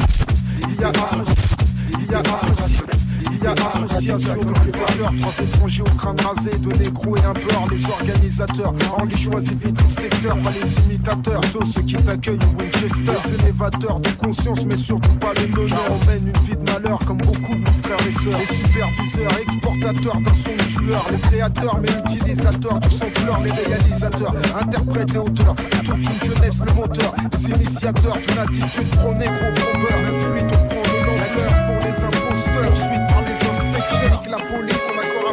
Il 0.69 0.75
y 0.79 0.83
a 0.83 0.89
association. 0.89 1.35
Il 1.99 2.05
y 2.09 2.13
a 2.13 2.19
association. 2.19 3.00
Via 3.41 3.53
association 3.53 4.35
de 4.35 4.51
préfecteurs, 4.51 5.11
trois 5.19 5.43
étrangers 5.43 5.81
au 5.81 5.97
crâne 5.97 6.17
rasé, 6.21 6.51
de 6.59 6.77
négro 6.77 7.17
et 7.17 7.21
un 7.21 7.33
beurre. 7.33 7.67
Les 7.71 7.85
organisateurs, 7.85 8.73
en 8.99 9.05
les 9.05 9.17
choisit 9.17 9.63
vite 9.63 9.77
le 9.83 9.91
secteur, 9.91 10.37
pas 10.37 10.51
les 10.51 10.83
imitateurs. 10.83 11.41
Tous 11.51 11.65
ceux 11.65 11.81
qui 11.81 11.95
t'accueillent 11.95 12.37
au 12.37 12.61
Winchester, 12.61 13.11
c'est 13.21 13.43
l'évateur 13.43 13.99
de 13.99 14.09
conscience, 14.09 14.63
mais 14.65 14.77
surtout 14.77 15.15
pas 15.15 15.33
les 15.33 15.47
meneurs. 15.47 15.79
On 15.89 16.05
mène 16.05 16.27
une 16.27 16.43
vie 16.43 16.55
de 16.55 16.71
malheur 16.71 16.99
comme 16.99 17.17
beaucoup 17.17 17.55
de 17.55 17.61
nos 17.61 17.71
frères 17.83 18.07
et 18.07 18.11
sœurs. 18.11 18.39
Les 18.39 18.45
superviseurs, 18.45 19.39
exportateurs 19.41 20.21
d'un 20.21 20.35
son 20.35 20.79
tueur, 20.79 21.05
les 21.11 21.17
créateurs, 21.17 21.79
mais 21.81 21.89
utilisateurs 22.05 22.79
du 22.79 22.91
son 22.91 23.05
les 23.43 23.51
réalisateurs, 23.51 24.35
interprètes 24.61 25.15
et 25.15 25.17
auteurs. 25.17 25.55
Toute 25.83 25.95
une 25.95 26.29
jeunesse, 26.29 26.59
le 26.63 26.73
moteur, 26.73 27.15
les 27.39 27.49
initiateurs 27.49 28.17
d'une 28.17 28.37
attitude 28.37 28.89
pro-négro, 28.97 29.45
pro-beurre. 29.55 30.01
Fuite, 30.21 30.45
on 30.51 30.67
prend 30.67 30.81
de 30.83 31.05
l'ampleur 31.07 31.51
pour 31.65 31.87
les 31.87 32.03
imposteurs. 32.03 32.75
suite. 32.75 33.10
la 34.31 34.37
police, 34.37 34.89
on 34.89 35.27
a 35.27 35.30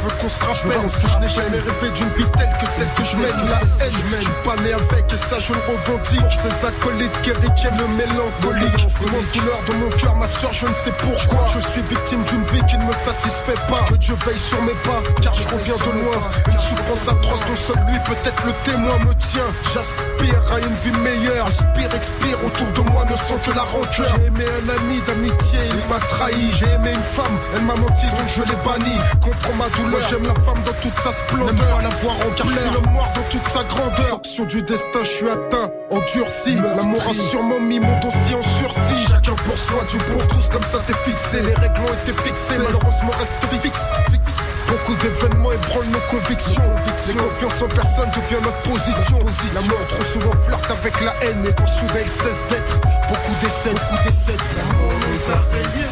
je 0.00 0.04
veux 0.04 0.20
qu'on 0.20 0.28
se 0.28 0.44
rappelle. 0.44 0.60
Je 0.62 1.18
n'ai 1.18 1.28
jamais 1.28 1.58
rêvé 1.58 1.90
d'une 1.94 2.08
vie 2.16 2.30
telle 2.38 2.52
que 2.60 2.66
celle 2.66 2.88
que 2.96 3.04
je 3.04 3.16
mène. 3.16 3.36
La 3.50 3.84
haine, 3.84 3.92
je 3.92 4.24
suis 4.24 4.32
pas 4.44 4.56
né 4.62 4.72
avec 4.72 5.12
et 5.12 5.16
ça 5.16 5.38
je 5.40 5.52
le 5.52 5.60
revendique. 5.68 6.20
Pour 6.20 6.32
ces 6.32 6.66
acolytes 6.66 7.22
qui 7.22 7.30
retiennent 7.32 7.76
le 7.76 7.88
mélancolique. 7.96 8.88
Immense 9.00 9.28
douleur 9.34 9.60
dans 9.66 9.76
mon 9.76 9.90
cœur, 9.90 10.16
ma 10.16 10.26
soeur, 10.26 10.52
je 10.52 10.66
ne 10.66 10.74
sais 10.74 10.92
pourquoi. 10.98 11.46
Je 11.48 11.60
suis 11.60 11.82
victime 11.82 12.22
d'une 12.24 12.44
vie 12.44 12.64
qui 12.66 12.76
ne 12.78 12.84
me 12.84 12.92
satisfait 12.92 13.60
pas. 13.68 13.84
Que 13.88 13.94
Dieu 13.94 14.14
veille 14.26 14.38
sur 14.38 14.60
mes 14.62 14.78
pas, 14.84 15.02
car 15.22 15.32
je 15.34 15.48
reviens 15.48 15.76
de 15.76 15.92
loin. 16.00 16.20
Une 16.46 16.60
souffrance 16.60 17.08
atroce 17.08 17.40
dont 17.46 17.56
seul 17.56 17.80
lui, 17.88 17.98
peut-être 18.04 18.42
le 18.46 18.52
témoin 18.64 18.98
me 19.04 19.14
tient. 19.14 19.50
J'aspire 19.72 20.40
à 20.52 20.58
une 20.60 20.76
vie 20.84 20.98
meilleure. 21.00 21.46
Inspire, 21.46 21.92
expire, 21.94 22.38
autour 22.44 22.68
de 22.72 22.90
moi 22.90 23.04
ne 23.10 23.16
sent 23.16 23.38
que 23.44 23.52
la 23.52 23.62
rancœur. 23.62 24.16
J'ai 24.16 24.26
aimé 24.26 24.44
un 24.44 24.68
ami 24.76 25.00
d'amitié, 25.06 25.58
il 25.68 25.84
m'a 25.88 26.00
trahi. 26.00 26.52
J'ai 26.58 26.70
aimé 26.72 26.90
une 26.94 27.08
femme, 27.16 27.36
elle 27.56 27.62
m'a 27.62 27.74
menti, 27.74 28.06
donc 28.06 28.28
je 28.28 28.42
l'ai 28.42 28.58
banni. 28.64 28.96
Comprends 29.20 29.56
ma 29.56 29.68
douleur, 29.76 29.89
j'aime 30.08 30.22
la 30.22 30.34
femme 30.34 30.62
dans 30.64 30.72
toute 30.80 30.96
sa 30.98 31.10
splendeur. 31.10 31.54
N'aime 31.54 31.56
pas 31.56 31.82
la 31.82 31.88
voir 31.88 32.14
en 32.16 32.30
car 32.36 32.48
je 32.48 32.54
suis 32.54 32.70
le 32.70 32.92
mort 32.92 33.10
dans 33.14 33.22
toute 33.30 33.48
sa 33.48 33.64
grandeur. 33.64 34.08
Sanction 34.08 34.44
du 34.44 34.62
destin, 34.62 35.02
je 35.02 35.08
suis 35.08 35.28
atteint, 35.28 35.70
endurci. 35.90 36.56
L'amour 36.76 37.02
a 37.08 37.12
sûrement 37.12 37.60
mis 37.60 37.80
mon 37.80 37.98
dossier 38.00 38.34
en 38.34 38.42
sursis. 38.42 39.06
Chacun 39.10 39.34
pour 39.34 39.58
soi, 39.58 39.82
Dieu 39.88 39.98
pour 40.10 40.26
tous, 40.28 40.48
comme 40.50 40.62
ça 40.62 40.78
t'es 40.86 40.94
fixé. 41.04 41.40
Les 41.42 41.54
règles 41.54 41.80
ont 41.80 41.94
été 42.02 42.12
fixées, 42.22 42.58
malheureusement 42.58 43.10
reste 43.18 43.36
fixe. 43.62 43.92
Beaucoup 44.68 44.94
d'événements 45.02 45.52
ébranlent 45.52 45.90
nos 45.90 46.06
convictions. 46.10 46.62
Les 47.08 47.14
confiances 47.14 47.62
en 47.62 47.68
personne 47.68 48.10
devient 48.10 48.42
notre 48.42 48.62
position. 48.62 49.18
La 49.54 49.60
mort 49.62 49.86
trop 49.88 50.04
souvent 50.04 50.36
flirte 50.44 50.70
avec 50.70 51.00
la 51.00 51.14
haine 51.22 51.44
et 51.46 51.52
quand 51.52 51.66
soudain 51.66 52.00
il 52.02 52.08
cesse 52.08 52.40
d'être. 52.48 52.80
Beaucoup 53.08 53.34
d'essais, 53.42 53.70
beaucoup 53.70 54.04
d'essais. 54.04 54.36
L'amour 54.56 54.92
nous 54.92 55.32
a 55.32 55.38
rayés. 55.50 55.90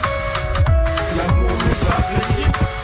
L'amour 1.16 1.50
nous 1.50 1.90
a 1.90 1.96
rayés. 1.96 2.77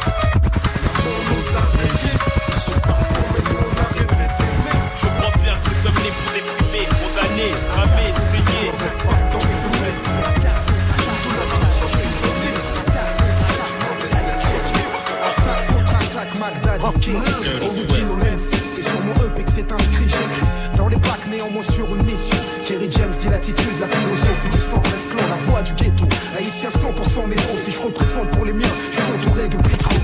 Sur 21.64 21.86
une 21.94 22.04
mission. 22.04 22.36
Kerry 22.64 22.88
James 22.90 23.12
dit 23.18 23.28
l'attitude, 23.28 23.78
la 23.80 23.88
philosophie 23.88 24.48
du 24.52 24.60
centre 24.60 24.90
esclan, 24.94 25.26
la 25.28 25.36
voix 25.36 25.62
du 25.62 25.72
ghetto. 25.74 26.04
Haïtien 26.36 26.68
100% 26.68 27.28
négro, 27.28 27.56
si 27.56 27.70
je 27.70 27.80
représente 27.80 28.30
pour 28.30 28.44
les 28.44 28.52
miens, 28.52 28.68
je 28.90 29.00
suis 29.00 29.12
entouré 29.12 29.48
de 29.48 29.56
pétro. 29.56 29.94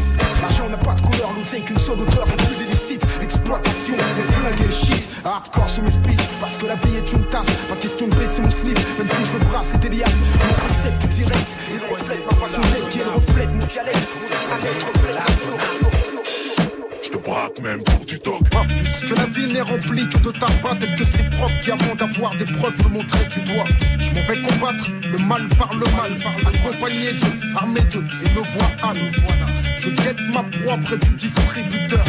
L'argent 0.40 0.68
n'a 0.68 0.78
pas 0.78 0.94
de 0.94 1.02
couleur, 1.02 1.30
l'oseille 1.36 1.62
qu'une 1.62 1.78
seule 1.78 2.00
odeur, 2.00 2.24
plus 2.24 2.64
illicite. 2.64 3.04
Exploitation, 3.22 3.94
les 4.16 4.22
flingues 4.22 4.68
et 4.68 4.72
shit. 4.72 5.08
Hardcore 5.24 5.68
sur 5.68 5.82
mes 5.82 5.90
speeches, 5.90 6.28
parce 6.40 6.56
que 6.56 6.66
la 6.66 6.76
vie 6.76 6.96
est 6.96 7.12
une 7.12 7.24
tasse. 7.28 7.50
Pas 7.68 7.76
question 7.76 8.08
de 8.08 8.14
baisser 8.16 8.42
mon 8.42 8.50
slip, 8.50 8.78
même 8.98 9.08
si 9.08 9.24
je 9.24 9.32
veux 9.32 9.44
brasser 9.50 9.78
des 9.78 9.90
liasses. 9.90 10.20
Mon 10.48 10.66
concept 10.66 11.06
direct, 11.08 11.56
il 11.72 11.92
reflète 11.92 12.24
ma 12.24 12.36
façon 12.36 12.60
d'être, 12.60 12.88
elle 12.94 13.12
reflète 13.12 13.50
mon 13.52 13.66
dialecte. 13.66 14.08
On 14.16 14.26
dit 14.26 14.32
un 14.50 14.56
être 14.56 14.86
reflète 14.86 15.00
te 15.39 15.39
même 17.62 17.82
pour 17.82 18.05
du 18.05 18.19
dog. 18.19 18.43
Puisque 18.77 19.16
la 19.16 19.27
vie 19.27 19.52
n'est 19.52 19.61
remplie 19.61 20.07
que 20.09 20.19
de 20.19 20.31
tabac 20.32 20.77
tel 20.78 20.94
que 20.94 21.05
ces 21.05 21.23
profs 21.24 21.61
qui 21.61 21.70
avant 21.70 21.94
d'avoir 21.94 22.36
des 22.36 22.44
preuves 22.44 22.77
me 22.85 22.94
montraient 22.94 23.27
du 23.27 23.40
doigt. 23.43 23.65
Je 23.98 24.09
m'en 24.09 24.27
vais 24.27 24.43
combattre 24.43 24.90
le 25.05 25.19
mal 25.19 25.48
par 25.59 25.73
le 25.74 25.86
mal, 25.97 26.16
accompagné 26.47 27.12
de 27.12 27.57
armée 27.57 27.81
de 27.81 27.98
et 27.98 28.35
me 28.35 28.43
voilà. 28.43 29.47
Je 29.78 29.90
guette 29.90 30.20
ma 30.32 30.43
proie 30.43 30.77
près 30.78 30.97
du 30.97 31.15
distributeur. 31.15 32.05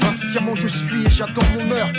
Patiemment 0.00 0.54
je 0.54 0.68
suis 0.68 1.02
et 1.04 1.10
j'attends 1.10 1.46
mon 1.54 1.70
heure. 1.70 1.92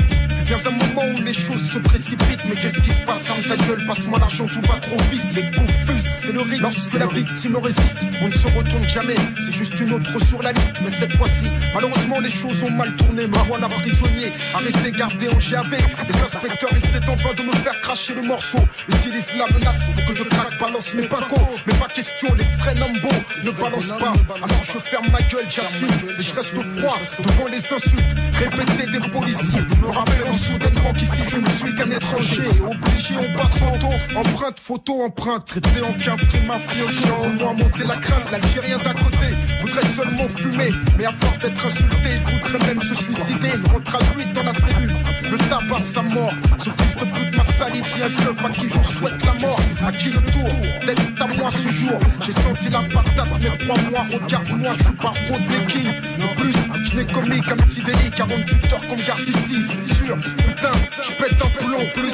Vient 0.47 0.55
un 0.65 0.71
moment 0.71 1.01
où 1.13 1.23
les 1.23 1.33
choses 1.33 1.71
se 1.73 1.77
précipitent. 1.77 2.45
Mais 2.45 2.55
qu'est-ce 2.55 2.81
qui 2.81 2.91
se 2.91 3.01
passe 3.01 3.25
Ferme 3.25 3.57
ta 3.57 3.65
gueule, 3.65 3.85
passe-moi 3.85 4.17
l'argent, 4.17 4.47
tout 4.47 4.61
va 4.61 4.79
trop 4.79 4.95
vite. 5.11 5.35
Les 5.35 5.51
confus, 5.51 5.99
c'est 5.99 6.31
le 6.31 6.39
rythme. 6.39 6.61
Lorsque 6.61 6.93
la 6.93 7.07
victime 7.07 7.57
résiste, 7.57 8.07
on 8.21 8.29
ne 8.29 8.33
se 8.33 8.47
retourne 8.47 8.87
jamais. 8.87 9.15
C'est 9.41 9.51
juste 9.51 9.77
une 9.77 9.91
autre 9.91 10.17
sur 10.23 10.41
la 10.41 10.53
liste. 10.53 10.79
Mais 10.81 10.89
cette 10.89 11.11
fois-ci, 11.17 11.47
malheureusement, 11.73 12.21
les 12.21 12.29
choses 12.31 12.63
ont 12.63 12.71
mal 12.71 12.95
tourné. 12.95 13.27
Me 13.27 13.37
voilà 13.49 13.67
prisonnier, 13.67 14.31
arrêté, 14.53 14.93
gardé 14.93 15.27
en 15.27 15.35
GAV. 15.35 15.77
Les 16.07 16.21
inspecteurs 16.21 16.71
essaient 16.71 17.09
en 17.09 17.15
vain 17.15 17.33
de 17.33 17.43
me 17.43 17.51
faire 17.51 17.81
cracher 17.81 18.13
le 18.13 18.21
morceau. 18.21 18.59
Utilisent 18.87 19.33
la 19.37 19.53
menace 19.53 19.89
pour 19.93 20.05
que 20.05 20.15
je 20.15 20.23
craque, 20.23 20.57
balance 20.61 20.93
mes 20.93 21.07
pincos. 21.07 21.41
Mais 21.65 21.73
pas 21.73 21.87
question, 21.93 22.33
les 22.35 22.45
vrais 22.57 22.75
lambeaux 22.75 23.21
ne 23.43 23.51
balancent 23.51 23.99
pas. 23.99 24.13
Alors 24.33 24.63
je 24.63 24.79
ferme 24.79 25.09
ma 25.11 25.21
gueule, 25.23 25.45
j'assume. 25.49 25.89
Et 26.17 26.23
je 26.23 26.33
reste 26.33 26.55
froid 26.55 26.97
devant 27.19 27.47
les 27.47 27.57
insultes. 27.57 28.15
Répétées 28.31 28.91
des 28.91 29.09
policiers. 29.09 29.59
Me 29.59 30.36
soudainement 30.37 30.93
qu'ici 30.93 31.23
je 31.27 31.39
ne 31.39 31.49
suis 31.49 31.73
qu'un 31.75 31.89
étranger. 31.89 32.47
Obligé, 32.63 33.15
on 33.19 33.37
passe 33.37 33.57
photo, 33.57 33.87
empreinte, 34.15 34.59
photo, 34.59 35.03
empreinte. 35.03 35.45
Traité 35.45 35.81
en 35.81 35.93
café 35.93 36.41
mafioso. 36.41 37.13
En 37.23 37.29
moi, 37.29 37.53
monter 37.53 37.83
la 37.85 37.97
crainte. 37.97 38.31
L'Algérien 38.31 38.77
d'à 38.77 38.93
côté 38.93 39.35
voudrait 39.61 39.85
seulement 39.85 40.27
fumer. 40.27 40.71
Mais 40.97 41.05
à 41.05 41.11
force 41.11 41.39
d'être 41.39 41.65
insulté, 41.65 42.09
il 42.15 42.21
voudrait 42.21 42.67
même 42.67 42.81
se 42.81 42.95
suicider. 42.95 43.49
Il 43.55 43.71
rentre 43.71 43.97
dans 44.33 44.43
la 44.43 44.53
cellule. 44.53 45.01
Le 45.29 45.37
tabac, 45.37 45.79
sa 45.79 46.01
mort. 46.01 46.31
Ce 46.57 46.69
fils 46.69 46.95
de 46.95 47.05
pute 47.05 47.35
m'a 47.35 47.43
sali. 47.43 47.81
Si 47.83 48.01
un 48.01 48.09
keuf 48.09 48.45
à 48.45 48.49
qui 48.49 48.69
je 48.69 48.81
souhaite 48.81 49.25
la 49.25 49.33
mort. 49.47 49.59
À 49.85 49.91
qui 49.91 50.09
le 50.09 50.21
tour 50.21 50.49
d'être 50.85 51.21
à 51.21 51.27
moi 51.27 51.49
ce 51.51 51.69
jour? 51.69 51.99
J'ai 52.25 52.31
senti 52.31 52.69
la 52.69 52.81
patate, 52.83 53.27
mais 53.41 53.65
crois-moi, 53.65 54.01
regarde-moi, 54.11 54.71
je 54.77 54.83
suis 54.83 54.93
pas 54.93 55.11
Rodney 55.29 55.65
King. 55.67 55.85
De 56.17 56.41
plus, 56.41 56.55
je 56.83 56.97
n'ai 56.97 57.05
commis 57.05 57.41
qu'un 57.41 57.55
petit 57.55 57.81
délit, 57.81 58.11
car 58.15 58.27
on 58.31 58.43
tuteur 58.43 58.79
qu'on 58.87 58.95
garde 58.95 59.19
ici. 59.19 59.57
Sûr, 59.93 60.15
putain, 60.17 60.71
je 61.03 61.13
pète 61.13 61.41
un 61.41 61.49
plomb 61.57 61.85
plus. 61.93 62.13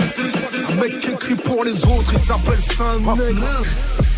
Un 0.70 0.76
mec 0.76 1.00
qui 1.00 1.12
écrit 1.12 1.36
pour 1.36 1.64
les 1.64 1.86
autres, 1.86 2.12
il 2.14 2.20
s'appelle 2.20 2.60
un 2.80 3.16
nègre. 3.16 3.62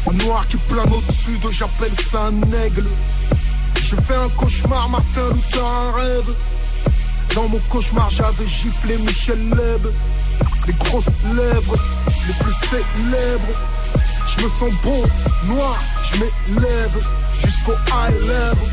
Un 0.07 0.13
noir 0.23 0.47
qui 0.47 0.57
plane 0.57 0.91
au-dessus 0.91 1.37
de, 1.39 1.51
j'appelle 1.51 1.93
ça 1.93 2.27
un 2.27 2.63
aigle. 2.63 2.85
Je 3.83 3.95
fais 3.95 4.15
un 4.15 4.29
cauchemar, 4.29 4.89
Martin 4.89 5.31
Luther, 5.33 5.65
un 5.65 5.91
rêve. 5.91 6.35
Dans 7.35 7.47
mon 7.49 7.59
cauchemar, 7.69 8.09
j'avais 8.09 8.47
giflé 8.47 8.97
Michel 8.97 9.49
Leb. 9.49 9.87
Les 10.67 10.73
grosses 10.73 11.09
lèvres, 11.35 11.75
les 12.27 12.33
plus 12.33 12.53
célèbres. 12.53 13.59
Je 14.25 14.41
me 14.43 14.47
sens 14.47 14.73
beau, 14.81 15.05
noir, 15.43 15.79
je 16.01 16.19
m'élève 16.19 16.97
jusqu'au 17.37 17.75
high 17.89 18.19
level. 18.21 18.71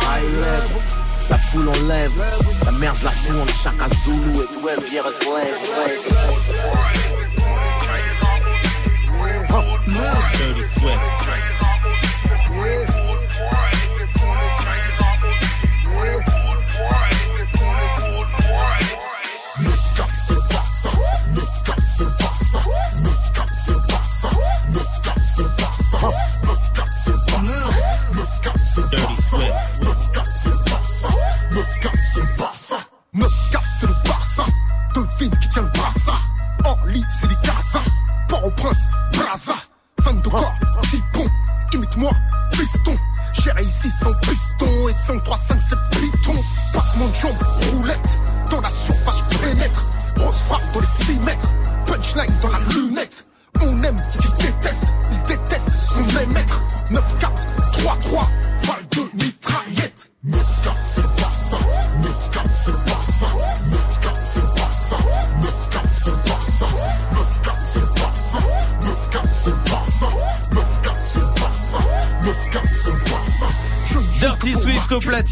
High 0.00 0.32
level. 0.32 0.82
La 1.28 1.38
foule 1.38 1.68
enlève, 1.68 2.12
la 2.64 2.72
merde 2.72 2.98
la 3.04 3.10
foule 3.10 3.40
en 3.40 3.46
chaque 3.46 3.94
Zulu 4.04 4.36
et 4.36 4.46
tout 4.54 4.68
elle 4.68 4.80
vient 4.84 5.02
Dirty 10.36 10.64
Swift. 10.72 11.02
C'est 27.04 27.12
pas 27.12 27.42
ça. 27.46 27.68
9-4, 28.12 28.52
c'est 28.64 28.90
pas 28.90 29.16
ça. 29.16 29.36
9-4, 29.80 30.24
c'est 30.34 30.70
pas 30.70 30.84
ça. 30.84 31.08
9-4, 31.50 31.62
c'est 31.64 31.66
pas 31.66 31.74
ça. 31.74 31.78
9-4, 31.82 31.90
c'est 32.12 32.36
pas 32.36 32.52
ça. 32.54 32.76
9-4, 33.14 33.60
c'est 33.80 33.86
le 33.86 33.94
Barça. 34.04 34.46
Dolphin 34.94 35.30
qui 35.40 35.48
tient 35.48 35.62
le 35.62 35.68
brassa. 35.68 36.12
En 36.64 36.76
c'est 37.08 37.28
les 37.28 37.36
Gaza. 37.42 37.80
Port-au-Prince, 38.28 38.90
Braza. 39.12 39.54
Fan 40.02 40.20
de 40.20 40.28
corps, 40.28 40.54
Tipon. 40.90 41.28
Imite-moi, 41.72 42.12
piston. 42.52 42.96
J'ai 43.34 43.50
réussi 43.52 43.90
sans 43.90 44.14
piston 44.14 44.88
et 44.88 44.92
5, 44.92 45.22
3, 45.22 45.36
5, 45.36 45.60
7 45.60 45.78
pitons. 45.90 46.42
Passe 46.72 46.96
mon 46.96 47.12
jambe, 47.12 47.36
roulette. 47.72 48.20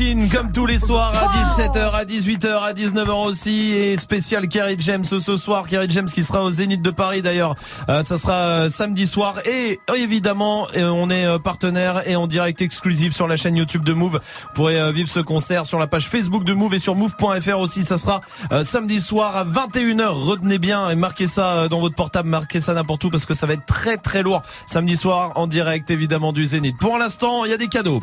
Platine, 0.05 0.29
comme 0.29 0.53
tous 0.53 0.67
les 0.67 0.79
soirs 0.79 1.13
à 1.15 1.29
17h, 1.61 1.93
à 1.93 2.05
18h, 2.05 2.63
à 2.63 2.73
19h 2.73 3.27
aussi. 3.27 3.73
Et 3.73 3.97
spécial 3.97 4.49
Kerry 4.49 4.77
James 4.79 5.05
ce 5.05 5.37
soir. 5.37 5.67
Kerry 5.67 5.87
James 5.91 6.07
qui 6.07 6.23
sera 6.23 6.43
au 6.43 6.51
Zénith 6.51 6.83
de 6.83 6.91
Paris 6.91 7.23
d'ailleurs. 7.23 7.55
Euh, 7.89 8.03
ça 8.03 8.19
sera 8.19 8.35
euh, 8.35 8.69
samedi 8.69 9.07
soir. 9.07 9.35
Et 9.47 9.81
euh, 9.91 9.95
évidemment, 9.95 10.67
euh, 10.77 10.89
on 10.89 11.11
est 11.11 11.25
euh, 11.25 11.39
partenaire 11.39 12.09
et 12.09 12.17
en 12.17 12.27
direct 12.27 12.61
exclusif 12.63 13.15
sur 13.15 13.27
la 13.27 13.37
chaîne 13.37 13.57
YouTube 13.57 13.85
de 13.85 13.93
Move. 13.93 14.21
Vous 14.21 14.49
pourrez 14.55 14.81
euh, 14.81 14.91
vivre 14.93 15.09
ce 15.09 15.21
concert 15.21 15.67
sur 15.67 15.79
la 15.79 15.87
page 15.87 16.09
Facebook 16.09 16.45
de 16.45 16.55
Move 16.55 16.75
et 16.75 16.79
sur 16.79 16.95
Move.fr 16.95 17.59
aussi. 17.59 17.85
Ça 17.85 17.99
sera 17.99 18.21
euh, 18.53 18.65
samedi 18.65 19.01
soir 19.01 19.37
à 19.37 19.45
21h. 19.45 20.09
Retenez 20.09 20.59
bien 20.59 20.91
et 20.91 20.97
marquez 20.97 21.27
ça 21.27 21.53
euh, 21.55 21.69
dans 21.69 21.81
votre 21.81 21.95
portable, 21.95 22.29
marquez 22.29 22.61
ça 22.61 22.75
n'importe 22.75 23.05
où 23.05 23.11
parce 23.11 23.27
que 23.27 23.35
ça 23.35 23.47
va 23.47 23.55
être 23.55 23.67
très 23.67 23.97
très 23.97 24.23
lourd. 24.23 24.43
Samedi 24.67 24.97
soir 24.97 25.33
en 25.37 25.47
direct 25.47 25.91
évidemment 25.91 26.33
du 26.33 26.45
Zénith. 26.45 26.77
Pour 26.79 26.99
l'instant, 26.99 27.45
il 27.45 27.51
y 27.51 27.55
a 27.55 27.59
des 27.59 27.69
cadeaux. 27.69 28.01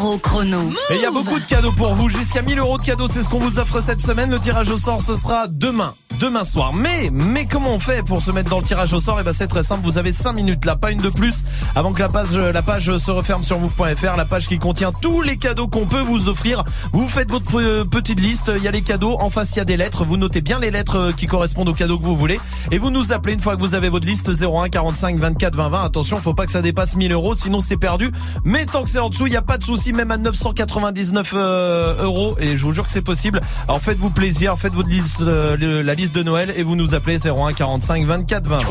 1000 0.00 0.06
euros 0.06 0.18
chrono. 0.18 0.70
Et 0.90 0.94
il 0.94 1.00
y 1.00 1.04
a 1.04 1.10
beaucoup 1.10 1.38
de 1.38 1.44
cadeaux 1.44 1.72
pour 1.72 1.94
vous. 1.94 2.08
Jusqu'à 2.08 2.42
1000 2.42 2.58
euros 2.58 2.78
de 2.78 2.82
cadeaux, 2.82 3.06
c'est 3.06 3.22
ce 3.22 3.28
qu'on 3.28 3.38
vous 3.38 3.58
offre 3.58 3.80
cette 3.80 4.00
semaine. 4.00 4.30
Le 4.30 4.38
tirage 4.38 4.70
au 4.70 4.78
sort, 4.78 5.02
ce 5.02 5.14
sera 5.14 5.46
demain. 5.46 5.94
Demain 6.20 6.44
soir. 6.44 6.74
Mais, 6.74 7.08
mais 7.10 7.46
comment 7.46 7.70
on 7.70 7.78
fait 7.78 8.04
pour 8.04 8.20
se 8.20 8.30
mettre 8.30 8.50
dans 8.50 8.58
le 8.58 8.64
tirage 8.64 8.92
au 8.92 9.00
sort? 9.00 9.18
Eh 9.20 9.24
ben, 9.24 9.32
c'est 9.32 9.46
très 9.46 9.62
simple. 9.62 9.80
Vous 9.84 9.96
avez 9.96 10.12
5 10.12 10.34
minutes 10.34 10.66
là, 10.66 10.76
pas 10.76 10.90
une 10.90 11.00
de 11.00 11.08
plus, 11.08 11.44
avant 11.74 11.92
que 11.92 11.98
la 11.98 12.10
page, 12.10 12.36
la 12.36 12.60
page 12.60 12.94
se 12.98 13.10
referme 13.10 13.42
sur 13.42 13.58
move.fr. 13.58 14.16
La 14.18 14.26
page 14.26 14.46
qui 14.46 14.58
contient 14.58 14.90
tous 14.92 15.22
les 15.22 15.38
cadeaux 15.38 15.66
qu'on 15.66 15.86
peut 15.86 16.02
vous 16.02 16.28
offrir. 16.28 16.62
Vous 16.92 17.08
faites 17.08 17.30
votre 17.30 17.58
euh, 17.58 17.84
petite 17.84 18.20
liste. 18.20 18.52
Il 18.54 18.62
y 18.62 18.68
a 18.68 18.70
les 18.70 18.82
cadeaux. 18.82 19.16
En 19.18 19.30
face, 19.30 19.52
il 19.52 19.58
y 19.58 19.60
a 19.62 19.64
des 19.64 19.78
lettres. 19.78 20.04
Vous 20.04 20.18
notez 20.18 20.42
bien 20.42 20.58
les 20.58 20.70
lettres 20.70 20.96
euh, 20.96 21.12
qui 21.12 21.26
correspondent 21.26 21.70
aux 21.70 21.74
cadeaux 21.74 21.96
que 21.96 22.04
vous 22.04 22.16
voulez. 22.16 22.38
Et 22.70 22.76
vous 22.76 22.90
nous 22.90 23.14
appelez 23.14 23.32
une 23.32 23.40
fois 23.40 23.56
que 23.56 23.62
vous 23.62 23.74
avez 23.74 23.88
votre 23.88 24.06
liste 24.06 24.30
01 24.42 24.68
45 24.68 25.18
24 25.18 25.56
20 25.56 25.68
20. 25.70 25.84
Attention, 25.84 26.16
faut 26.18 26.34
pas 26.34 26.44
que 26.44 26.52
ça 26.52 26.60
dépasse 26.60 26.96
1000 26.96 27.12
euros, 27.12 27.34
sinon 27.34 27.60
c'est 27.60 27.78
perdu. 27.78 28.12
Mais 28.44 28.66
tant 28.66 28.82
que 28.82 28.90
c'est 28.90 28.98
en 28.98 29.08
dessous, 29.08 29.26
il 29.26 29.30
n'y 29.30 29.36
a 29.36 29.42
pas 29.42 29.56
de 29.56 29.64
souci, 29.64 29.94
même 29.94 30.10
à 30.10 30.18
999 30.18 31.32
euh, 31.34 32.02
euros. 32.02 32.36
Et 32.38 32.58
je 32.58 32.62
vous 32.62 32.74
jure 32.74 32.84
que 32.84 32.92
c'est 32.92 33.00
possible. 33.00 33.40
Alors 33.68 33.80
faites-vous 33.80 34.10
plaisir, 34.10 34.58
faites 34.58 34.74
votre 34.74 34.90
liste, 34.90 35.22
euh, 35.22 35.82
la 35.82 35.94
liste 35.94 36.09
de 36.12 36.22
Noël 36.22 36.52
et 36.56 36.62
vous 36.62 36.76
nous 36.76 36.94
appelez 36.94 37.16
01 37.26 37.52
45 37.52 38.04
24 38.04 38.46
20 38.46 38.56
20. 38.58 38.64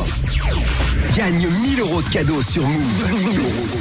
Gagne 1.16 1.48
1000 1.48 1.80
euros 1.80 2.02
de 2.02 2.08
cadeaux 2.08 2.42
sur 2.42 2.62
Move. 2.66 3.08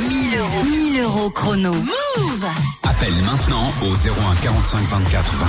1000 0.10 0.38
euros. 0.40 0.64
1000 0.70 1.02
euros 1.02 1.30
chrono. 1.30 1.72
Move 1.74 2.46
Appelle 2.84 3.14
maintenant 3.26 3.72
au 3.82 3.94
01 3.94 4.36
45 4.42 4.82
24 4.82 5.34
20 5.34 5.46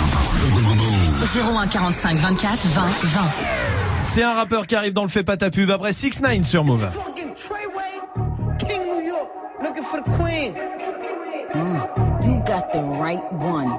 20. 1.42 1.60
01 1.62 1.66
45 1.66 2.16
24 2.18 2.66
20 2.66 2.82
20. 2.82 3.20
C'est 4.02 4.22
un 4.22 4.34
rappeur 4.34 4.66
qui 4.66 4.74
arrive 4.76 4.92
dans 4.92 5.02
le 5.02 5.08
fait 5.08 5.24
pas 5.24 5.36
ta 5.36 5.50
pub 5.50 5.70
après 5.70 5.92
6 5.92 6.20
9 6.20 6.42
sur 6.42 6.64
Move. 6.64 6.88
Fucking 6.90 7.34
Treyway, 7.34 8.58
King 8.58 8.88
New 8.90 9.06
York, 9.06 9.28
looking 9.62 9.82
for 9.82 10.00
the 10.00 10.10
queen. 10.16 10.54
You 12.22 12.38
got 12.46 12.72
the 12.72 12.82
right 13.00 13.22
one. 13.32 13.78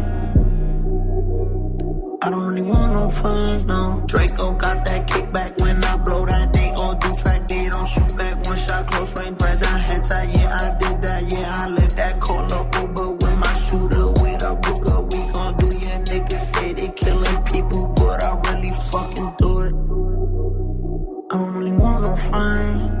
I 2.23 2.29
don't 2.29 2.45
really 2.45 2.61
want 2.61 2.93
no 2.93 3.09
friends, 3.09 3.65
no. 3.65 4.03
Draco 4.05 4.53
got 4.53 4.85
that 4.85 5.07
kickback 5.07 5.57
when 5.57 5.73
I 5.83 5.97
blow 6.05 6.23
that. 6.27 6.53
They 6.53 6.69
all 6.77 6.93
do 6.93 7.09
track, 7.17 7.47
they 7.47 7.65
don't 7.65 7.87
shoot 7.89 8.13
back. 8.15 8.37
One 8.45 8.57
shot, 8.57 8.85
close 8.85 9.17
range, 9.17 9.39
bread 9.39 9.57
down, 9.59 9.79
head 9.79 10.03
tie. 10.03 10.29
Yeah, 10.29 10.53
I 10.53 10.69
did 10.77 11.01
that. 11.01 11.21
Yeah, 11.25 11.49
I 11.49 11.69
lived 11.73 11.97
that. 11.97 12.21
Call 12.21 12.45
up 12.53 12.69
Uber 12.77 13.17
with 13.17 13.37
my 13.41 13.53
shooter, 13.57 14.13
with 14.21 14.45
a 14.45 14.53
Ruger. 14.53 15.01
We 15.09 15.19
gon' 15.33 15.57
do 15.57 15.65
your 15.65 15.99
niggas 16.05 16.45
say 16.45 16.73
they 16.77 16.93
killing 16.93 17.41
people, 17.49 17.89
but 17.97 18.21
I 18.21 18.37
really 18.53 18.69
fucking 18.69 19.31
do 19.41 19.51
it. 19.65 19.73
I 21.33 21.37
don't 21.41 21.57
really 21.57 21.73
want 21.73 22.03
no 22.03 22.15
friends. 22.15 23.00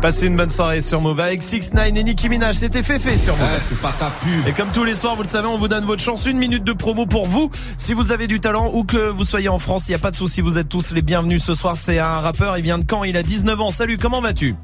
Passez 0.00 0.28
une 0.28 0.36
bonne 0.36 0.48
soirée 0.48 0.80
sur 0.80 0.98
Move 1.02 1.20
avec 1.20 1.42
6 1.42 1.74
9 1.74 1.88
et 1.88 1.92
Nicki 2.02 2.30
Minaj. 2.30 2.56
C'était 2.56 2.82
Féfé 2.82 3.18
sur 3.18 3.36
Move. 3.36 3.60
c'est 3.62 3.80
pas 3.82 3.92
ta 3.98 4.08
pub. 4.08 4.48
Et 4.48 4.52
comme 4.52 4.70
tous 4.72 4.84
les 4.84 4.94
soirs, 4.94 5.14
vous 5.14 5.22
le 5.22 5.28
savez, 5.28 5.46
on 5.46 5.58
vous 5.58 5.68
donne 5.68 5.84
votre 5.84 6.02
chance. 6.02 6.24
Une 6.24 6.38
minute 6.38 6.64
de 6.64 6.72
promo 6.72 7.04
pour 7.04 7.26
vous. 7.26 7.50
Si 7.76 7.92
vous 7.92 8.10
avez 8.10 8.26
du 8.26 8.40
talent 8.40 8.70
ou 8.72 8.84
que 8.84 9.10
vous 9.10 9.24
soyez 9.24 9.50
en 9.50 9.58
France, 9.58 9.88
il 9.88 9.90
n'y 9.90 9.96
a 9.96 9.98
pas 9.98 10.10
de 10.10 10.16
souci. 10.16 10.40
Vous 10.40 10.56
êtes 10.56 10.70
tous 10.70 10.92
les 10.94 11.02
bienvenus 11.02 11.44
ce 11.44 11.52
soir. 11.52 11.76
C'est 11.76 11.98
un 11.98 12.20
rappeur. 12.20 12.56
Il 12.56 12.62
vient 12.62 12.78
de 12.78 12.84
Caen. 12.88 13.04
Il 13.04 13.14
a 13.18 13.22
19 13.22 13.60
ans. 13.60 13.70
Salut, 13.70 13.98
comment 13.98 14.22
vas-tu? 14.22 14.56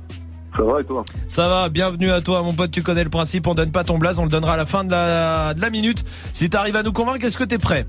Ça 0.57 0.63
va 0.63 0.81
et 0.81 0.85
toi? 0.85 1.05
Ça 1.29 1.49
va, 1.51 1.69
bienvenue 1.69 2.11
à 2.11 2.23
toi 2.23 2.41
mon 2.43 2.55
pote, 2.55 2.71
tu 2.71 2.83
connais 2.83 3.05
le 3.05 3.11
principe, 3.11 3.47
on 3.47 3.55
donne 3.55 3.73
pas 3.73 3.85
ton 3.85 3.99
blaze, 3.99 4.19
on 4.19 4.25
le 4.25 4.31
donnera 4.31 4.55
à 4.55 4.57
la 4.57 4.65
fin 4.65 4.85
de 4.85 4.91
la, 4.91 5.53
de 5.53 5.61
la 5.61 5.69
minute. 5.69 6.03
Si 6.33 6.49
t'arrives 6.49 6.77
à 6.77 6.83
nous 6.83 6.95
convaincre, 6.95 7.27
est-ce 7.27 7.37
que 7.37 7.45
t'es 7.45 7.59
prêt? 7.59 7.87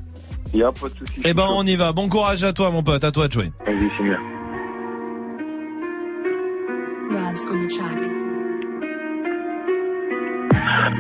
Il 0.54 0.60
y 0.60 0.64
a 0.64 0.74
pas 0.74 0.90
de 0.90 0.98
souci. 0.98 1.22
Eh 1.24 1.34
ben 1.34 1.48
on 1.50 1.66
y 1.66 1.78
va, 1.78 1.94
bon 1.94 2.10
courage 2.10 2.44
à 2.44 2.52
toi 2.52 2.70
mon 2.70 2.84
pote, 2.84 3.06
à 3.06 3.12
toi 3.14 3.30
de 3.30 3.32
jouer. 3.32 3.54
Vas-y, 3.66 3.90
c'est 3.98 4.04
bien. 4.04 4.18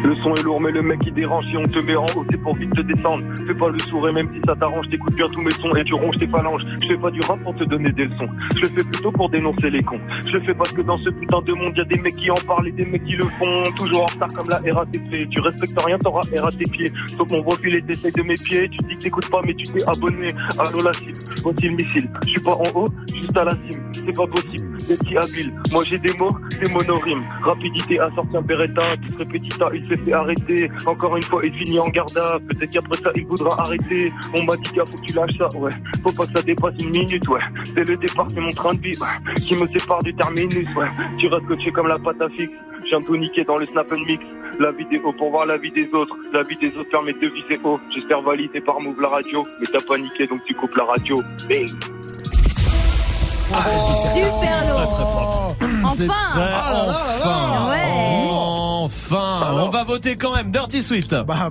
Le 0.04 0.16
son 0.16 0.34
est 0.36 0.44
lourd, 0.44 0.62
mais 0.62 0.72
le 0.72 0.82
mec 0.82 1.00
il 1.06 1.14
dérange. 1.14 1.46
Si 1.48 1.58
on 1.58 1.64
te 1.64 1.80
met 1.86 1.96
en 1.96 2.06
haut, 2.16 2.26
c'est 2.30 2.38
pour 2.38 2.56
vite 2.56 2.74
te 2.74 2.82
descendre. 2.82 3.24
Fais 3.46 3.58
pas 3.58 3.70
le 3.70 3.80
sourire, 3.80 4.14
même 4.14 4.30
si 4.34 4.40
ça 4.46 4.56
t'arrange. 4.56 4.88
T'écoutes 4.90 5.16
bien 5.16 5.28
tous 5.28 5.42
mes 5.42 5.52
sons 5.52 5.76
et 5.76 5.84
tu 5.84 5.94
ronges 5.94 6.18
tes 6.18 6.28
phalanges. 6.28 6.62
Je 6.82 6.88
fais 6.88 7.02
pas 7.02 7.12
du 7.12 7.20
rap 7.28 7.40
pour 7.44 7.56
te 7.56 7.64
donner 7.64 7.92
des 7.92 8.06
leçons. 8.06 8.30
Je 8.56 8.62
le 8.62 8.68
fais 8.68 8.84
plutôt 8.84 9.12
pour 9.12 9.30
dénoncer 9.30 9.70
les 9.70 9.84
cons. 9.84 10.00
Je 10.26 10.34
le 10.34 10.40
fais 10.40 10.54
parce 10.54 10.72
que 10.72 10.82
dans 10.82 10.98
ce 10.98 11.10
putain 11.10 11.42
de 11.42 11.54
monde, 11.54 11.74
y 11.76 11.82
a 11.82 11.86
des 11.86 12.00
mecs 12.02 12.16
qui 12.16 12.32
en 12.32 12.36
parlent 12.36 12.68
et 12.68 12.72
des 12.72 12.86
mecs 12.86 13.04
qui 13.06 13.14
le 13.14 13.26
font. 13.40 13.64
Toujours 13.76 14.04
en 14.04 14.06
retard 14.06 14.30
comme 14.36 14.50
la 14.50 14.62
RATP. 14.74 15.30
Tu 15.30 15.42
respectes 15.42 15.82
rien, 15.84 15.98
t'auras 15.98 16.22
RATP. 16.36 16.88
Sauf 17.18 17.30
mon 17.32 17.44
profil 17.44 17.76
et 17.76 17.82
t'essayes 17.82 18.14
de 18.14 18.24
mes 18.24 18.36
pieds. 18.36 18.70
Tu 18.70 18.78
dis 18.78 18.96
que 18.96 19.04
t'écoutes 19.04 19.30
pas, 19.30 19.42
mais 19.46 19.54
tu 19.54 19.66
t'es 19.72 19.84
abonné. 19.90 20.28
Allô 20.58 20.82
la 20.82 20.94
cible, 20.94 21.14
voici 21.44 21.68
le 21.68 21.76
missile. 21.76 22.10
Je 22.24 22.30
suis 22.30 22.42
pas 22.42 22.56
en 22.56 22.80
haut, 22.80 22.88
juste 23.14 23.38
à 23.38 23.44
la 23.44 23.52
cime. 23.52 23.87
C'est 24.06 24.16
pas 24.16 24.28
possible 24.28 24.78
d'être 24.78 25.26
habile. 25.26 25.54
Moi 25.72 25.84
j'ai 25.84 25.98
des 25.98 26.14
mots, 26.20 26.36
des 26.60 26.68
monorimes. 26.70 27.24
Rapidité 27.44 28.00
a 28.00 28.10
sorti 28.16 28.38
un 28.38 28.42
Beretta. 28.42 28.96
Serait 29.08 29.26
petita, 29.26 29.70
il 29.74 29.88
s'est 29.88 29.98
fait 29.98 30.14
arrêter. 30.14 30.70
Encore 30.86 31.16
une 31.18 31.24
fois, 31.24 31.42
il 31.44 31.54
finit 31.54 31.80
en 31.80 31.90
garda. 31.90 32.40
Peut-être 32.48 32.72
qu'après 32.72 32.98
ça, 33.04 33.12
il 33.16 33.26
voudra 33.26 33.56
arrêter. 33.62 34.12
On 34.34 34.44
m'a 34.44 34.56
dit 34.58 34.72
qu'il 34.72 34.82
faut 34.86 34.98
que 34.98 35.06
tu 35.06 35.14
lâches 35.14 35.38
ça, 35.38 35.48
ouais. 35.60 35.72
Faut 36.04 36.12
pas 36.12 36.26
que 36.26 36.32
ça 36.32 36.42
dépasse 36.42 36.76
une 36.82 36.92
minute, 36.92 37.28
ouais. 37.28 37.42
Dès 37.76 37.84
le 37.84 37.98
départ, 37.98 38.28
c'est 38.30 38.40
mon 38.40 38.50
train 38.50 38.74
de 38.74 38.82
vie, 38.82 38.92
ouais. 39.00 39.34
Qui 39.42 39.56
me 39.56 39.68
sépare 39.68 40.04
du 40.04 40.14
terminus, 40.16 40.68
ouais. 40.76 40.88
Tu 41.20 41.28
restes 41.28 41.46
coaché 41.48 41.72
comme 41.72 41.88
la 41.88 42.00
pâte 42.00 42.22
à 42.22 42.30
fixe. 42.30 42.54
J'ai 42.90 42.96
un 42.96 43.02
tout 43.02 43.18
niqué 43.18 43.44
dans 43.44 43.58
le 43.58 43.66
snap 43.68 43.92
and 43.92 44.06
mix. 44.06 44.24
La 44.60 44.72
vidéo 44.72 45.14
pour 45.18 45.30
voir 45.32 45.46
la 45.46 45.58
vie 45.58 45.72
des 45.72 45.90
autres. 45.94 46.16
La 46.32 46.44
vie 46.44 46.56
des 46.58 46.70
autres 46.78 46.90
permet 46.90 47.14
de 47.14 47.28
viser 47.28 47.60
haut. 47.64 47.80
J'espère 47.94 48.22
validé 48.22 48.62
par 48.62 48.80
Move 48.80 49.02
la 49.02 49.10
radio. 49.10 49.44
Mais 49.60 49.68
t'as 49.72 49.86
paniqué 49.86 50.26
donc 50.28 50.42
tu 50.46 50.54
coupes 50.54 50.76
la 50.76 50.86
radio. 50.86 51.18
Bing. 53.52 54.24
Super 54.24 54.66
lourd. 54.68 55.56
Enfin. 55.84 56.06
très 56.06 56.48
enfin. 56.90 57.70
Ouais. 57.70 58.28
Enfin. 58.30 59.52
On 59.54 59.70
va 59.70 59.84
voter 59.84 60.16
quand 60.16 60.36
même. 60.36 60.52
Dirty 60.52 60.82
Swift. 60.84 61.16
Bah, 61.26 61.50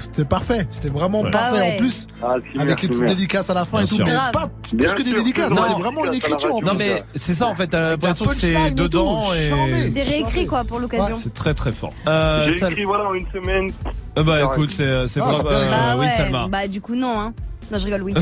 c'était 0.00 0.24
parfait. 0.24 0.66
C'était 0.72 0.92
vraiment 0.92 1.22
Ouais. 1.22 1.30
parfait. 1.30 1.48
Ah 1.56 1.60
ouais. 1.60 1.74
En 1.74 1.76
plus, 1.78 2.06
Ah, 2.22 2.34
si, 2.52 2.60
avec 2.60 2.82
les 2.82 2.88
petites 2.88 3.04
dédicaces 3.06 3.50
à 3.50 3.54
la 3.54 3.64
fin 3.64 3.78
Bien 3.78 3.86
et 3.86 3.88
tout. 3.88 3.94
sûr. 3.96 4.04
Mais 4.06 4.12
Grave. 4.12 4.32
pas 4.32 4.48
Bien 4.74 4.88
plus 4.88 4.94
que 4.94 5.02
des 5.08 5.12
dédicaces. 5.14 5.48
toujours 5.50 5.66
C'était 5.66 5.80
vraiment 5.80 6.04
une 6.06 6.14
écriture 6.14 6.54
en. 6.54 6.60
Non 6.60 6.74
plus. 6.74 6.78
mais 6.86 7.02
c'est 7.14 7.34
ça 7.34 7.46
en 7.46 7.54
fait, 7.54 7.68
t'as 7.68 7.90
l'impression 7.90 8.26
que 8.26 8.34
c'est 8.34 8.70
dedans 8.74 9.22
et. 9.34 9.90
C'est 9.90 10.02
réécrit 10.02 10.46
quoi 10.46 10.64
pour 10.64 10.78
l'occasion. 10.80 11.14
c'est 11.16 11.34
très 11.34 11.54
très 11.54 11.72
fort. 11.72 11.92
Euh, 12.08 12.50
J'ai 12.50 12.66
écrit 12.66 12.84
voilà 12.84 13.04
en 13.08 13.14
une 13.14 13.26
semaine. 13.32 13.70
Euh, 14.18 14.22
bah 14.24 14.42
écoute, 14.42 14.70
c'est 14.72 15.06
c'est 15.08 15.20
Ah, 15.20 15.30
euh, 15.44 15.70
bah 15.70 15.96
oui. 16.00 16.06
Salma. 16.10 16.48
Bah 16.48 16.66
du 16.66 16.80
coup 16.80 16.96
non 16.96 17.18
hein. 17.20 17.32
Non 17.70 17.78
je 17.78 17.84
rigole 17.84 18.02
oui. 18.02 18.14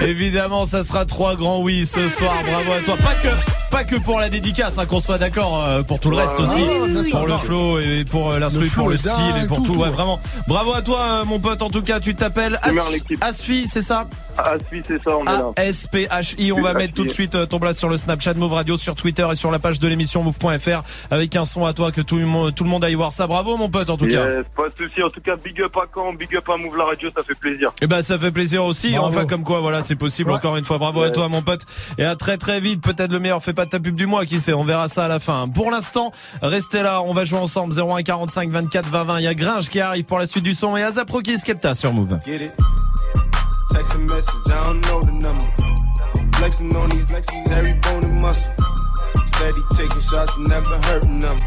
Évidemment, 0.00 0.64
ça 0.66 0.82
sera 0.82 1.04
trois 1.04 1.36
grands 1.36 1.60
oui 1.60 1.86
ce 1.86 2.08
soir. 2.08 2.34
Bravo 2.44 2.72
à 2.72 2.80
toi. 2.84 2.96
Pas 2.96 3.14
que, 3.14 3.28
pas 3.70 3.84
que 3.84 3.96
pour 3.96 4.18
la 4.18 4.28
dédicace, 4.28 4.78
hein, 4.78 4.86
qu'on 4.86 5.00
soit 5.00 5.18
d'accord 5.18 5.64
euh, 5.64 5.82
pour 5.82 6.00
tout 6.00 6.10
le 6.10 6.16
reste 6.16 6.36
Ouais, 6.38 6.44
aussi, 6.44 6.62
oui, 6.62 6.68
oui, 6.82 6.92
oui, 7.04 7.10
pour 7.10 7.22
oui. 7.22 7.32
le 7.32 7.38
flow 7.38 7.78
et 7.78 8.04
pour 8.04 8.32
euh, 8.32 8.38
l'instru, 8.38 8.68
pour 8.68 8.88
le 8.88 8.98
style 8.98 9.12
et 9.42 9.46
pour 9.46 9.58
tout, 9.58 9.64
tout. 9.64 9.72
tout, 9.74 9.78
Ouais, 9.80 9.88
ouais. 9.88 9.94
vraiment. 9.94 10.20
Bravo 10.46 10.72
à 10.74 10.82
toi, 10.82 11.00
euh, 11.00 11.24
mon 11.24 11.38
pote. 11.38 11.62
En 11.62 11.70
tout 11.70 11.82
cas, 11.82 12.00
tu 12.00 12.14
t'appelles 12.14 12.58
As-. 12.62 12.70
Asfi, 13.20 13.66
c'est 13.68 13.82
ça? 13.82 14.06
Ah, 14.38 14.54
si, 14.72 14.80
c'est 14.86 15.02
ça, 15.02 15.16
on 15.16 15.22
est 15.22 15.26
là. 15.26 15.50
A-S-P-H-I. 15.56 16.52
On 16.52 16.60
va 16.62 16.72
mettre 16.74 16.94
tout 16.94 17.04
de 17.04 17.08
suite 17.10 17.34
euh, 17.34 17.46
ton 17.46 17.58
blast 17.58 17.78
sur 17.78 17.88
le 17.88 17.96
Snapchat 17.96 18.34
Move 18.34 18.52
Radio, 18.52 18.76
sur 18.76 18.94
Twitter 18.94 19.26
et 19.32 19.34
sur 19.34 19.50
la 19.50 19.58
page 19.58 19.78
de 19.78 19.88
l'émission 19.88 20.22
Move.fr 20.22 20.82
avec 21.10 21.34
un 21.36 21.44
son 21.44 21.66
à 21.66 21.72
toi 21.72 21.90
que 21.92 22.00
tout 22.00 22.16
le 22.18 22.26
monde, 22.26 22.54
tout 22.54 22.64
le 22.64 22.70
monde 22.70 22.84
aille 22.84 22.94
voir 22.94 23.10
ça. 23.12 23.26
Bravo, 23.26 23.56
mon 23.56 23.68
pote, 23.68 23.90
en 23.90 23.96
tout 23.96 24.06
cas. 24.06 24.26
Yes, 24.28 24.44
pas 24.56 24.68
de 24.68 24.74
souci. 24.76 25.02
En 25.02 25.10
tout 25.10 25.20
cas, 25.20 25.36
big 25.36 25.60
up 25.60 25.76
à 25.76 25.86
Caen, 25.94 26.12
big 26.14 26.34
up 26.36 26.48
à 26.48 26.56
Move 26.56 26.76
la 26.76 26.84
radio, 26.84 27.10
ça 27.16 27.22
fait 27.22 27.34
plaisir. 27.34 27.70
Eh 27.82 27.86
ben 27.86 28.00
ça 28.02 28.18
fait 28.18 28.30
plaisir 28.32 28.64
aussi. 28.64 28.92
Bravo. 28.92 29.08
Enfin 29.08 29.26
comme 29.26 29.42
quoi 29.42 29.60
voilà 29.60 29.82
c'est 29.82 29.96
possible 29.96 30.30
Ouais. 30.30 30.36
encore 30.36 30.56
une 30.56 30.64
fois. 30.64 30.78
Bravo 30.78 31.02
à 31.02 31.10
toi 31.10 31.28
mon 31.28 31.42
pote. 31.42 31.62
Et 31.98 32.04
à 32.04 32.14
très 32.16 32.36
très 32.36 32.60
vite. 32.60 32.80
Peut-être 32.82 33.10
le 33.12 33.18
meilleur 33.18 33.42
fait 33.42 33.52
pas 33.52 33.64
de 33.64 33.70
ta 33.70 33.80
pub 33.80 33.94
du 33.94 34.06
mois. 34.06 34.24
Qui 34.24 34.38
sait 34.38 34.52
On 34.52 34.64
verra 34.64 34.88
ça 34.88 35.04
à 35.06 35.08
la 35.08 35.18
fin. 35.20 35.46
Pour 35.48 35.70
l'instant 35.70 36.12
restez 36.42 36.82
là. 36.82 37.02
On 37.02 37.12
va 37.12 37.24
jouer 37.24 37.38
ensemble 37.40 37.74
01 37.78 38.02
45 38.02 38.50
24 38.50 38.88
20 38.88 39.04
20. 39.04 39.18
Il 39.20 39.24
y 39.24 39.26
a 39.26 39.34
Gringe 39.34 39.68
qui 39.68 39.80
arrive 39.80 40.04
pour 40.04 40.18
la 40.18 40.26
suite 40.26 40.44
du 40.44 40.54
son 40.54 40.76
et 40.76 40.82
Azapro 40.82 41.20
qui 41.20 41.32
est 41.32 41.38
Skepta 41.38 41.74
sur 41.74 41.92
Move. 41.92 42.18
Text 43.70 43.94
a 43.94 43.98
message, 43.98 44.50
I 44.50 44.64
don't 44.64 44.80
know 44.86 45.00
the 45.02 45.12
number. 45.12 45.44
Flexing 46.38 46.74
on 46.76 46.88
these 46.90 47.10
flexing 47.10 47.42
every 47.50 47.74
bone 47.74 48.04
and 48.04 48.22
muscle. 48.22 48.64
Steady 49.26 49.60
taking 49.74 50.00
shots, 50.00 50.32
never 50.38 50.78
hurting 50.88 51.18
them. 51.18 51.38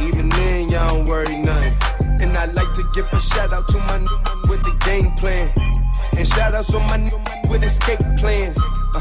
Even 0.00 0.28
then, 0.28 0.68
y'all 0.68 0.88
don't 0.88 1.08
worry 1.08 1.36
nothing. 1.36 1.74
And 2.20 2.36
I 2.36 2.46
like 2.52 2.72
to 2.74 2.84
give 2.94 3.06
a 3.12 3.20
shout 3.20 3.52
out 3.52 3.68
to 3.68 3.78
my 3.78 3.98
new 3.98 4.18
man 4.24 4.38
with 4.48 4.62
the 4.62 4.76
game 4.84 5.12
plan. 5.16 5.46
And 6.16 6.26
shout 6.26 6.54
outs 6.54 6.70
to 6.72 6.80
my 6.80 6.96
new 6.96 7.18
with 7.50 7.64
escape 7.64 8.00
plans. 8.16 8.58
Uh, 8.94 9.00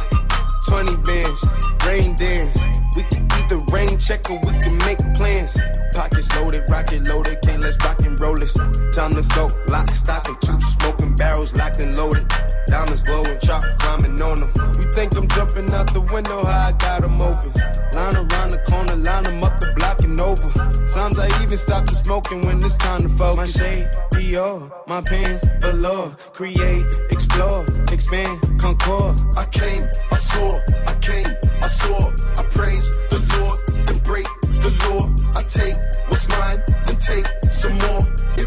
20 0.67 0.97
bands, 0.97 1.45
rain 1.85 2.15
dance. 2.15 2.59
We 2.95 3.03
can 3.03 3.27
either 3.39 3.57
rain 3.71 3.97
check 3.97 4.29
or 4.29 4.39
we 4.43 4.59
can 4.59 4.77
make 4.79 4.99
plans. 5.15 5.57
Pockets 5.93 6.33
loaded, 6.35 6.63
rocket 6.69 7.07
loaded, 7.07 7.41
can't 7.41 7.63
let's 7.63 7.77
rock 7.85 8.01
and 8.01 8.19
roll 8.19 8.35
this. 8.35 8.53
Time 8.95 9.11
to 9.11 9.23
go, 9.35 9.47
lock, 9.67 9.93
stock, 9.93 10.27
and 10.27 10.41
two 10.41 10.59
smoking 10.59 11.15
barrels 11.15 11.55
locked 11.55 11.79
and 11.79 11.95
loaded. 11.95 12.25
Diamonds 12.67 13.03
glowing, 13.03 13.39
chop 13.39 13.63
climbing 13.79 14.21
on 14.21 14.37
them. 14.37 14.51
You 14.79 14.91
think 14.91 15.15
I'm 15.15 15.27
jumping 15.29 15.71
out 15.71 15.93
the 15.93 16.01
window, 16.01 16.43
how 16.43 16.69
I 16.69 16.71
got 16.73 17.01
them 17.01 17.21
open. 17.21 17.51
Line 17.93 18.15
around 18.15 18.49
the 18.49 18.61
corner, 18.67 18.95
line 18.95 19.23
them 19.23 19.43
up 19.43 19.59
the 19.59 19.71
block 19.75 20.01
and 20.01 20.19
over. 20.19 20.49
Sometimes 20.87 21.19
I 21.19 21.43
even 21.43 21.57
stop 21.57 21.85
the 21.85 21.93
smoking 21.93 22.41
when 22.41 22.57
it's 22.57 22.77
time 22.77 23.01
to 23.01 23.09
focus. 23.09 23.37
My 23.37 23.45
shade, 23.45 23.87
Dior, 24.11 24.71
my 24.87 25.01
pants, 25.01 25.47
velour. 25.61 26.15
Create, 26.33 26.85
explore, 27.11 27.65
expand, 27.91 28.41
concord. 28.59 29.15
I 29.37 29.45
came, 29.51 29.83
I 30.11 30.17
saw, 30.17 30.59
I 30.87 30.93
came, 31.01 31.31
I 31.61 31.67
saw, 31.67 32.09
I 32.09 32.43
praise 32.53 32.89
the 33.09 33.19
Lord, 33.37 33.85
then 33.85 33.99
break 33.99 34.25
the 34.43 34.71
law. 34.89 35.07
I 35.37 35.41
take 35.45 35.75
what's 36.09 36.27
mine, 36.29 36.63
then 36.85 36.97
take 36.97 37.27
some 37.51 37.77
more. 37.77 38.03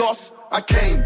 lost. 0.00 0.32
I 0.50 0.60
came, 0.60 1.04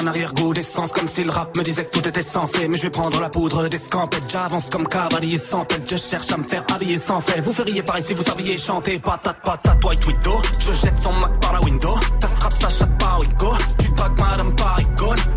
un 0.00 0.06
arrière-goût 0.06 0.54
d'essence, 0.54 0.92
comme 0.92 1.06
si 1.06 1.24
le 1.24 1.30
rap 1.30 1.56
me 1.56 1.62
disait 1.62 1.84
que 1.84 1.90
tout 1.90 2.06
était 2.08 2.22
censé. 2.22 2.68
Mais 2.68 2.76
je 2.76 2.82
vais 2.82 2.90
prendre 2.90 3.20
la 3.20 3.28
poudre 3.28 3.68
des 3.68 3.78
scampettes, 3.78 4.24
j'avance 4.28 4.68
comme 4.70 4.88
cavalier 4.88 5.38
sans 5.38 5.64
tête. 5.64 5.88
Je 5.88 5.96
cherche 5.96 6.30
à 6.32 6.36
me 6.36 6.44
faire 6.44 6.64
habiller 6.72 6.98
sans 6.98 7.20
fait. 7.20 7.40
Vous 7.40 7.52
feriez 7.52 7.82
pareil 7.82 8.02
si 8.02 8.14
vous 8.14 8.22
saviez 8.22 8.56
chanter. 8.56 8.98
Patate, 8.98 9.36
patate, 9.44 9.84
white 9.84 10.06
widow. 10.06 10.40
Je 10.58 10.72
jette 10.72 10.98
son 11.00 11.12
Mac 11.14 11.38
par 11.40 11.52
la 11.52 11.60
window. 11.60 11.94
T'attrapes 12.18 12.52
sa 12.52 12.68
chatte 12.68 12.98
par 12.98 13.20
Rico. 13.20 13.52
Tu 13.78 13.88
bagues 13.90 14.18
madame 14.18 14.54
par. 14.56 14.76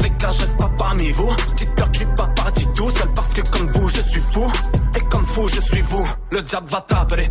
Les 0.02 0.10
gars, 0.10 0.30
je 0.30 0.42
reste 0.42 0.58
pas 0.58 0.72
parmi 0.78 1.12
vous. 1.12 1.30
Dites 1.58 1.74
peur 1.76 1.92
que 1.92 1.94
je 1.94 2.04
suis 2.04 2.16
pas 2.16 2.28
parti 2.28 2.68
tout 2.76 2.90
seul 2.90 3.12
parce 3.14 3.34
que 3.34 3.42
comme 3.50 3.68
vous, 3.72 3.90
je 3.90 4.02
suis 4.02 4.22
fou. 4.22 4.52
Et 4.96 5.02
comme 5.10 5.26
fou, 5.26 5.48
je 5.48 5.60
suis 5.60 5.82
vous. 5.82 6.08
Le 6.32 6.42
diable 6.42 6.68
va 6.70 6.82
taper, 6.82 7.28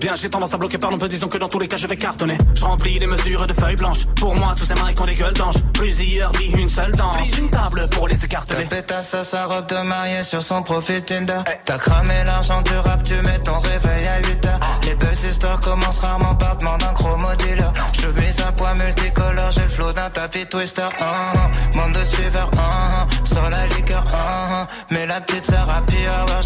combien. 0.00 0.14
J'ai 0.14 0.30
tendance 0.30 0.54
à 0.54 0.58
bloquer 0.58 0.78
par 0.78 0.90
peu 0.90 1.08
disons 1.08 1.28
que 1.28 1.38
dans 1.38 1.48
tous 1.48 1.58
les 1.58 1.68
cas, 1.68 1.76
je 1.76 1.86
vais 1.86 1.96
cartonner. 1.96 2.36
Je 2.54 2.64
remplis 2.64 2.98
les 2.98 3.06
mesures 3.06 3.46
de 3.46 3.52
feuilles 3.52 3.76
blanches. 3.76 4.06
Pour 4.16 4.34
moi, 4.34 4.54
tous 4.56 4.64
ces 4.64 4.74
maris 4.74 4.94
qui 4.94 5.02
ont 5.02 5.06
des 5.06 5.14
gueules 5.14 5.34
d'ange. 5.34 5.56
Plusieurs 5.74 6.32
vies, 6.32 6.52
une 6.58 6.68
seule 6.68 6.92
danse. 6.92 7.16
Une 7.38 7.50
table 7.50 7.86
pour 7.90 8.08
les 8.08 8.24
écarteler. 8.24 8.64
Ta 8.64 8.76
pétasse 8.76 9.14
à 9.14 9.24
sa 9.24 9.46
robe 9.46 9.66
de 9.66 9.82
mariée 9.82 10.22
sur 10.22 10.42
son 10.42 10.62
profil 10.62 11.02
Tinder. 11.02 11.40
T'as 11.64 11.78
cramé 11.78 12.24
l'argent 12.24 12.62
du 12.62 12.74
rap, 12.74 13.02
tu 13.02 13.14
mets 13.14 13.38
ton 13.40 13.58
réveil 13.60 14.06
à 14.06 14.18
8 14.26 14.46
heures. 14.46 14.60
Les 14.84 14.94
belles 14.94 15.24
histoires 15.28 15.60
commencent 15.60 15.98
rarement 15.98 16.34
par 16.34 16.56
demande 16.56 16.80
d'un 16.80 16.92
chromo 16.92 17.28
dealer. 17.38 17.72
Je 18.00 18.06
mise 18.20 18.40
un 18.40 18.52
poids 18.52 18.74
multicolore, 18.74 19.50
j'ai 19.50 19.62
le 19.62 19.68
flow 19.68 19.92
d'un 19.92 20.10
tapis 20.10 20.46
twister. 20.46 20.82
Uh 20.82 21.04
-huh. 21.04 21.76
Monde 21.76 21.92
de 21.92 22.04
suiveurs, 22.04 22.50
uh 22.52 22.58
-huh. 22.58 23.29
Sur 23.32 23.48
la 23.48 23.66
liqueur, 23.74 24.04
uh 24.06 24.12
-huh. 24.12 24.66
mais 24.90 25.06
la 25.06 25.20
petite 25.20 25.46
sœur 25.46 25.66
a 25.68 25.80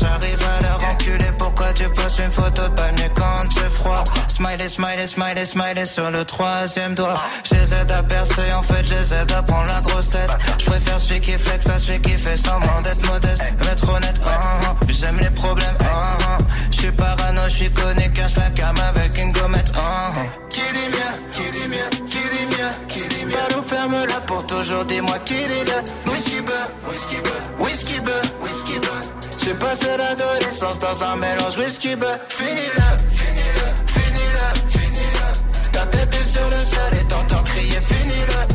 j'arrive 0.02 0.42
à 0.52 0.56
leur 0.64 0.78
enculer. 0.90 1.32
Pourquoi 1.38 1.72
tu 1.72 1.88
poses 1.96 2.18
une 2.24 2.32
photo 2.32 2.62
palmier 2.76 3.10
quand 3.18 3.40
c'est 3.54 3.72
froid? 3.80 4.04
Smiley, 4.28 4.68
smiley, 4.68 5.06
smiley, 5.06 5.44
smiley 5.44 5.86
sur 5.86 6.10
le 6.10 6.22
troisième 6.24 6.94
doigt. 6.94 7.20
J'essaie 7.48 7.90
à 7.98 8.02
percer, 8.02 8.48
en 8.60 8.62
fait 8.62 8.84
j'essaie 8.90 9.32
à 9.38 9.42
prendre 9.42 9.68
la 9.74 9.80
grosse 9.86 10.10
tête. 10.10 10.32
Je 10.60 10.64
préfère 10.70 11.00
celui 11.00 11.20
qui 11.20 11.34
flex 11.46 11.60
à 11.68 11.78
celui 11.78 12.00
qui 12.06 12.16
fait 12.24 12.36
semblant 12.36 12.80
d'être 12.84 13.04
modeste. 13.12 13.42
Être 13.72 13.88
honnête, 13.94 14.18
uh 14.22 14.28
-huh. 14.28 14.92
j'aime 15.00 15.18
les 15.24 15.34
problèmes, 15.42 15.78
uh 15.80 15.86
-huh. 16.20 16.38
je 16.72 16.76
suis 16.80 16.92
parano, 17.02 17.42
je 17.52 17.56
suis 17.60 17.72
connu, 17.80 18.04
cache 18.16 18.36
la 18.42 18.48
cam 18.58 18.76
avec 18.90 19.12
une 19.22 19.32
gommette. 19.36 19.70
Qui 20.54 20.66
dit 20.76 20.88
mieux, 20.94 21.14
qui 21.34 21.44
dit 21.54 21.66
qui 22.10 22.22
dit 22.32 22.33
mieux, 23.44 23.62
qui 23.62 23.74
dit 23.74 23.88
mieux. 23.88 24.00
Balou 24.00 24.02
ferme 24.02 24.06
là 24.06 24.20
pour 24.26 24.46
toujours, 24.46 24.84
dis-moi 24.84 25.18
qui 25.24 25.34
le 25.34 26.10
whisky 26.10 26.40
whisky 26.88 27.16
beurre, 27.20 27.42
whisky 27.58 28.00
beurre, 28.00 28.22
whisky 28.42 28.78
beurre. 28.78 29.00
J'ai 29.44 29.54
passé 29.54 29.88
l'adolescence 29.98 30.78
dans 30.78 31.04
un 31.04 31.16
mélange 31.16 31.58
whisky 31.58 31.96
beurre. 31.96 32.18
Finis-le, 32.28 32.82
finis-le, 33.16 33.66
finis-le, 33.86 34.78
finis-le. 34.78 35.70
Ta 35.72 35.86
tête 35.86 36.14
est 36.14 36.24
sur 36.24 36.48
le 36.48 36.64
sol 36.64 37.00
et 37.00 37.04
t'entends 37.08 37.42
crier 37.42 37.80
finis-le. 37.80 38.53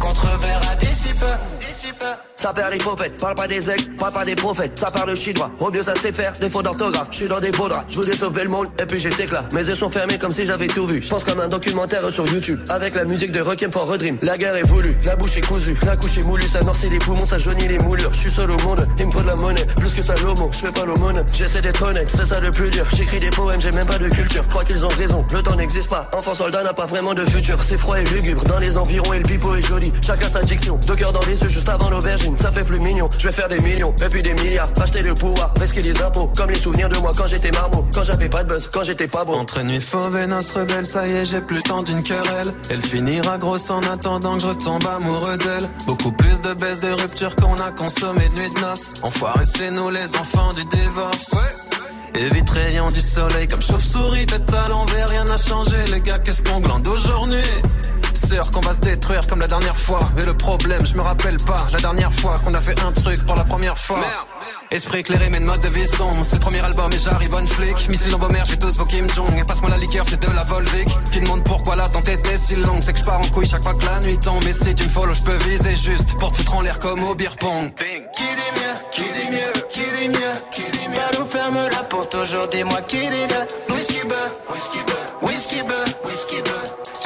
Qu'on 0.00 0.12
te 0.12 0.20
reverra 0.20 0.74
d'ici 0.76 1.10
peu. 1.18 1.26
Ça 2.36 2.52
perd 2.52 2.72
les 2.72 2.78
prophètes, 2.78 3.16
parle 3.16 3.34
pas 3.34 3.48
des 3.48 3.70
ex, 3.70 3.88
parle 3.98 4.12
pas 4.12 4.24
des 4.24 4.34
prophètes, 4.34 4.78
ça 4.78 4.90
parle 4.90 5.16
chinois. 5.16 5.50
Au 5.60 5.70
mieux 5.70 5.82
ça 5.82 5.94
sait 5.94 6.12
faire, 6.12 6.32
des 6.40 6.48
fautes 6.48 6.64
d'orthographe. 6.64 7.08
Je 7.10 7.16
suis 7.16 7.28
dans 7.28 7.40
des 7.40 7.50
beaux 7.50 7.68
draps, 7.68 7.86
je 7.88 7.96
voulais 7.96 8.16
sauver 8.16 8.44
le 8.44 8.50
monde, 8.50 8.68
et 8.78 8.86
puis 8.86 9.00
j'étais 9.00 9.26
là. 9.26 9.44
Mes 9.52 9.66
yeux 9.66 9.74
sont 9.74 9.88
fermés 9.88 10.18
comme 10.18 10.30
si 10.30 10.46
j'avais 10.46 10.66
tout 10.66 10.86
vu. 10.86 11.02
Je 11.02 11.08
pense 11.08 11.24
comme 11.24 11.40
un 11.40 11.48
documentaire 11.48 12.08
sur 12.10 12.26
YouTube, 12.28 12.60
avec 12.68 12.94
la 12.94 13.04
musique 13.04 13.32
de 13.32 13.40
Requiem 13.40 13.72
for 13.72 13.90
a 13.90 13.98
Dream. 13.98 14.18
La 14.22 14.36
guerre 14.36 14.56
est 14.56 14.66
voulue, 14.66 14.96
la 15.04 15.16
bouche 15.16 15.36
est 15.36 15.46
cousue, 15.46 15.76
la 15.84 15.96
couche 15.96 16.18
est 16.18 16.22
moulue, 16.22 16.46
ça 16.46 16.62
noircit 16.62 16.90
les 16.90 16.98
poumons, 16.98 17.26
ça 17.26 17.38
jaunit 17.38 17.66
les 17.66 17.78
moulures. 17.78 18.12
Je 18.12 18.18
suis 18.18 18.30
seul 18.30 18.50
au 18.50 18.58
monde, 18.58 18.86
il 18.98 19.06
me 19.06 19.10
faut 19.10 19.22
de 19.22 19.26
la 19.26 19.36
monnaie, 19.36 19.66
plus 19.76 19.94
que 19.94 20.02
ça 20.02 20.14
l'homo, 20.16 20.50
je 20.52 20.58
fais 20.58 20.72
pas 20.72 20.84
l'aumône. 20.84 21.24
J'essaie 21.32 21.60
d'être 21.60 21.82
honnête, 21.82 22.10
c'est 22.10 22.26
ça 22.26 22.40
le 22.40 22.50
plus 22.50 22.70
dur. 22.70 22.86
J'écris 22.94 23.20
des 23.20 23.30
poèmes, 23.30 23.60
j'ai 23.60 23.72
même 23.72 23.86
pas 23.86 23.98
de 23.98 24.08
culture. 24.08 24.46
Crois 24.48 24.64
qu'ils 24.64 24.84
ont 24.84 24.94
raison, 24.96 25.24
le 25.32 25.42
temps 25.42 25.56
n'existe 25.56 25.88
pas. 25.88 26.08
Enfant 26.12 26.34
soldat 26.34 26.62
n'a 26.62 26.74
pas 26.74 26.86
vraiment 26.86 27.14
de 27.14 27.24
futur. 27.24 27.62
C'est 27.62 27.78
froid 27.78 27.98
et 27.98 28.04
lugubre, 28.04 28.44
dans 28.44 28.58
les 28.58 28.76
environs 28.76 29.12
et 29.12 29.18
le 29.18 29.24
pipeau 29.24 29.53
est 29.56 29.66
joli. 29.66 29.92
Chacun 30.04 30.28
sa 30.28 30.40
diction, 30.40 30.78
deux 30.86 30.94
cœurs 30.94 31.12
dans 31.12 31.24
les 31.26 31.42
yeux 31.42 31.48
juste 31.48 31.68
avant 31.68 31.90
l'aubergine, 31.90 32.36
ça 32.36 32.50
fait 32.50 32.64
plus 32.64 32.80
mignon. 32.80 33.08
Je 33.18 33.28
vais 33.28 33.32
faire 33.32 33.48
des 33.48 33.60
millions, 33.60 33.94
et 34.04 34.08
puis 34.08 34.22
des 34.22 34.34
milliards. 34.34 34.68
Acheter 34.80 35.02
le 35.02 35.14
pouvoir, 35.14 35.52
risquer 35.60 35.82
les 35.82 36.00
impôts. 36.02 36.30
Comme 36.36 36.50
les 36.50 36.58
souvenirs 36.58 36.88
de 36.88 36.98
moi 36.98 37.12
quand 37.16 37.26
j'étais 37.26 37.50
marmot. 37.50 37.84
Quand 37.94 38.02
j'avais 38.02 38.28
pas 38.28 38.42
de 38.42 38.48
buzz, 38.48 38.70
quand 38.72 38.82
j'étais 38.82 39.08
pas 39.08 39.24
beau. 39.24 39.34
Entre 39.34 39.62
nuit 39.62 39.80
fauve 39.80 40.16
et 40.16 40.26
noce 40.26 40.52
rebelle, 40.52 40.86
ça 40.86 41.06
y 41.06 41.12
est, 41.12 41.24
j'ai 41.24 41.40
plus 41.40 41.56
le 41.56 41.62
temps 41.62 41.82
d'une 41.82 42.02
querelle. 42.02 42.52
Elle 42.70 42.82
finira 42.82 43.38
grosse 43.38 43.70
en 43.70 43.80
attendant 43.82 44.36
que 44.36 44.42
je 44.42 44.48
retombe 44.48 44.86
amoureux 44.86 45.38
d'elle. 45.38 45.68
Beaucoup 45.86 46.12
plus 46.12 46.40
de 46.40 46.54
baisse 46.54 46.80
de 46.80 46.90
rupture 46.92 47.34
qu'on 47.36 47.54
a 47.54 47.70
consommé 47.70 48.22
de 48.28 48.40
nuit 48.40 48.54
de 48.54 48.60
noces. 48.60 48.92
Enfoiré, 49.02 49.44
c'est 49.44 49.70
nous 49.70 49.90
les 49.90 50.16
enfants 50.16 50.52
du 50.52 50.64
divorce. 50.64 51.30
Évite 52.14 52.50
rayon 52.50 52.88
du 52.88 53.00
soleil 53.00 53.48
comme 53.48 53.62
chauve-souris, 53.62 54.26
tête 54.26 54.52
à 54.54 54.68
l'envers, 54.68 55.08
rien 55.08 55.24
n'a 55.24 55.36
changé. 55.36 55.76
Les 55.90 56.00
gars, 56.00 56.20
qu'est-ce 56.20 56.42
qu'on 56.42 56.60
glande 56.60 56.86
aujourd'hui? 56.86 57.42
Sûr 58.14 58.50
qu'on 58.50 58.60
va 58.60 58.72
se 58.72 58.78
détruire 58.78 59.26
comme 59.26 59.40
la 59.40 59.46
dernière 59.46 59.76
fois. 59.76 59.98
Mais 60.16 60.24
le 60.24 60.34
problème, 60.34 60.86
je 60.86 60.94
me 60.94 61.02
rappelle 61.02 61.36
pas 61.38 61.66
la 61.72 61.78
dernière 61.78 62.12
fois 62.12 62.36
qu'on 62.42 62.54
a 62.54 62.60
fait 62.60 62.80
un 62.80 62.92
truc 62.92 63.24
pour 63.26 63.36
la 63.36 63.44
première 63.44 63.76
fois. 63.76 64.04
Esprit 64.70 65.00
éclairé, 65.00 65.28
mais 65.30 65.40
de 65.40 65.44
mode 65.44 65.60
de 65.60 65.68
vie 65.68 65.86
sombre. 65.86 66.24
C'est 66.24 66.36
le 66.36 66.40
premier 66.40 66.60
album 66.60 66.90
et 66.92 66.98
j'arrive 66.98 67.30
bonne 67.30 67.46
flic. 67.46 67.88
Missile 67.88 68.12
dans 68.12 68.18
vos 68.18 68.28
mères, 68.28 68.46
j'ai 68.46 68.58
tous 68.58 68.76
vos 68.76 68.84
Kim 68.84 69.08
Jong. 69.10 69.38
Et 69.38 69.44
passe-moi 69.44 69.70
la 69.70 69.76
liqueur, 69.76 70.04
c'est 70.08 70.20
de 70.20 70.34
la 70.34 70.42
Volvic. 70.44 70.88
Tu 71.12 71.20
demandes 71.20 71.44
pourquoi 71.44 71.76
la 71.76 71.88
tente 71.88 72.08
était 72.08 72.38
si 72.38 72.56
longue. 72.56 72.82
C'est 72.82 72.92
que 72.92 72.98
je 72.98 73.04
pars 73.04 73.20
en 73.20 73.28
couille 73.28 73.46
chaque 73.46 73.62
fois 73.62 73.74
que 73.74 73.84
la 73.84 74.00
nuit 74.00 74.18
tombe. 74.18 74.42
Mais 74.44 74.52
si 74.52 74.74
tu 74.74 74.84
me 74.84 74.88
follow, 74.88 75.14
je 75.14 75.22
peux 75.22 75.36
viser 75.48 75.76
juste 75.76 76.16
pour 76.18 76.30
te 76.30 76.36
foutre 76.38 76.54
en 76.54 76.60
l'air 76.62 76.78
comme 76.78 77.02
au 77.04 77.14
beer 77.14 77.36
pong. 77.38 77.72
Qui 77.74 78.22
dit 78.22 78.50
mieux, 78.56 78.76
qui 78.92 79.02
dit 79.12 79.30
mieux, 79.30 79.52
qui 79.70 79.80
dit 79.80 80.08
mieux, 80.08 80.32
qui 80.50 80.62
dit 80.62 80.88
mieux. 80.88 80.94
Balou 80.94 81.24
ferme 81.26 81.56
là 81.56 81.82
pour 81.90 82.08
toujours, 82.08 82.48
dis-moi 82.48 82.80
qui 82.82 82.98
dit 82.98 83.26
le 83.28 83.74
whisky 83.74 84.00
beurre, 84.06 84.30
whisky 84.52 84.78
beurre, 84.86 85.22
whisky 85.22 85.62
beurre, 85.62 85.94
whisky 86.04 86.42
beurre. 86.42 86.53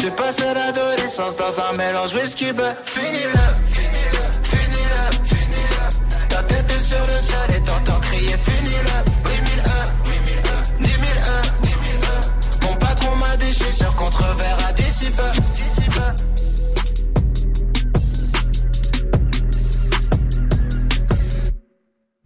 J'ai 0.01 0.11
passé 0.13 0.45
l'adolescence 0.55 1.35
dans 1.37 1.61
un 1.61 1.77
mélange 1.77 2.15
whisky 2.15 2.53
beurre. 2.53 2.75
Finis-le, 2.87 3.33
finis-le, 3.73 4.23
finis-le, 4.45 5.27
finis-le. 5.27 6.29
Ta 6.29 6.43
tête 6.45 6.71
est 6.71 6.83
sur 6.83 7.01
le 7.01 7.21
sol 7.21 7.57
et 7.57 7.61
t'entends 7.65 7.99
crier 8.01 8.37
finis-le. 8.39 8.97
Oui, 9.25 9.33
mille 9.43 9.63
E, 9.67 9.71
oui, 10.07 10.13
mille 10.25 10.39
E, 10.39 10.83
dix 10.83 10.99
mille 10.99 11.21
E, 11.27 11.43
dix 11.63 11.71
mille 11.71 12.05
E. 12.05 12.67
Mon 12.67 12.77
patron 12.77 13.17
m'a 13.17 13.37
dit, 13.39 13.53
je 13.53 13.65
suis 13.65 13.73
sûr 13.73 13.93
qu'on 13.97 14.11
te 14.11 14.17
reverra 14.19 14.73
d'ici. 14.75 15.07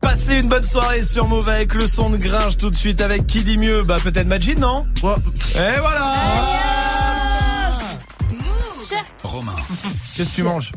Passez 0.00 0.40
une 0.40 0.48
bonne 0.48 0.66
soirée 0.66 1.02
sur 1.02 1.26
Move 1.26 1.48
avec 1.48 1.72
le 1.72 1.86
son 1.86 2.10
de 2.10 2.18
Gringe 2.18 2.58
tout 2.58 2.68
de 2.68 2.76
suite 2.76 3.00
avec 3.00 3.26
qui 3.26 3.44
dit 3.44 3.56
mieux? 3.56 3.82
Bah 3.82 3.96
peut-être 4.02 4.26
Majid 4.26 4.58
non? 4.58 4.86
Et 5.54 5.78
voilà 5.80 6.14
Romain. 9.24 9.52
Qu'est-ce 10.16 10.30
que 10.30 10.34
tu 10.36 10.42
manges 10.42 10.72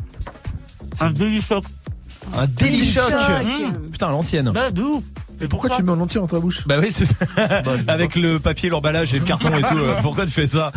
Un 1.00 1.10
choc. 1.40 1.64
Un 2.34 2.46
choc 2.84 3.46
Mmh. 3.46 3.90
Putain 3.90 4.08
l'ancienne 4.10 4.50
Bah 4.50 4.70
de 4.70 4.82
ouf. 4.82 5.04
Et 5.40 5.48
pourquoi 5.48 5.70
tu 5.70 5.82
mets 5.82 5.90
en 5.92 6.00
entier 6.00 6.20
dans 6.20 6.26
ta 6.26 6.38
bouche 6.40 6.66
Bah 6.66 6.76
oui 6.80 6.88
c'est 6.90 7.04
ça 7.04 7.14
Avec 7.88 8.16
le 8.16 8.38
papier, 8.38 8.68
l'emballage 8.70 9.12
et 9.14 9.18
le 9.18 9.24
carton 9.24 9.50
et 9.56 9.62
tout 9.62 9.76
euh, 9.76 9.94
Pourquoi 10.02 10.24
tu 10.24 10.32
fais 10.32 10.46
ça 10.46 10.72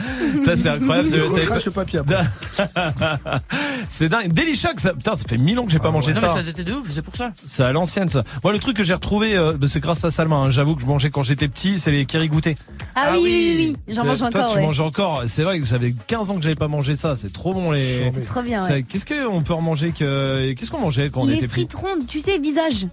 Ça 0.46 0.56
c'est 0.56 0.70
incroyable 0.70 1.10
le 1.10 1.72
papier. 1.72 2.00
C'est 3.90 4.10
dingue 4.10 4.32
Délit 4.32 4.56
choc 4.56 4.80
ça 4.80 4.94
Putain 4.94 5.16
ça 5.16 5.24
fait 5.28 5.38
mille 5.38 5.58
ans 5.60 5.66
que 5.66 5.72
j'ai 5.72 5.80
pas 5.80 5.92
mangé 5.92 6.14
Non, 6.14 6.20
mais 6.22 6.28
ça 6.28 6.44
ça 6.44 6.64
de 6.64 6.74
ouf, 6.74 6.88
c'est 6.90 7.02
pour 7.02 7.16
ça. 7.16 7.32
C'est 7.48 7.64
à 7.64 7.72
l'ancienne 7.72 8.10
ça. 8.10 8.24
Moi 8.44 8.54
le 8.54 8.60
truc 8.60 8.78
que 8.78 8.84
j'ai 8.84 8.94
retrouvé, 8.94 9.36
euh, 9.36 9.54
bah, 9.54 9.68
c'est 9.70 9.80
grâce 9.80 10.04
à 10.04 10.12
Salma. 10.12 10.36
hein. 10.36 10.52
J'avoue 10.52 10.76
que 10.76 10.82
je 10.82 10.86
mangeais 10.88 11.10
quand 11.10 11.24
j'étais 11.24 11.48
petit, 11.48 11.80
c'est 11.80 11.92
les 11.92 12.06
kiri 12.06 12.28
goûtés. 12.28 12.56
Ah, 12.96 13.12
oui, 13.14 13.20
oui, 13.24 13.56
oui, 13.58 13.76
oui. 13.88 13.94
J'en 13.96 14.06
mange 14.06 14.20
Toi 14.20 14.28
encore, 14.28 14.52
tu 14.52 14.58
ouais. 14.58 14.66
manges 14.66 14.80
encore. 14.82 15.24
C'est 15.28 15.44
vrai 15.44 15.60
que 15.60 15.66
j'avais 15.66 15.94
15 16.08 16.32
ans 16.32 16.36
que 16.36 16.42
j'avais 16.42 16.56
pas 16.56 16.68
mangé 16.68 16.96
ça. 16.96 17.16
C'est 17.16 17.32
trop 17.32 17.54
bon 17.54 17.72
les. 17.72 18.12
C'est 18.14 18.26
trop 18.26 18.42
bien, 18.42 18.62
Ça-. 18.62 18.82
Qu'est-ce 18.82 19.06
qu'on 19.06 19.42
peut 19.42 19.54
en 19.54 19.62
manger 19.62 19.92
que 19.92 20.54
Qu'est-ce 20.54 20.72
qu'on 20.72 20.80
mangeait 20.82 21.10
quand 21.10 21.22
on 21.22 21.26
Les 21.26 21.36
était 21.36 21.48
petit 21.48 21.54
frites 21.54 21.74
rondes, 21.74 22.08
tu 22.08 22.20
sais, 22.20 22.38
visage. 22.40 22.88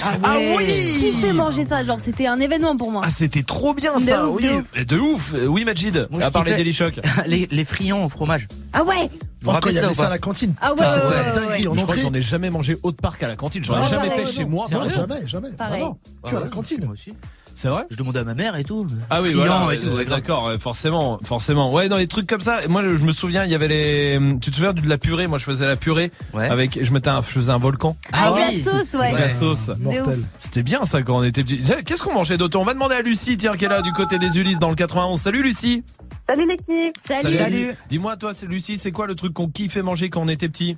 Ah 0.00 0.36
oui 0.56 0.92
Qui 0.98 1.12
fait 1.12 1.32
manger 1.32 1.64
ça 1.64 1.82
Genre, 1.84 2.00
c'était 2.00 2.26
un 2.26 2.38
événement 2.40 2.76
pour 2.76 2.90
moi. 2.92 3.02
Ah 3.04 3.10
c'était 3.10 3.42
trop 3.42 3.74
bien 3.74 3.96
De 3.96 4.00
ça. 4.02 4.26
ouf, 4.26 4.36
oui. 4.40 4.46
de 4.48 4.52
ouf. 4.54 4.86
De 4.86 4.98
ouf. 4.98 5.34
Euh, 5.34 5.46
Oui 5.46 5.64
Majid. 5.64 6.08
Moi, 6.10 6.22
à 6.22 6.30
part 6.30 6.44
les 6.44 6.72
chocs. 6.72 7.00
les, 7.26 7.48
les 7.50 7.64
friands 7.64 8.04
au 8.04 8.08
fromage. 8.08 8.46
Ah 8.72 8.84
ouais 8.84 9.08
Vous 9.42 9.50
Oh, 9.50 9.70
ça 9.74 9.92
ça 9.92 10.06
à 10.06 10.10
la 10.10 10.18
cantine. 10.18 10.54
Ah 10.60 10.72
ouais, 10.72 10.78
Ça, 10.78 10.96
ouais, 10.96 11.02
ouais, 11.10 11.40
ouais, 11.40 11.68
ouais. 11.68 11.76
Je 11.78 11.82
crois 11.82 11.94
que 11.94 12.00
j'en 12.00 12.12
ai 12.12 12.22
jamais 12.22 12.50
mangé 12.50 12.76
haut 12.82 12.90
de 12.92 12.96
parc 12.96 13.22
à 13.22 13.28
la 13.28 13.36
cantine. 13.36 13.62
J'en 13.64 13.74
ai 13.74 13.80
Ah, 13.84 13.88
jamais 13.88 14.08
pareil, 14.08 14.26
fait 14.26 14.32
chez 14.32 14.44
non. 14.44 14.50
moi. 14.50 14.66
Jamais, 14.70 15.26
jamais. 15.26 15.50
Pareil. 15.50 15.84
Que 16.28 16.36
à 16.36 16.40
la 16.40 16.48
cantine. 16.48 16.84
Moi 16.84 16.92
aussi. 16.94 17.12
C'est 17.58 17.66
vrai 17.70 17.86
Je 17.90 17.96
demandais 17.96 18.20
à 18.20 18.24
ma 18.24 18.34
mère 18.36 18.54
et 18.54 18.62
tout. 18.62 18.86
Ah 19.10 19.20
oui, 19.20 19.32
voilà, 19.32 19.74
et 19.74 19.78
tout. 19.78 19.88
euh, 19.88 20.04
d'accord, 20.04 20.46
euh, 20.46 20.58
forcément, 20.58 21.18
forcément. 21.24 21.72
Ouais, 21.74 21.88
dans 21.88 21.96
les 21.96 22.06
trucs 22.06 22.28
comme 22.28 22.40
ça. 22.40 22.60
Moi, 22.68 22.84
je 22.84 23.04
me 23.04 23.10
souviens, 23.10 23.44
il 23.44 23.50
y 23.50 23.54
avait 23.56 23.66
les. 23.66 24.20
Tu 24.40 24.52
te 24.52 24.54
souviens 24.54 24.72
de 24.72 24.88
la 24.88 24.96
purée? 24.96 25.26
Moi, 25.26 25.38
je 25.38 25.44
faisais 25.44 25.66
la 25.66 25.74
purée 25.74 26.12
Ouais. 26.34 26.46
avec. 26.48 26.78
Je 26.80 26.92
mettais, 26.92 27.08
un, 27.10 27.20
je 27.20 27.26
faisais 27.26 27.50
un 27.50 27.58
volcan. 27.58 27.96
Ah, 28.12 28.32
oui. 28.32 28.62
de 28.62 28.64
la 28.70 28.72
sauce, 28.78 28.94
ouais. 29.00 29.10
La 29.12 29.28
sauce. 29.28 29.72
Mortel. 29.80 30.20
C'était 30.38 30.62
bien 30.62 30.84
ça 30.84 31.02
quand 31.02 31.16
on 31.16 31.24
était 31.24 31.42
petit. 31.42 31.60
Qu'est-ce 31.84 32.04
qu'on 32.04 32.14
mangeait 32.14 32.36
d'autre 32.36 32.60
On 32.60 32.64
va 32.64 32.74
demander 32.74 32.94
à 32.94 33.02
Lucie, 33.02 33.36
tiens, 33.36 33.56
qui 33.56 33.64
est 33.64 33.68
là 33.68 33.82
du 33.82 33.92
côté 33.92 34.20
des 34.20 34.38
Ulysses 34.38 34.60
dans 34.60 34.70
le 34.70 34.76
91. 34.76 35.20
Salut 35.20 35.42
Lucie. 35.42 35.82
Salut 36.28 36.46
l'équipe. 36.46 36.94
Salut. 37.04 37.74
Dis-moi, 37.88 38.16
toi, 38.16 38.34
c'est 38.34 38.46
Lucie, 38.46 38.78
c'est 38.78 38.92
quoi 38.92 39.08
le 39.08 39.16
truc 39.16 39.32
qu'on 39.34 39.48
kiffait 39.48 39.82
manger 39.82 40.10
quand 40.10 40.20
on 40.22 40.28
était 40.28 40.48
petit? 40.48 40.76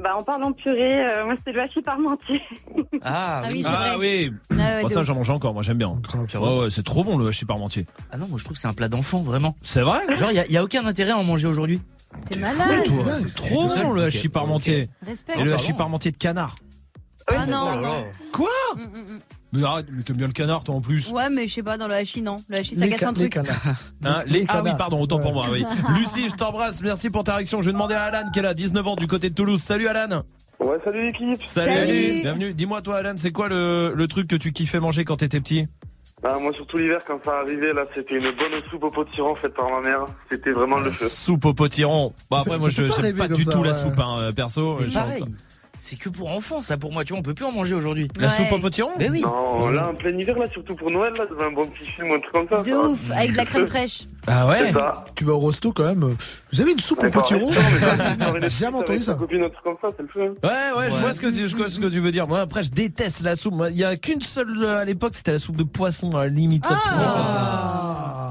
Bah, 0.00 0.16
en 0.18 0.24
parlant 0.24 0.50
de 0.50 0.56
purée, 0.56 1.04
euh, 1.06 1.24
moi, 1.24 1.34
c'est 1.46 1.52
le 1.52 1.60
hachis 1.62 1.80
parmentier. 1.80 2.42
Ah, 3.02 3.42
Ah 3.44 3.48
oui, 3.50 3.62
c'est 3.62 3.68
Ah 3.68 3.96
vrai. 3.96 3.96
oui. 3.98 4.32
Ah 4.50 4.54
ouais, 4.54 4.80
Bon, 4.82 4.88
de 4.88 4.92
ça, 4.92 5.00
ouf. 5.00 5.06
j'en 5.06 5.14
mange 5.14 5.30
encore. 5.30 5.54
Moi, 5.54 5.62
j'aime 5.62 5.78
bien. 5.78 5.88
Ouais, 6.34 6.58
ouais, 6.58 6.70
c'est 6.70 6.82
trop 6.82 7.04
bon 7.04 7.16
le 7.16 7.28
hachis 7.28 7.44
parmentier. 7.44 7.86
Ah 8.10 8.18
non, 8.18 8.26
moi 8.26 8.38
je 8.38 8.44
trouve 8.44 8.56
que 8.56 8.60
c'est 8.60 8.66
un 8.68 8.72
plat 8.74 8.88
d'enfant, 8.88 9.22
vraiment. 9.22 9.56
C'est 9.62 9.82
vrai 9.82 10.00
Genre, 10.16 10.32
il 10.32 10.52
y, 10.52 10.56
a 10.56 10.64
aucun 10.64 10.84
intérêt 10.86 11.12
à 11.12 11.16
en 11.18 11.22
manger 11.24 11.46
aujourd'hui. 11.46 11.80
T'es 12.28 12.38
malade. 12.38 12.84
toi, 12.84 13.14
C'est 13.14 13.34
trop 13.34 13.68
bon 13.68 13.92
le 13.92 14.04
hachis 14.04 14.28
parmentier. 14.28 14.88
Respect. 15.06 15.34
Et 15.38 15.44
le 15.44 15.54
hachis 15.54 15.72
parmentier 15.74 16.10
de 16.10 16.16
canard. 16.16 16.56
Ah 17.28 17.46
non. 17.46 17.80
non. 17.80 18.04
Quoi? 18.32 18.48
Mm, 18.76 18.80
mm, 18.80 19.14
mm. 19.14 19.20
Mais 19.54 19.64
arrête, 19.64 19.86
mais 19.92 20.02
t'aimes 20.02 20.16
bien 20.16 20.26
le 20.26 20.32
canard, 20.32 20.64
toi 20.64 20.74
en 20.74 20.80
plus. 20.80 21.10
Ouais, 21.10 21.30
mais 21.30 21.46
je 21.46 21.54
sais 21.54 21.62
pas, 21.62 21.78
dans 21.78 21.86
le 21.88 21.94
hachis, 21.94 22.22
non. 22.22 22.36
Le 22.48 22.58
hachis, 22.58 22.74
ça 22.74 22.84
Les 22.84 22.90
gâche 22.90 23.00
ca- 23.00 23.08
un 23.08 23.12
les 23.12 23.18
truc. 23.30 23.32
canards. 23.34 23.56
Hein, 24.04 24.22
les... 24.26 24.32
Les 24.40 24.44
Ah 24.48 24.56
oui, 24.58 24.62
canards. 24.64 24.76
pardon, 24.78 25.00
autant 25.00 25.18
pour 25.20 25.32
moi, 25.32 25.46
oui. 25.50 25.64
Lucie, 25.96 26.28
je 26.28 26.34
t'embrasse, 26.34 26.82
merci 26.82 27.10
pour 27.10 27.24
ta 27.24 27.36
réaction. 27.36 27.60
Je 27.62 27.66
vais 27.66 27.72
demander 27.72 27.94
à 27.94 28.02
Alan 28.04 28.30
qui 28.32 28.40
est 28.40 28.42
là, 28.42 28.54
19 28.54 28.86
ans, 28.86 28.96
du 28.96 29.06
côté 29.06 29.30
de 29.30 29.34
Toulouse. 29.34 29.60
Salut 29.62 29.86
Alan 29.88 30.22
Ouais, 30.60 30.76
salut 30.84 31.06
l'équipe. 31.06 31.44
Salut, 31.46 31.70
Salut. 31.72 32.20
Bienvenue. 32.22 32.54
Dis-moi 32.54 32.80
toi 32.82 32.96
Alan, 32.96 33.14
c'est 33.16 33.32
quoi 33.32 33.48
le, 33.48 33.92
le 33.94 34.08
truc 34.08 34.28
que 34.28 34.36
tu 34.36 34.52
kiffais 34.52 34.80
manger 34.80 35.04
quand 35.04 35.16
t'étais 35.16 35.40
petit? 35.40 35.66
Ah, 36.26 36.38
moi, 36.40 36.52
surtout 36.54 36.78
l'hiver, 36.78 37.00
quand 37.06 37.18
ça 37.22 37.32
arrivait, 37.40 37.74
là, 37.74 37.82
c'était 37.94 38.14
une 38.16 38.30
bonne 38.30 38.62
soupe 38.70 38.84
au 38.84 38.88
potiron 38.88 39.34
faite 39.36 39.52
par 39.52 39.68
ma 39.68 39.80
mère. 39.86 40.06
C'était 40.30 40.52
vraiment 40.52 40.78
le 40.78 40.90
feu. 40.90 41.06
Soupe 41.06 41.44
au 41.44 41.52
potiron. 41.52 42.14
Bon 42.30 42.38
après 42.38 42.56
moi 42.58 42.70
je 42.70 42.88
fait 42.88 43.12
pas 43.12 43.28
du 43.28 43.44
ça, 43.44 43.52
tout 43.52 43.62
la 43.62 43.74
soupe 43.74 43.98
hein, 43.98 44.16
euh, 44.20 44.32
perso. 44.32 44.78
Je- 44.80 44.88
c'est 45.86 45.96
que 45.96 46.08
pour 46.08 46.30
enfants, 46.30 46.60
ça 46.62 46.76
pour 46.78 46.92
moi, 46.92 47.04
tu 47.04 47.12
vois, 47.12 47.18
on 47.20 47.22
peut 47.22 47.34
plus 47.34 47.44
en 47.44 47.52
manger 47.52 47.74
aujourd'hui. 47.74 48.08
La 48.18 48.28
Ouais. 48.28 48.32
soupe 48.32 48.52
au 48.52 48.58
potiron 48.58 48.90
Mais 48.98 49.10
oui. 49.10 49.20
Non, 49.22 49.68
là, 49.68 49.88
en 49.90 49.94
plein 49.94 50.16
hiver, 50.18 50.38
là, 50.38 50.46
surtout 50.50 50.74
pour 50.76 50.90
Noël, 50.90 51.12
là, 51.18 51.24
devant 51.28 51.44
un 51.44 51.52
bon 51.52 51.68
petit 51.68 51.84
film 51.90 52.10
ou 52.10 52.14
un 52.14 52.20
truc 52.20 52.32
comme 52.32 52.48
ça. 52.48 52.62
De 52.62 52.72
ouf, 52.74 53.10
avec 53.14 53.32
de 53.32 53.36
la 53.36 53.44
crème 53.44 53.66
fraîche. 53.74 54.04
Ah 54.26 54.46
ouais 54.46 54.68
C'est 54.68 54.72
ça. 54.72 54.92
Tu 55.14 55.24
vas 55.24 55.32
au 55.34 55.40
resto 55.40 55.72
quand 55.72 55.84
même. 55.84 56.16
Vous 56.52 56.60
avez 56.60 56.72
une 56.72 56.80
soupe 56.80 57.02
au 57.04 57.10
potiron 57.10 57.50
pareil. 57.50 58.16
Non, 58.18 58.32
mais 58.32 58.40
j'ai 58.42 58.48
jamais 58.64 58.76
entendu 58.78 58.92
avec 58.92 59.04
ça. 59.04 59.12
ta 59.12 59.18
copine, 59.18 59.42
un 59.42 59.50
truc 59.50 59.62
comme 59.64 59.76
ça, 59.82 59.88
c'est 59.96 60.02
le 60.02 60.08
feu. 60.08 60.34
hein. 60.42 60.48
Ouais, 60.48 60.78
ouais, 60.78 60.90
je 60.90 60.96
vois 60.96 61.12
ce 61.12 61.20
que, 61.20 61.26
tu, 61.26 61.46
je 61.46 61.54
vois 61.56 61.68
ce 61.68 61.78
que 61.78 61.86
tu 61.86 62.00
veux 62.00 62.12
dire. 62.12 62.26
Moi, 62.26 62.40
après, 62.40 62.62
je 62.62 62.70
déteste 62.70 63.22
la 63.22 63.36
soupe. 63.36 63.54
Moi, 63.54 63.68
Il 63.70 63.76
y 63.76 63.84
a 63.84 63.94
qu'une 63.96 64.22
seule 64.22 64.56
euh, 64.62 64.80
à 64.80 64.84
l'époque, 64.86 65.14
c'était 65.14 65.32
la 65.32 65.38
soupe 65.38 65.56
de 65.58 65.64
poisson. 65.64 66.10
À 66.16 66.24
la 66.24 66.30
limite, 66.30 66.64
ça 66.64 66.74
pourrait 66.82 67.04
passer. 67.04 67.32
Ah. 67.36 68.30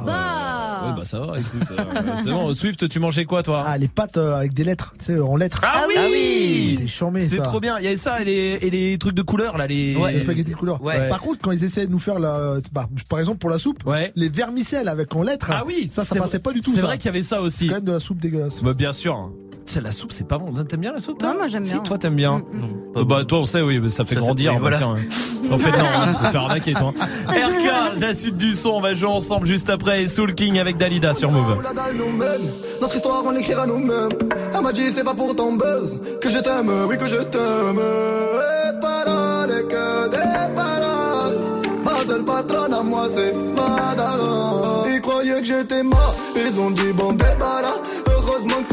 Ouais, 0.83 0.89
Bah. 0.89 0.95
bah 0.99 1.05
ça 1.05 1.19
va, 1.19 1.39
écoute. 1.39 1.61
euh, 1.71 1.83
c'est 2.23 2.29
bon. 2.29 2.53
Swift, 2.53 2.87
tu 2.89 2.99
mangeais 2.99 3.25
quoi, 3.25 3.43
toi 3.43 3.63
Ah, 3.65 3.77
les 3.77 3.87
pâtes 3.87 4.17
euh, 4.17 4.35
avec 4.35 4.53
des 4.53 4.63
lettres, 4.63 4.93
tu 4.99 5.05
sais, 5.05 5.19
en 5.19 5.35
lettres. 5.35 5.61
Ah 5.63 5.85
oui, 5.87 5.93
Ah 5.97 6.01
oui. 6.11 6.67
C'était 6.71 6.87
chambé 6.87 7.27
C'était 7.29 7.41
trop 7.43 7.59
bien. 7.59 7.77
Il 7.79 7.83
y 7.85 7.87
avait 7.87 7.97
ça 7.97 8.21
et 8.21 8.25
les, 8.25 8.59
et 8.61 8.69
les 8.69 8.97
trucs 8.97 9.15
de 9.15 9.21
couleur, 9.21 9.57
là, 9.57 9.67
les. 9.67 9.95
Ouais. 9.95 10.13
Les 10.13 10.19
spaghettis 10.21 10.51
de 10.51 10.55
couleur. 10.55 10.81
Ouais. 10.83 11.07
Par 11.09 11.21
contre, 11.21 11.39
quand 11.41 11.51
ils 11.51 11.63
essayaient 11.63 11.87
de 11.87 11.91
nous 11.91 11.99
faire 11.99 12.19
la, 12.19 12.57
bah, 12.71 12.87
par 13.09 13.19
exemple 13.19 13.37
pour 13.39 13.49
la 13.49 13.57
soupe, 13.59 13.85
Ouais. 13.85 14.11
les 14.15 14.29
vermicelles 14.29 14.87
avec 14.87 15.15
en 15.15 15.23
lettres, 15.23 15.49
Ah 15.51 15.63
oui, 15.65 15.89
ça, 15.91 16.03
ça 16.03 16.15
passait 16.15 16.39
pas 16.39 16.51
du 16.51 16.61
tout. 16.61 16.71
C'est 16.73 16.81
vrai 16.81 16.97
qu'il 16.97 17.05
y 17.07 17.09
avait 17.09 17.23
ça 17.23 17.41
aussi. 17.41 17.59
C'est 17.59 17.67
quand 17.67 17.75
même 17.75 17.85
de 17.85 17.91
la 17.93 17.99
soupe 17.99 18.19
dégueulasse. 18.19 18.61
Bah, 18.63 18.73
bien 18.73 18.91
sûr. 18.93 19.31
C'est 19.65 19.81
la 19.81 19.91
soupe, 19.91 20.11
c'est 20.11 20.27
pas 20.27 20.37
bon. 20.37 20.51
T'aimes 20.65 20.81
bien 20.81 20.91
la 20.91 20.99
soupe, 20.99 21.17
toi 21.19 21.29
Ouais, 21.31 21.37
moi, 21.37 21.47
j'aime 21.47 21.65
Si, 21.65 21.73
bien. 21.73 21.81
toi, 21.81 21.97
t'aimes 21.97 22.15
bien. 22.15 22.37
Mm, 22.37 22.41
mm. 22.57 22.61
Non, 22.61 23.01
Euh, 23.01 23.03
bah, 23.05 23.23
toi, 23.25 23.39
on 23.39 23.45
sait, 23.45 23.61
oui, 23.61 23.79
mais 23.79 23.89
ça 23.89 24.03
fait 24.05 24.15
Ça 24.15 24.19
fait- 24.19 24.25
grandir. 24.25 24.51
oui, 24.51 24.55
bah, 24.57 24.61
voilà. 24.61 24.77
tiens. 24.77 24.95
En 25.51 25.57
fait, 25.57 25.71
non, 25.71 25.77
hein, 25.85 26.13
faut 26.13 26.31
faire 26.31 26.41
arnaquer, 26.43 26.73
toi. 26.73 26.93
RK, 27.27 27.99
la 27.99 28.13
suite 28.13 28.37
du 28.37 28.55
son, 28.55 28.69
on 28.71 28.81
va 28.81 28.93
jouer 28.93 29.09
ensemble 29.09 29.47
juste 29.47 29.69
après. 29.69 30.03
Et 30.03 30.07
Soul 30.07 30.33
King 30.35 30.59
avec 30.59 30.77
Dalida 30.77 31.13
sur 31.13 31.31
Move. 31.31 31.61
Notre 32.81 32.95
histoire 32.95 33.23
on 33.25 33.31
l'écrira 33.31 33.65
nous-mêmes. 33.65 34.09
Elle 34.53 34.61
m'a 34.61 34.71
dit 34.73 34.89
c'est 34.91 35.03
pas 35.03 35.13
pour 35.13 35.35
ton 35.35 35.53
buzz 35.53 36.01
que 36.21 36.29
je 36.29 36.39
t'aime, 36.39 36.69
oui 36.89 36.97
que 36.97 37.07
je 37.07 37.17
t'aime. 37.17 37.79
Et 37.79 38.81
paroles 38.81 39.51
et 39.51 39.63
que 39.63 40.09
des 40.09 40.55
paroles. 40.55 41.33
Ma 41.83 42.05
seule 42.05 42.23
patronne 42.23 42.73
à 42.73 42.81
moi 42.83 43.07
c'est 43.13 43.33
Madara. 43.33 44.61
Ils 44.93 45.01
croyaient 45.01 45.39
que 45.41 45.45
j'étais 45.47 45.83
mort, 45.83 46.15
ils 46.35 46.59
ont 46.59 46.71
dit 46.71 46.91
bon 46.93 47.13
débarras. 47.13 47.77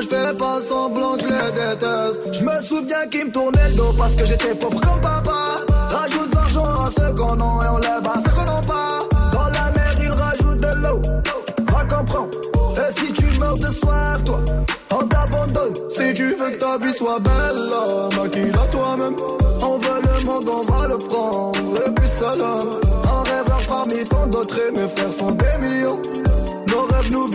je 0.00 0.08
fais 0.08 0.34
pas 0.34 0.60
semblant 0.60 1.16
que 1.16 1.24
les 1.24 1.52
déteste. 1.52 2.20
Je 2.32 2.42
me 2.42 2.60
souviens 2.60 3.06
qu'ils 3.10 3.26
me 3.26 3.32
tournaient 3.32 3.68
le 3.70 3.74
dos 3.74 3.92
Parce 3.96 4.14
que 4.14 4.24
j'étais 4.24 4.54
pauvre 4.54 4.80
comme 4.80 5.00
papa. 5.00 5.56
Rajoute 5.90 6.34
l'argent 6.34 6.64
à 6.64 6.90
ceux 6.90 7.14
qu'on 7.14 7.40
a 7.40 7.64
Et 7.64 7.68
on 7.68 7.78
lève 7.78 8.06
à 8.06 8.18
ceux 8.24 8.34
qu'on 8.34 8.44
n'a 8.44 8.60
pas. 8.66 8.98
Dans 9.32 9.48
la 9.48 9.70
mer 9.70 9.94
ils 10.00 10.10
rajoutent 10.10 10.60
de 10.60 10.82
l'eau. 10.82 11.02
Va 11.72 11.84
comprendre. 11.84 12.30
Et 12.76 13.00
si 13.00 13.12
tu 13.12 13.38
meurs 13.38 13.58
de 13.58 13.66
soif 13.66 14.24
toi 14.24 14.40
On 14.92 15.06
t'abandonne. 15.06 15.74
Si 15.88 16.14
tu 16.14 16.34
veux 16.34 16.50
que 16.50 16.58
ta 16.58 16.78
vie 16.78 16.92
soit 16.92 17.18
belle 17.20 18.20
Maquille-la 18.20 18.66
toi-même 18.68 19.16
On 19.62 19.78
veut 19.78 20.02
le 20.02 20.24
monde 20.24 20.48
on 20.48 20.72
va 20.72 20.88
le 20.88 20.98
prendre. 20.98 21.58
Et 21.86 21.90
puis 21.94 22.08
salam 22.08 22.68
Un 23.04 23.30
rêveur 23.30 23.62
parmi 23.66 24.04
tant 24.04 24.26
d'autres 24.26 24.58
Et 24.58 24.78
mes 24.78 24.88
frères 24.88 25.12
sont 25.12 25.32
des 25.32 25.58
millions 25.66 26.00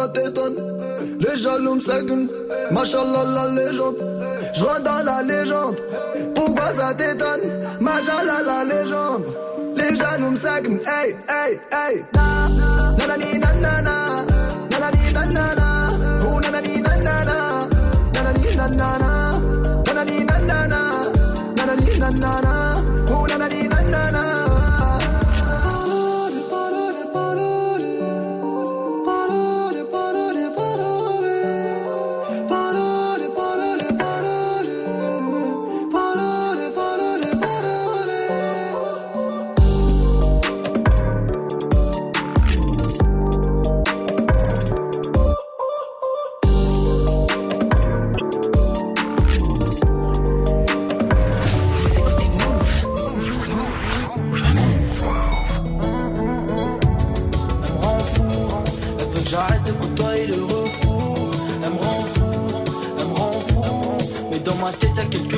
ça 0.00 0.08
t'étonne 0.08 0.56
Les 1.20 1.36
jaloux 1.36 1.74
me. 1.74 2.28
Machallah 2.72 3.24
la 3.34 3.48
légende. 3.48 3.96
Je 4.54 4.82
dans 4.82 5.04
la 5.04 5.22
légende. 5.22 5.76
Pourquoi 6.34 6.68
ça 6.72 6.94
t'étonne? 6.94 7.44
Machallah 7.80 8.40
la 8.46 8.64
légende. 8.64 9.26
Les 9.76 9.96
jaloux 9.96 10.30
me. 10.30 10.80
Hey, 10.86 11.16
hey, 11.28 11.60
hey. 11.72 12.04
Na, 12.14 12.48
nanani, 12.98 13.38
nanana. 13.38 13.94
Nanani, 14.70 15.12
nanana. 15.16 15.88
Oh, 16.22 16.40
nanani, 16.40 16.80
nanana. 16.86 17.36
Nanani, 18.14 18.56
nanana. 18.56 19.10
Nanani, 19.86 20.24
nanana. 20.24 20.80
Nanani, 21.56 21.98
nanana. 21.98 22.99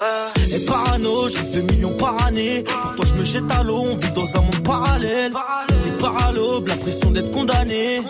Et 0.00 0.66
parano, 0.66 1.28
je 1.28 1.36
rêve 1.36 1.54
de 1.54 1.72
millions 1.72 1.96
par 1.96 2.22
année. 2.24 2.64
Pour 2.64 2.96
toi, 2.96 3.04
je 3.04 3.14
me 3.14 3.24
jette 3.24 3.50
à 3.50 3.62
l'eau, 3.62 3.78
on 3.78 3.96
vit 3.96 4.12
dans 4.12 4.36
un 4.36 4.40
monde 4.40 4.64
parallèle. 4.64 5.32
Des 5.84 5.90
paralobes, 5.92 6.68
l'impression 6.68 7.10
d'être 7.10 7.30
condamné. 7.30 8.02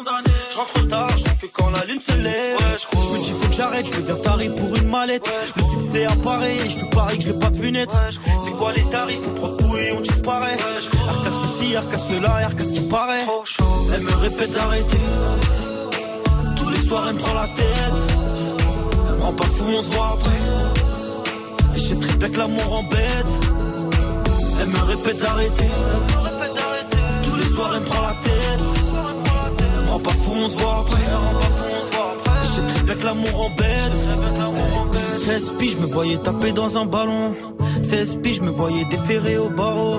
Je 0.51 0.56
rentre 0.56 0.86
tard, 0.89 1.16
je 1.16 1.24
que 1.24 1.52
quand 1.52 1.70
la 1.70 1.85
lune 1.85 2.01
se 2.01 2.12
lève. 2.12 2.56
je 2.59 3.19
me 3.19 3.23
dis, 3.23 3.31
faut 3.32 3.48
que 3.48 3.55
j'arrête, 3.55 3.86
je 3.86 4.01
deviens 4.01 4.16
taré 4.16 4.48
pour 4.48 4.74
une 4.77 4.89
mallette. 4.89 5.28
Le 5.56 5.62
succès 5.62 6.06
apparaît, 6.06 6.56
et 6.56 6.70
je 6.70 6.78
te 6.78 6.94
parie 6.94 7.19
que 7.19 7.24
je 7.24 7.28
l'ai 7.28 7.39
pas 7.39 7.51
vu 7.51 7.70
naître. 7.70 7.94
C'est 8.43 8.52
quoi 8.52 8.73
les 8.73 8.85
tarifs, 8.89 9.20
on 9.28 9.35
prend 9.35 9.51
tout 9.51 9.77
et 9.77 9.93
on 9.93 10.01
disparaît. 10.01 10.56
Arca 11.09 11.31
ceci, 11.43 11.77
arca 11.77 11.98
cela, 11.98 12.35
arca 12.47 12.65
ce 12.65 12.73
qui 12.73 12.89
paraît. 12.89 13.27
Elle 13.94 14.02
me 14.02 14.15
répète 14.16 14.52
d'arrêter. 14.52 14.97
Tous 16.56 16.70
les 16.70 16.89
soirs, 16.89 17.05
elle 17.09 17.15
me 17.15 17.20
prend 17.20 17.35
la 17.35 17.48
tête. 17.48 18.16
Elle 19.11 19.16
me 19.19 19.23
rend 19.23 19.32
pas 19.35 19.47
fou, 19.47 19.65
on 19.69 19.82
se 19.82 19.90
voit 19.90 20.15
après. 20.15 20.84
Et 21.75 21.79
j'ai 21.79 21.99
très 21.99 22.17
bien 22.17 22.29
que 22.29 22.39
l'amour 22.39 22.73
embête. 22.73 23.27
Elle 24.61 24.69
me 24.69 24.83
répète 24.93 25.19
d'arrêter. 25.21 25.71
Tous 27.25 27.37
les 27.37 27.55
soirs, 27.55 27.73
elle 27.75 27.81
me 27.81 27.87
prend 27.87 28.03
la 28.03 28.15
tête. 28.25 28.61
Elle 29.79 29.85
me 29.85 29.91
rend 29.91 29.99
pas 30.01 30.13
fou, 30.13 30.33
on 30.35 30.49
se 30.49 30.57
voit 30.59 30.77
après. 30.81 31.05
Et 32.43 32.49
j'ai 32.55 32.75
très 32.75 32.83
bien 32.85 32.95
que 32.95 33.05
l'amour 33.05 33.47
embête. 33.47 33.93
16 35.25 35.53
piges, 35.59 35.73
je 35.73 35.79
me 35.79 35.87
voyais 35.87 36.19
taper 36.19 36.53
dans 36.53 36.79
un 36.79 36.85
ballon. 36.85 37.35
16 37.83 38.19
piges, 38.23 38.37
je 38.37 38.43
me 38.43 38.51
voyais 38.51 38.85
déférer 38.85 39.39
au 39.39 39.49
barreau. 39.49 39.99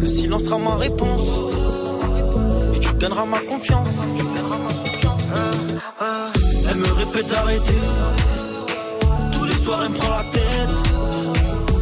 Le 0.00 0.08
silence 0.08 0.44
sera 0.44 0.58
ma 0.58 0.76
réponse. 0.76 1.40
Et 2.74 2.78
tu 2.78 2.92
gagneras 2.94 3.26
ma 3.26 3.40
confiance. 3.40 3.88
Elle 6.70 6.76
me 6.76 6.92
répète 6.92 7.28
d'arrêter. 7.28 7.80
Tous 9.32 9.44
les 9.44 9.54
soirs, 9.64 9.80
elle 9.84 9.90
me 9.90 9.96
prend 9.96 10.10
la 10.10 10.24
tête. 10.32 10.76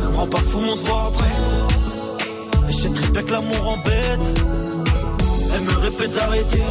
Elle 0.03 0.11
me 0.11 0.17
rend 0.17 0.27
pas 0.27 0.41
fou, 0.41 0.59
on 0.59 0.77
se 0.77 0.85
voit 0.85 1.11
après. 1.11 2.69
Et 2.69 2.73
je 2.73 2.79
sais 2.79 2.91
très 2.91 3.09
bien 3.09 3.23
que 3.23 3.33
l'amour 3.33 3.69
embête. 3.69 4.41
Elle 5.55 5.63
me 5.63 5.79
répète 5.83 6.13
d'arrêter. 6.13 6.63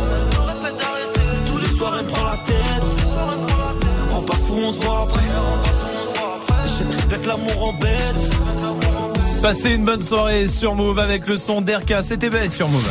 Tous 1.48 1.57
les 1.57 1.78
soirs, 1.78 1.95
elle 1.99 2.06
me 2.06 2.10
prend 2.10 2.26
la 2.26 2.38
tête. 2.45 2.88
Elle 4.02 4.10
me 4.10 4.14
rend 4.14 4.22
pas 4.24 4.38
fou, 4.38 4.56
on 4.57 4.72
se 4.74 4.82
voit 4.82 5.02
après. 5.03 5.28
Et 6.65 6.69
je 6.69 6.98
très 6.98 7.07
bien 7.07 7.18
que 7.19 7.28
l'amour 7.28 7.69
embête. 7.69 8.36
Passez 9.41 9.76
une 9.76 9.85
bonne 9.85 10.01
soirée 10.01 10.47
sur 10.47 10.76
Move 10.76 10.99
avec 10.99 11.27
le 11.27 11.38
son 11.38 11.61
d'Erka. 11.61 12.01
C'était 12.01 12.30
belle 12.30 12.49
sur 12.49 12.68
Move. 12.68 12.84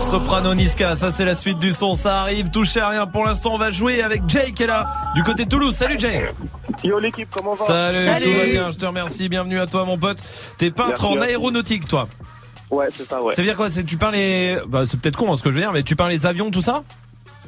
Soprano 0.00 0.54
Niska, 0.54 0.96
ça 0.96 1.12
c'est 1.12 1.24
la 1.24 1.34
suite 1.34 1.58
du 1.60 1.72
son, 1.72 1.94
ça 1.94 2.22
arrive, 2.22 2.50
touchez 2.50 2.80
à 2.80 2.88
rien 2.88 3.06
pour 3.06 3.26
l'instant, 3.26 3.54
on 3.54 3.58
va 3.58 3.70
jouer 3.70 4.02
avec 4.02 4.22
Jay 4.26 4.50
qui 4.50 4.64
est 4.64 4.66
là, 4.66 4.90
du 5.14 5.22
côté 5.22 5.44
de 5.44 5.50
Toulouse. 5.50 5.76
Salut 5.76 6.00
Jay 6.00 6.32
Yo 6.82 6.98
l'équipe, 6.98 7.28
comment 7.30 7.54
va 7.54 7.64
Salut, 7.64 8.24
tout 8.24 8.32
va 8.32 8.46
bien, 8.46 8.70
je 8.72 8.78
te 8.78 8.86
remercie, 8.86 9.28
bienvenue 9.28 9.60
à 9.60 9.68
toi 9.68 9.84
mon 9.84 9.98
pote. 9.98 10.18
T'es 10.58 10.72
peintre 10.72 11.02
Merci 11.02 11.18
en 11.18 11.20
aéronautique 11.20 11.86
toi. 11.86 12.08
Ouais, 12.70 12.86
c'est 12.92 13.08
ça, 13.08 13.22
ouais. 13.22 13.34
Ça 13.34 13.42
veut 13.42 13.46
dire 13.46 13.56
quoi? 13.56 13.70
C'est 13.70 13.84
tu 13.84 13.98
peins 13.98 14.10
les 14.10 14.56
bah, 14.66 14.82
c'est 14.86 14.98
peut-être 14.98 15.16
con 15.16 15.32
hein, 15.32 15.36
ce 15.36 15.42
que 15.42 15.50
je 15.50 15.54
veux 15.54 15.60
dire 15.60 15.72
mais 15.72 15.84
tu 15.84 15.94
peins 15.94 16.08
les 16.08 16.26
avions 16.26 16.50
tout 16.50 16.62
ça? 16.62 16.82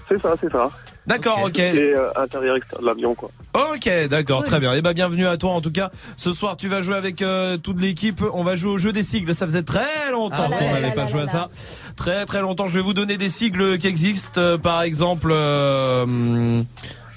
C'est 0.09 0.20
ça, 0.20 0.34
c'est 0.40 0.52
ça. 0.52 0.70
D'accord, 1.06 1.40
OK. 1.44 1.58
Et 1.58 1.94
euh, 1.96 2.10
intérieur, 2.16 2.56
extérieur 2.56 2.80
de 2.82 2.86
l'avion, 2.86 3.14
quoi. 3.14 3.30
Ok, 3.54 3.90
d'accord, 4.08 4.44
très 4.44 4.60
bien. 4.60 4.72
Et 4.74 4.80
bah 4.82 4.94
bienvenue 4.94 5.26
à 5.26 5.36
toi 5.36 5.50
en 5.50 5.60
tout 5.60 5.72
cas. 5.72 5.90
Ce 6.16 6.32
soir, 6.32 6.56
tu 6.56 6.68
vas 6.68 6.80
jouer 6.80 6.94
avec 6.94 7.20
euh, 7.20 7.58
toute 7.58 7.80
l'équipe. 7.80 8.22
On 8.32 8.44
va 8.44 8.56
jouer 8.56 8.70
au 8.72 8.78
jeu 8.78 8.92
des 8.92 9.02
sigles. 9.02 9.34
Ça 9.34 9.46
faisait 9.46 9.62
très 9.62 10.10
longtemps 10.10 10.48
Ah 10.50 10.56
qu'on 10.58 10.72
n'avait 10.72 10.92
pas 10.94 11.02
là 11.02 11.06
joué 11.06 11.20
à 11.20 11.24
là 11.24 11.28
ça. 11.30 11.48
Très 11.96 12.24
très 12.24 12.40
longtemps. 12.40 12.66
Je 12.68 12.74
vais 12.74 12.80
vous 12.80 12.94
donner 12.94 13.16
des 13.18 13.28
sigles 13.28 13.76
qui 13.78 13.88
existent. 13.88 14.40
euh, 14.40 14.56
par 14.58 14.82
exemple, 14.82 15.30
euh, 15.32 16.04
hum, 16.04 16.64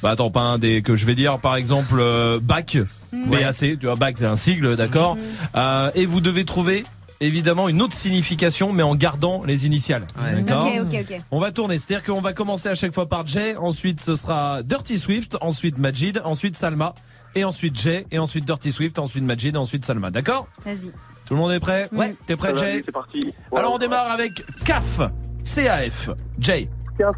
bah 0.04 0.10
attends, 0.12 0.30
pas 0.30 0.42
un 0.42 0.58
des 0.58 0.82
que 0.82 0.96
je 0.96 1.06
vais 1.06 1.16
dire. 1.16 1.40
Par 1.40 1.56
exemple, 1.56 1.96
euh, 2.00 2.40
BAC, 2.42 2.80
BAC. 3.14 3.80
Tu 3.80 3.86
vois, 3.86 3.96
BAC, 3.96 4.18
c'est 4.18 4.26
un 4.26 4.36
sigle, 4.36 4.76
d'accord. 4.76 5.16
Euh, 5.56 5.90
et 5.96 6.06
vous 6.06 6.20
devez 6.22 6.44
trouver. 6.44 6.84
Évidemment 7.22 7.70
une 7.70 7.82
autre 7.82 7.94
signification 7.94 8.74
mais 8.74 8.84
en 8.84 8.96
gardant 8.96 9.44
les 9.46 9.66
initiales. 9.66 10.06
D'accord 10.16 10.66
Ok, 10.66 10.88
ok, 10.94 11.06
ok. 11.12 11.22
on 11.32 11.40
va 11.40 11.52
tourner, 11.52 11.78
c'est-à-dire 11.80 12.04
qu'on 12.04 12.22
va 12.22 12.34
commencer 12.34 12.68
à 12.70 12.76
chaque 12.76 12.94
fois 12.94 13.08
par 13.08 13.26
Jay, 13.26 13.56
ensuite 13.56 14.02
ce 14.02 14.16
sera 14.16 14.62
Dirty 14.64 15.00
Swift, 15.00 15.38
ensuite 15.42 15.78
Majid, 15.78 16.22
ensuite 16.26 16.56
Salma, 16.58 16.94
et 17.34 17.44
ensuite 17.44 17.80
Jay, 17.80 18.06
et 18.12 18.20
ensuite 18.20 18.46
Dirty 18.46 18.72
Swift, 18.72 19.00
ensuite 19.00 19.24
Majid, 19.24 19.56
et 19.56 19.58
ensuite 19.58 19.86
Salma. 19.86 20.12
D'accord 20.12 20.48
Vas-y. 20.66 20.92
Tout 21.26 21.34
le 21.36 21.40
monde 21.40 21.52
est 21.54 21.60
prêt 21.60 21.88
Ouais. 21.94 22.16
T'es 22.28 22.36
prêt 22.36 22.56
Jay 22.56 22.84
C'est 22.86 22.92
parti. 22.92 23.34
Alors 23.56 23.74
on 23.74 23.78
démarre 23.78 24.12
avec 24.12 24.44
CAF, 24.66 25.00
C-A-F. 25.44 26.10
Jay. 26.40 26.68
CAF. 26.98 27.16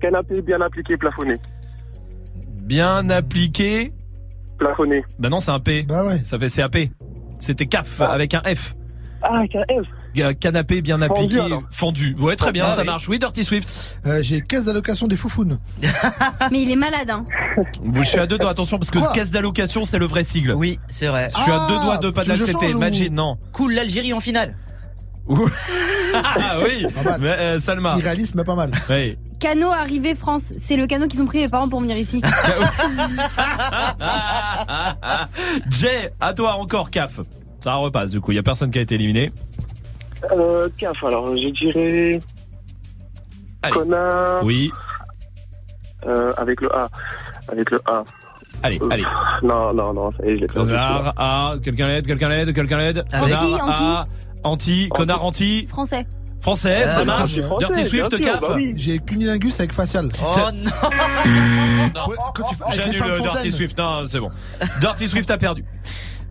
Canapé 0.00 0.40
bien 0.42 0.60
appliqué, 0.60 0.96
plafonné. 0.96 1.36
Bien 2.64 3.08
appliqué. 3.10 3.92
Plafonné. 4.58 5.04
Bah 5.18 5.28
non, 5.28 5.40
c'est 5.40 5.50
un 5.50 5.58
P. 5.58 5.82
Bah 5.82 6.04
ouais. 6.04 6.20
Ça 6.24 6.38
fait 6.38 6.48
CAP. 6.48 6.76
C'était 7.38 7.66
CAF 7.66 8.00
avec 8.00 8.34
un 8.34 8.40
F. 8.54 8.74
Ah, 9.26 9.42
F. 9.46 10.34
Canapé 10.38 10.82
bien 10.82 11.00
appliqué, 11.00 11.40
fendu. 11.70 12.14
Ouais, 12.20 12.36
très 12.36 12.52
bien, 12.52 12.66
Ah 12.68 12.74
ça 12.74 12.80
oui. 12.82 12.86
marche. 12.86 13.08
Oui, 13.08 13.18
Dirty 13.18 13.44
Swift. 13.44 13.98
Euh, 14.06 14.22
J'ai 14.22 14.40
caisse 14.42 14.64
d'allocation 14.66 15.06
des 15.06 15.16
foufounes. 15.16 15.58
Mais 16.52 16.62
il 16.62 16.70
est 16.70 16.76
malade, 16.76 17.08
hein. 17.10 17.24
Bon, 17.82 18.02
je 18.02 18.08
suis 18.08 18.18
à 18.20 18.26
deux 18.26 18.38
doigts, 18.38 18.50
attention, 18.50 18.78
parce 18.78 18.90
que 18.90 18.98
Quoi 18.98 19.12
caisse 19.12 19.30
d'allocation, 19.30 19.84
c'est 19.84 19.98
le 19.98 20.06
vrai 20.06 20.24
sigle. 20.24 20.52
Oui, 20.52 20.78
c'est 20.88 21.06
vrai. 21.06 21.28
Je 21.34 21.40
suis 21.42 21.50
à 21.50 21.62
Ah, 21.62 21.66
deux 21.68 21.78
doigts 21.78 21.96
de 21.98 22.10
pas 22.10 22.24
change 22.24 22.74
ou- 22.74 22.78
Majid, 22.78 23.12
non. 23.12 23.38
Cool 23.52 23.74
l'Algérie 23.74 24.12
en 24.12 24.20
finale. 24.20 24.56
Ah 26.12 26.58
oui, 26.62 26.86
mais, 27.18 27.28
euh, 27.28 27.58
Salma. 27.58 27.96
Irréaliste, 27.98 28.34
mais 28.34 28.44
pas 28.44 28.54
mal. 28.54 28.70
Oui. 28.90 29.16
Canot 29.40 29.70
arrivé 29.70 30.14
France. 30.14 30.52
C'est 30.58 30.76
le 30.76 30.86
canot 30.86 31.06
qu'ils 31.08 31.22
ont 31.22 31.26
pris 31.26 31.38
mes 31.38 31.48
parents 31.48 31.68
pour 31.68 31.80
venir 31.80 31.96
ici. 31.96 32.20
Jay, 35.70 36.12
à 36.20 36.34
toi 36.34 36.56
encore, 36.56 36.90
CAF. 36.90 37.20
Ça 37.64 37.76
repasse, 37.76 38.10
du 38.10 38.20
coup, 38.20 38.30
il 38.32 38.34
y 38.34 38.38
a 38.38 38.42
personne 38.42 38.70
qui 38.70 38.78
a 38.78 38.82
été 38.82 38.94
éliminé. 38.96 39.32
Euh, 40.32 40.68
CAF, 40.76 41.02
alors, 41.02 41.26
je 41.34 41.48
dirais. 41.48 42.20
Allez. 43.62 43.74
Connard. 43.78 44.44
Oui, 44.44 44.70
Euh, 46.06 46.30
avec 46.36 46.60
le 46.60 46.70
A. 46.76 46.90
Avec 47.50 47.70
le 47.70 47.80
A. 47.86 48.02
allez, 48.62 48.78
Euh, 48.82 48.88
allez. 48.90 49.04
Non, 49.42 49.72
non, 49.72 49.94
non, 49.94 50.10
ça 50.10 50.18
y 50.26 50.32
est, 50.32 50.36
je 50.36 50.40
l'ai. 50.42 50.46
Connard, 50.46 51.14
A, 51.16 51.54
quelqu'un 51.62 51.88
l'aide, 51.88 52.06
quelqu'un 52.06 52.28
l'aide, 52.28 52.52
quelqu'un 52.52 52.76
l'aide. 52.76 53.04
Anti, 53.14 53.30
Connard, 53.30 53.62
anti. 53.62 53.84
A, 53.84 54.04
anti, 54.44 54.88
connard 54.90 55.24
anti, 55.24 55.66
Français. 55.66 56.06
français, 56.42 56.82
Ah, 56.84 56.88
ça 56.90 56.98
non, 56.98 57.06
marche. 57.06 57.38
Dirty 57.58 57.84
Swift, 57.86 58.20
CAF. 58.22 58.40
bah 58.42 58.48
oui. 58.56 58.74
J'ai 58.76 58.98
cunilingus 58.98 59.58
avec 59.60 59.72
facial. 59.72 60.10
Oh 60.22 60.32
non 60.52 60.70
avec 62.68 62.86
les 62.86 62.92
J'annule 62.98 63.22
Dirty. 63.22 63.50
Swift, 63.52 63.78
non, 63.78 64.04
c'est 64.06 64.20
bon. 64.20 64.28
Dirty 64.82 65.08
Swift 65.08 65.30
a 65.30 65.38
perdu. 65.38 65.64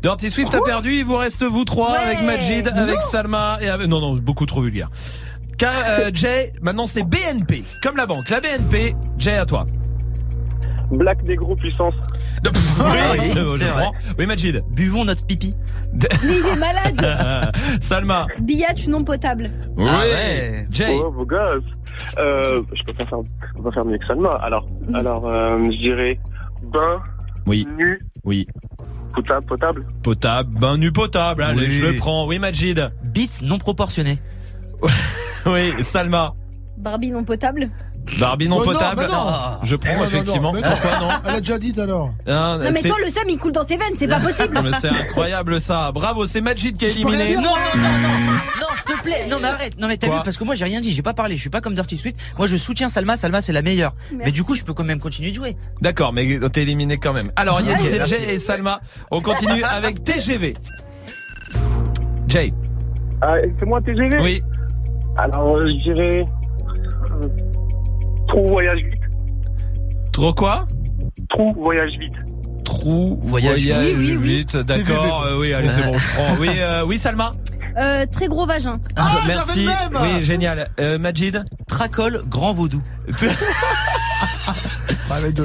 Dirty 0.03 0.29
Swift 0.29 0.53
a 0.53 0.59
perdu, 0.61 0.95
il 0.95 1.05
vous 1.05 1.15
reste 1.15 1.43
vous 1.43 1.63
trois 1.63 1.91
Ouais. 1.91 1.97
avec 1.97 2.21
Majid, 2.23 2.67
avec 2.67 2.95
non. 2.95 3.01
Salma 3.01 3.57
et 3.61 3.69
avec... 3.69 3.87
Non, 3.87 4.01
non, 4.01 4.15
beaucoup 4.15 4.45
trop 4.45 4.59
vulgaire. 4.61 4.91
Car, 5.57 5.81
euh, 5.87 6.09
Jay, 6.13 6.51
maintenant 6.61 6.85
c'est 6.85 7.03
BNP, 7.03 7.63
comme 7.81 7.95
la 7.95 8.05
banque. 8.05 8.29
La 8.29 8.41
BNP, 8.41 8.93
Jay 9.17 9.37
à 9.37 9.45
toi. 9.45 9.65
Black 10.91 11.25
Negro 11.25 11.55
puissance. 11.55 11.93
oui, 12.43 12.51
oui, 13.33 13.59
vrai. 13.63 13.91
Oui, 14.19 14.25
Majid. 14.25 14.61
Buvons 14.75 15.05
notre 15.05 15.25
pipi. 15.25 15.53
Mais 15.93 16.09
il 16.23 16.45
est 16.47 16.59
malade. 16.59 17.51
Salma. 17.79 18.27
Billage 18.41 18.89
non 18.89 18.99
potable. 18.99 19.49
Oui. 19.77 19.85
Ah 19.89 19.99
ouais. 20.01 20.67
Jay. 20.69 20.99
Oh, 21.01 21.11
beau 21.11 21.25
gosse. 21.25 21.63
Euh, 22.19 22.61
je 22.73 22.83
peux 22.83 22.91
pas 22.91 23.05
faire, 23.05 23.19
pas 23.63 23.71
faire 23.71 23.85
mieux 23.85 23.97
que 23.97 24.05
Salma. 24.05 24.33
Alors, 24.41 24.65
alors, 24.93 25.33
euh, 25.33 25.61
je 25.63 25.77
dirais 25.77 26.19
bain, 26.63 27.01
Oui, 27.45 27.65
nu, 27.77 27.97
oui. 28.23 28.45
potable, 29.13 29.45
potable. 29.45 29.85
Potable, 30.01 30.57
bain 30.59 30.77
nu 30.77 30.91
potable. 30.91 31.43
Allez, 31.43 31.65
Oui. 31.67 31.71
je 31.71 31.85
le 31.85 31.95
prends. 31.97 32.25
Oui, 32.27 32.39
Majid. 32.39 32.87
Bite 33.13 33.41
non 33.41 33.57
proportionnée. 33.57 34.17
Oui, 35.45 35.73
Salma. 35.83 36.33
Barbie 36.77 37.11
non 37.11 37.25
potable. 37.25 37.69
Barbie 38.19 38.47
non 38.49 38.57
Oh 38.57 38.65
non, 38.65 38.71
potable. 38.73 39.07
bah 39.07 39.07
non. 39.11 39.65
Je 39.65 39.75
prends 39.75 39.95
non, 39.97 40.05
effectivement. 40.05 40.53
non, 40.53 40.59
mais 40.61 40.67
Pourquoi 40.67 40.99
non 40.99 41.09
Elle 41.25 41.35
a 41.35 41.39
déjà 41.39 41.57
dit 41.57 41.73
alors. 41.79 42.13
Non 42.27 42.57
mais 42.59 42.81
toi 42.81 42.97
le 43.03 43.09
seum 43.09 43.23
il 43.29 43.37
coule 43.37 43.51
dans 43.53 43.63
tes 43.65 43.77
veines, 43.77 43.93
c'est 43.97 44.07
pas 44.07 44.19
possible. 44.19 44.53
Non, 44.53 44.61
mais 44.63 44.71
c'est 44.73 44.89
incroyable 44.89 45.59
ça. 45.61 45.91
Bravo, 45.91 46.25
c'est 46.25 46.41
Majid 46.41 46.75
qui 46.77 46.85
a 46.85 46.89
éliminé. 46.89 47.35
Non, 47.35 47.41
non, 47.41 47.49
non, 47.77 47.83
non, 48.01 48.09
non, 48.59 48.67
s'il 48.75 48.95
te 48.95 49.01
plaît. 49.01 49.25
Non, 49.29 49.37
mais 49.41 49.47
arrête. 49.47 49.79
Non, 49.79 49.87
mais 49.87 49.97
t'as 49.97 50.07
vu, 50.07 50.17
parce 50.23 50.37
que 50.37 50.43
moi, 50.43 50.53
j'ai 50.55 50.65
rien 50.65 50.81
dit, 50.81 50.91
j'ai 50.91 51.01
pas 51.01 51.13
parlé, 51.13 51.35
je 51.35 51.41
suis 51.41 51.49
pas 51.49 51.61
comme 51.61 51.73
Dirty 51.73 51.97
Swift. 51.97 52.17
Moi, 52.37 52.47
je 52.47 52.57
soutiens 52.57 52.89
Salma, 52.89 53.15
Salma, 53.17 53.41
c'est 53.41 53.53
la 53.53 53.61
meilleure. 53.61 53.93
Mais 54.23 54.31
du 54.31 54.43
coup, 54.43 54.53
je 54.55 54.63
peux 54.63 54.73
quand 54.73 54.83
même 54.83 55.01
continuer 55.01 55.31
de 55.31 55.35
jouer. 55.35 55.55
D'accord, 55.81 56.13
mais 56.13 56.39
t'es 56.51 56.61
éliminé 56.63 56.97
quand 56.97 57.13
même. 57.13 57.31
Alors, 57.35 57.61
il 57.61 57.67
y 57.67 57.73
a 57.73 57.77
merci. 57.77 58.15
et 58.27 58.37
Salma. 58.39 58.79
On 59.11 59.21
continue 59.21 59.63
avec 59.71 60.03
TGV. 60.03 60.55
Jay. 62.27 62.47
Ah, 63.21 63.35
c'est 63.57 63.65
moi 63.65 63.79
TGV 63.81 64.19
Oui. 64.21 64.41
Alors, 65.17 65.55
euh, 65.55 65.63
je 65.63 65.91
dirais. 65.93 66.23
Trou 68.33 68.47
voyage 68.47 68.79
vite. 68.83 69.03
Trop 70.11 70.33
quoi? 70.33 70.65
Trou 71.29 71.53
voyage 71.63 71.91
vite. 71.99 72.13
Trou, 72.65 73.19
Voyage 73.25 73.61
voyage, 73.61 73.93
vite. 73.93 74.17
Oui, 74.19 74.45
oui. 74.55 74.63
d'accord. 74.63 75.23
euh, 75.27 75.37
oui, 75.39 75.53
allez, 75.53 75.69
c'est 75.69 75.83
bon, 75.83 75.95
je 75.95 76.13
prends. 76.15 76.35
Oui, 76.39 76.49
euh, 76.57 76.83
oui, 76.83 76.97
Salma? 76.97 77.29
Euh, 77.77 78.07
très 78.07 78.25
gros 78.25 78.47
vagin. 78.47 78.79
Merci. 79.27 79.67
Oui, 80.01 80.23
génial. 80.23 80.67
Euh, 80.79 80.97
Majid? 80.97 81.41
Tracol, 81.67 82.23
grand 82.27 82.53
vaudou. 82.53 82.81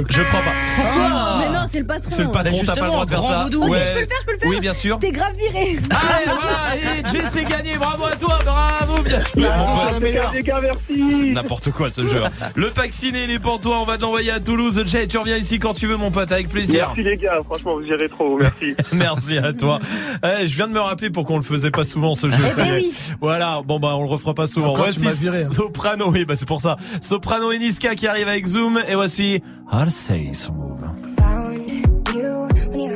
Je 0.08 0.22
prends 0.22 0.38
pas. 0.38 1.38
Mais 1.40 1.46
non, 1.46 1.47
c'est 1.70 1.78
le 1.80 1.86
patron. 1.86 2.10
C'est 2.12 2.24
le 2.24 2.30
patron, 2.30 2.58
t'as 2.64 2.74
pas 2.74 2.80
le 2.86 2.90
droit 2.90 3.04
de 3.06 3.10
faire 3.10 3.22
ça. 3.22 3.46
Ok, 3.46 3.54
Ouais. 3.68 3.84
je 3.86 3.92
peux 3.92 4.00
le 4.00 4.06
faire, 4.06 4.16
je 4.20 4.26
peux 4.26 4.32
le 4.32 4.38
faire. 4.38 4.48
Oui, 4.50 4.60
bien 4.60 4.72
sûr. 4.72 4.98
T'es 4.98 5.10
grave 5.12 5.34
viré. 5.36 5.78
Allez, 5.90 6.24
voilà, 6.26 6.76
et 6.76 7.12
Jay 7.12 7.24
c'est 7.30 7.44
gagné, 7.44 7.76
bravo 7.76 8.04
à 8.04 8.16
toi, 8.16 8.38
bravo 8.44 9.02
bien. 9.02 9.20
c'est 9.24 10.42
merci. 10.60 11.30
N'importe 11.32 11.70
quoi 11.70 11.90
ce 11.90 12.04
jeu. 12.04 12.22
Le 12.54 12.70
pack 12.70 12.92
ciné 12.92 13.24
il 13.24 13.30
est 13.30 13.38
pour 13.38 13.60
toi, 13.60 13.78
on 13.80 13.84
va 13.84 13.96
te 13.96 14.02
l'envoyer 14.02 14.30
à 14.30 14.40
Toulouse. 14.40 14.82
Jay, 14.86 15.06
tu 15.06 15.18
reviens 15.18 15.36
ici 15.36 15.58
quand 15.58 15.74
tu 15.74 15.86
veux 15.86 15.96
mon 15.96 16.10
pote, 16.10 16.30
avec 16.32 16.48
plaisir. 16.48 16.88
Merci 16.96 17.02
les 17.08 17.16
gars, 17.16 17.40
franchement, 17.44 17.74
vous 17.74 17.84
gérez 17.86 18.08
trop, 18.08 18.36
merci. 18.38 18.74
Merci 18.92 19.38
à 19.38 19.52
toi. 19.52 19.80
Eh, 20.24 20.46
je 20.46 20.54
viens 20.56 20.68
de 20.68 20.72
me 20.72 20.80
rappeler 20.80 21.10
pour 21.10 21.24
qu'on 21.24 21.36
le 21.36 21.42
faisait 21.42 21.70
pas 21.70 21.84
souvent 21.84 22.14
ce 22.14 22.28
jeu. 22.28 22.36
Eh 22.46 22.50
ça 22.50 22.66
y 22.66 22.70
ben 22.70 22.74
est. 22.76 22.80
oui. 22.80 22.92
Voilà, 23.20 23.60
bon 23.64 23.78
bah 23.78 23.94
on 23.96 24.02
le 24.02 24.08
refera 24.08 24.34
pas 24.34 24.46
souvent. 24.46 24.72
Encore, 24.74 24.86
tu 24.90 25.00
voici 25.00 25.04
m'as 25.24 25.30
viré, 25.30 25.44
hein. 25.44 25.52
Soprano, 25.52 26.10
oui 26.10 26.24
bah 26.24 26.34
c'est 26.36 26.48
pour 26.48 26.60
ça. 26.60 26.76
Soprano 27.00 27.52
et 27.52 27.58
Niska 27.58 27.94
qui 27.94 28.06
arrivent 28.06 28.28
avec 28.28 28.46
Zoom 28.46 28.80
et 28.88 28.94
voici 28.94 29.42
I'll 29.72 29.90
say 29.90 30.30
so 30.34 30.52
move. 30.52 30.88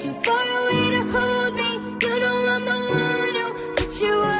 too 0.00 0.14
far 0.14 0.42
away 0.60 0.90
to 0.96 1.02
hold 1.12 1.54
me. 1.54 1.70
You 2.00 2.20
know 2.20 2.38
I'm 2.54 2.64
the 2.64 2.72
one 2.72 3.34
who 3.40 3.74
put 3.74 4.00
you 4.00 4.14
up 4.14 4.39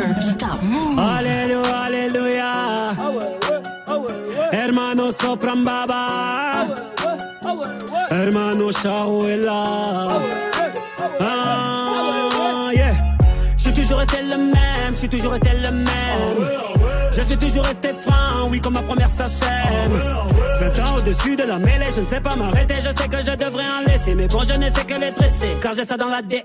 never 0.00 0.20
stop. 0.20 0.60
Hermano 4.52 5.10
Sopran. 5.12 5.64
Hermano 8.10 8.70
Shawela. 8.72 9.62
Ah. 11.20 11.90
Je 13.56 13.62
suis 13.64 13.72
toujours 13.74 13.98
resté 13.98 14.22
le 14.22 14.36
même, 14.36 14.92
je 14.92 14.96
suis 14.96 15.08
toujours 15.08 15.32
resté 15.32 15.50
le 15.62 15.70
même. 15.70 16.34
Je 17.12 17.20
suis 17.20 17.36
toujours 17.36 17.64
resté 17.64 17.88
franc, 18.00 18.48
oui, 18.50 18.60
comme 18.60 18.74
ma 18.74 18.82
première 18.82 19.10
sacème. 19.10 19.92
20 19.92 20.78
ans 20.80 20.96
au-dessus 20.96 21.36
de 21.36 21.44
la 21.44 21.58
mêlée, 21.58 21.86
je 21.94 22.00
ne 22.00 22.06
sais 22.06 22.20
pas 22.20 22.34
m'arrêter, 22.36 22.76
je 22.76 22.90
sais 22.90 23.08
que 23.08 23.20
je 23.20 23.36
devrais 23.36 23.64
en 23.64 23.90
laisser. 23.90 24.14
Mais 24.14 24.28
bon, 24.28 24.40
je 24.48 24.58
ne 24.58 24.68
sais 24.70 24.84
que 24.84 24.94
les 24.94 25.10
dresser, 25.10 25.50
car 25.62 25.74
j'ai 25.74 25.84
ça 25.84 25.96
dans 25.96 26.08
l'ADN. 26.08 26.44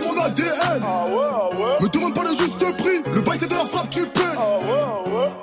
mon 0.00 0.20
ADN. 0.22 0.82
Me 1.80 1.88
demande 1.88 2.14
pas 2.14 2.22
le 2.22 2.28
juste 2.28 2.76
prix, 2.76 3.02
le 3.12 3.20
bail 3.20 3.38
c'est 3.40 3.48
de 3.48 3.54
la 3.54 3.64
frappe, 3.64 3.90
tu 3.90 4.06
paies. 4.06 4.20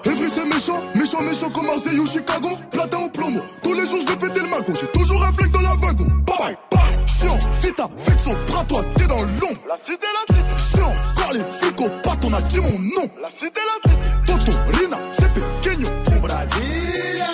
Evry 0.05 0.29
c'est 0.33 0.45
méchant, 0.45 0.81
méchant, 0.95 1.21
méchant 1.21 1.49
comme 1.49 1.67
Marseille 1.67 1.99
ou 1.99 2.07
Chicago. 2.07 2.49
Platin 2.71 2.97
au 3.05 3.09
plomo, 3.09 3.41
tous 3.63 3.73
les 3.73 3.85
jours 3.85 3.99
je 4.01 4.07
vais 4.07 4.17
péter 4.17 4.41
le 4.41 4.47
magot. 4.47 4.73
J'ai 4.79 4.87
toujours 4.87 5.23
un 5.23 5.31
flingue 5.31 5.51
dans 5.51 5.61
la 5.61 5.75
wagon. 5.75 6.07
Bye 6.25 6.37
bye, 6.37 6.57
bye. 6.71 7.07
Chiant, 7.07 7.39
vita, 7.61 7.87
vexo, 7.97 8.31
bras 8.47 8.65
toi, 8.65 8.81
t'es 8.95 9.05
dans 9.05 9.21
l'ombre. 9.21 9.61
La 9.67 9.77
cité, 9.77 10.07
la 10.13 10.35
cité. 10.35 10.77
Chiant, 10.77 10.95
car 11.15 11.33
les 11.33 11.41
flics 11.41 11.81
au 11.81 11.85
on 12.23 12.33
a 12.33 12.41
dit 12.41 12.59
mon 12.59 12.79
nom. 12.79 13.09
La 13.21 13.29
cité, 13.29 13.61
la 13.61 13.91
cité. 13.91 14.15
Toto, 14.25 14.51
Rina, 14.77 14.97
c'est 15.11 15.31
pequeño. 15.33 15.87
Au 16.07 16.19
Brasilia. 16.19 17.25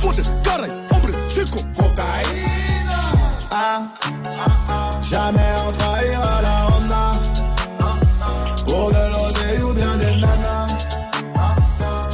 Fodes, 0.00 0.22
caray, 0.42 0.70
hombre, 0.90 1.08
chico. 1.30 1.58
Cocaïna. 1.76 2.58
Ah, 3.50 3.82
jamais 5.00 5.40
on 5.66 5.72
trahira 5.72 6.42
la 6.42 6.57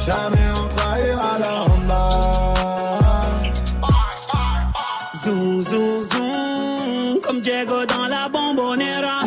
Jamais 0.05 0.49
on 0.61 0.67
trahira 0.67 1.31
la 1.39 1.53
Honda. 1.65 2.03
Zoom, 5.23 5.61
zoom, 5.63 6.03
zoom, 6.03 7.19
comme 7.21 7.41
Diego 7.41 7.85
dans 7.87 8.07
la 8.07 8.29
bombonera. 8.29 9.21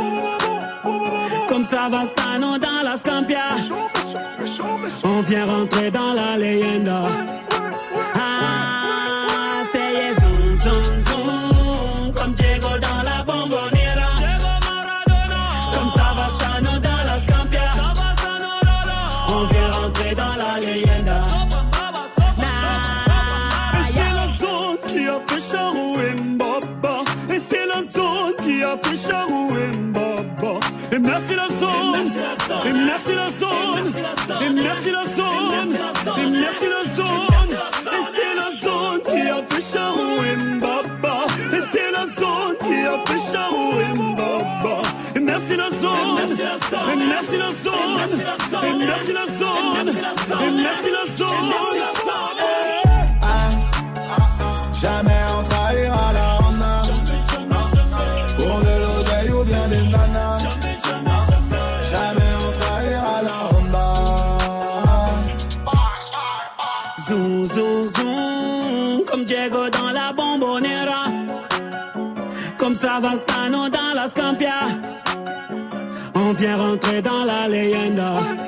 Comme 1.48 1.64
Savastano 1.64 2.58
dans 2.58 2.82
la 2.84 2.96
Scampia. 2.96 3.56
On 5.02 5.20
vient 5.22 5.46
rentrer 5.46 5.90
dans 5.90 6.12
la 6.12 6.36
leyenda. 6.36 7.27
Merci 32.88 33.14
la 33.14 33.28
zone. 33.30 33.86
Et 34.42 34.50
merci 34.50 34.90
la 34.90 35.04
zone. 35.04 35.70
Et 36.18 36.26
merci 36.30 36.66
la 36.74 36.82
zone. 36.96 37.50
Et 37.96 38.02
c'est 38.14 38.34
la 38.42 38.50
zone 38.64 39.00
qui 39.08 39.22
a 39.28 39.38
fait 39.48 39.64
Charou 39.72 40.12
et 40.24 40.36
Mbaba. 40.36 41.16
Et 41.52 41.62
c'est 41.72 41.90
la 41.92 42.06
zone 42.06 42.56
qui 42.64 42.78
a 42.86 42.96
fait 43.06 43.32
Charou 43.32 43.80
et 43.80 43.98
merci 45.20 45.56
la 45.56 45.70
zone. 45.70 45.98
Merci 47.08 47.36
la 47.36 47.50
zone. 47.60 47.98
Merci 48.78 49.12
la 49.12 49.26
zone. 49.26 49.92
Merci 50.56 50.90
la 50.90 51.06
zone. 51.06 51.97
Comme 73.00 73.14
Savastano 73.14 73.68
dans 73.68 73.94
la 73.94 74.08
Scampia. 74.08 74.66
On 76.16 76.32
vient 76.32 76.56
rentrer 76.56 77.00
dans 77.00 77.24
la 77.24 77.46
leyenda. 77.46 78.47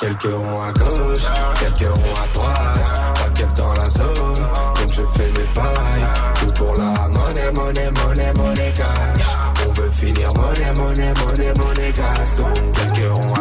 Quelques 0.00 0.32
ronds 0.32 0.62
à 0.62 0.72
gauche, 0.72 1.26
quelques 1.60 1.94
ronds 1.94 2.14
à 2.14 2.26
droite. 2.32 3.14
Pas 3.16 3.28
de 3.28 3.54
dans 3.54 3.74
la 3.74 3.90
zone, 3.90 4.14
donc 4.14 4.88
je 4.88 5.02
fais 5.12 5.28
mes 5.28 5.46
pailles. 5.54 6.06
Tout 6.36 6.54
pour 6.54 6.74
la 6.74 7.06
monnaie, 7.08 7.52
monnaie, 7.54 7.90
monnaie, 7.90 8.32
monnaie 8.34 8.72
cash. 8.74 9.26
On 9.66 9.72
veut 9.72 9.90
finir 9.90 10.28
monnaie, 10.36 10.72
monnaie, 10.74 11.12
monnaie, 11.12 11.52
monnaie 11.54 11.92
gas. 11.92 12.34
Donc 12.38 12.56
quelques 12.72 13.12
ronds 13.14 13.34
à 13.34 13.39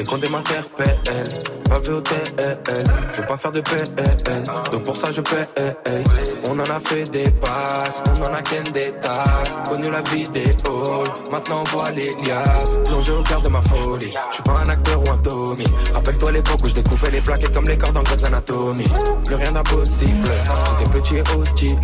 Les 0.00 0.06
comptes 0.06 0.30
m'interpellent, 0.30 0.98
pas. 1.68 1.78
Je 1.84 3.20
veux 3.20 3.26
pas 3.26 3.36
faire 3.36 3.52
de 3.52 3.60
PN, 3.60 4.44
donc 4.72 4.84
pour 4.84 4.96
ça 4.96 5.10
je 5.10 5.20
paie. 5.20 5.46
On 6.44 6.58
en 6.58 6.64
a 6.64 6.80
fait 6.80 7.04
des 7.10 7.30
passes, 7.30 8.02
on 8.06 8.22
en 8.22 8.32
a 8.32 8.40
qu'un 8.40 8.62
des 8.72 8.92
tasses. 8.92 9.58
Connu 9.68 9.90
la 9.90 10.00
vie 10.00 10.24
des 10.30 10.46
halls, 10.64 11.30
maintenant 11.30 11.62
on 11.66 11.76
voit 11.76 11.90
les 11.90 12.10
liasses. 12.24 12.80
Plongé 12.86 13.12
au 13.12 13.22
cœur 13.22 13.42
de 13.42 13.50
ma 13.50 13.60
folie, 13.60 14.14
je 14.30 14.34
suis 14.36 14.42
pas 14.42 14.62
un 14.64 14.70
acteur 14.70 15.00
ou 15.00 15.10
un 15.12 15.18
Tommy. 15.18 15.66
Rappelle-toi 15.92 16.32
l'époque 16.32 16.60
où 16.64 16.68
je 16.68 16.74
découpais 16.74 17.10
les 17.10 17.20
plaquettes 17.20 17.52
comme 17.52 17.68
les 17.68 17.76
cordes 17.76 17.98
en 17.98 18.02
Grey's 18.02 18.24
Anatomy. 18.24 18.88
Plus 19.26 19.34
rien 19.34 19.52
d'impossible, 19.52 20.30
j'étais 20.78 20.90
petit 20.98 21.16
et 21.16 21.24
hostile. 21.36 21.78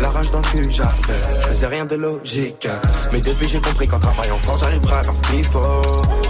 La 0.00 0.10
rage 0.10 0.30
dans 0.30 0.38
le 0.38 0.44
cul 0.44 0.70
j'avais, 0.70 1.40
je 1.40 1.46
faisais 1.48 1.66
rien 1.66 1.84
de 1.86 1.96
logique. 1.96 2.68
Mais 3.12 3.20
depuis 3.20 3.48
j'ai 3.48 3.60
compris 3.60 3.88
qu'en 3.88 3.98
travaillant 3.98 4.38
fort 4.42 4.58
j'arriverai 4.58 4.94
à 4.94 5.02
faire 5.02 5.14
ce 5.14 5.22
qu'il 5.22 5.44
faut. 5.44 5.82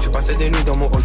J'ai 0.02 0.10
passé 0.10 0.34
des 0.36 0.48
nuits 0.48 0.64
dans 0.64 0.76
mon 0.76 0.86
hall 0.86 1.05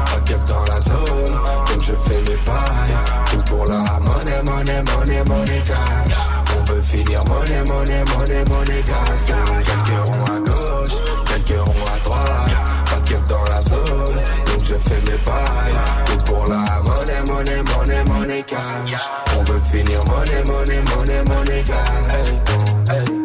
keuf 0.31 0.45
dans 0.45 0.63
la 0.63 0.81
zone, 0.81 1.37
comme 1.67 1.81
je 1.81 1.93
fais 1.93 2.19
mes 2.19 2.37
pailles. 2.45 2.97
Tout 3.31 3.43
pour 3.49 3.65
la 3.65 3.99
monnaie, 3.99 4.41
monnaie, 4.45 4.83
monnaie, 4.83 5.23
monnaie 5.25 5.63
cash. 5.65 6.17
On 6.57 6.63
veut 6.71 6.81
finir 6.81 7.19
monnaie, 7.27 7.63
monnaie, 7.65 8.03
monnaie, 8.05 8.43
monnaie 8.45 8.83
gas. 8.83 9.25
Quelques 9.65 10.07
ronds 10.07 10.25
à 10.25 10.39
gauche, 10.39 10.95
quelques 11.25 11.59
ronds 11.59 11.85
à 11.93 11.99
droite. 12.03 12.61
Pas 12.85 12.99
de 12.99 13.09
keuf 13.09 13.25
dans 13.25 13.43
la 13.43 13.61
zone, 13.61 14.15
donc 14.45 14.65
je 14.65 14.75
fais 14.75 15.01
mes 15.11 15.17
pailles. 15.25 15.79
Tout 16.05 16.25
pour 16.25 16.45
la 16.47 16.81
monnaie, 16.81 17.21
monnaie, 17.27 17.63
monnaie, 17.63 18.03
monnaie 18.05 18.43
cash. 18.43 19.09
On 19.37 19.43
veut 19.43 19.59
finir 19.59 19.99
monnaie, 20.07 20.43
monnaie, 20.45 20.81
monnaie, 20.81 21.23
monnaie 21.23 21.63
gas. 21.63 21.75
Hey, 22.09 22.95
hey 22.95 23.20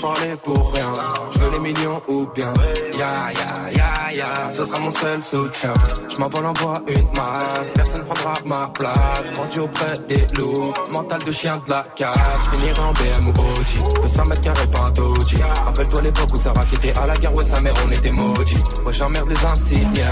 parler 0.00 0.36
pour 0.42 0.72
rien. 0.72 0.92
Je 1.30 1.38
veux 1.38 1.50
les 1.52 1.60
millions 1.60 2.02
ou 2.08 2.26
bien. 2.34 2.52
Ya 2.96 3.32
ya 3.32 3.70
ya 3.70 4.12
ya, 4.12 4.52
ce 4.52 4.64
sera 4.64 4.80
mon 4.80 4.90
seul 4.90 5.22
soutien. 5.22 5.72
Je 6.08 6.18
m'envole 6.18 6.46
en 6.46 6.52
voie 6.54 6.82
une 6.88 7.08
masse, 7.16 7.72
personne 7.74 8.04
prendra 8.04 8.34
ma 8.44 8.68
place. 8.68 9.30
Rendu 9.36 9.60
auprès 9.60 9.94
des 10.08 10.26
loups, 10.36 10.72
mental 10.90 11.22
de 11.24 11.32
chien 11.32 11.60
de 11.64 11.70
la 11.70 11.86
casse. 11.94 12.18
Je 12.44 12.56
finirai 12.56 12.80
en 12.80 12.92
BM 12.92 13.28
ou 13.28 13.30
OG, 13.30 14.02
le 14.02 14.08
100 14.08 14.24
mètres 14.26 14.40
carrés 14.40 14.66
pas 14.66 14.80
un. 14.80 15.64
Rappelle-toi 15.64 16.02
l'époque 16.02 16.28
où 16.32 16.36
Sarah 16.36 16.64
qui 16.64 16.74
était 16.74 16.98
à 16.98 17.06
la 17.06 17.14
guerre, 17.14 17.34
ouais 17.36 17.44
sa 17.44 17.60
mère 17.60 17.74
on 17.86 17.90
était 17.90 18.10
maudits. 18.10 18.58
Ouais 18.84 18.92
j'emmerde 18.92 19.28
les 19.28 19.46
insignes, 19.46 20.04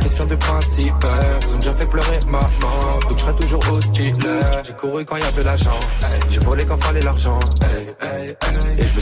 question 0.00 0.24
de 0.26 0.36
principe. 0.36 1.06
Ils 1.42 1.54
ont 1.54 1.58
déjà 1.58 1.72
fait 1.72 1.86
pleurer 1.86 2.18
maman, 2.28 2.98
donc 3.08 3.16
je 3.16 3.22
serai 3.22 3.34
toujours 3.36 3.60
hostile. 3.72 4.14
J'ai 4.64 4.72
couru 4.74 5.04
quand 5.04 5.16
y 5.16 5.22
avait 5.22 5.42
l'argent, 5.42 5.78
j'ai 6.28 6.40
volé 6.40 6.64
quand 6.66 6.76
fallait 6.82 7.00
l'argent. 7.00 7.40
Et 8.78 8.86
je 8.86 8.94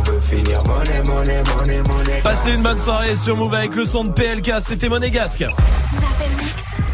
On 0.00 0.02
veut 0.02 0.20
finir 0.20 0.58
monnaie, 0.66 1.02
monnaie, 1.02 1.42
monnaie, 1.42 1.82
monnaie 1.82 2.04
cash. 2.04 2.22
Passez 2.22 2.50
une 2.52 2.62
bonne 2.62 2.78
soirée 2.78 3.16
sur 3.16 3.36
Move 3.36 3.54
avec 3.54 3.74
le 3.74 3.84
son 3.84 4.04
de 4.04 4.10
PLK, 4.10 4.52
c'était 4.60 4.88
Monégasque. 4.88 5.44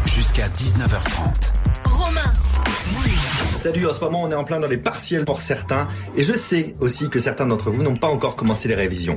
Jusqu'à 0.05 0.47
19h30. 0.47 1.89
Romain. 1.89 2.33
Salut, 3.61 3.87
en 3.87 3.93
ce 3.93 4.01
moment 4.01 4.23
on 4.23 4.31
est 4.31 4.35
en 4.35 4.43
plein 4.43 4.59
dans 4.59 4.67
les 4.67 4.77
partiels 4.77 5.23
pour 5.23 5.39
certains 5.39 5.87
et 6.17 6.23
je 6.23 6.33
sais 6.33 6.75
aussi 6.81 7.09
que 7.09 7.19
certains 7.19 7.45
d'entre 7.45 7.71
vous 7.71 7.81
n'ont 7.81 7.95
pas 7.95 8.07
encore 8.07 8.35
commencé 8.35 8.67
les 8.67 8.75
révisions. 8.75 9.15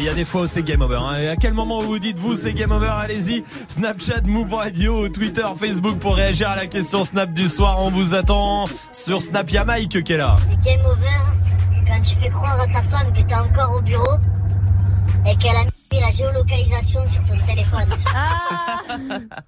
Il 0.00 0.06
y 0.06 0.08
a 0.08 0.14
des 0.14 0.24
fois 0.24 0.42
où 0.42 0.46
c'est 0.46 0.62
game 0.62 0.80
over. 0.80 0.96
hein. 0.96 1.28
À 1.30 1.36
quel 1.36 1.52
moment 1.52 1.80
vous 1.80 1.98
dites 1.98 2.18
vous 2.18 2.34
c'est 2.34 2.54
game 2.54 2.72
over? 2.72 2.88
Allez-y, 2.88 3.44
Snapchat, 3.68 4.22
Move 4.24 4.54
Radio, 4.54 5.08
Twitter, 5.10 5.44
Facebook 5.58 5.98
pour 5.98 6.16
réagir 6.16 6.48
à 6.48 6.56
la 6.56 6.66
question 6.66 7.04
Snap 7.04 7.32
du 7.34 7.48
soir. 7.48 7.76
On 7.80 7.90
vous 7.90 8.14
attend 8.14 8.64
sur 8.92 9.20
Snap. 9.20 9.50
Y'a 9.50 9.64
Mike 9.66 10.02
qui 10.02 10.12
est 10.12 10.16
là. 10.16 10.36
C'est 10.48 10.56
game 10.64 10.80
over 10.86 11.86
quand 11.86 12.00
tu 12.02 12.14
fais 12.16 12.28
croire 12.30 12.58
à 12.60 12.66
ta 12.66 12.80
femme 12.82 13.12
que 13.12 13.20
t'es 13.20 13.34
encore 13.34 13.76
au 13.76 13.80
bureau 13.82 14.16
et 15.26 15.36
qu'elle 15.36 15.56
a 15.56 15.64
mis 15.92 16.00
la 16.00 16.10
géolocalisation 16.10 17.06
sur 17.06 17.24
ton 17.24 17.38
téléphone. 17.46 17.88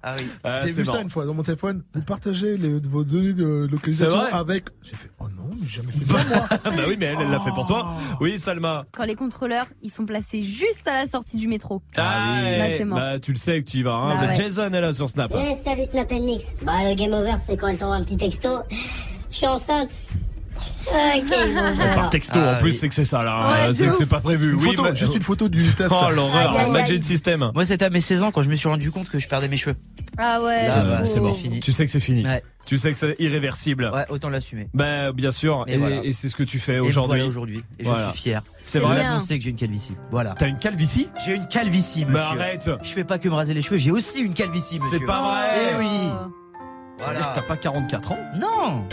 Ah 0.05 0.15
oui. 0.17 0.27
Ah, 0.43 0.55
J'ai 0.55 0.69
c'est 0.69 0.81
vu 0.81 0.85
ça 0.85 1.01
une 1.01 1.09
fois 1.09 1.25
dans 1.25 1.33
mon 1.33 1.43
téléphone. 1.43 1.83
Vous 1.93 2.01
partagez 2.01 2.55
les- 2.57 2.79
vos 2.79 3.03
données 3.03 3.33
de 3.33 3.67
localisation 3.69 4.19
avec. 4.31 4.65
J'ai 4.81 4.95
fait 4.95 5.09
oh 5.19 5.25
non, 5.35 5.49
mais 5.49 5.67
j'ai 5.67 5.81
jamais 5.81 5.91
fait 5.91 6.05
ça 6.05 6.13
moi. 6.23 6.47
bah 6.63 6.83
oui, 6.87 6.95
mais 6.97 7.07
elle, 7.07 7.17
elle 7.21 7.29
l'a 7.31 7.39
fait 7.41 7.49
pour 7.51 7.67
toi. 7.67 7.93
Oui, 8.21 8.39
Salma. 8.39 8.83
Quand 8.93 9.03
les 9.03 9.15
contrôleurs, 9.15 9.65
ils 9.81 9.91
sont 9.91 10.05
placés 10.05 10.41
juste 10.43 10.87
à 10.87 10.93
la 10.93 11.05
sortie 11.07 11.35
du 11.37 11.47
métro. 11.49 11.81
Ah, 11.97 12.39
Là, 12.57 12.77
c'est 12.77 12.85
mort. 12.85 12.97
bah 12.99 13.19
tu 13.19 13.31
le 13.31 13.37
sais 13.37 13.61
que 13.63 13.69
tu 13.69 13.77
y 13.79 13.83
vas. 13.83 13.95
Hein. 13.95 14.15
Bah 14.15 14.21
Bah, 14.21 14.27
ouais. 14.29 14.35
Jason 14.35 14.73
est 14.73 14.81
là 14.81 14.93
sur 14.93 15.09
Snap. 15.09 15.33
Eh, 15.37 15.55
salut 15.55 15.85
Snap 15.85 16.09
Mix. 16.11 16.55
Bah, 16.63 16.83
le 16.89 16.95
game 16.95 17.11
over, 17.13 17.35
c'est 17.43 17.57
quand 17.57 17.67
elle 17.67 17.77
t'envoie 17.77 17.97
un 17.97 18.03
petit 18.03 18.17
texto. 18.17 18.59
Je 19.31 19.35
suis 19.37 19.47
enceinte. 19.47 19.89
Par 21.95 22.09
texto, 22.09 22.39
en 22.39 22.57
plus, 22.59 22.73
c'est 22.73 22.87
que 22.89 22.93
c'est 22.95 23.05
ça 23.05 23.23
là. 23.23 23.67
Ouais, 23.67 23.73
c'est 23.73 23.87
que 23.87 23.93
c'est 23.93 24.05
pas 24.05 24.19
prévu. 24.19 24.51
Une 24.53 24.55
oui, 24.59 24.67
photo, 24.69 24.83
bah- 24.83 24.93
juste 24.95 25.15
une 25.15 25.21
photo 25.21 25.49
du 25.49 25.59
test. 25.75 25.91
Oh 25.91 26.09
l'horreur. 26.11 26.69
Magic 26.69 27.03
System. 27.03 27.49
Moi, 27.53 27.65
c'était 27.65 27.85
à 27.85 27.89
mes 27.89 28.01
16 28.01 28.23
ans 28.23 28.31
quand 28.31 28.41
je 28.41 28.49
me 28.49 28.55
suis 28.55 28.67
rendu 28.69 28.91
compte 28.91 29.09
que 29.09 29.19
je 29.19 29.27
perdais 29.27 29.47
mes 29.47 29.57
cheveux. 29.57 29.75
Ah 30.17 30.41
ouais. 30.43 30.67
Bah, 30.67 31.05
c'est 31.05 31.19
bon, 31.19 31.33
fini. 31.33 31.59
Tu 31.59 31.71
sais 31.71 31.85
que 31.85 31.91
c'est 31.91 31.99
fini. 31.99 32.23
Tu 32.65 32.77
sais 32.77 32.91
que 32.93 32.97
c'est 32.97 33.15
irréversible. 33.19 33.91
Ouais, 33.93 34.05
autant 34.09 34.29
l'assumer. 34.29 34.67
Bah 34.73 35.11
bien 35.11 35.31
sûr. 35.31 35.65
Et 35.67 35.73
Et, 35.73 35.77
voilà. 35.77 35.95
et 36.03 36.13
c'est 36.13 36.29
ce 36.29 36.35
que 36.37 36.43
tu 36.43 36.59
fais 36.59 36.79
aujourd'hui. 36.79 37.07
voilà 37.17 37.25
aujourd'hui. 37.25 37.61
Et 37.77 37.83
Voilà. 37.83 38.07
je 38.07 38.11
suis 38.13 38.21
fier. 38.29 38.41
C'est 38.61 38.79
vrai. 38.79 39.01
a 39.01 39.09
annoncé 39.11 39.37
que 39.37 39.43
j'ai 39.43 39.49
une 39.49 39.57
calvitie. 39.57 39.95
Voilà. 40.11 40.33
T'as 40.37 40.47
une 40.47 40.57
calvitie 40.57 41.09
J'ai 41.25 41.35
une 41.35 41.47
calvitie, 41.47 42.05
monsieur. 42.05 42.13
Bah 42.17 42.29
arrête. 42.31 42.69
Je 42.81 42.89
fais 42.93 43.03
pas 43.03 43.17
que 43.19 43.27
me 43.27 43.33
raser 43.35 43.53
les 43.53 43.61
cheveux, 43.61 43.75
j'ai 43.77 43.91
aussi 43.91 44.21
une 44.21 44.33
calvitie, 44.33 44.79
monsieur. 44.79 44.99
C'est 44.99 45.05
pas 45.05 45.21
vrai. 45.21 45.73
Eh 45.73 45.77
oui. 45.79 46.09
Ça 46.97 47.09
veut 47.09 47.17
dire 47.17 47.29
que 47.31 47.35
t'as 47.35 47.41
pas 47.41 47.57
44 47.57 48.11
ans 48.13 48.19
Non. 48.39 48.85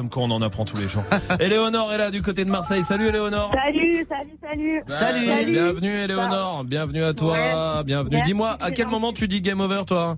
Comme 0.00 0.08
quoi 0.08 0.22
on 0.22 0.30
en 0.30 0.40
apprend 0.40 0.64
tous 0.64 0.78
les 0.78 0.88
jours. 0.88 1.04
Éléonore 1.40 1.92
est 1.92 1.98
là 1.98 2.10
du 2.10 2.22
côté 2.22 2.46
de 2.46 2.50
Marseille. 2.50 2.82
Salut 2.84 3.08
Éléonore. 3.08 3.52
Salut, 3.52 4.06
salut, 4.08 4.80
salut. 4.88 5.26
Bah, 5.28 5.44
Bienvenue 5.44 5.94
Éléonore. 6.04 6.64
Bienvenue 6.64 7.04
à 7.04 7.12
toi. 7.12 7.32
Ouais. 7.34 7.84
Bienvenue. 7.84 8.22
Dis-moi, 8.22 8.56
à 8.62 8.70
quel 8.70 8.86
moment 8.86 9.12
tu 9.12 9.28
dis 9.28 9.42
game 9.42 9.60
over 9.60 9.82
toi? 9.86 10.16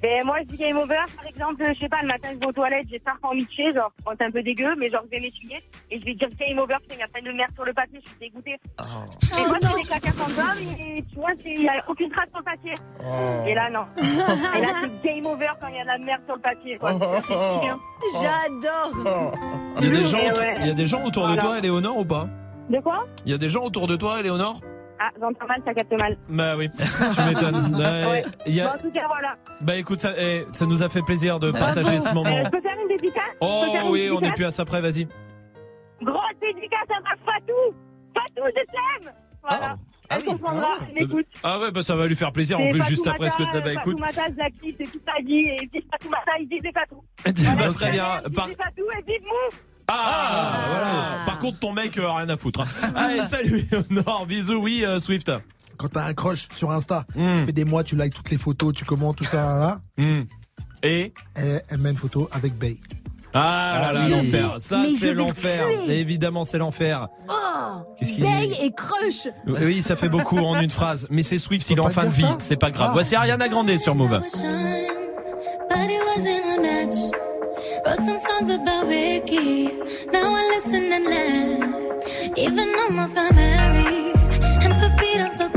Ben, 0.00 0.24
moi, 0.24 0.36
je 0.42 0.44
dis 0.54 0.56
game 0.58 0.76
over, 0.76 0.94
par 1.16 1.26
exemple, 1.26 1.64
je 1.74 1.78
sais 1.80 1.88
pas, 1.88 2.00
le 2.02 2.08
matin, 2.08 2.28
je 2.32 2.38
vais 2.38 2.46
aux 2.46 2.52
toilettes, 2.52 2.86
j'ai 2.88 3.00
ça 3.00 3.12
en 3.22 3.34
miché, 3.34 3.64
genre, 3.74 3.90
quand 4.04 4.12
c'est 4.16 4.26
un 4.26 4.30
peu 4.30 4.42
dégueu, 4.42 4.74
mais 4.78 4.88
genre, 4.90 5.02
je 5.06 5.10
vais 5.10 5.20
m'essuyer, 5.20 5.56
et 5.90 5.98
je 5.98 6.04
vais 6.04 6.14
dire 6.14 6.28
game 6.38 6.58
over, 6.60 6.76
il 6.90 6.98
y 6.98 7.02
a 7.02 7.08
plein 7.08 7.22
de 7.28 7.36
merde 7.36 7.52
sur 7.52 7.64
le 7.64 7.72
papier, 7.72 8.00
je 8.04 8.08
suis 8.10 8.18
dégoûtée. 8.20 8.52
Et 8.52 9.46
moi, 9.46 9.56
c'est 9.60 9.82
des 9.82 9.88
caca 9.88 10.10
ça, 10.12 10.54
mais 10.76 11.02
tu 11.02 11.14
vois, 11.16 11.30
il 11.44 11.62
y 11.62 11.68
a 11.68 11.82
aucune 11.88 12.10
trace 12.10 12.28
sur 12.28 12.38
le 12.38 12.44
papier. 12.44 12.74
Et 13.50 13.54
là, 13.54 13.70
non. 13.70 13.86
et 13.98 14.60
là, 14.60 14.68
c'est 14.82 15.08
game 15.08 15.26
over 15.26 15.48
quand 15.60 15.66
il 15.68 15.76
y 15.76 15.80
a 15.80 15.82
de 15.82 15.88
la 15.88 15.98
merde 15.98 16.22
sur 16.26 16.36
le 16.36 16.42
papier, 16.42 16.78
quoi. 16.78 16.92
J'adore. 18.22 19.32
Il 19.80 19.84
y 19.84 19.88
a 19.88 19.90
des 19.90 20.04
gens, 20.06 20.18
Et 20.18 20.30
autour- 20.30 20.42
ouais. 20.42 20.54
il 20.60 20.66
y 20.66 20.70
a 20.70 20.74
des 20.74 20.86
gens 20.86 21.04
autour 21.04 21.26
de 21.28 21.36
toi 21.36 21.58
Éléonore 21.58 21.96
ou 21.98 22.04
pas? 22.04 22.28
De 22.70 22.78
quoi? 22.80 23.06
Il 23.26 23.32
y 23.32 23.34
a 23.34 23.38
des 23.38 23.48
gens 23.48 23.62
autour 23.64 23.86
de 23.86 23.96
toi 23.96 24.20
Éléonore 24.20 24.60
Ah, 25.00 25.10
j'entends 25.20 25.46
mal, 25.46 25.62
ça 25.64 25.74
capte 25.74 25.92
mal. 25.92 26.16
Bah 26.28 26.56
oui, 26.56 26.68
tu 26.76 27.22
m'étonnes. 27.22 27.76
Ouais, 27.76 28.06
Ouais. 28.10 28.24
il 28.46 28.54
y 28.54 28.60
a- 28.60 28.68
Bon, 28.68 28.74
en 28.74 28.78
tout 28.78 28.90
cas, 28.90 29.06
voilà. 29.06 29.36
Bah 29.60 29.76
écoute, 29.76 30.00
ça, 30.00 30.12
eh, 30.18 30.44
ça 30.52 30.66
nous 30.66 30.82
a 30.82 30.88
fait 30.88 31.02
plaisir 31.02 31.38
de 31.38 31.50
partager 31.52 32.00
ce 32.00 32.08
Euh, 32.08 32.12
moment. 32.14 32.44
je 32.44 32.50
peux 32.50 32.60
faire 32.60 32.76
une 32.82 32.88
dédicace 32.88 33.22
Oh 33.40 33.64
une 33.84 33.90
oui, 33.90 34.08
on 34.10 34.16
est 34.18 34.20
dédicace 34.22 34.34
plus 34.34 34.44
à 34.46 34.50
ça 34.50 34.64
près, 34.64 34.80
vas-y. 34.80 35.06
Grosse 36.02 36.20
dédicace 36.40 36.88
à 36.90 37.00
ma 37.00 37.32
Fatou 37.32 37.74
Fatou, 38.14 38.42
je 38.46 38.52
t'aime 39.04 39.12
Voilà. 39.42 39.76
Elle 40.10 40.24
comprendra, 40.24 40.68
elle 40.88 40.94
m'écoute. 40.94 41.26
Ah 41.44 41.58
ouais, 41.60 41.70
bah 41.70 41.82
ça 41.82 41.94
va 41.94 42.06
lui 42.06 42.16
faire 42.16 42.32
plaisir 42.32 42.58
en 42.58 42.66
plus 42.68 42.82
juste 42.84 43.06
après 43.06 43.28
ce 43.28 43.36
que 43.36 43.42
Mata, 43.42 43.58
t'as 43.58 43.64
bah 43.64 43.72
Fatou 43.74 43.90
écoute. 43.90 44.00
Mata, 44.00 44.22
je 44.32 44.38
la 44.38 44.50
kiffe, 44.50 44.74
c'est 44.80 44.90
toute 44.90 45.02
sa 45.04 45.20
vie, 45.22 45.40
et 45.40 45.68
Fatou 45.92 46.08
Mata, 46.10 46.32
il 46.40 46.48
disait 46.48 46.72
Fatou. 46.72 47.04
Bah, 47.58 47.72
très 47.74 47.90
bien. 47.92 48.04
Par... 48.34 48.46
Disait 48.46 48.56
Fatou 48.56 48.84
et 48.98 49.02
vive 49.06 49.26
Move 49.26 49.60
Ah, 49.88 50.58
voilà. 50.68 51.24
Par 51.26 51.38
contre, 51.38 51.58
ton 51.58 51.72
mec, 51.72 51.96
euh, 51.98 52.10
rien 52.10 52.28
à 52.28 52.36
foutre. 52.36 52.60
hein. 52.60 52.90
Allez, 52.96 53.24
salut 53.24 53.66
Léonore, 53.70 54.26
bisous, 54.26 54.60
oui, 54.62 54.84
euh, 54.84 55.00
Swift. 55.00 55.32
Quand 55.78 55.88
t'as 55.88 56.04
un 56.06 56.14
crush 56.14 56.48
sur 56.54 56.70
Insta, 56.72 57.04
Hmm. 57.14 57.40
tu 57.40 57.46
fais 57.46 57.52
des 57.52 57.64
mois, 57.64 57.84
tu 57.84 57.96
likes 57.96 58.14
toutes 58.14 58.30
les 58.30 58.36
photos, 58.36 58.74
tu 58.74 58.84
commentes 58.84 59.16
tout 59.16 59.24
ça 59.24 59.36
là. 59.58 59.78
Et 60.82 61.12
Et 61.40 61.58
elle 61.70 61.78
met 61.78 61.90
une 61.90 61.96
photo 61.96 62.28
avec 62.32 62.54
Bay. 62.58 62.76
Ah 63.34 63.78
là 63.80 63.92
là, 63.92 64.00
Je 64.06 64.10
l'enfer. 64.10 64.52
vais- 64.54 64.58
Ça, 64.58 64.78
mais 64.78 64.88
je 64.90 64.94
c'est 64.96 65.06
vais 65.08 65.14
l'enfer. 65.14 65.64
tuer. 65.84 65.98
Évidemment, 66.00 66.44
c'est 66.44 66.58
l'enfer. 66.58 67.08
Oh 67.28 67.32
Qu'est-ce 67.98 68.12
qu'il 68.14 68.24
Bay 68.24 68.48
et 68.62 68.72
Crush. 68.72 69.28
Oui, 69.46 69.82
ça 69.82 69.96
fait 69.96 70.08
beaucoup 70.08 70.38
en 70.38 70.58
une 70.60 70.70
phrase. 70.70 71.06
Mais 71.10 71.22
c'est 71.22 71.38
Swift, 71.38 71.68
il 71.70 71.76
est 71.76 71.80
en 71.80 71.84
pas 71.84 71.90
fin 71.90 72.04
de 72.06 72.10
dire 72.10 72.26
vie. 72.26 72.32
ça 72.32 72.36
C'est 72.40 72.56
pas 72.56 72.70
grave. 72.70 72.88
Ah. 72.90 72.92
Voici 72.94 73.14
Ariana 73.14 73.48
Grande 73.48 73.76
sur 73.78 73.94
Move. 73.94 74.18
But 74.18 75.90
it. 75.90 75.98
Wrote 77.88 77.96
some 77.96 78.18
songs 78.18 78.50
about 78.50 78.86
Ricky. 78.86 79.68
Now 80.12 80.34
I 80.34 80.42
listen 80.54 80.92
and 80.92 81.06
laugh. 81.06 82.36
Even 82.36 82.68
almost 82.80 83.14
got 83.14 83.34
married. 83.34 84.14
And 84.62 84.74
for 84.76 84.90
Pete, 84.98 85.22
I'm 85.22 85.32
so 85.32 85.48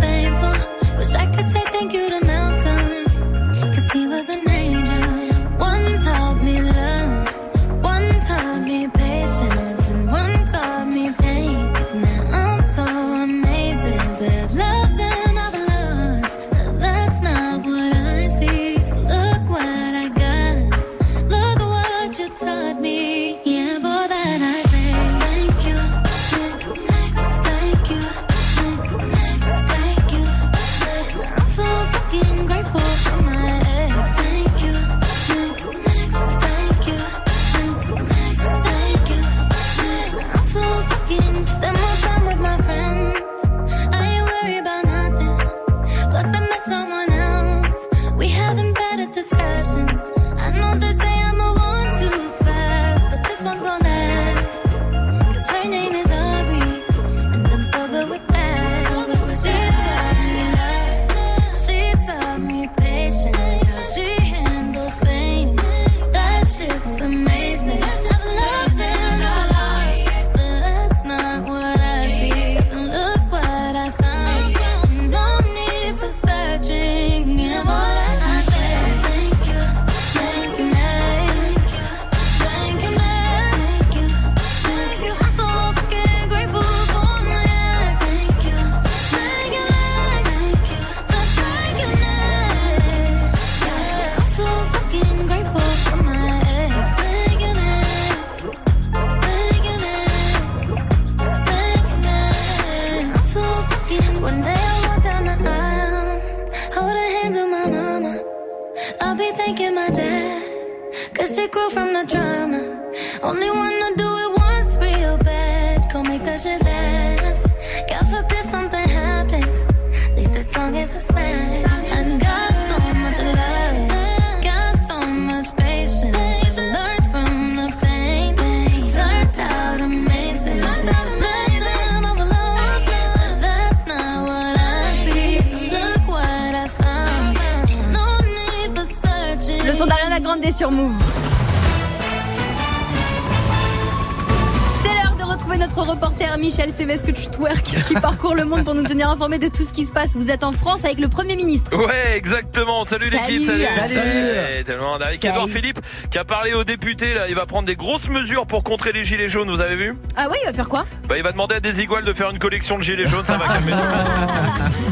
de 149.29 149.47
tout 149.49 149.61
ce 149.61 149.71
qui 149.71 149.85
se 149.85 149.93
passe. 149.93 150.15
Vous 150.15 150.31
êtes 150.31 150.43
en 150.43 150.51
France 150.51 150.83
avec 150.83 150.99
le 150.99 151.07
Premier 151.07 151.35
ministre. 151.35 151.75
Ouais, 151.75 152.15
exactement. 152.15 152.85
Salut, 152.85 153.09
l'équipe. 153.09 153.45
Salut. 153.45 153.63
Salut. 153.65 153.93
Salut. 153.93 154.63
Tellement 154.65 154.95
avec 154.95 155.19
Salut. 155.21 155.33
Edouard 155.33 155.49
Philippe 155.49 155.79
qui 156.09 156.17
a 156.17 156.23
parlé 156.23 156.53
aux 156.53 156.63
députés 156.63 157.13
là. 157.13 157.27
Il 157.29 157.35
va 157.35 157.45
prendre 157.45 157.67
des 157.67 157.75
grosses 157.75 158.09
mesures 158.09 158.47
pour 158.47 158.63
contrer 158.63 158.91
les 158.91 159.03
gilets 159.03 159.27
jaunes. 159.29 159.51
Vous 159.51 159.61
avez 159.61 159.75
vu? 159.75 159.95
Ah 160.15 160.27
ouais, 160.29 160.37
il 160.43 160.47
va 160.47 160.53
faire 160.53 160.69
quoi? 160.69 160.85
Bah, 161.07 161.17
il 161.17 161.23
va 161.23 161.31
demander 161.31 161.55
à 161.55 161.59
Desigual 161.59 162.03
de 162.03 162.13
faire 162.13 162.31
une 162.31 162.39
collection 162.39 162.77
de 162.77 162.83
gilets 162.83 163.07
jaunes. 163.07 163.25
Ça 163.25 163.37
va 163.37 163.47
calmer. 163.53 163.71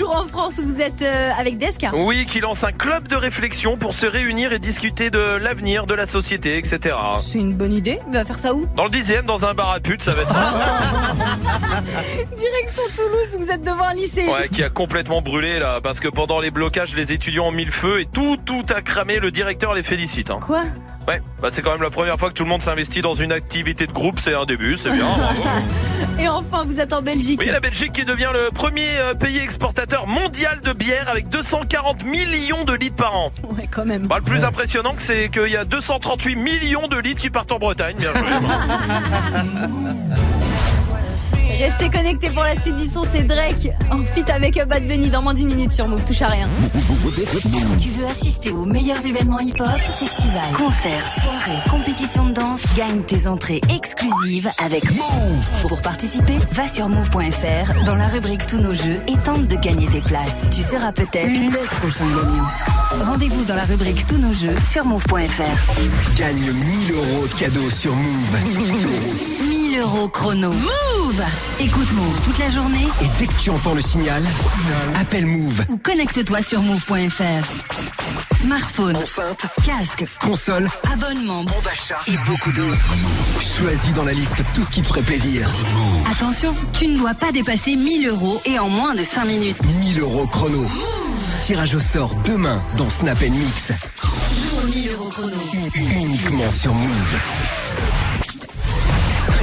Toujours 0.00 0.16
en 0.16 0.26
France, 0.26 0.58
vous 0.64 0.80
êtes 0.80 1.02
euh, 1.02 1.30
avec 1.38 1.58
Desk 1.58 1.84
Oui, 1.92 2.24
qui 2.24 2.40
lance 2.40 2.64
un 2.64 2.72
club 2.72 3.06
de 3.06 3.16
réflexion 3.16 3.76
pour 3.76 3.92
se 3.92 4.06
réunir 4.06 4.54
et 4.54 4.58
discuter 4.58 5.10
de 5.10 5.18
l'avenir 5.18 5.84
de 5.84 5.92
la 5.92 6.06
société, 6.06 6.56
etc. 6.56 6.96
C'est 7.18 7.38
une 7.38 7.52
bonne 7.52 7.74
idée. 7.74 7.98
Il 8.06 8.14
va 8.14 8.24
faire 8.24 8.38
ça 8.38 8.54
où? 8.54 8.64
Dans 8.76 8.84
le 8.84 8.90
dixième, 8.90 9.26
dans 9.26 9.44
un 9.44 9.52
bar 9.52 9.72
à 9.72 9.78
pute, 9.78 10.02
ça 10.02 10.12
va 10.12 10.22
être 10.22 10.30
ça. 10.30 10.54
Direction 12.34 12.82
Toulouse, 12.96 13.36
vous 13.38 13.50
êtes 13.50 13.60
devant 13.60 13.88
un 13.88 13.92
lycée. 13.92 14.26
Ouais, 14.26 14.48
qui 14.48 14.64
a 14.64 14.70
complètement 14.70 15.20
brûlé 15.20 15.58
là, 15.58 15.82
parce 15.82 16.00
que 16.00 16.08
pendant 16.08 16.40
les 16.40 16.50
blocages, 16.50 16.94
les 16.96 17.12
étudiants 17.12 17.48
ont 17.48 17.52
mis 17.52 17.66
le 17.66 17.70
feu 17.70 18.00
et 18.00 18.06
tout, 18.06 18.38
tout 18.42 18.64
a 18.74 18.80
cramé. 18.80 19.18
Le 19.18 19.30
directeur 19.30 19.74
les 19.74 19.82
félicite. 19.82 20.30
Hein. 20.30 20.40
Quoi? 20.40 20.62
Ouais, 21.08 21.20
bah 21.42 21.48
c'est 21.50 21.60
quand 21.60 21.72
même 21.72 21.82
la 21.82 21.90
première 21.90 22.18
fois 22.18 22.30
que 22.30 22.34
tout 22.34 22.44
le 22.44 22.48
monde 22.48 22.62
s'investit 22.62 23.02
dans 23.02 23.12
une 23.14 23.32
activité 23.32 23.86
de 23.86 23.92
groupe. 23.92 24.18
C'est 24.18 24.32
un 24.32 24.46
début, 24.46 24.78
c'est 24.78 24.92
bien. 24.92 25.04
bravo. 25.04 25.42
Et 26.18 26.28
enfin, 26.28 26.64
vous 26.64 26.80
êtes 26.80 26.92
en 26.92 27.02
Belgique. 27.02 27.40
Oui, 27.42 27.50
la 27.50 27.60
Belgique 27.60 27.92
qui 27.92 28.04
devient 28.04 28.30
le 28.32 28.50
premier 28.50 28.98
euh, 28.98 29.14
pays 29.14 29.38
exportateur 29.38 30.06
mondial 30.06 30.60
de 30.60 30.72
bière 30.72 31.08
avec 31.08 31.28
240 31.28 32.04
millions 32.04 32.64
de 32.64 32.74
litres 32.74 32.96
par 32.96 33.16
an. 33.16 33.32
Ouais, 33.56 33.68
quand 33.70 33.84
même. 33.84 34.06
Bah, 34.06 34.16
le 34.18 34.24
plus 34.24 34.44
impressionnant, 34.44 34.94
que 34.94 35.02
c'est 35.02 35.28
qu'il 35.30 35.50
y 35.50 35.56
a 35.56 35.64
238 35.64 36.36
millions 36.36 36.88
de 36.88 36.98
litres 36.98 37.20
qui 37.20 37.30
partent 37.30 37.52
en 37.52 37.58
Bretagne. 37.58 37.96
Bien 37.98 38.12
joué. 38.12 38.28
Restez 41.60 41.90
connectés 41.90 42.30
pour 42.30 42.42
la 42.42 42.58
suite 42.58 42.76
du 42.76 42.86
son, 42.86 43.04
c'est 43.12 43.24
Drake 43.24 43.68
en 43.90 43.98
fit 43.98 44.24
avec 44.32 44.54
Bad 44.66 44.86
Bunny 44.86 45.10
dans 45.10 45.20
moins 45.20 45.34
d'une 45.34 45.48
minute 45.48 45.72
sur 45.72 45.86
Move. 45.88 46.02
Touche 46.06 46.22
à 46.22 46.28
rien. 46.28 46.48
Tu 47.78 47.90
veux 47.90 48.06
assister 48.06 48.50
aux 48.50 48.64
meilleurs 48.64 49.04
événements 49.04 49.40
hip-hop, 49.40 49.68
festivals, 50.30 50.56
concerts, 50.56 51.06
soirées, 51.22 51.70
compétitions 51.70 52.26
de 52.26 52.32
danse 52.32 52.62
Gagne 52.76 53.02
tes 53.02 53.26
entrées 53.26 53.60
exclusives 53.74 54.50
avec 54.58 54.84
Move. 54.92 55.62
Pour 55.68 55.80
participer, 55.80 56.36
va 56.52 56.68
sur 56.68 56.88
move.fr 56.88 57.84
dans 57.84 57.94
la 57.94 58.06
rubrique 58.08 58.46
Tous 58.46 58.58
nos 58.58 58.74
jeux 58.74 58.96
et 59.08 59.16
tente 59.24 59.46
de 59.46 59.56
gagner 59.56 59.86
tes 59.86 60.00
places. 60.00 60.48
Tu 60.54 60.62
seras 60.62 60.92
peut-être 60.92 61.28
le 61.30 61.76
prochain 61.80 62.06
gagnant. 62.06 63.04
Rendez-vous 63.04 63.44
dans 63.44 63.56
la 63.56 63.64
rubrique 63.64 64.06
Tous 64.06 64.18
nos 64.18 64.32
jeux 64.32 64.54
sur 64.68 64.84
move.fr. 64.84 66.16
Gagne 66.16 66.52
1000 66.52 66.92
euros 66.92 67.26
de 67.26 67.34
cadeaux 67.34 67.70
sur 67.70 67.94
Move. 67.94 68.38
1000 69.48 69.78
euros 69.80 70.08
chrono. 70.08 70.52
Move 70.52 71.22
Écoute 71.58 71.92
Move 71.92 72.20
toute 72.24 72.38
la 72.38 72.48
journée 72.48 72.86
Et 73.02 73.06
dès 73.18 73.26
que 73.26 73.38
tu 73.40 73.50
entends 73.50 73.74
le 73.74 73.82
signal, 73.82 74.22
appelle 75.00 75.26
Move. 75.26 75.64
ou 75.68 75.76
connecte-toi 75.76 76.42
sur 76.42 76.60
move.fr. 76.62 77.89
Smartphone, 78.42 78.96
Enceinte, 78.96 79.46
casque, 79.66 80.06
console, 80.24 80.66
abonnement, 80.90 81.44
bon 81.44 81.60
d'achat 81.62 81.98
et 82.06 82.16
beaucoup 82.26 82.50
d'autres. 82.52 82.94
Choisis 83.58 83.92
dans 83.92 84.04
la 84.04 84.14
liste 84.14 84.42
tout 84.54 84.62
ce 84.62 84.70
qui 84.70 84.80
te 84.80 84.86
ferait 84.86 85.02
plaisir. 85.02 85.50
Attention, 86.10 86.54
tu 86.72 86.86
ne 86.86 86.96
dois 86.96 87.12
pas 87.12 87.32
dépasser 87.32 87.76
1000 87.76 88.08
euros 88.08 88.40
et 88.46 88.58
en 88.58 88.70
moins 88.70 88.94
de 88.94 89.04
5 89.04 89.26
minutes. 89.26 89.62
1000 89.80 90.00
euros 90.00 90.26
chrono. 90.26 90.66
Tirage 91.42 91.74
au 91.74 91.80
sort 91.80 92.14
demain 92.24 92.62
dans 92.78 92.88
Snap 92.88 93.20
Mix. 93.20 93.72
1000 94.74 94.90
euros 94.92 95.10
chrono. 95.10 95.36
Uniquement 95.74 96.50
sur 96.50 96.72
Move. 96.72 97.59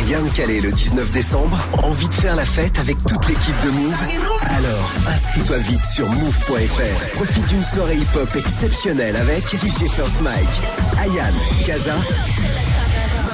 Rien 0.06 0.22
de 0.22 0.30
calé 0.30 0.62
le 0.62 0.72
19 0.72 1.12
décembre 1.12 1.58
Envie 1.84 2.08
de 2.08 2.14
faire 2.14 2.36
la 2.36 2.46
fête 2.46 2.80
avec 2.80 2.98
toute 3.06 3.28
l'équipe 3.28 3.60
de 3.64 3.70
Move? 3.70 3.98
Alors, 4.42 4.92
inscris-toi 5.14 5.58
vite 5.60 5.84
sur 5.84 6.10
move.fr. 6.10 7.08
Profite 7.14 7.48
d'une 7.48 7.64
soirée 7.64 7.98
hip-hop 7.98 8.36
exceptionnelle 8.36 9.16
avec 9.16 9.44
DJ 9.48 9.90
First 9.90 10.22
Mike, 10.22 10.48
Ayan, 11.00 11.34
Kaza, 11.66 11.96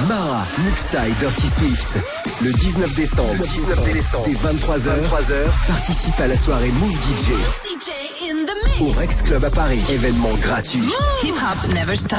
Mara, 0.08 0.46
Muxa 0.64 1.06
et 1.08 1.12
Dirty 1.12 1.48
Swift. 1.48 1.98
Le 2.42 2.52
19 2.52 2.94
décembre, 2.94 3.44
19 3.46 3.92
décembre, 3.92 4.26
dès 4.26 4.32
23h, 4.32 5.08
23h, 5.08 5.44
participe 5.68 6.18
à 6.18 6.26
la 6.26 6.36
soirée 6.36 6.70
Move 6.80 6.94
DJ 6.94 7.30
DJ 7.62 7.90
in 8.30 8.44
the 8.46 8.80
au 8.80 8.90
Rex 8.90 9.22
Club 9.22 9.44
à 9.44 9.50
Paris. 9.50 9.82
Événement 9.90 10.32
gratuit. 10.40 10.88
Hip 11.22 11.32
hop 11.32 11.72
never 11.72 11.94
stop. 11.94 12.18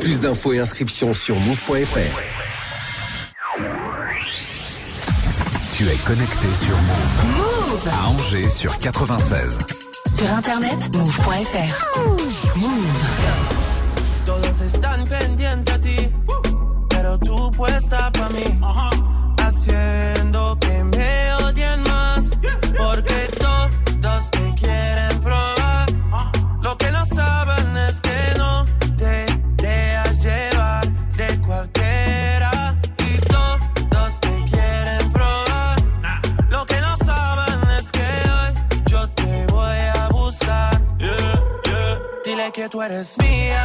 Plus 0.00 0.20
d'infos 0.20 0.54
et 0.54 0.60
inscriptions 0.60 1.12
sur 1.12 1.38
move.fr. 1.38 2.37
Tu 5.78 5.88
es 5.88 5.98
connecté 5.98 6.52
sur 6.56 6.76
Move. 6.76 7.36
Move. 7.36 7.88
À 7.88 8.08
Angers 8.08 8.50
sur 8.50 8.76
96. 8.78 9.58
Sur 10.08 10.28
internet, 10.28 10.96
move.fr. 10.96 12.58
Move. 12.58 12.72
Todos 14.24 14.60
están 14.60 15.04
pendientes 15.06 15.72
a 15.72 15.78
ti, 15.78 16.12
pero 16.88 17.16
tú 17.20 17.52
puesta 17.52 18.10
pa' 18.10 18.28
mí. 18.30 18.58
Haciendo 19.38 20.17
que 20.17 20.17
tú 42.68 42.82
eres 42.82 43.16
mía, 43.18 43.64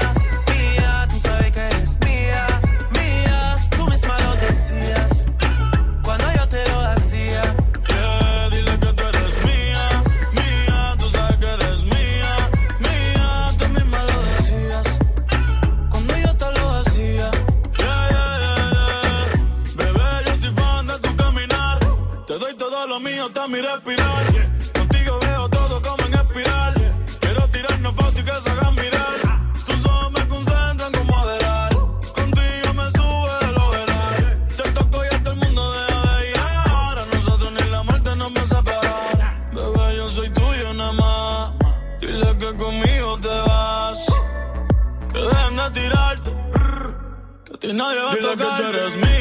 que 48.35 48.43
tú 48.43 48.63
eres 48.67 48.95
mía, 48.95 49.12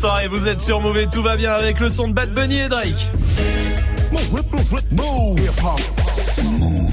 soirée, 0.00 0.28
vous 0.28 0.48
êtes 0.48 0.62
sur 0.62 0.80
Mauvais, 0.80 1.06
tout 1.12 1.22
va 1.22 1.36
bien 1.36 1.52
avec 1.52 1.78
le 1.78 1.90
son 1.90 2.08
de 2.08 2.14
Bad 2.14 2.32
Bunny 2.32 2.60
et 2.60 2.68
Drake. 2.68 3.10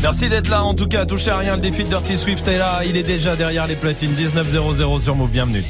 Merci 0.01 0.27
d'être 0.27 0.49
là, 0.49 0.61
en 0.61 0.73
tout 0.73 0.87
cas, 0.87 1.05
touchez 1.05 1.31
à 1.31 1.37
rien, 1.37 1.55
le 1.55 1.61
défi 1.61 1.85
de 1.85 1.87
Dirty 1.87 2.17
Swift 2.17 2.45
est 2.49 2.57
là, 2.57 2.81
il 2.85 2.97
est 2.97 3.03
déjà 3.03 3.37
derrière 3.37 3.65
les 3.65 3.77
platines, 3.77 4.11
19.00 4.13 4.99
sur 4.99 5.15
Move, 5.15 5.29
bienvenue. 5.29 5.63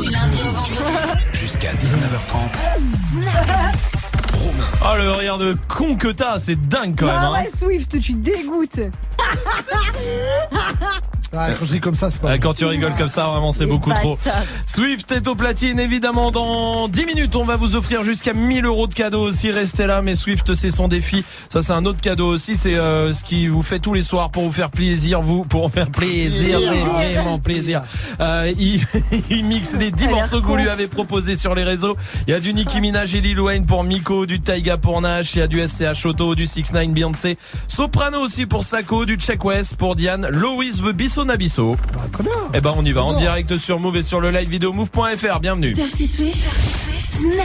Du 0.00 0.10
lundi 0.10 0.38
au 0.40 0.52
vendredi. 0.52 1.28
Jusqu'à 1.34 1.72
19h30. 1.74 2.64
Oh 4.86 4.96
le 4.98 5.10
rire 5.12 5.38
de 5.38 5.56
con 5.68 5.94
que 5.94 6.08
t'as, 6.08 6.40
c'est 6.40 6.56
dingue 6.56 6.94
quand 6.98 7.06
même. 7.06 7.14
Ah 7.16 7.26
hein. 7.28 7.42
ouais, 7.44 7.48
Swift, 7.56 8.00
tu 8.00 8.14
dégoûtes. 8.14 8.80
Ah, 11.36 11.48
quand 11.58 11.64
je 11.66 11.72
ris 11.72 11.80
comme 11.80 11.94
ça, 11.96 12.10
c'est 12.12 12.20
pas. 12.20 12.30
Ah, 12.30 12.38
Quand 12.38 12.54
tu 12.54 12.64
rigoles 12.64 12.94
comme 12.96 13.08
ça, 13.08 13.26
vraiment, 13.26 13.50
c'est 13.50 13.66
beaucoup 13.66 13.92
trop. 13.92 14.16
Swift 14.68 15.10
est 15.10 15.26
au 15.26 15.34
platine, 15.34 15.80
évidemment. 15.80 16.30
Dans 16.30 16.86
10 16.86 17.06
minutes, 17.06 17.34
on 17.34 17.42
va 17.44 17.56
vous 17.56 17.74
offrir 17.74 18.04
jusqu'à 18.04 18.32
1000 18.32 18.64
euros 18.66 18.86
de 18.86 18.94
cadeaux 18.94 19.22
aussi. 19.22 19.50
Restez 19.50 19.86
là, 19.86 20.00
mais 20.00 20.14
Swift, 20.14 20.54
c'est 20.54 20.70
son 20.70 20.86
défi. 20.86 21.24
Ça, 21.54 21.62
c'est 21.62 21.72
un 21.72 21.84
autre 21.84 22.00
cadeau 22.00 22.26
aussi. 22.26 22.56
C'est 22.56 22.74
euh, 22.74 23.12
ce 23.12 23.22
qui 23.22 23.46
vous 23.46 23.62
fait 23.62 23.78
tous 23.78 23.94
les 23.94 24.02
soirs 24.02 24.32
pour 24.32 24.42
vous 24.42 24.50
faire 24.50 24.70
plaisir, 24.70 25.20
vous, 25.20 25.42
pour 25.42 25.68
vous 25.68 25.72
faire 25.72 25.88
plaisir, 25.88 26.58
vraiment 26.58 27.38
plaisir. 27.38 27.82
Euh, 28.18 28.52
il, 28.58 28.84
il 29.30 29.44
mixe 29.44 29.76
les 29.76 29.92
10 29.92 30.02
Elle 30.02 30.08
a 30.08 30.10
l'air 30.10 30.16
morceaux 30.18 30.40
que 30.40 30.48
vous 30.48 30.56
lui 30.56 30.68
avez 30.68 30.88
proposés 30.88 31.36
sur 31.36 31.54
les 31.54 31.62
réseaux. 31.62 31.94
Il 32.26 32.32
y 32.32 32.34
a 32.34 32.40
du 32.40 32.52
Nicki 32.54 32.80
Minaj 32.80 33.14
et 33.14 33.20
Lil 33.20 33.38
Wayne 33.38 33.66
pour 33.66 33.84
Miko, 33.84 34.26
du 34.26 34.40
Taiga 34.40 34.78
pour 34.78 35.00
Nash, 35.00 35.36
il 35.36 35.38
y 35.38 35.42
a 35.42 35.46
du 35.46 35.64
SCH 35.64 36.04
Auto, 36.06 36.34
du 36.34 36.48
6 36.48 36.72
9 36.72 36.88
Beyoncé, 36.88 37.38
Soprano 37.68 38.18
aussi 38.18 38.46
pour 38.46 38.64
Sako, 38.64 39.04
du 39.04 39.14
Check 39.14 39.44
West 39.44 39.76
pour 39.76 39.94
Diane, 39.94 40.26
Loïs 40.32 40.80
veut 40.82 40.90
Bisso 40.90 41.24
Nabisso. 41.24 41.76
très 42.10 42.24
bien. 42.24 42.32
Eh 42.52 42.60
ben 42.60 42.74
on 42.76 42.84
y 42.84 42.90
va 42.90 43.04
en 43.04 43.16
direct 43.16 43.58
sur 43.58 43.78
Move 43.78 43.98
et 43.98 44.02
sur 44.02 44.20
le 44.20 44.32
live 44.32 44.48
vidéo 44.48 44.72
move.fr. 44.72 45.38
Bienvenue. 45.38 45.72
Dirty 45.72 46.08
Swift. 46.08 46.48
Snap 46.98 47.44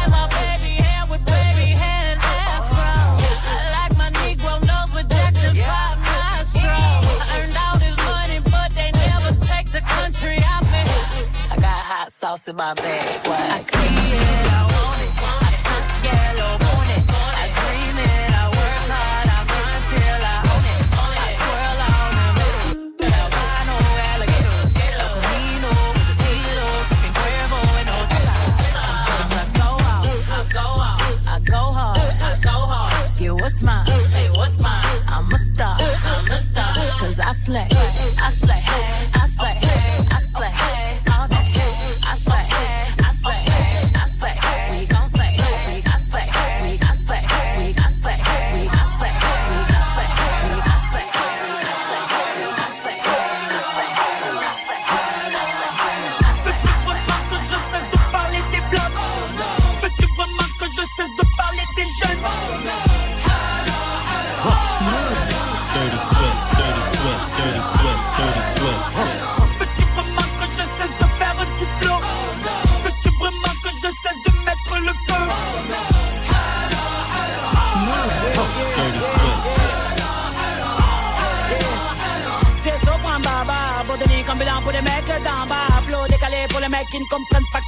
Sauce 12.41 12.49
in 12.49 12.55
my 12.55 12.73
bag, 12.73 13.09
swag. 13.23 13.51
I 13.51 13.59
see 13.59 14.13
it, 14.13 14.23
I 14.47 14.63
want 14.73 15.01
it. 15.01 15.11
I. 15.21 15.45
I 17.33 17.47
dream 17.57 17.97
it, 17.99 18.31
I 18.31 18.47
work 18.57 18.85
hard, 18.91 19.29
I 19.29 19.41
till 19.91 20.23
I 20.25 20.37
own 20.51 20.65
it. 20.71 20.79
I 21.01 21.29
twirl 21.41 21.81
on. 21.87 22.09
Albino 23.21 23.75
alligators, 24.09 24.73
Camino 24.77 25.71
with 25.95 26.07
the 26.09 26.15
I 28.71 29.53
go 29.53 29.69
out, 29.91 30.05
I 30.07 30.43
go 30.57 30.65
I 31.27 31.39
go 31.39 31.61
hard, 31.77 31.97
I 31.99 32.39
go 32.41 32.57
hard. 32.71 33.41
What's 33.41 33.59
mine? 33.63 33.85
Hey, 33.87 34.29
what's 34.35 34.57
mine? 34.61 34.99
I'm 35.13 35.31
a 35.31 35.39
star, 35.53 35.77
I'm 35.79 36.31
a 36.31 36.37
star. 36.41 36.69
Slay, 37.33 37.65
I 37.65 38.29
slay, 38.31 38.50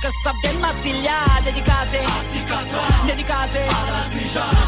que 0.04 0.12
ça 0.22 0.32
vient 0.42 0.54
de 0.54 0.60
Massilia. 0.60 1.20
Dédicacé, 1.46 2.00
dédicacé, 3.08 3.64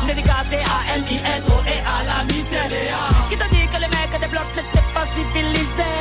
dédicacé 0.07 0.57
à 0.63 0.95
M-I-N-O 0.95 1.55
et 1.67 1.79
à 1.83 1.97
la 2.07 2.23
Miselia. 2.23 3.01
Qui 3.29 3.35
t'a 3.37 3.47
dit 3.49 3.67
que 3.67 3.79
les 3.83 3.91
mecs 3.95 4.17
des 4.23 4.27
blocs 4.27 4.55
n'étaient 4.55 4.89
pas 4.95 5.05
civilisés? 5.13 5.95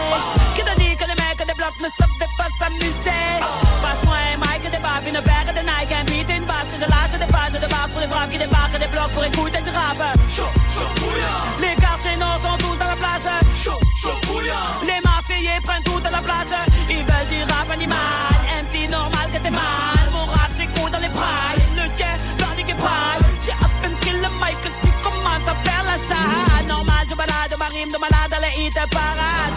Qui 0.54 0.62
t'a 0.62 0.74
dit 0.76 0.94
que 0.94 1.06
les 1.10 1.18
mecs 1.22 1.44
des 1.50 1.56
blocs 1.58 1.80
ne 1.82 1.90
savaient 1.98 2.34
pas 2.38 2.50
s'amuser? 2.58 3.24
Passe-moi 3.82 4.16
un 4.32 4.36
mic, 4.44 4.62
des 4.70 4.82
baffes, 4.86 5.08
une 5.08 5.22
paire 5.28 5.50
de 5.50 5.62
Nike, 5.70 5.92
un 5.98 6.04
beat, 6.04 6.30
une 6.30 6.46
basse, 6.46 6.72
je 6.78 6.86
lâche 6.86 7.16
des 7.18 7.30
pages 7.32 7.58
de 7.58 7.66
barres 7.66 7.88
pour 7.90 8.00
les 8.00 8.06
braves 8.06 8.30
qui 8.30 8.38
débarquent 8.38 8.78
des 8.78 8.90
blocs 8.94 9.12
pour 9.12 9.24
écouter 9.24 9.53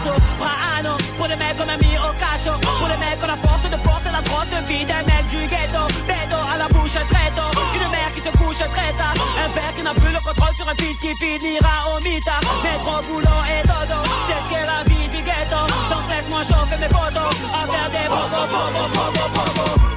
Soprano, 0.04 0.96
pour 1.16 1.26
les 1.26 1.36
mecs 1.36 1.56
qu'on 1.56 1.68
a 1.68 1.76
mis 1.76 1.96
au 1.96 2.12
cachot. 2.20 2.58
Pour 2.60 2.88
les 2.88 2.98
mecs 2.98 3.18
qu'on 3.20 3.32
a 3.32 3.36
force 3.36 3.70
de 3.70 3.76
porter 3.76 4.10
la 4.12 4.22
grosse 4.22 4.52
vie 4.68 4.84
des 4.84 5.02
mecs 5.08 5.26
du 5.26 5.46
ghetto. 5.46 5.82
Béto 6.06 6.36
à 6.52 6.56
la 6.56 6.68
bouche 6.68 6.92
très. 6.92 7.28
Une 7.74 7.90
mère 7.90 8.12
qui 8.12 8.20
se 8.20 8.30
couche 8.36 8.58
très 8.58 8.92
tard. 8.92 9.14
Un 9.44 9.50
père 9.50 9.74
qui 9.74 9.82
n'a 9.82 9.94
plus 9.94 10.12
le 10.12 10.20
contrôle 10.20 10.54
sur 10.56 10.68
un 10.68 10.74
fils 10.74 10.98
qui 11.00 11.14
finira 11.16 11.90
au 11.90 12.02
mitard. 12.02 12.40
Métro, 12.62 13.00
boulot 13.08 13.42
et 13.48 13.66
dodo. 13.66 14.00
C'est 14.26 14.40
ce 14.44 14.50
qu'est 14.50 14.66
la 14.66 14.82
vie 14.84 15.08
du 15.08 15.22
ghetto. 15.22 15.60
Donc 15.90 16.04
laisse-moi 16.10 16.42
chauffer 16.42 16.78
mes 16.78 16.88
potos. 16.88 17.34
À 17.52 17.66
faire 17.66 17.90
des 17.90 18.08
bobos, 18.08 18.46
bobos, 18.52 18.88
bobos, 18.94 19.28
bobos. 19.34 19.87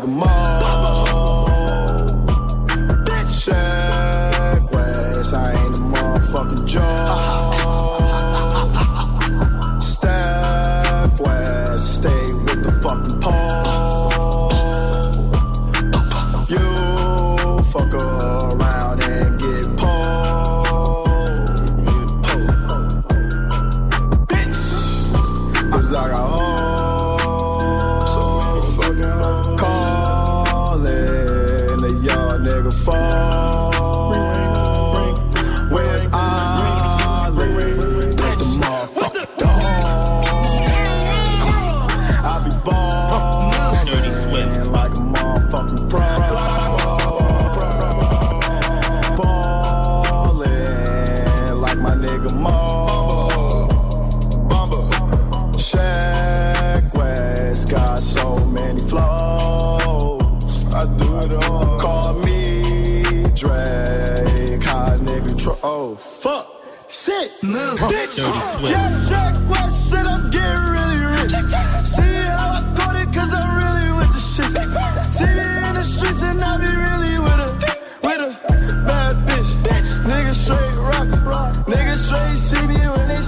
them 0.00 0.22
all. 0.22 0.39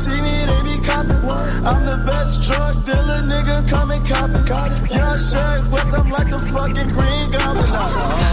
see 0.03 0.21
me, 0.21 0.37
they 0.49 0.61
be 0.67 0.77
copping. 0.85 1.23
I'm 1.65 1.85
the 1.85 2.03
best 2.05 2.43
drug 2.43 2.75
dealer, 2.85 3.23
nigga, 3.23 3.69
come 3.69 3.91
and 3.93 4.05
cop 4.07 4.31
it. 4.31 4.91
Young 4.91 5.17
West, 5.71 5.95
I'm 5.95 6.11
like 6.11 6.31
the 6.31 6.39
fucking 6.39 6.89
Green 6.89 7.31
Goblin. 7.31 8.29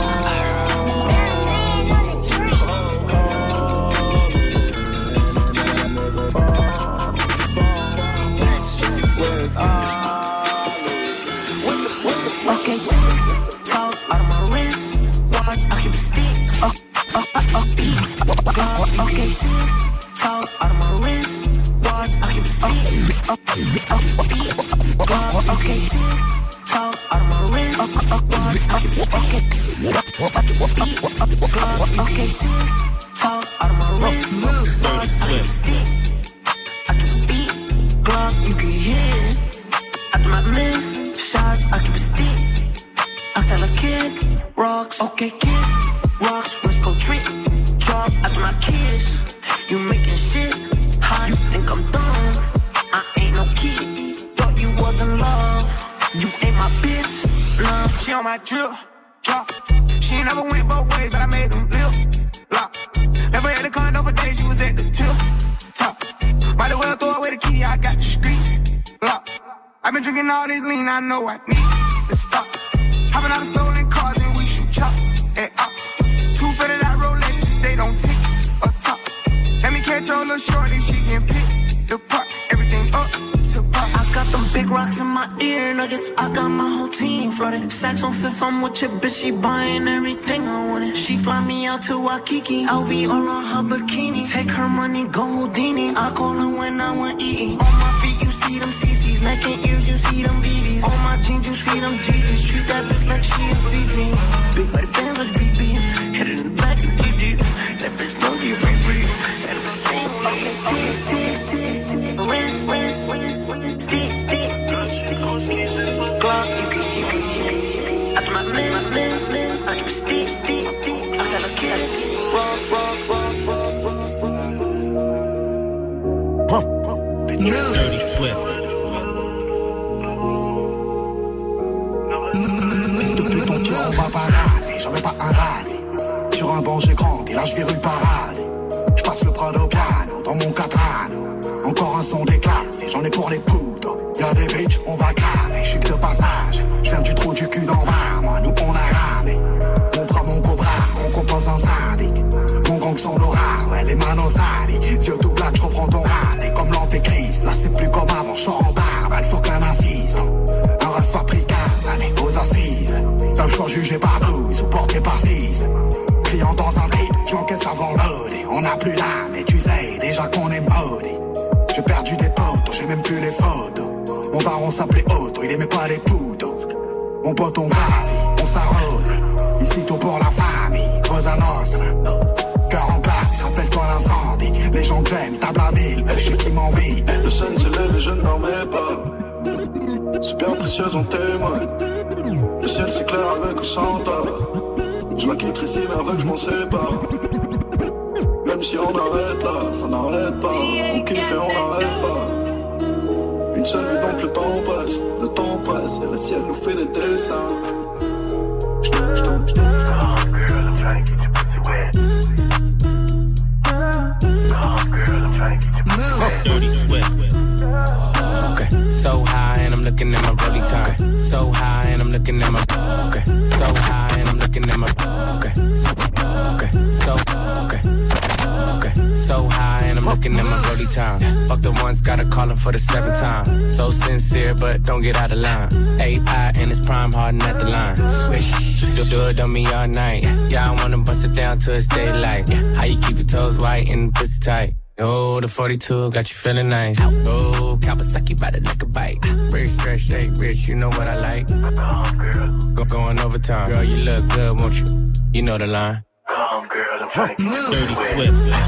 The 245.80 245.85
42 245.85 246.11
got 246.11 246.30
you 246.30 246.35
feeling 246.35 246.69
nice. 246.69 246.99
Oh, 246.99 247.77
Kawasaki 247.81 248.39
by 248.39 248.51
the 248.51 248.60
like 248.60 248.84
a 248.84 248.85
bite. 248.85 249.18
Rich, 249.53 249.72
stretch, 249.72 250.01
shake, 250.01 250.31
rich, 250.38 250.68
you 250.68 250.76
know 250.76 250.89
what 250.89 251.07
I 251.07 251.18
like. 251.18 251.47
Girl 251.47 252.73
go 252.73 252.84
going 252.85 253.19
overtime. 253.22 253.72
Girl, 253.72 253.84
you 253.84 253.97
look 254.03 254.30
good, 254.30 254.60
won't 254.60 254.80
you? 254.80 255.14
You 255.34 255.41
know 255.43 255.57
the 255.57 255.68
line. 255.68 256.03
girl 256.27 257.10
i'm 257.15 257.27
like 257.27 257.38
Dirty 257.38 257.95
Swift. 257.95 258.59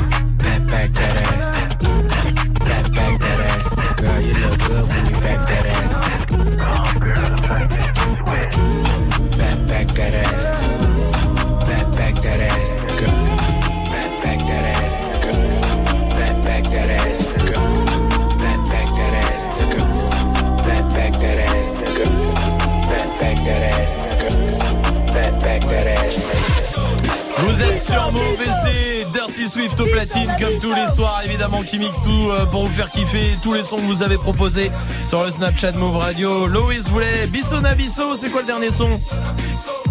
Comme 30.42 30.60
tous 30.60 30.74
les 30.74 30.88
soirs 30.88 31.22
évidemment 31.24 31.62
qui 31.62 31.78
mixe 31.78 32.02
tout 32.02 32.30
euh, 32.32 32.46
pour 32.46 32.66
vous 32.66 32.74
faire 32.74 32.90
kiffer 32.90 33.38
tous 33.44 33.54
les 33.54 33.64
sons 33.64 33.76
que 33.76 33.82
vous 33.82 34.02
avez 34.02 34.18
proposés 34.18 34.72
sur 35.06 35.24
le 35.24 35.30
Snapchat 35.30 35.74
Move 35.74 35.98
Radio. 35.98 36.48
Loïs 36.48 36.88
voulait 36.88 37.28
Bissona 37.28 37.76
Bisso, 37.76 38.16
c'est 38.16 38.30
quoi 38.30 38.42
le 38.42 38.48
dernier 38.48 38.72
son 38.72 39.00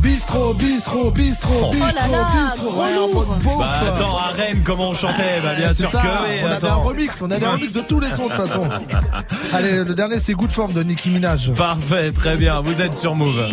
Bistro, 0.00 0.54
bistro, 0.54 1.10
bistro, 1.10 1.52
Oh. 1.62 1.70
bistro, 1.70 1.84
là 1.90 2.08
là, 2.10 2.44
bistro. 2.44 3.58
Bah 3.58 3.68
attends 3.94 4.16
à 4.16 4.30
Rennes 4.30 4.62
comment 4.64 4.90
on 4.90 4.94
chantait 4.94 5.40
Bah 5.42 5.54
bien 5.54 5.72
sûr 5.72 5.88
ça, 5.88 6.00
que 6.00 6.06
oui, 6.06 6.40
on 6.42 6.50
avait 6.50 6.68
un 6.68 6.74
remix, 6.74 7.22
on 7.22 7.30
avait 7.30 7.46
un 7.46 7.50
remix 7.52 7.72
de 7.74 7.82
tous 7.82 8.00
les 8.00 8.10
sons 8.10 8.26
de 8.26 8.32
toute 8.32 8.46
façon. 8.46 8.66
Allez, 9.52 9.84
le 9.84 9.94
dernier 9.94 10.18
c'est 10.18 10.32
Good 10.32 10.52
Form 10.52 10.72
de 10.72 10.82
Nicki 10.82 11.10
Minaj. 11.10 11.52
Parfait, 11.52 12.10
très 12.12 12.36
bien, 12.36 12.60
vous 12.60 12.80
êtes 12.80 12.94
sur 12.94 13.14
Move. 13.14 13.46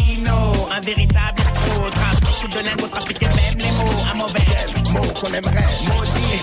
Un 0.72 0.82
véritable 0.82 1.44
de 2.50 3.26
même 3.26 3.58
les 3.58 3.72
mots, 3.72 4.04
un 4.10 4.18
mauvais 4.18 4.46
mot 4.92 5.14
qu'on 5.20 5.32
aimerait, 5.32 5.64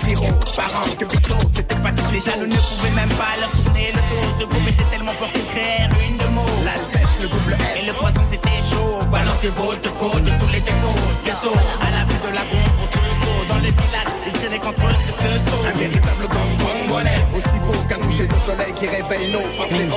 zéros, 0.05 0.33
parents 0.55 0.95
que 0.99 1.05
Picsou, 1.05 1.37
c'était 1.53 1.75
pas 1.75 1.91
tout 1.91 2.11
les 2.11 2.19
jaloux 2.19 2.47
ne 2.47 2.55
pouvaient 2.55 2.95
même 2.95 3.09
pas 3.09 3.33
leur 3.39 3.51
tourner 3.51 3.91
le 3.91 4.01
dos, 4.09 4.25
ce 4.39 4.45
groupe 4.45 4.67
était 4.67 4.89
tellement 4.91 5.13
fort 5.13 5.31
qu'ils 5.31 5.45
créèrent 5.45 5.89
une 6.07 6.17
de 6.17 6.27
mots, 6.27 6.55
l'alpès, 6.63 7.09
le 7.21 7.27
double 7.27 7.53
S, 7.53 7.83
et 7.83 7.85
le 7.87 7.93
poison 7.93 8.21
c'était 8.29 8.61
chaud, 8.69 8.99
balancez 9.11 9.49
votre 9.49 9.91
côte, 9.97 10.29
tous 10.39 10.51
les 10.53 10.61
décos, 10.61 10.99
vaisseaux, 11.23 11.57
à 11.81 11.89
la 11.91 12.03
vue 12.05 12.21
de 12.21 12.35
la 12.35 12.43
bombe, 12.51 12.77
on 12.81 12.85
se 12.85 13.25
saut, 13.25 13.45
dans 13.49 13.59
les 13.59 13.71
villages, 13.71 14.13
ils 14.27 14.33
tiraient 14.33 14.59
contre 14.59 14.85
eux, 14.85 14.95
ce 15.19 15.49
saut, 15.49 15.63
un 15.65 15.77
véritable 15.77 16.27
bonbon 16.29 16.77
bonnet, 16.87 17.25
aussi 17.35 17.59
beau 17.65 17.73
qu'un 17.89 17.99
coucher 17.99 18.27
de 18.27 18.39
soleil 18.45 18.73
qui 18.75 18.87
réveille 18.87 19.31
nos 19.31 19.47
pensées. 19.57 19.89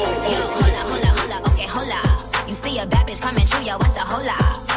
You 2.48 2.54
see 2.54 2.78
a? 2.78 4.67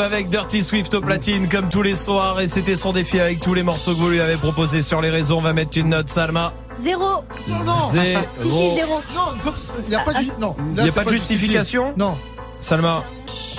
Avec 0.00 0.28
Dirty 0.28 0.62
Swift 0.62 0.94
au 0.94 1.00
platine 1.00 1.48
comme 1.48 1.68
tous 1.68 1.82
les 1.82 1.94
soirs 1.94 2.40
et 2.40 2.48
c'était 2.48 2.76
son 2.76 2.92
défi 2.92 3.20
avec 3.20 3.40
tous 3.40 3.54
les 3.54 3.62
morceaux 3.62 3.92
que 3.94 3.98
vous 3.98 4.08
lui 4.08 4.20
avez 4.20 4.36
proposés 4.36 4.82
sur 4.82 5.00
les 5.00 5.10
réseaux. 5.10 5.36
On 5.38 5.40
va 5.40 5.52
mettre 5.52 5.76
une 5.78 5.90
note 5.90 6.08
Salma. 6.08 6.52
Zéro. 6.74 7.22
Zéro. 7.48 8.20
Si, 8.36 8.42
si, 8.42 8.74
zéro. 8.76 9.00
Non, 9.14 9.52
il 9.84 9.88
n'y 9.88 9.94
a 9.94 10.00
pas 10.00 10.12
de, 10.14 10.18
ju- 10.20 10.30
non, 10.38 10.54
Il 10.70 10.76
là, 10.76 10.82
n'y 10.84 10.88
a 10.88 10.92
pas 10.92 11.04
de 11.04 11.10
justifié. 11.10 11.36
justification 11.48 11.94
Non. 11.96 12.16
Salma, 12.60 13.04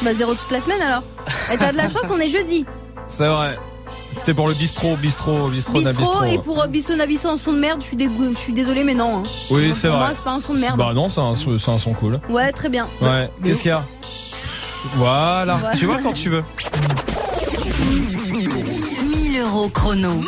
Bah 0.03 0.13
zéro 0.13 0.33
toute 0.35 0.51
la 0.51 0.61
semaine 0.61 0.81
alors. 0.81 1.03
Et 1.53 1.57
t'as 1.57 1.71
de 1.71 1.77
la 1.77 1.89
chance, 1.89 2.03
on 2.09 2.19
est 2.19 2.27
jeudi. 2.29 2.65
c'est 3.07 3.27
vrai. 3.27 3.57
C'était 4.13 4.33
pour 4.33 4.47
le 4.49 4.53
bistrot, 4.53 4.95
bistrot, 4.97 5.47
bistrot, 5.47 5.79
Bistrot 5.79 6.01
bistrot. 6.01 6.23
et 6.25 6.37
pour 6.37 6.61
euh, 6.61 6.67
Bisso 6.67 6.95
Nabisso 6.95 7.29
en 7.29 7.37
son 7.37 7.53
de 7.53 7.59
merde, 7.59 7.81
je 7.81 7.87
suis 7.87 7.95
dégo- 7.97 8.33
je 8.33 8.37
suis 8.37 8.51
désolée 8.51 8.83
mais 8.83 8.93
non. 8.93 9.19
hein. 9.19 9.23
Oui, 9.49 9.73
c'est 9.73 9.87
vrai. 9.87 10.11
c'est 10.13 10.23
pas 10.23 10.31
un 10.33 10.41
son 10.41 10.53
de 10.53 10.59
merde. 10.59 10.77
Bah 10.77 10.91
non, 10.93 11.07
c'est 11.07 11.21
un, 11.21 11.33
c'est 11.35 11.71
un 11.71 11.79
son 11.79 11.93
cool. 11.93 12.19
Ouais, 12.29 12.51
très 12.51 12.67
bien. 12.67 12.89
Ouais. 13.01 13.29
Qu'est-ce 13.43 13.61
qu'il 13.61 13.69
y 13.69 13.73
a? 13.73 13.85
Voilà. 14.95 15.59
Tu 15.77 15.85
vois 15.85 15.97
quand 15.97 16.13
tu 16.13 16.29
veux. 16.29 16.43
1000 19.03 19.39
euros 19.41 19.69
chrono. 19.69 20.21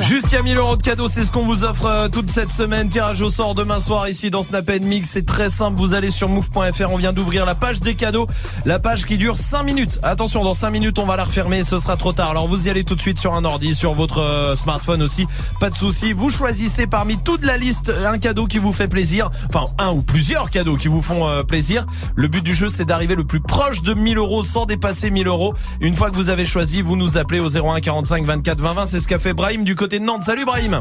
Jusqu'à 0.00 0.42
1000 0.42 0.56
euros 0.56 0.76
de 0.76 0.82
cadeaux, 0.82 1.08
c'est 1.08 1.24
ce 1.24 1.32
qu'on 1.32 1.42
vous 1.42 1.64
offre 1.64 1.86
euh, 1.86 2.08
toute 2.08 2.30
cette 2.30 2.50
semaine. 2.50 2.88
Tirage 2.88 3.20
au 3.20 3.30
sort 3.30 3.54
demain 3.54 3.80
soir 3.80 4.08
ici 4.08 4.30
dans 4.30 4.42
Snap 4.42 4.70
Mix. 4.82 5.10
C'est 5.10 5.26
très 5.26 5.50
simple. 5.50 5.76
Vous 5.76 5.94
allez 5.94 6.10
sur 6.10 6.28
move.fr. 6.28 6.90
On 6.90 6.96
vient 6.96 7.12
d'ouvrir 7.12 7.44
la 7.44 7.54
page 7.54 7.80
des 7.80 7.94
cadeaux. 7.94 8.26
La 8.64 8.78
page 8.78 9.04
qui 9.04 9.18
dure 9.18 9.36
5 9.36 9.62
minutes. 9.62 9.98
Attention, 10.02 10.44
dans 10.44 10.54
5 10.54 10.70
minutes, 10.70 10.98
on 10.98 11.04
va 11.04 11.16
la 11.16 11.24
refermer. 11.24 11.62
Ce 11.64 11.78
sera 11.78 11.96
trop 11.96 12.12
tard. 12.12 12.30
Alors 12.30 12.48
vous 12.48 12.66
y 12.66 12.70
allez 12.70 12.84
tout 12.84 12.94
de 12.94 13.00
suite 13.00 13.18
sur 13.18 13.34
un 13.34 13.44
ordi, 13.44 13.74
sur 13.74 13.92
votre 13.92 14.20
euh, 14.20 14.56
smartphone 14.56 15.02
aussi. 15.02 15.26
Pas 15.60 15.68
de 15.68 15.76
souci. 15.76 16.12
Vous 16.12 16.30
choisissez 16.30 16.86
parmi 16.86 17.22
toute 17.22 17.44
la 17.44 17.58
liste 17.58 17.92
un 18.06 18.18
cadeau 18.18 18.46
qui 18.46 18.58
vous 18.58 18.72
fait 18.72 18.88
plaisir. 18.88 19.30
Enfin, 19.48 19.64
un 19.78 19.90
ou 19.90 20.02
plusieurs 20.02 20.50
cadeaux 20.50 20.76
qui 20.76 20.88
vous 20.88 21.02
font 21.02 21.26
euh, 21.26 21.42
plaisir. 21.42 21.86
Le 22.14 22.28
but 22.28 22.42
du 22.42 22.54
jeu, 22.54 22.68
c'est 22.68 22.84
d'arriver 22.84 23.14
le 23.14 23.24
plus 23.24 23.40
proche 23.40 23.82
de 23.82 23.94
1000 23.94 24.16
euros 24.18 24.42
sans 24.42 24.64
dépasser 24.64 25.10
1000 25.10 25.26
euros. 25.26 25.54
Une 25.80 25.94
fois 25.94 26.10
que 26.10 26.16
vous 26.16 26.30
avez 26.30 26.46
choisi, 26.46 26.82
vous 26.82 26.96
nous 26.96 27.18
appelez 27.18 27.40
au 27.40 27.48
01 27.48 27.80
45 27.80 28.24
24 28.24 28.60
20 28.60 28.72
20. 28.72 28.86
C'est 28.86 29.00
ce 29.00 29.08
qu'a 29.08 29.18
fait 29.18 29.34
Brahim 29.34 29.64
du 29.64 29.74
côté 29.82 29.98
de 29.98 30.04
Nantes. 30.04 30.22
Salut 30.22 30.44
Brahim. 30.44 30.80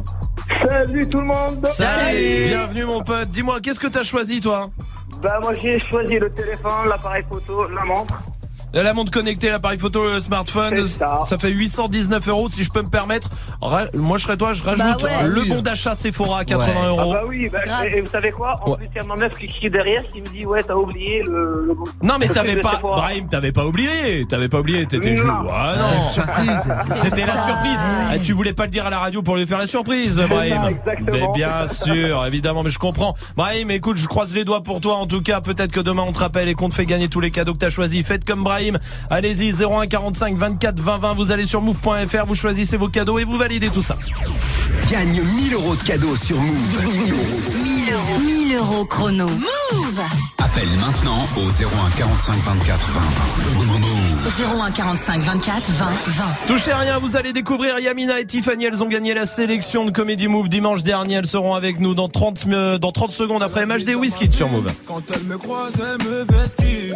Salut 0.68 1.10
tout 1.10 1.22
le 1.22 1.26
monde 1.26 1.66
Salut 1.66 2.46
Bienvenue 2.50 2.86
mon 2.86 3.02
pote. 3.02 3.30
Dis-moi, 3.30 3.60
qu'est-ce 3.60 3.80
que 3.80 3.88
t'as 3.88 4.04
choisi 4.04 4.42
toi? 4.42 4.70
Bah 5.24 5.40
moi 5.42 5.56
j'ai 5.56 5.80
choisi 5.80 6.20
le 6.20 6.32
téléphone, 6.32 6.88
l'appareil 6.88 7.24
photo, 7.28 7.68
la 7.70 7.84
montre. 7.84 8.22
La 8.74 8.94
montre 8.94 9.12
connectée, 9.12 9.50
l'appareil 9.50 9.78
photo, 9.80 10.04
le 10.10 10.22
smartphone, 10.22 10.88
ça. 10.88 11.38
fait 11.38 11.50
819 11.50 12.28
euros 12.30 12.50
si 12.50 12.64
je 12.64 12.72
peux 12.72 12.82
me 12.82 12.90
permettre. 12.90 13.30
Moi 13.94 14.18
je 14.18 14.24
serais 14.24 14.38
toi, 14.38 14.54
je 14.54 14.64
rajoute 14.64 15.02
Bah 15.02 15.24
ouais. 15.24 15.28
le 15.28 15.44
bon 15.44 15.62
d'achat 15.62 15.94
Sephora 15.96 16.40
à 16.40 16.46
80 16.46 16.74
Ah 16.82 16.88
euros. 16.88 17.14
bah 17.14 17.24
oui, 17.28 17.50
bah, 17.52 17.60
et, 17.86 17.98
et 17.98 18.02
vous 18.02 18.08
savez 18.08 18.32
quoi? 18.32 18.60
En 18.64 18.72
Ouais. 18.72 18.78
plus 18.78 18.88
il 18.96 18.98
y 18.98 19.00
a 19.00 19.04
ma 19.04 19.16
meuf 19.16 19.38
qui 19.38 19.48
crie 19.48 19.70
derrière 19.70 20.04
qui 20.12 20.22
me 20.22 20.28
dit 20.28 20.46
ouais 20.46 20.64
t'as 20.64 20.76
oublié 20.76 21.22
le... 21.24 21.66
le... 21.68 21.76
Non 22.02 22.16
mais 22.20 22.28
t'avais 22.34 22.58
pas, 22.58 22.72
Sephora. 22.76 22.96
Brahim, 22.96 23.28
t'avais 23.28 23.52
pas 23.52 23.66
oublié, 23.66 24.26
t'avais 24.30 24.48
pas 24.48 24.60
oublié, 24.60 24.86
t'étais 24.86 25.16
juste, 25.16 25.28
ah 25.52 25.74
non, 25.78 26.04
Surprise. 26.04 26.72
C'était 26.96 27.26
la 27.26 27.34
Ah, 27.36 27.42
surprise. 27.42 27.80
Ah, 28.12 28.20
tu 28.24 28.34
voulais 28.34 28.54
pas 28.54 28.66
le 28.66 28.72
dire 28.72 28.86
à 28.86 28.90
la 28.90 29.00
radio 29.00 29.22
pour 29.22 29.36
lui 29.36 29.46
faire 29.46 29.60
la 29.60 29.68
surprise, 29.68 30.18
Brahim. 30.30 30.62
exactement. 30.70 31.12
Mais 31.12 31.28
bien 31.34 31.68
sûr, 31.68 32.26
évidemment, 32.26 32.64
mais 32.64 32.70
je 32.70 32.80
comprends. 32.80 33.16
Brahim, 33.36 33.70
écoute, 33.72 33.98
je 33.98 34.08
croise 34.08 34.34
les 34.34 34.46
doigts 34.46 34.64
pour 34.64 34.80
toi. 34.82 34.96
En 34.96 35.08
tout 35.08 35.22
cas, 35.22 35.42
peut-être 35.42 35.72
que 35.72 35.80
demain 35.82 36.04
on 36.08 36.12
te 36.14 36.20
rappelle 36.20 36.48
et 36.48 36.54
qu'on 36.54 36.70
te 36.70 36.76
fait 36.76 36.86
gagner 36.86 37.10
tous 37.10 37.20
les 37.20 37.32
cadeaux 37.32 37.54
que 37.54 37.58
t'as 37.60 37.70
choisis. 37.70 38.06
Faites 38.06 38.24
comme 38.26 38.44
Brahim. 38.44 38.61
Allez-y 39.10 39.52
01 39.64 39.88
45 39.88 40.38
24 40.38 40.80
20 40.80 40.98
20. 40.98 41.14
Vous 41.14 41.32
allez 41.32 41.46
sur 41.46 41.62
move.fr, 41.62 42.26
vous 42.26 42.36
choisissez 42.36 42.78
vos 42.78 42.88
cadeaux 42.90 43.20
et 43.20 43.24
vous 43.24 43.38
validez 43.38 43.70
tout 43.70 43.82
ça. 43.82 43.96
Gagne 44.90 45.22
1000 45.22 45.54
euros 45.54 45.76
de 45.76 45.84
cadeaux 45.84 46.16
sur 46.16 46.40
Move. 46.40 46.54
1000 47.64 47.94
euros. 47.94 48.20
1000 48.26 48.56
euros 48.56 48.86
chrono. 48.86 49.28
Move 49.28 50.02
Appelle 50.38 50.70
maintenant 50.80 51.26
au 51.38 51.48
01 51.48 51.90
45 51.98 52.36
24 52.36 52.88
20 52.88 53.00
20. 53.56 53.80
Move. 53.80 54.60
01 54.60 54.72
45 54.72 55.22
24 55.22 55.72
20 55.72 55.86
20. 55.86 56.24
Touchez 56.48 56.72
à 56.72 56.78
rien, 56.80 57.00
vous 57.00 57.16
allez 57.16 57.32
découvrir 57.32 57.80
Yamina 57.80 58.20
et 58.20 58.26
Tiffany. 58.26 58.66
Elles 58.66 58.84
ont 58.84 58.88
gagné 58.88 59.14
la 59.14 59.26
sélection 59.26 59.86
de 59.86 59.92
Comedy 59.92 60.28
Move 60.28 60.50
dimanche 60.50 60.84
dernier. 60.84 61.16
Elles 61.16 61.28
seront 61.28 61.54
avec 61.56 61.80
nous 61.80 61.94
dans 61.94 62.10
30, 62.10 62.46
euh, 62.48 62.78
dans 62.78 62.92
30 62.92 63.12
secondes 63.12 63.44
après 63.44 63.66
MHD 63.66 63.96
Whisky 63.96 64.32
sur 64.32 64.50
Move. 64.50 64.68
Quand 64.88 65.02
elle 65.14 65.24
me 65.24 65.38
croise, 65.38 65.74
elle 65.80 66.08
me 66.08 66.26
vesquille. 66.26 66.96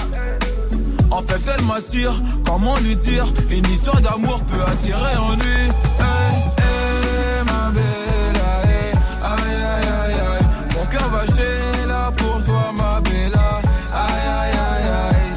En 1.11 1.21
fait, 1.21 1.41
elle 1.53 1.65
m'attire, 1.65 2.13
comment 2.45 2.75
lui 2.77 2.95
dire 2.95 3.25
Une 3.49 3.65
histoire 3.67 3.99
d'amour 3.99 4.41
peut 4.45 4.63
attirer 4.65 5.17
en 5.17 5.35
lui. 5.35 5.61
Hey, 5.99 6.35
hey, 6.57 7.43
ma 7.45 7.69
belle. 7.71 8.41
Mon 10.77 10.85
cœur 10.85 11.07
va 11.09 11.25
chez 11.25 11.85
là 11.87 12.11
pour 12.15 12.41
toi, 12.43 12.71
ma 12.77 13.01
belle. 13.01 13.33
Aïe, 13.93 14.27
aïe, 14.39 14.57
aïe, 14.71 14.89
aïe. 15.03 15.31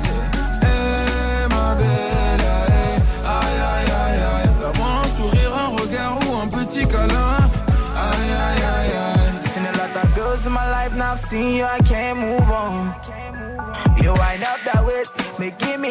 Hey, 0.62 1.48
ma 1.50 1.74
belle, 1.74 2.46
aïe, 2.46 3.02
aïe, 3.26 3.60
aïe, 3.72 3.90
aïe. 3.90 4.50
Donne-moi 4.60 4.88
un 5.02 5.08
sourire, 5.16 5.52
un 5.56 5.68
regard 5.82 6.18
ou 6.28 6.36
un 6.36 6.46
petit 6.46 6.86
câlin. 6.86 7.36
Aïe, 7.96 8.30
aïe, 8.30 8.62
aïe, 8.78 8.92
aïe. 8.92 9.42
Seen 9.42 9.66
a 9.66 9.72
lot 9.72 9.94
of 10.02 10.14
girls 10.14 10.46
in 10.46 10.52
my 10.52 10.66
life, 10.70 10.94
now 10.96 11.12
I've 11.12 11.18
seen 11.18 11.56
you, 11.56 11.64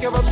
C'est 0.00 0.12
dans 0.12 0.27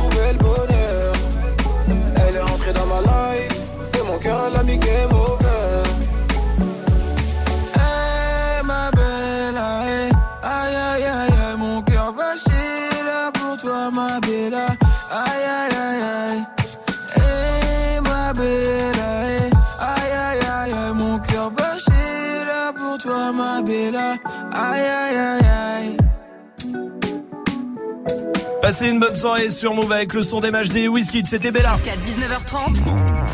Passez 28.67 28.89
une 28.89 28.99
bonne 28.99 29.15
soirée 29.15 29.49
sur 29.49 29.73
Move 29.73 29.93
avec 29.93 30.13
le 30.13 30.21
son 30.23 30.41
des 30.41 30.51
matchs 30.51 30.71
des 30.71 30.89
Whisky. 30.89 31.23
C'était 31.25 31.51
Bella. 31.51 31.71
Jusqu'à 31.75 31.95
19h30. 31.95 32.75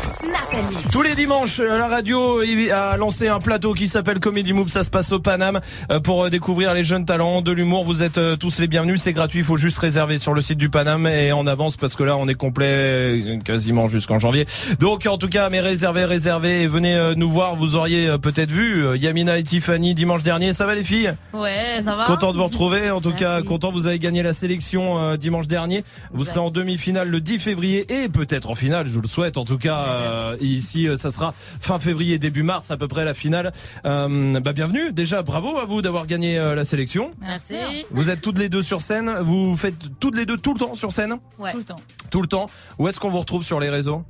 Snap 0.06 0.40
and 0.52 0.68
Mix. 0.68 0.88
Tous 0.92 1.02
les 1.02 1.16
dimanches, 1.16 1.58
euh, 1.58 1.76
la 1.76 1.88
radio 1.88 2.40
a 2.72 2.96
lancé 2.96 3.26
un 3.26 3.40
plateau 3.40 3.74
qui 3.74 3.88
s'appelle 3.88 4.20
Comedy 4.20 4.52
Move. 4.52 4.68
Ça 4.68 4.84
se 4.84 4.90
passe 4.90 5.10
au 5.10 5.18
Paname 5.18 5.60
euh, 5.90 5.98
pour 5.98 6.24
euh, 6.24 6.30
découvrir 6.30 6.72
les 6.72 6.84
jeunes 6.84 7.04
talents 7.04 7.42
de 7.42 7.50
l'humour. 7.50 7.82
Vous 7.82 8.04
êtes 8.04 8.20
tous 8.38 8.60
les 8.60 8.68
bienvenus. 8.68 9.02
C'est 9.02 9.12
gratuit. 9.12 9.40
Il 9.40 9.44
faut 9.44 9.56
juste 9.56 9.78
réserver 9.78 10.18
sur 10.18 10.34
le 10.34 10.40
site 10.40 10.58
du 10.58 10.68
Paname 10.68 11.08
et 11.08 11.32
en 11.32 11.48
avance 11.48 11.76
parce 11.76 11.96
que 11.96 12.04
là, 12.04 12.16
on 12.16 12.28
est 12.28 12.36
complet 12.36 13.40
quasiment 13.44 13.88
jusqu'en 13.88 14.20
janvier. 14.20 14.46
Donc, 14.78 15.06
en 15.06 15.18
tout 15.18 15.28
cas, 15.28 15.50
mais 15.50 15.58
réservez, 15.58 16.04
réservez 16.04 16.62
et 16.62 16.66
venez 16.68 17.14
nous 17.16 17.28
voir. 17.28 17.56
Vous 17.56 17.74
auriez 17.74 18.18
peut-être 18.22 18.52
vu 18.52 18.96
Yamina 18.96 19.36
et 19.38 19.42
Tiffany 19.42 19.94
dimanche 19.94 20.22
dernier. 20.22 20.52
Ça 20.52 20.64
va 20.64 20.76
les 20.76 20.84
filles? 20.84 21.12
Ouais, 21.32 21.80
ça 21.82 21.96
va. 21.96 22.04
Content 22.04 22.30
de 22.30 22.36
vous 22.36 22.44
retrouver. 22.44 22.92
En 22.92 23.00
tout 23.00 23.12
cas, 23.12 23.42
content. 23.42 23.72
Vous 23.72 23.88
avez 23.88 23.98
gagné 23.98 24.22
la 24.22 24.32
sélection 24.32 25.00
euh, 25.00 25.16
dimanche 25.24 25.48
dernier. 25.48 25.84
Vous 26.12 26.24
serez 26.26 26.38
en 26.38 26.50
demi-finale 26.50 27.08
le 27.08 27.18
10 27.20 27.38
février 27.38 27.86
et 27.88 28.10
peut-être 28.10 28.50
en 28.50 28.54
finale. 28.54 28.86
Je 28.86 28.92
vous 28.92 29.00
le 29.00 29.08
souhaite. 29.08 29.38
En 29.38 29.46
tout 29.46 29.56
cas, 29.56 29.86
euh, 29.88 30.36
ici, 30.40 30.86
euh, 30.86 30.96
ça 30.98 31.10
sera 31.10 31.32
fin 31.36 31.78
février, 31.78 32.18
début 32.18 32.42
mars, 32.42 32.70
à 32.70 32.76
peu 32.76 32.88
près 32.88 33.06
la 33.06 33.14
finale. 33.14 33.52
Euh, 33.86 34.38
bah, 34.40 34.52
bienvenue. 34.52 34.92
Déjà, 34.92 35.22
bravo 35.22 35.56
à 35.56 35.64
vous 35.64 35.80
d'avoir 35.80 36.06
gagné 36.06 36.38
euh, 36.38 36.54
la 36.54 36.64
sélection. 36.64 37.10
Merci. 37.22 37.56
Vous 37.90 38.10
êtes 38.10 38.20
toutes 38.20 38.38
les 38.38 38.50
deux 38.50 38.62
sur 38.62 38.82
scène. 38.82 39.10
Vous 39.22 39.56
faites 39.56 39.98
toutes 39.98 40.16
les 40.16 40.26
deux 40.26 40.36
tout 40.36 40.52
le 40.52 40.60
temps 40.60 40.74
sur 40.74 40.92
scène? 40.92 41.16
Ouais. 41.38 41.52
Tout 41.52 41.58
le 41.58 41.64
temps. 41.64 41.76
Tout 42.10 42.20
le 42.22 42.28
temps. 42.28 42.50
Où 42.78 42.88
est-ce 42.88 43.00
qu'on 43.00 43.08
vous 43.08 43.20
retrouve 43.20 43.44
sur 43.44 43.60
les 43.60 43.70
réseaux? 43.70 44.04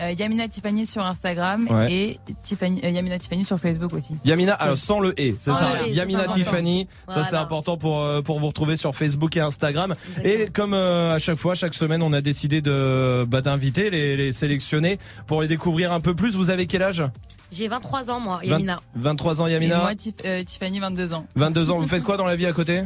Euh, 0.00 0.12
Yamina 0.12 0.48
Tiffany 0.48 0.86
sur 0.86 1.04
Instagram 1.04 1.68
Ouais. 1.70 1.92
et 1.92 2.20
Tiffany, 2.42 2.80
euh, 2.82 2.90
Yamina 2.90 3.18
Tiffany 3.18 3.44
sur 3.44 3.58
Facebook 3.58 3.92
aussi. 3.92 4.16
Yamina, 4.24 4.54
alors 4.54 4.78
sans 4.78 5.00
le 5.00 5.18
et, 5.20 5.34
c'est 5.38 5.52
ça. 5.52 5.70
le 5.82 5.88
et, 5.88 5.92
Yamina 5.92 6.20
c'est 6.20 6.24
important. 6.24 6.38
Tiffany, 6.42 6.88
ça 7.08 7.22
c'est 7.24 7.36
important 7.36 7.76
pour 7.76 8.00
euh, 8.00 8.22
pour 8.22 8.40
vous 8.40 8.46
retrouver 8.46 8.76
sur 8.76 8.94
Facebook 8.94 9.36
et 9.36 9.40
Instagram. 9.40 9.94
Et 10.24 10.46
comme 10.52 10.72
euh, 10.74 11.14
à 11.14 11.18
chaque 11.18 11.36
fois, 11.36 11.54
chaque 11.54 11.74
semaine, 11.74 12.02
on 12.02 12.12
a 12.14 12.20
décidé 12.22 12.62
de 12.62 13.24
bah, 13.28 13.42
d'inviter 13.42 13.90
les, 13.90 14.16
les 14.16 14.32
sélectionnés 14.32 14.98
pour 15.26 15.42
les 15.42 15.48
découvrir 15.48 15.92
un 15.92 16.00
peu 16.00 16.14
plus. 16.14 16.36
Vous 16.36 16.50
avez 16.50 16.66
quel 16.66 16.82
âge? 16.82 17.02
J'ai 17.50 17.68
23 17.68 18.10
ans, 18.10 18.18
moi, 18.18 18.38
Vingt- 18.42 18.46
Yamina. 18.48 18.80
23 18.96 19.42
ans, 19.42 19.46
Et 19.46 19.52
Yamina. 19.52 19.76
moi, 19.78 19.92
Tif- 19.94 20.14
euh, 20.24 20.42
Tiffany, 20.42 20.80
22 20.80 21.12
ans. 21.12 21.26
22 21.36 21.70
ans. 21.70 21.78
Vous 21.78 21.86
faites 21.86 22.02
quoi 22.02 22.16
dans 22.16 22.24
la 22.24 22.34
vie 22.36 22.46
à 22.46 22.52
côté? 22.54 22.80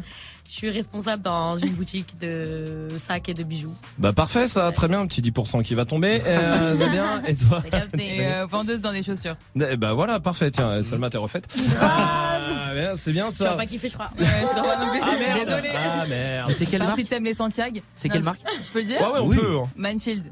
Je 0.48 0.54
suis 0.54 0.70
responsable 0.70 1.22
dans 1.22 1.56
une 1.56 1.72
boutique 1.72 2.18
de 2.18 2.88
sacs 2.96 3.28
et 3.28 3.34
de 3.34 3.42
bijoux. 3.42 3.74
Bah 3.98 4.12
parfait, 4.12 4.46
ça, 4.46 4.70
très 4.72 4.86
bien, 4.88 5.00
un 5.00 5.06
petit 5.06 5.20
10% 5.20 5.62
qui 5.62 5.74
va 5.74 5.84
tomber. 5.84 6.22
Euh, 6.26 6.74
bien. 6.90 7.22
Et 7.26 7.34
toi 7.34 7.62
Et 7.98 8.24
euh, 8.26 8.46
vendeuse 8.46 8.80
dans 8.80 8.92
des 8.92 9.02
chaussures. 9.02 9.36
Eh 9.60 9.76
Bah 9.76 9.92
voilà, 9.92 10.20
parfait. 10.20 10.50
Tiens, 10.50 10.82
Salma 10.82 11.10
t'es 11.10 11.18
refaite. 11.18 11.46
Ah, 11.80 12.38
bien, 12.74 12.96
c'est 12.96 13.12
bien 13.12 13.24
Tu 13.30 13.42
vas 13.42 13.50
ça. 13.50 13.52
pas 13.54 13.66
kiffer, 13.66 13.88
je 13.88 13.94
crois. 13.94 14.10
Ouais, 14.18 14.24
je 14.42 14.46
crois 14.46 14.62
pas 14.62 14.84
non 14.84 14.90
plus. 14.90 15.00
Ah, 15.02 15.16
merde. 15.18 15.44
Désolée. 15.48 15.70
Ah, 15.74 16.06
merde. 16.06 16.52
C'est 16.52 16.66
quelle 16.66 16.82
marque 16.82 16.98
Si 16.98 17.04
t'aimes 17.04 17.24
les 17.24 17.34
Santiago. 17.34 17.80
C'est 17.94 18.08
quelle 18.08 18.22
marque 18.22 18.40
Je 18.62 18.70
peux 18.70 18.78
le 18.80 18.84
dire 18.86 19.00
Ouais, 19.00 19.06
ouais, 19.08 19.18
on 19.20 19.26
Oui. 19.28 19.36
peut. 19.36 19.56
hein. 19.58 19.68
Manfield. 19.76 20.24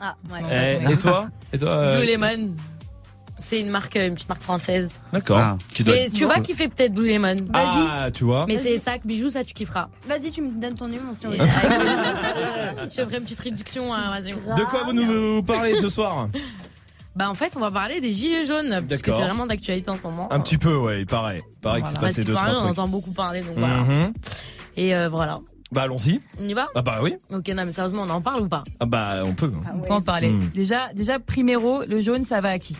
Ah, 0.00 0.14
ouais. 0.30 0.78
Eh, 0.88 0.92
et 0.92 0.96
toi? 0.96 1.28
Et 1.52 1.58
toi 1.58 1.68
euh, 1.70 2.00
Blue 2.00 2.10
Lemon. 2.12 2.54
C'est 3.40 3.60
une 3.60 3.68
marque, 3.70 3.94
une 3.96 4.14
petite 4.14 4.28
marque 4.28 4.42
française. 4.42 5.00
D'accord. 5.12 5.38
Ah. 5.38 5.56
Tu 5.72 5.84
dois- 5.84 5.94
Mais 5.94 6.10
tu 6.10 6.24
vas 6.26 6.40
kiffer 6.40 6.68
peut-être 6.68 6.92
Blue 6.92 7.08
Lemon. 7.08 7.36
Vas-y. 7.52 7.86
Ah, 7.90 8.08
tu 8.12 8.24
vois. 8.24 8.46
Mais 8.48 8.56
c'est 8.56 8.78
sacs, 8.78 9.06
bijoux, 9.06 9.30
ça 9.30 9.44
tu 9.44 9.54
kifferas. 9.54 9.88
Vas-y, 10.08 10.30
tu 10.30 10.42
me 10.42 10.50
donnes 10.60 10.74
ton 10.74 10.86
numéro. 10.88 11.12
sinon- 11.14 11.32
Je 11.38 12.96
te 12.96 13.04
ferai 13.04 13.16
une 13.18 13.22
petite 13.24 13.40
réduction, 13.40 13.92
hein, 13.94 14.10
vas-y. 14.10 14.32
De 14.32 14.64
quoi 14.64 14.84
vous 14.84 14.92
nous 14.92 15.42
parlez 15.42 15.76
ce 15.76 15.88
soir? 15.88 16.28
Bah 17.16 17.28
en 17.28 17.34
fait, 17.34 17.54
on 17.56 17.60
va 17.60 17.70
parler 17.72 18.00
des 18.00 18.12
gilets 18.12 18.46
jaunes, 18.46 18.80
parce 18.88 19.02
que 19.02 19.10
c'est 19.10 19.16
vraiment 19.22 19.46
d'actualité 19.46 19.90
en 19.90 19.96
ce 19.96 20.02
moment. 20.02 20.32
Un 20.32 20.38
petit 20.40 20.56
peu, 20.58 20.76
ouais, 20.76 21.00
il 21.00 21.06
paraît. 21.06 21.42
Il 21.52 21.58
paraît 21.60 21.82
que 21.82 21.88
c'est 21.88 21.94
Parce 21.94 22.06
passé 22.06 22.20
que 22.22 22.26
deux, 22.28 22.32
pareil, 22.34 22.54
trois 22.54 22.66
on 22.66 22.70
entend 22.70 22.86
beaucoup 22.88 23.10
parler, 23.12 23.40
donc 23.42 23.54
voilà. 23.56 23.76
Mhm. 23.78 24.12
Et 24.76 24.94
euh, 24.94 25.08
voilà. 25.08 25.40
Bah 25.72 25.82
allons-y. 25.82 26.20
On 26.40 26.48
y 26.48 26.54
va? 26.54 26.68
Ah 26.76 26.82
bah 26.82 27.00
oui. 27.02 27.16
Ok, 27.32 27.48
non, 27.48 27.64
mais 27.66 27.72
sérieusement, 27.72 28.02
on 28.06 28.10
en 28.10 28.20
parle 28.20 28.42
ou 28.42 28.48
pas? 28.48 28.62
Ah 28.78 28.86
bah 28.86 29.22
on 29.24 29.34
peut. 29.34 29.50
On 29.74 29.80
peut 29.80 29.92
en 29.92 30.00
parler. 30.00 30.30
Mm. 30.30 30.50
Déjà, 30.54 30.92
déjà, 30.94 31.18
primero, 31.18 31.82
le 31.84 32.00
jaune, 32.00 32.24
ça 32.24 32.40
va 32.40 32.50
à 32.50 32.58
qui? 32.60 32.76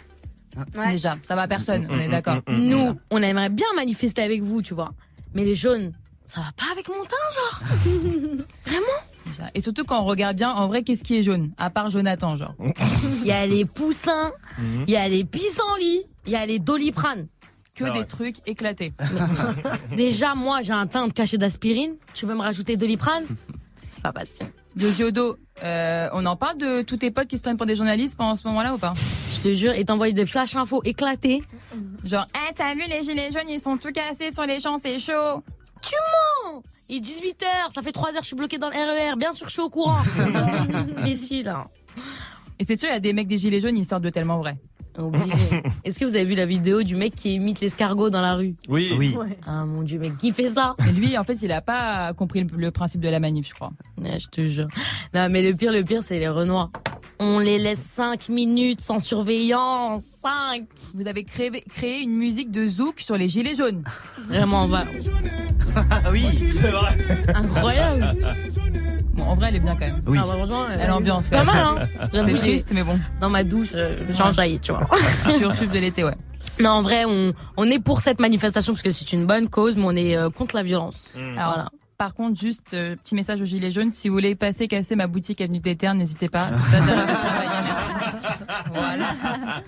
Déjà, 0.91 1.17
ça 1.23 1.35
va 1.37 1.43
à 1.43 1.49
personne, 1.49 1.87
on 1.91 1.99
est 1.99 2.09
d'accord. 2.09 2.41
Nous, 2.49 2.99
on 3.11 3.23
aimerait 3.23 3.51
bien 3.51 3.67
manifester 3.77 4.23
avec 4.23 4.43
vous, 4.43 4.63
tu 4.63 4.75
vois. 4.75 4.91
Mais 5.35 5.45
les 5.45 5.55
jaunes, 5.55 5.93
ça 6.27 6.41
va 6.41 6.53
pas 6.57 6.71
avec 6.73 6.89
mon 6.89 7.03
teint, 7.05 7.17
genre 7.35 8.37
Déjà. 9.27 9.51
Et 9.55 9.61
surtout 9.61 9.85
quand 9.85 10.01
on 10.01 10.05
regarde 10.07 10.37
bien, 10.37 10.51
en 10.51 10.69
vrai, 10.69 10.83
qu'est-ce 10.83 11.05
qui 11.05 11.19
est 11.19 11.23
jaune 11.23 11.51
À 11.59 11.71
part 11.71 11.91
Jonathan, 11.91 12.37
genre? 12.37 12.55
Il 13.21 13.27
y 13.27 13.33
a 13.33 13.47
les 13.47 13.65
poussins, 13.65 14.33
il 14.87 14.91
y 14.93 14.97
a 14.97 15.07
les 15.09 15.25
pissenlits, 15.25 16.03
il 16.27 16.33
y 16.33 16.37
a 16.37 16.47
les 16.47 16.59
doliprane. 16.59 17.27
Que 17.75 17.85
des 17.85 17.91
vrai. 17.91 18.05
trucs 18.05 18.37
éclatés. 18.47 18.93
Déjà, 19.97 20.35
moi, 20.35 20.63
j'ai 20.63 20.73
un 20.73 20.89
teint 20.89 21.07
de 21.07 21.13
cachet 21.13 21.39
d'aspirine. 21.39 21.93
Tu 22.13 22.27
veux 22.27 22.35
me 22.35 22.41
rajouter 22.41 22.77
doliprane? 22.77 23.25
C'est 23.91 24.03
pas 24.03 24.11
possible. 24.11 24.51
De 24.75 24.91
Giodo, 24.91 25.37
euh, 25.63 26.09
on 26.13 26.25
en 26.27 26.35
parle 26.35 26.59
de 26.59 26.83
tous 26.83 26.97
tes 26.97 27.13
potes 27.13 27.29
qui 27.29 27.39
se 27.39 27.43
prennent 27.43 27.57
pour 27.57 27.67
des 27.67 27.77
journalistes 27.77 28.17
pendant 28.17 28.37
ce 28.37 28.47
moment-là 28.49 28.75
ou 28.75 28.79
pas? 28.79 28.95
Je 29.39 29.43
te 29.51 29.55
jure, 29.55 29.73
et 29.73 29.85
t'envoies 29.85 30.11
des 30.11 30.27
flash 30.27 30.57
infos 30.57 30.83
éclatés. 30.85 31.43
Genre, 32.05 32.27
eh, 32.35 32.53
t'as 32.55 32.75
vu 32.75 32.83
les 32.89 33.03
gilets 33.05 33.31
jaunes, 33.31 33.49
ils 33.49 33.61
sont 33.61 33.77
tout 33.77 33.93
cassés 33.93 34.33
sur 34.33 34.45
les 34.45 34.59
champs, 34.59 34.79
c'est 34.83 34.99
chaud. 34.99 35.43
Tu 35.81 35.95
mens 36.45 36.61
Il 36.89 36.97
est 36.97 37.01
18h, 37.01 37.73
ça 37.73 37.83
fait 37.83 37.93
3 37.93 38.15
heures, 38.17 38.23
je 38.23 38.27
suis 38.27 38.37
bloqué 38.37 38.59
dans 38.59 38.69
le 38.69 38.75
RER. 38.75 39.17
Bien 39.17 39.33
sûr, 39.33 39.47
je 39.47 39.53
suis 39.53 39.63
au 39.63 39.69
courant. 39.69 40.01
Ici, 41.07 41.45
là. 41.45 41.69
Et 42.59 42.65
c'est 42.65 42.75
sûr, 42.77 42.89
il 42.89 42.93
y 42.93 42.97
a 42.97 43.01
des 43.01 43.13
mecs 43.13 43.29
des 43.29 43.37
gilets 43.37 43.61
jaunes, 43.61 43.77
ils 43.79 43.85
sortent 43.85 44.03
de 44.03 44.11
tellement 44.11 44.39
vrai. 44.39 44.57
Obligé. 44.99 45.63
Est-ce 45.85 46.01
que 46.01 46.05
vous 46.05 46.17
avez 46.17 46.25
vu 46.25 46.35
la 46.35 46.47
vidéo 46.47 46.83
du 46.83 46.97
mec 46.97 47.15
qui 47.15 47.35
imite 47.35 47.61
l'escargot 47.61 48.11
dans 48.11 48.21
la 48.21 48.35
rue? 48.35 48.57
Oui. 48.69 48.93
Oui. 48.99 49.17
Ah 49.47 49.65
mon 49.65 49.83
dieu, 49.83 50.01
mais 50.01 50.11
qui 50.11 50.33
fait 50.33 50.49
ça? 50.49 50.75
Et 50.89 50.93
lui, 50.93 51.17
en 51.17 51.23
fait, 51.23 51.35
il 51.43 51.53
a 51.53 51.61
pas 51.61 52.13
compris 52.15 52.41
le, 52.43 52.57
le 52.57 52.71
principe 52.73 53.01
de 53.01 53.09
la 53.09 53.21
manif, 53.21 53.47
je 53.51 53.55
crois. 53.55 53.71
Ouais, 54.03 54.19
je 54.19 54.27
te 54.27 54.49
jure. 54.49 54.67
Non, 55.15 55.29
mais 55.31 55.49
le 55.49 55.55
pire, 55.55 55.71
le 55.71 55.85
pire, 55.85 56.03
c'est 56.03 56.19
les 56.19 56.27
Renois. 56.29 56.73
On 57.21 57.39
les 57.41 57.59
laisse 57.59 57.81
5 57.81 58.29
minutes 58.29 58.81
sans 58.81 58.99
surveillance. 59.01 60.05
5 60.23 60.67
Vous 60.95 61.07
avez 61.07 61.25
créé, 61.25 61.51
créé 61.69 62.01
une 62.01 62.13
musique 62.15 62.51
de 62.51 62.67
zouk 62.67 63.01
sur 63.01 63.17
les 63.17 63.29
gilets 63.29 63.55
jaunes. 63.55 63.83
Vraiment, 64.29 64.67
va. 64.69 64.85
Ah 65.77 66.11
oui, 66.11 66.25
c'est 66.33 66.69
vrai. 66.71 66.97
Incroyable. 67.35 68.07
Bon, 69.15 69.25
en 69.25 69.35
vrai, 69.35 69.49
elle 69.49 69.57
est 69.57 69.61
bien 69.61 69.75
quand 69.75 69.81
même. 69.87 70.01
Ah, 70.07 70.11
bah, 70.11 70.23
franchement, 70.25 70.67
Elle 70.79 70.91
ambiance, 70.93 71.25
C'est 71.25 71.37
pas 71.37 71.45
mal, 71.45 71.57
hein. 71.65 72.09
C'est 72.13 72.35
triste, 72.35 72.71
mais 72.73 72.85
bon. 72.85 72.99
Dans 73.21 73.31
ma 73.31 73.43
douche, 73.45 73.71
euh, 73.75 73.97
j'enjaille, 74.11 74.61
tu 74.61 74.73
vois. 74.73 74.87
Sur 75.37 75.55
tube 75.57 75.73
de 75.73 75.79
l'été, 75.79 76.05
ouais. 76.05 76.15
Non, 76.61 76.71
en 76.71 76.83
vrai, 76.83 77.05
on, 77.05 77.33
on 77.57 77.65
est 77.65 77.79
pour 77.81 78.01
cette 78.01 78.21
manifestation 78.21 78.73
parce 78.73 78.83
que 78.83 78.91
c'est 78.91 79.13
une 79.13 79.27
bonne 79.27 79.49
cause, 79.49 79.77
mais 79.77 79.85
on 79.85 79.97
est 79.97 80.17
euh, 80.17 80.31
contre 80.31 80.55
la 80.57 80.63
violence. 80.63 81.15
Alors, 81.37 81.49
Voilà. 81.55 81.69
Par 81.99 82.15
contre, 82.15 82.39
juste 82.39 82.75
euh, 82.75 82.95
petit 82.95 83.17
message 83.17 83.43
aux 83.43 83.45
gilets 83.45 83.73
jaunes, 83.73 83.91
si 83.91 84.09
vous 84.09 84.15
voulez 84.15 84.37
passer 84.37 84.69
casser 84.69 84.95
ma 84.95 85.09
boutique 85.09 85.41
avenue 85.41 85.59
des 85.59 85.77
n'hésitez 85.95 86.29
pas. 86.29 86.49
Ça. 86.71 86.79
Voilà. 88.73 89.63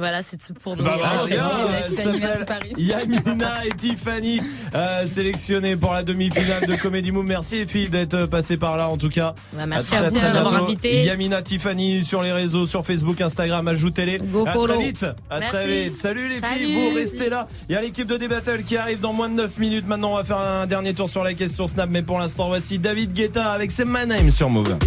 Voilà, 0.00 0.22
c'est 0.22 0.38
tout 0.38 0.54
pour 0.54 0.76
nous. 0.76 0.82
Bah, 0.84 0.96
euh, 1.30 2.44
Paris. 2.46 2.72
Yamina 2.78 3.66
et 3.66 3.70
Tiffany 3.76 4.40
euh, 4.74 5.04
sélectionnés 5.04 5.76
pour 5.76 5.92
la 5.92 6.02
demi-finale 6.02 6.66
de 6.66 6.74
Comedy 6.74 7.12
Move. 7.12 7.26
Merci 7.26 7.56
les 7.58 7.66
filles 7.66 7.90
d'être 7.90 8.24
passées 8.24 8.56
par 8.56 8.78
là 8.78 8.88
en 8.88 8.96
tout 8.96 9.10
cas. 9.10 9.34
Bah, 9.52 9.66
merci 9.66 9.94
À 9.94 10.04
vous 10.08 10.18
bientôt. 10.18 10.54
invité. 10.54 11.04
Yamina, 11.04 11.42
Tiffany 11.42 12.02
sur 12.02 12.22
les 12.22 12.32
réseaux, 12.32 12.66
sur 12.66 12.84
Facebook, 12.84 13.20
Instagram, 13.20 13.68
ajoutez-les. 13.68 14.20
À 14.46 14.52
follow. 14.52 14.66
très 14.74 14.78
vite. 14.82 15.06
À 15.28 15.40
très 15.40 15.66
vite. 15.84 15.98
Salut 15.98 16.28
les 16.30 16.40
Salut. 16.40 16.54
filles, 16.58 16.74
vous 16.90 16.94
restez 16.96 17.28
là. 17.28 17.46
Il 17.68 17.74
y 17.74 17.76
a 17.76 17.82
l'équipe 17.82 18.06
de 18.08 18.16
D-Battle 18.16 18.62
qui 18.64 18.78
arrive 18.78 19.00
dans 19.00 19.12
moins 19.12 19.28
de 19.28 19.34
9 19.34 19.58
minutes. 19.58 19.86
Maintenant, 19.86 20.12
on 20.12 20.16
va 20.16 20.24
faire 20.24 20.38
un 20.38 20.66
dernier 20.66 20.94
tour 20.94 21.10
sur 21.10 21.22
la 21.22 21.34
question 21.34 21.66
Snap, 21.66 21.90
mais 21.90 22.02
pour 22.02 22.18
l'instant, 22.18 22.48
voici 22.48 22.78
David 22.78 23.12
Guetta 23.12 23.52
avec 23.52 23.70
ses 23.70 23.84
My 23.84 24.06
Name 24.06 24.30
sur 24.30 24.48
Move. 24.48 24.78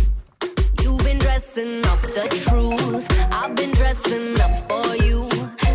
Dressing 1.34 1.84
up 1.88 2.00
the 2.02 2.28
truth. 2.46 3.08
I've 3.32 3.56
been 3.56 3.72
dressing 3.72 4.40
up 4.40 4.54
for 4.70 4.96
you. 4.98 5.28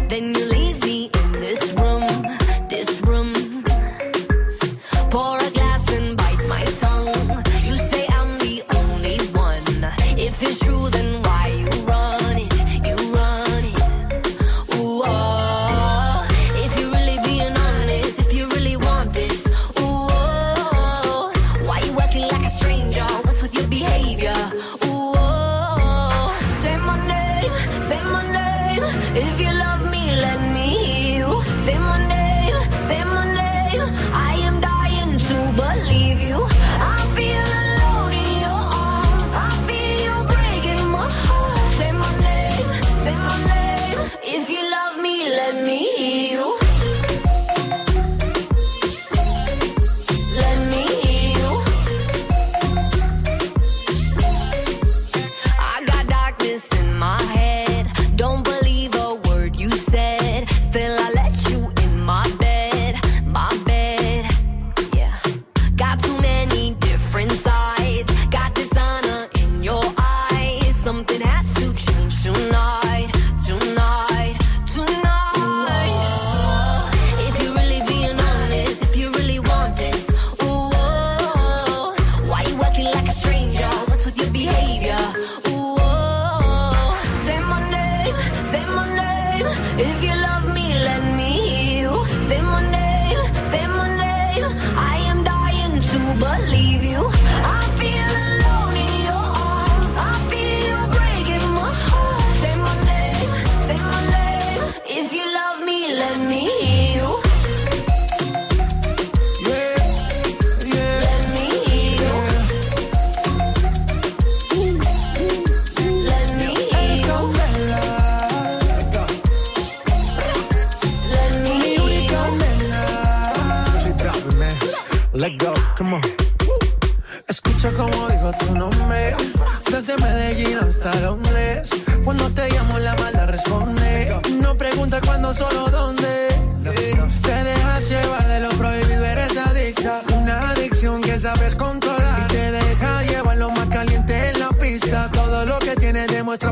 Then 0.09 0.33
you 0.33 0.45
leave 0.45 0.68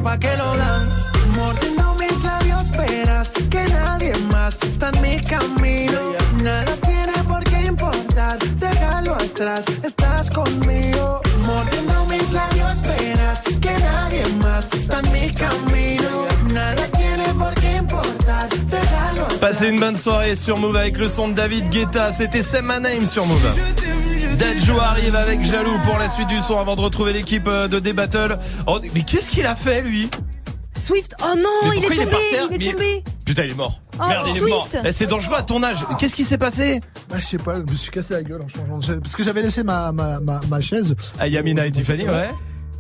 pa' 0.07 0.19
que 0.19 0.37
lo 0.37 0.51
dan. 0.57 0.83
Mordiendo 1.37 1.95
mis 2.01 2.23
labios, 2.23 2.71
verás 2.71 3.31
que 3.53 3.63
nadie 3.79 4.13
más 4.33 4.57
está 4.63 4.91
en 4.95 5.03
mi 5.03 5.17
camino. 5.35 6.01
Nada 6.45 6.75
tiene 6.89 7.17
por 7.27 7.43
qué 7.51 7.61
importar, 7.75 8.39
déjalo 8.65 9.15
atrás, 9.15 9.65
estás 9.83 10.31
conmigo. 10.31 11.21
Mordiendo 11.45 11.99
mis 12.13 12.29
labios, 12.33 12.75
verás 12.83 13.41
que 13.65 13.75
nadie 13.91 14.25
más 14.45 14.65
está 14.73 15.01
en 15.01 15.13
mi 15.13 15.27
camino. 15.45 16.11
Nada 16.55 16.85
tiene 17.01 17.27
por 17.43 17.55
qué 17.55 17.71
importar, 17.85 18.49
déjalo 18.75 19.25
atrás. 19.25 19.41
Passez 19.41 19.71
une 19.71 19.81
bonne 19.81 19.97
soirée 19.97 20.37
sur 20.37 20.57
Move 20.57 20.77
avec 20.77 20.97
le 20.99 21.09
son 21.09 21.29
de 21.29 21.35
David 21.35 21.69
Guetta. 21.71 22.13
C'était 22.13 22.43
Say 22.43 22.63
My 22.63 22.81
Name 22.81 23.07
sur 23.07 23.27
Move. 23.27 23.96
Dadjo 24.39 24.79
arrive 24.81 25.15
avec 25.17 25.45
Jaloux 25.45 25.79
pour 25.85 25.97
la 25.99 26.09
suite 26.09 26.29
du 26.29 26.41
son 26.43 26.59
avant 26.59 26.77
de 26.77 26.81
retrouver 26.81 27.13
l'équipe 27.13 27.47
euh, 27.49 27.69
de 27.69 27.79
D-Battle. 27.79 28.39
Oh, 28.67 28.79
mais 28.95 29.03
qu'est-ce 29.03 29.31
qu'il 29.31 29.47
a 29.47 29.55
fait 29.55 29.83
lui? 29.83 30.11
Swift, 30.79 31.15
oh 31.23 31.35
non, 31.37 31.49
Mais 31.71 31.79
il 31.79 31.85
est 31.85 31.89
tombé, 31.89 32.07
par 32.07 32.21
terre 32.31 32.47
il 32.51 32.55
est 32.55 32.59
Mais- 32.59 32.73
tombé. 32.73 33.05
Putain, 33.25 33.45
il 33.45 33.51
est 33.53 33.55
mort. 33.55 33.81
Oh, 33.99 34.07
Merde, 34.07 34.27
il 34.31 34.37
est 34.37 34.49
mort. 34.49 34.69
Swift. 34.71 34.85
Eh, 34.87 34.93
C'est 34.93 35.07
dangereux 35.07 35.37
à 35.37 35.43
ton 35.43 35.63
âge. 35.63 35.79
Qu'est-ce 35.99 36.15
qui 36.15 36.25
s'est 36.25 36.39
passé? 36.39 36.81
Ah, 37.13 37.19
je 37.19 37.25
sais 37.25 37.39
pas, 37.39 37.57
je 37.57 37.73
me 37.73 37.77
suis 37.77 37.91
cassé 37.91 38.15
la 38.15 38.23
gueule 38.23 38.41
en 38.45 38.49
changeant 38.49 38.79
de. 38.79 39.01
Parce 39.01 39.17
que 39.17 39.25
j'avais 39.25 39.43
laissé 39.43 39.63
ma, 39.63 39.91
ma, 39.93 40.21
ma, 40.21 40.41
ma 40.49 40.61
chaise. 40.61 40.95
À 41.19 41.27
Yamina 41.27 41.67
et 41.67 41.73
Tiffany, 41.73 42.07
ouais. 42.09 42.31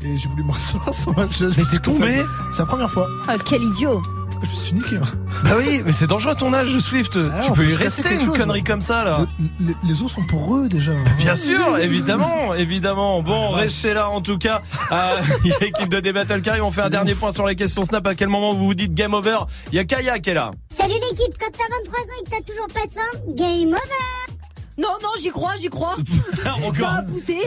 Et 0.03 0.19
j'ai 0.19 0.29
voulu 0.29 0.43
m'asseoir 0.47 0.93
sur 0.95 1.17
ma 1.17 1.29
chaise. 1.31 1.55
Mais 1.57 1.65
t'es 1.65 1.79
tombé 1.79 2.23
C'est 2.53 2.59
la 2.61 2.67
première 2.67 2.91
fois. 2.91 3.07
Oh, 3.29 3.33
quel 3.49 3.63
idiot. 3.63 4.03
Je 4.43 4.49
me 4.51 4.55
suis 4.55 4.73
niqué. 4.75 4.97
hein. 4.97 5.19
Bah 5.45 5.51
oui, 5.59 5.83
mais 5.85 5.93
c'est 5.93 6.07
dangereux 6.07 6.35
ton 6.35 6.53
âge, 6.53 6.77
Swift. 6.79 7.17
Ah, 7.33 7.43
tu 7.47 7.53
peux 7.53 7.69
y 7.69 7.75
rester 7.75 8.15
une 8.15 8.21
chose. 8.21 8.37
connerie 8.39 8.63
comme 8.65 8.81
ça 8.81 9.05
là? 9.05 9.27
Les, 9.61 9.75
les 9.89 10.03
os 10.03 10.13
sont 10.13 10.25
pour 10.27 10.57
eux 10.57 10.69
déjà. 10.69 10.93
Bien 11.19 11.35
sûr, 11.35 11.79
évidemment, 11.79 12.55
évidemment. 12.55 13.23
Bon, 13.23 13.51
restez 13.51 13.95
là 13.95 14.09
en 14.11 14.21
tout 14.21 14.39
cas. 14.39 14.63
Euh, 14.93 15.17
Il 15.45 15.51
y 15.51 15.53
a 15.53 15.59
l'équipe 15.61 15.89
de 15.89 16.01
D-Battle 16.01 16.43
qui 16.43 16.51
arrive. 16.51 16.65
On 16.65 16.71
fait 16.71 16.83
un 16.83 16.91
dernier 16.91 17.15
point 17.15 17.33
sur 17.33 17.47
les 17.47 17.57
questions 17.57 17.85
Snap. 17.85 18.07
À 18.07 18.15
quel 18.15 18.29
moment 18.29 18.53
vous 18.53 18.67
vous 18.67 18.75
dites 18.75 18.95
game 18.95 19.15
over? 19.15 19.39
Il 19.73 19.77
y 19.77 19.79
a 19.79 19.85
Kaya 19.85 20.19
qui 20.19 20.31
est 20.31 20.35
là. 20.35 20.51
Salut 20.77 20.95
l'équipe, 20.95 21.35
quand 21.41 21.51
t'as 21.53 21.75
23 21.79 22.01
ans 22.01 22.05
et 22.21 22.25
que 22.25 22.31
t'as 22.31 22.53
toujours 22.53 22.67
pas 22.69 22.87
de 22.87 22.93
sein, 22.93 23.35
game 23.35 23.69
over 23.69 24.37
Non, 24.79 24.91
non, 25.03 25.09
j'y 25.21 25.31
crois, 25.31 25.55
j'y 25.59 25.69
crois. 25.69 25.97
Ça 26.75 26.91
a 26.91 27.03
poussé. 27.03 27.39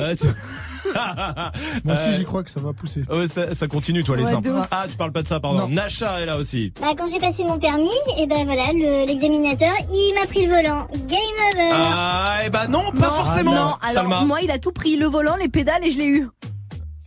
Moi 1.84 1.94
aussi, 1.94 2.10
Euh, 2.10 2.14
j'y 2.18 2.24
crois 2.26 2.44
que 2.44 2.52
ça 2.52 2.60
va 2.60 2.74
pousser. 2.74 3.04
Ouais, 3.10 3.28
ça, 3.28 3.54
ça 3.56 3.68
continue, 3.68 4.04
toi, 4.04 4.16
les 4.18 4.24
Ouais, 4.24 4.36
ouf. 4.36 4.68
Ah, 4.72 4.86
tu 4.90 4.96
parles 4.98 5.12
pas 5.12 5.22
de 5.22 5.28
ça, 5.28 5.40
pardon. 5.40 5.60
Non. 5.60 5.70
Nacha 5.70 6.22
est 6.22 6.26
là 6.26 6.38
aussi. 6.38 6.74
Bah 6.82 6.88
quand 6.98 7.08
j'ai 7.12 7.20
passé 7.20 7.44
mon 7.44 7.58
permis, 7.60 7.90
et 8.18 8.26
ben 8.28 8.46
voilà, 8.46 8.72
le- 8.74 9.06
l'examinateur, 9.08 9.72
il 9.94 10.14
m'a 10.20 10.26
pris 10.28 10.46
le 10.46 10.50
volant. 10.56 10.88
Game 11.08 11.20
over 11.54 11.70
Ah, 11.74 12.38
eh 12.46 12.50
ben 12.50 12.68
non, 12.68 12.92
pas 12.92 13.08
Non, 13.08 13.14
forcément. 13.14 13.52
Non, 13.52 13.58
alors 13.60 13.78
Salma. 13.86 14.22
moi, 14.26 14.40
il 14.42 14.52
a 14.52 14.60
tout 14.60 14.72
pris, 14.72 14.96
le 14.96 15.08
volant, 15.08 15.36
les 15.36 15.50
pédales 15.50 15.86
et 15.86 15.92
je 15.92 15.98
l'ai 15.98 16.08
eu. 16.08 16.28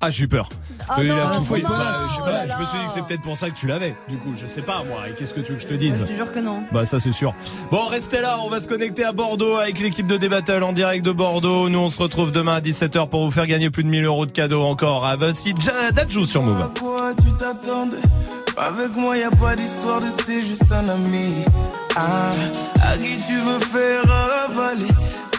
Ah, 0.04 0.10
j'ai 0.10 0.24
eu 0.24 0.28
peur. 0.28 0.48
Ah 0.88 0.96
il 0.98 1.06
non, 1.06 1.16
a 1.16 1.36
tout 1.36 1.44
faut 1.44 1.54
pris. 1.54 1.62
pas. 1.62 1.68
Bah, 1.68 1.92
je 2.08 2.14
sais 2.14 2.18
Oh 2.20 2.24
pas, 2.24 2.30
là 2.32 2.54
je 2.56 2.60
me 2.60 2.66
suis 2.66 2.78
dit 2.80 2.86
que 2.86 2.92
c'est 2.92 3.02
peut-être 3.06 3.22
pour 3.22 3.36
ça 3.36 3.50
que 3.50 3.54
tu 3.54 3.68
l'avais. 3.68 3.94
Du 4.08 4.16
coup, 4.16 4.32
je 4.36 4.46
sais 4.48 4.62
pas, 4.62 4.82
moi. 4.88 5.08
Et 5.08 5.14
qu'est-ce 5.14 5.32
que 5.32 5.40
tu 5.40 5.52
veux 5.52 5.58
que 5.58 5.62
je 5.62 5.68
te 5.68 5.74
dise 5.74 6.00
Je 6.00 6.06
te 6.06 6.12
jure 6.16 6.32
que 6.32 6.40
non. 6.40 6.64
Bah 6.72 6.84
ça 6.84 6.98
c'est 6.98 7.12
sûr. 7.12 7.34
Bon 7.70 7.86
restez 7.86 8.20
là, 8.20 8.38
on 8.44 8.48
va 8.50 8.58
se 8.60 8.66
connecter 8.66 9.04
à 9.04 9.12
Bordeaux 9.12 9.56
avec 9.58 9.78
l'équipe 9.78 10.06
de 10.08 10.16
D-Battle 10.16 10.64
en 10.64 10.72
direct 10.72 11.04
de 11.06 11.12
Bordeaux. 11.12 11.68
Nous 11.68 11.78
on 11.78 11.88
se 11.88 12.00
retrouve 12.02 12.32
demain 12.32 12.56
à 12.56 12.60
17h 12.60 13.08
pour 13.08 13.24
vous 13.24 13.30
faire 13.30 13.46
gagner 13.46 13.70
plus 13.70 13.84
de 13.84 13.88
1000 13.90 14.04
euros 14.04 14.26
de 14.26 14.32
cadeaux 14.32 14.62
encore. 14.64 15.06
Ah 15.06 15.16
bah 15.16 15.32
si 15.32 15.54
Dadjou 15.94 16.24
sur 16.26 16.42
Move. 16.42 16.60
À 16.62 16.78
quoi 16.80 17.10
tu 17.14 17.32
t'attendais 17.38 17.96
Avec 18.56 18.96
moi 18.96 19.16
y 19.16 19.22
a 19.22 19.30
pas 19.30 19.54
d'histoire 19.54 20.00
de 20.00 20.06
c'est 20.26 20.42
juste 20.42 20.72
un 20.72 20.88
ami 20.88 21.44
ah, 21.94 22.30
À 22.90 22.96
qui 22.96 23.16
tu 23.28 23.34
veux 23.34 23.60
faire 23.60 24.02
avaler 24.48 24.88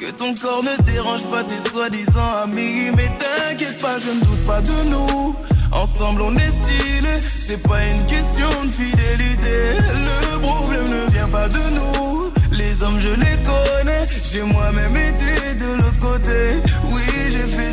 Que 0.03 0.11
ton 0.11 0.33
corps 0.33 0.63
ne 0.63 0.83
dérange 0.83 1.23
pas 1.31 1.45
tes 1.45 1.69
soi-disant 1.69 2.43
amis. 2.43 2.91
Mais 2.97 3.09
t'inquiète 3.17 3.81
pas 3.81 3.97
je 3.99 4.11
ne 4.11 4.19
doute 4.19 4.45
pas 4.45 4.59
de 4.59 4.89
nous. 4.89 5.33
Ensemble 5.71 6.23
on 6.23 6.35
est 6.35 6.51
stylé. 6.59 7.21
C'est 7.23 7.63
pas 7.63 7.81
une 7.85 8.05
question 8.05 8.49
de 8.65 8.69
fidélité. 8.69 9.55
Le 10.33 10.39
problème 10.39 10.89
ne 10.89 11.09
vient 11.09 11.29
pas 11.29 11.47
de 11.47 11.63
nous. 11.77 12.33
Les 12.51 12.83
hommes 12.83 12.99
je 12.99 13.15
les 13.15 13.37
connais. 13.47 14.05
J'ai 14.29 14.41
moi-même 14.41 14.97
été 14.97 15.55
de 15.63 15.73
l'autre 15.77 15.99
côté. 15.99 16.39
Oui 16.91 17.01
j'ai 17.31 17.47
fait 17.47 17.72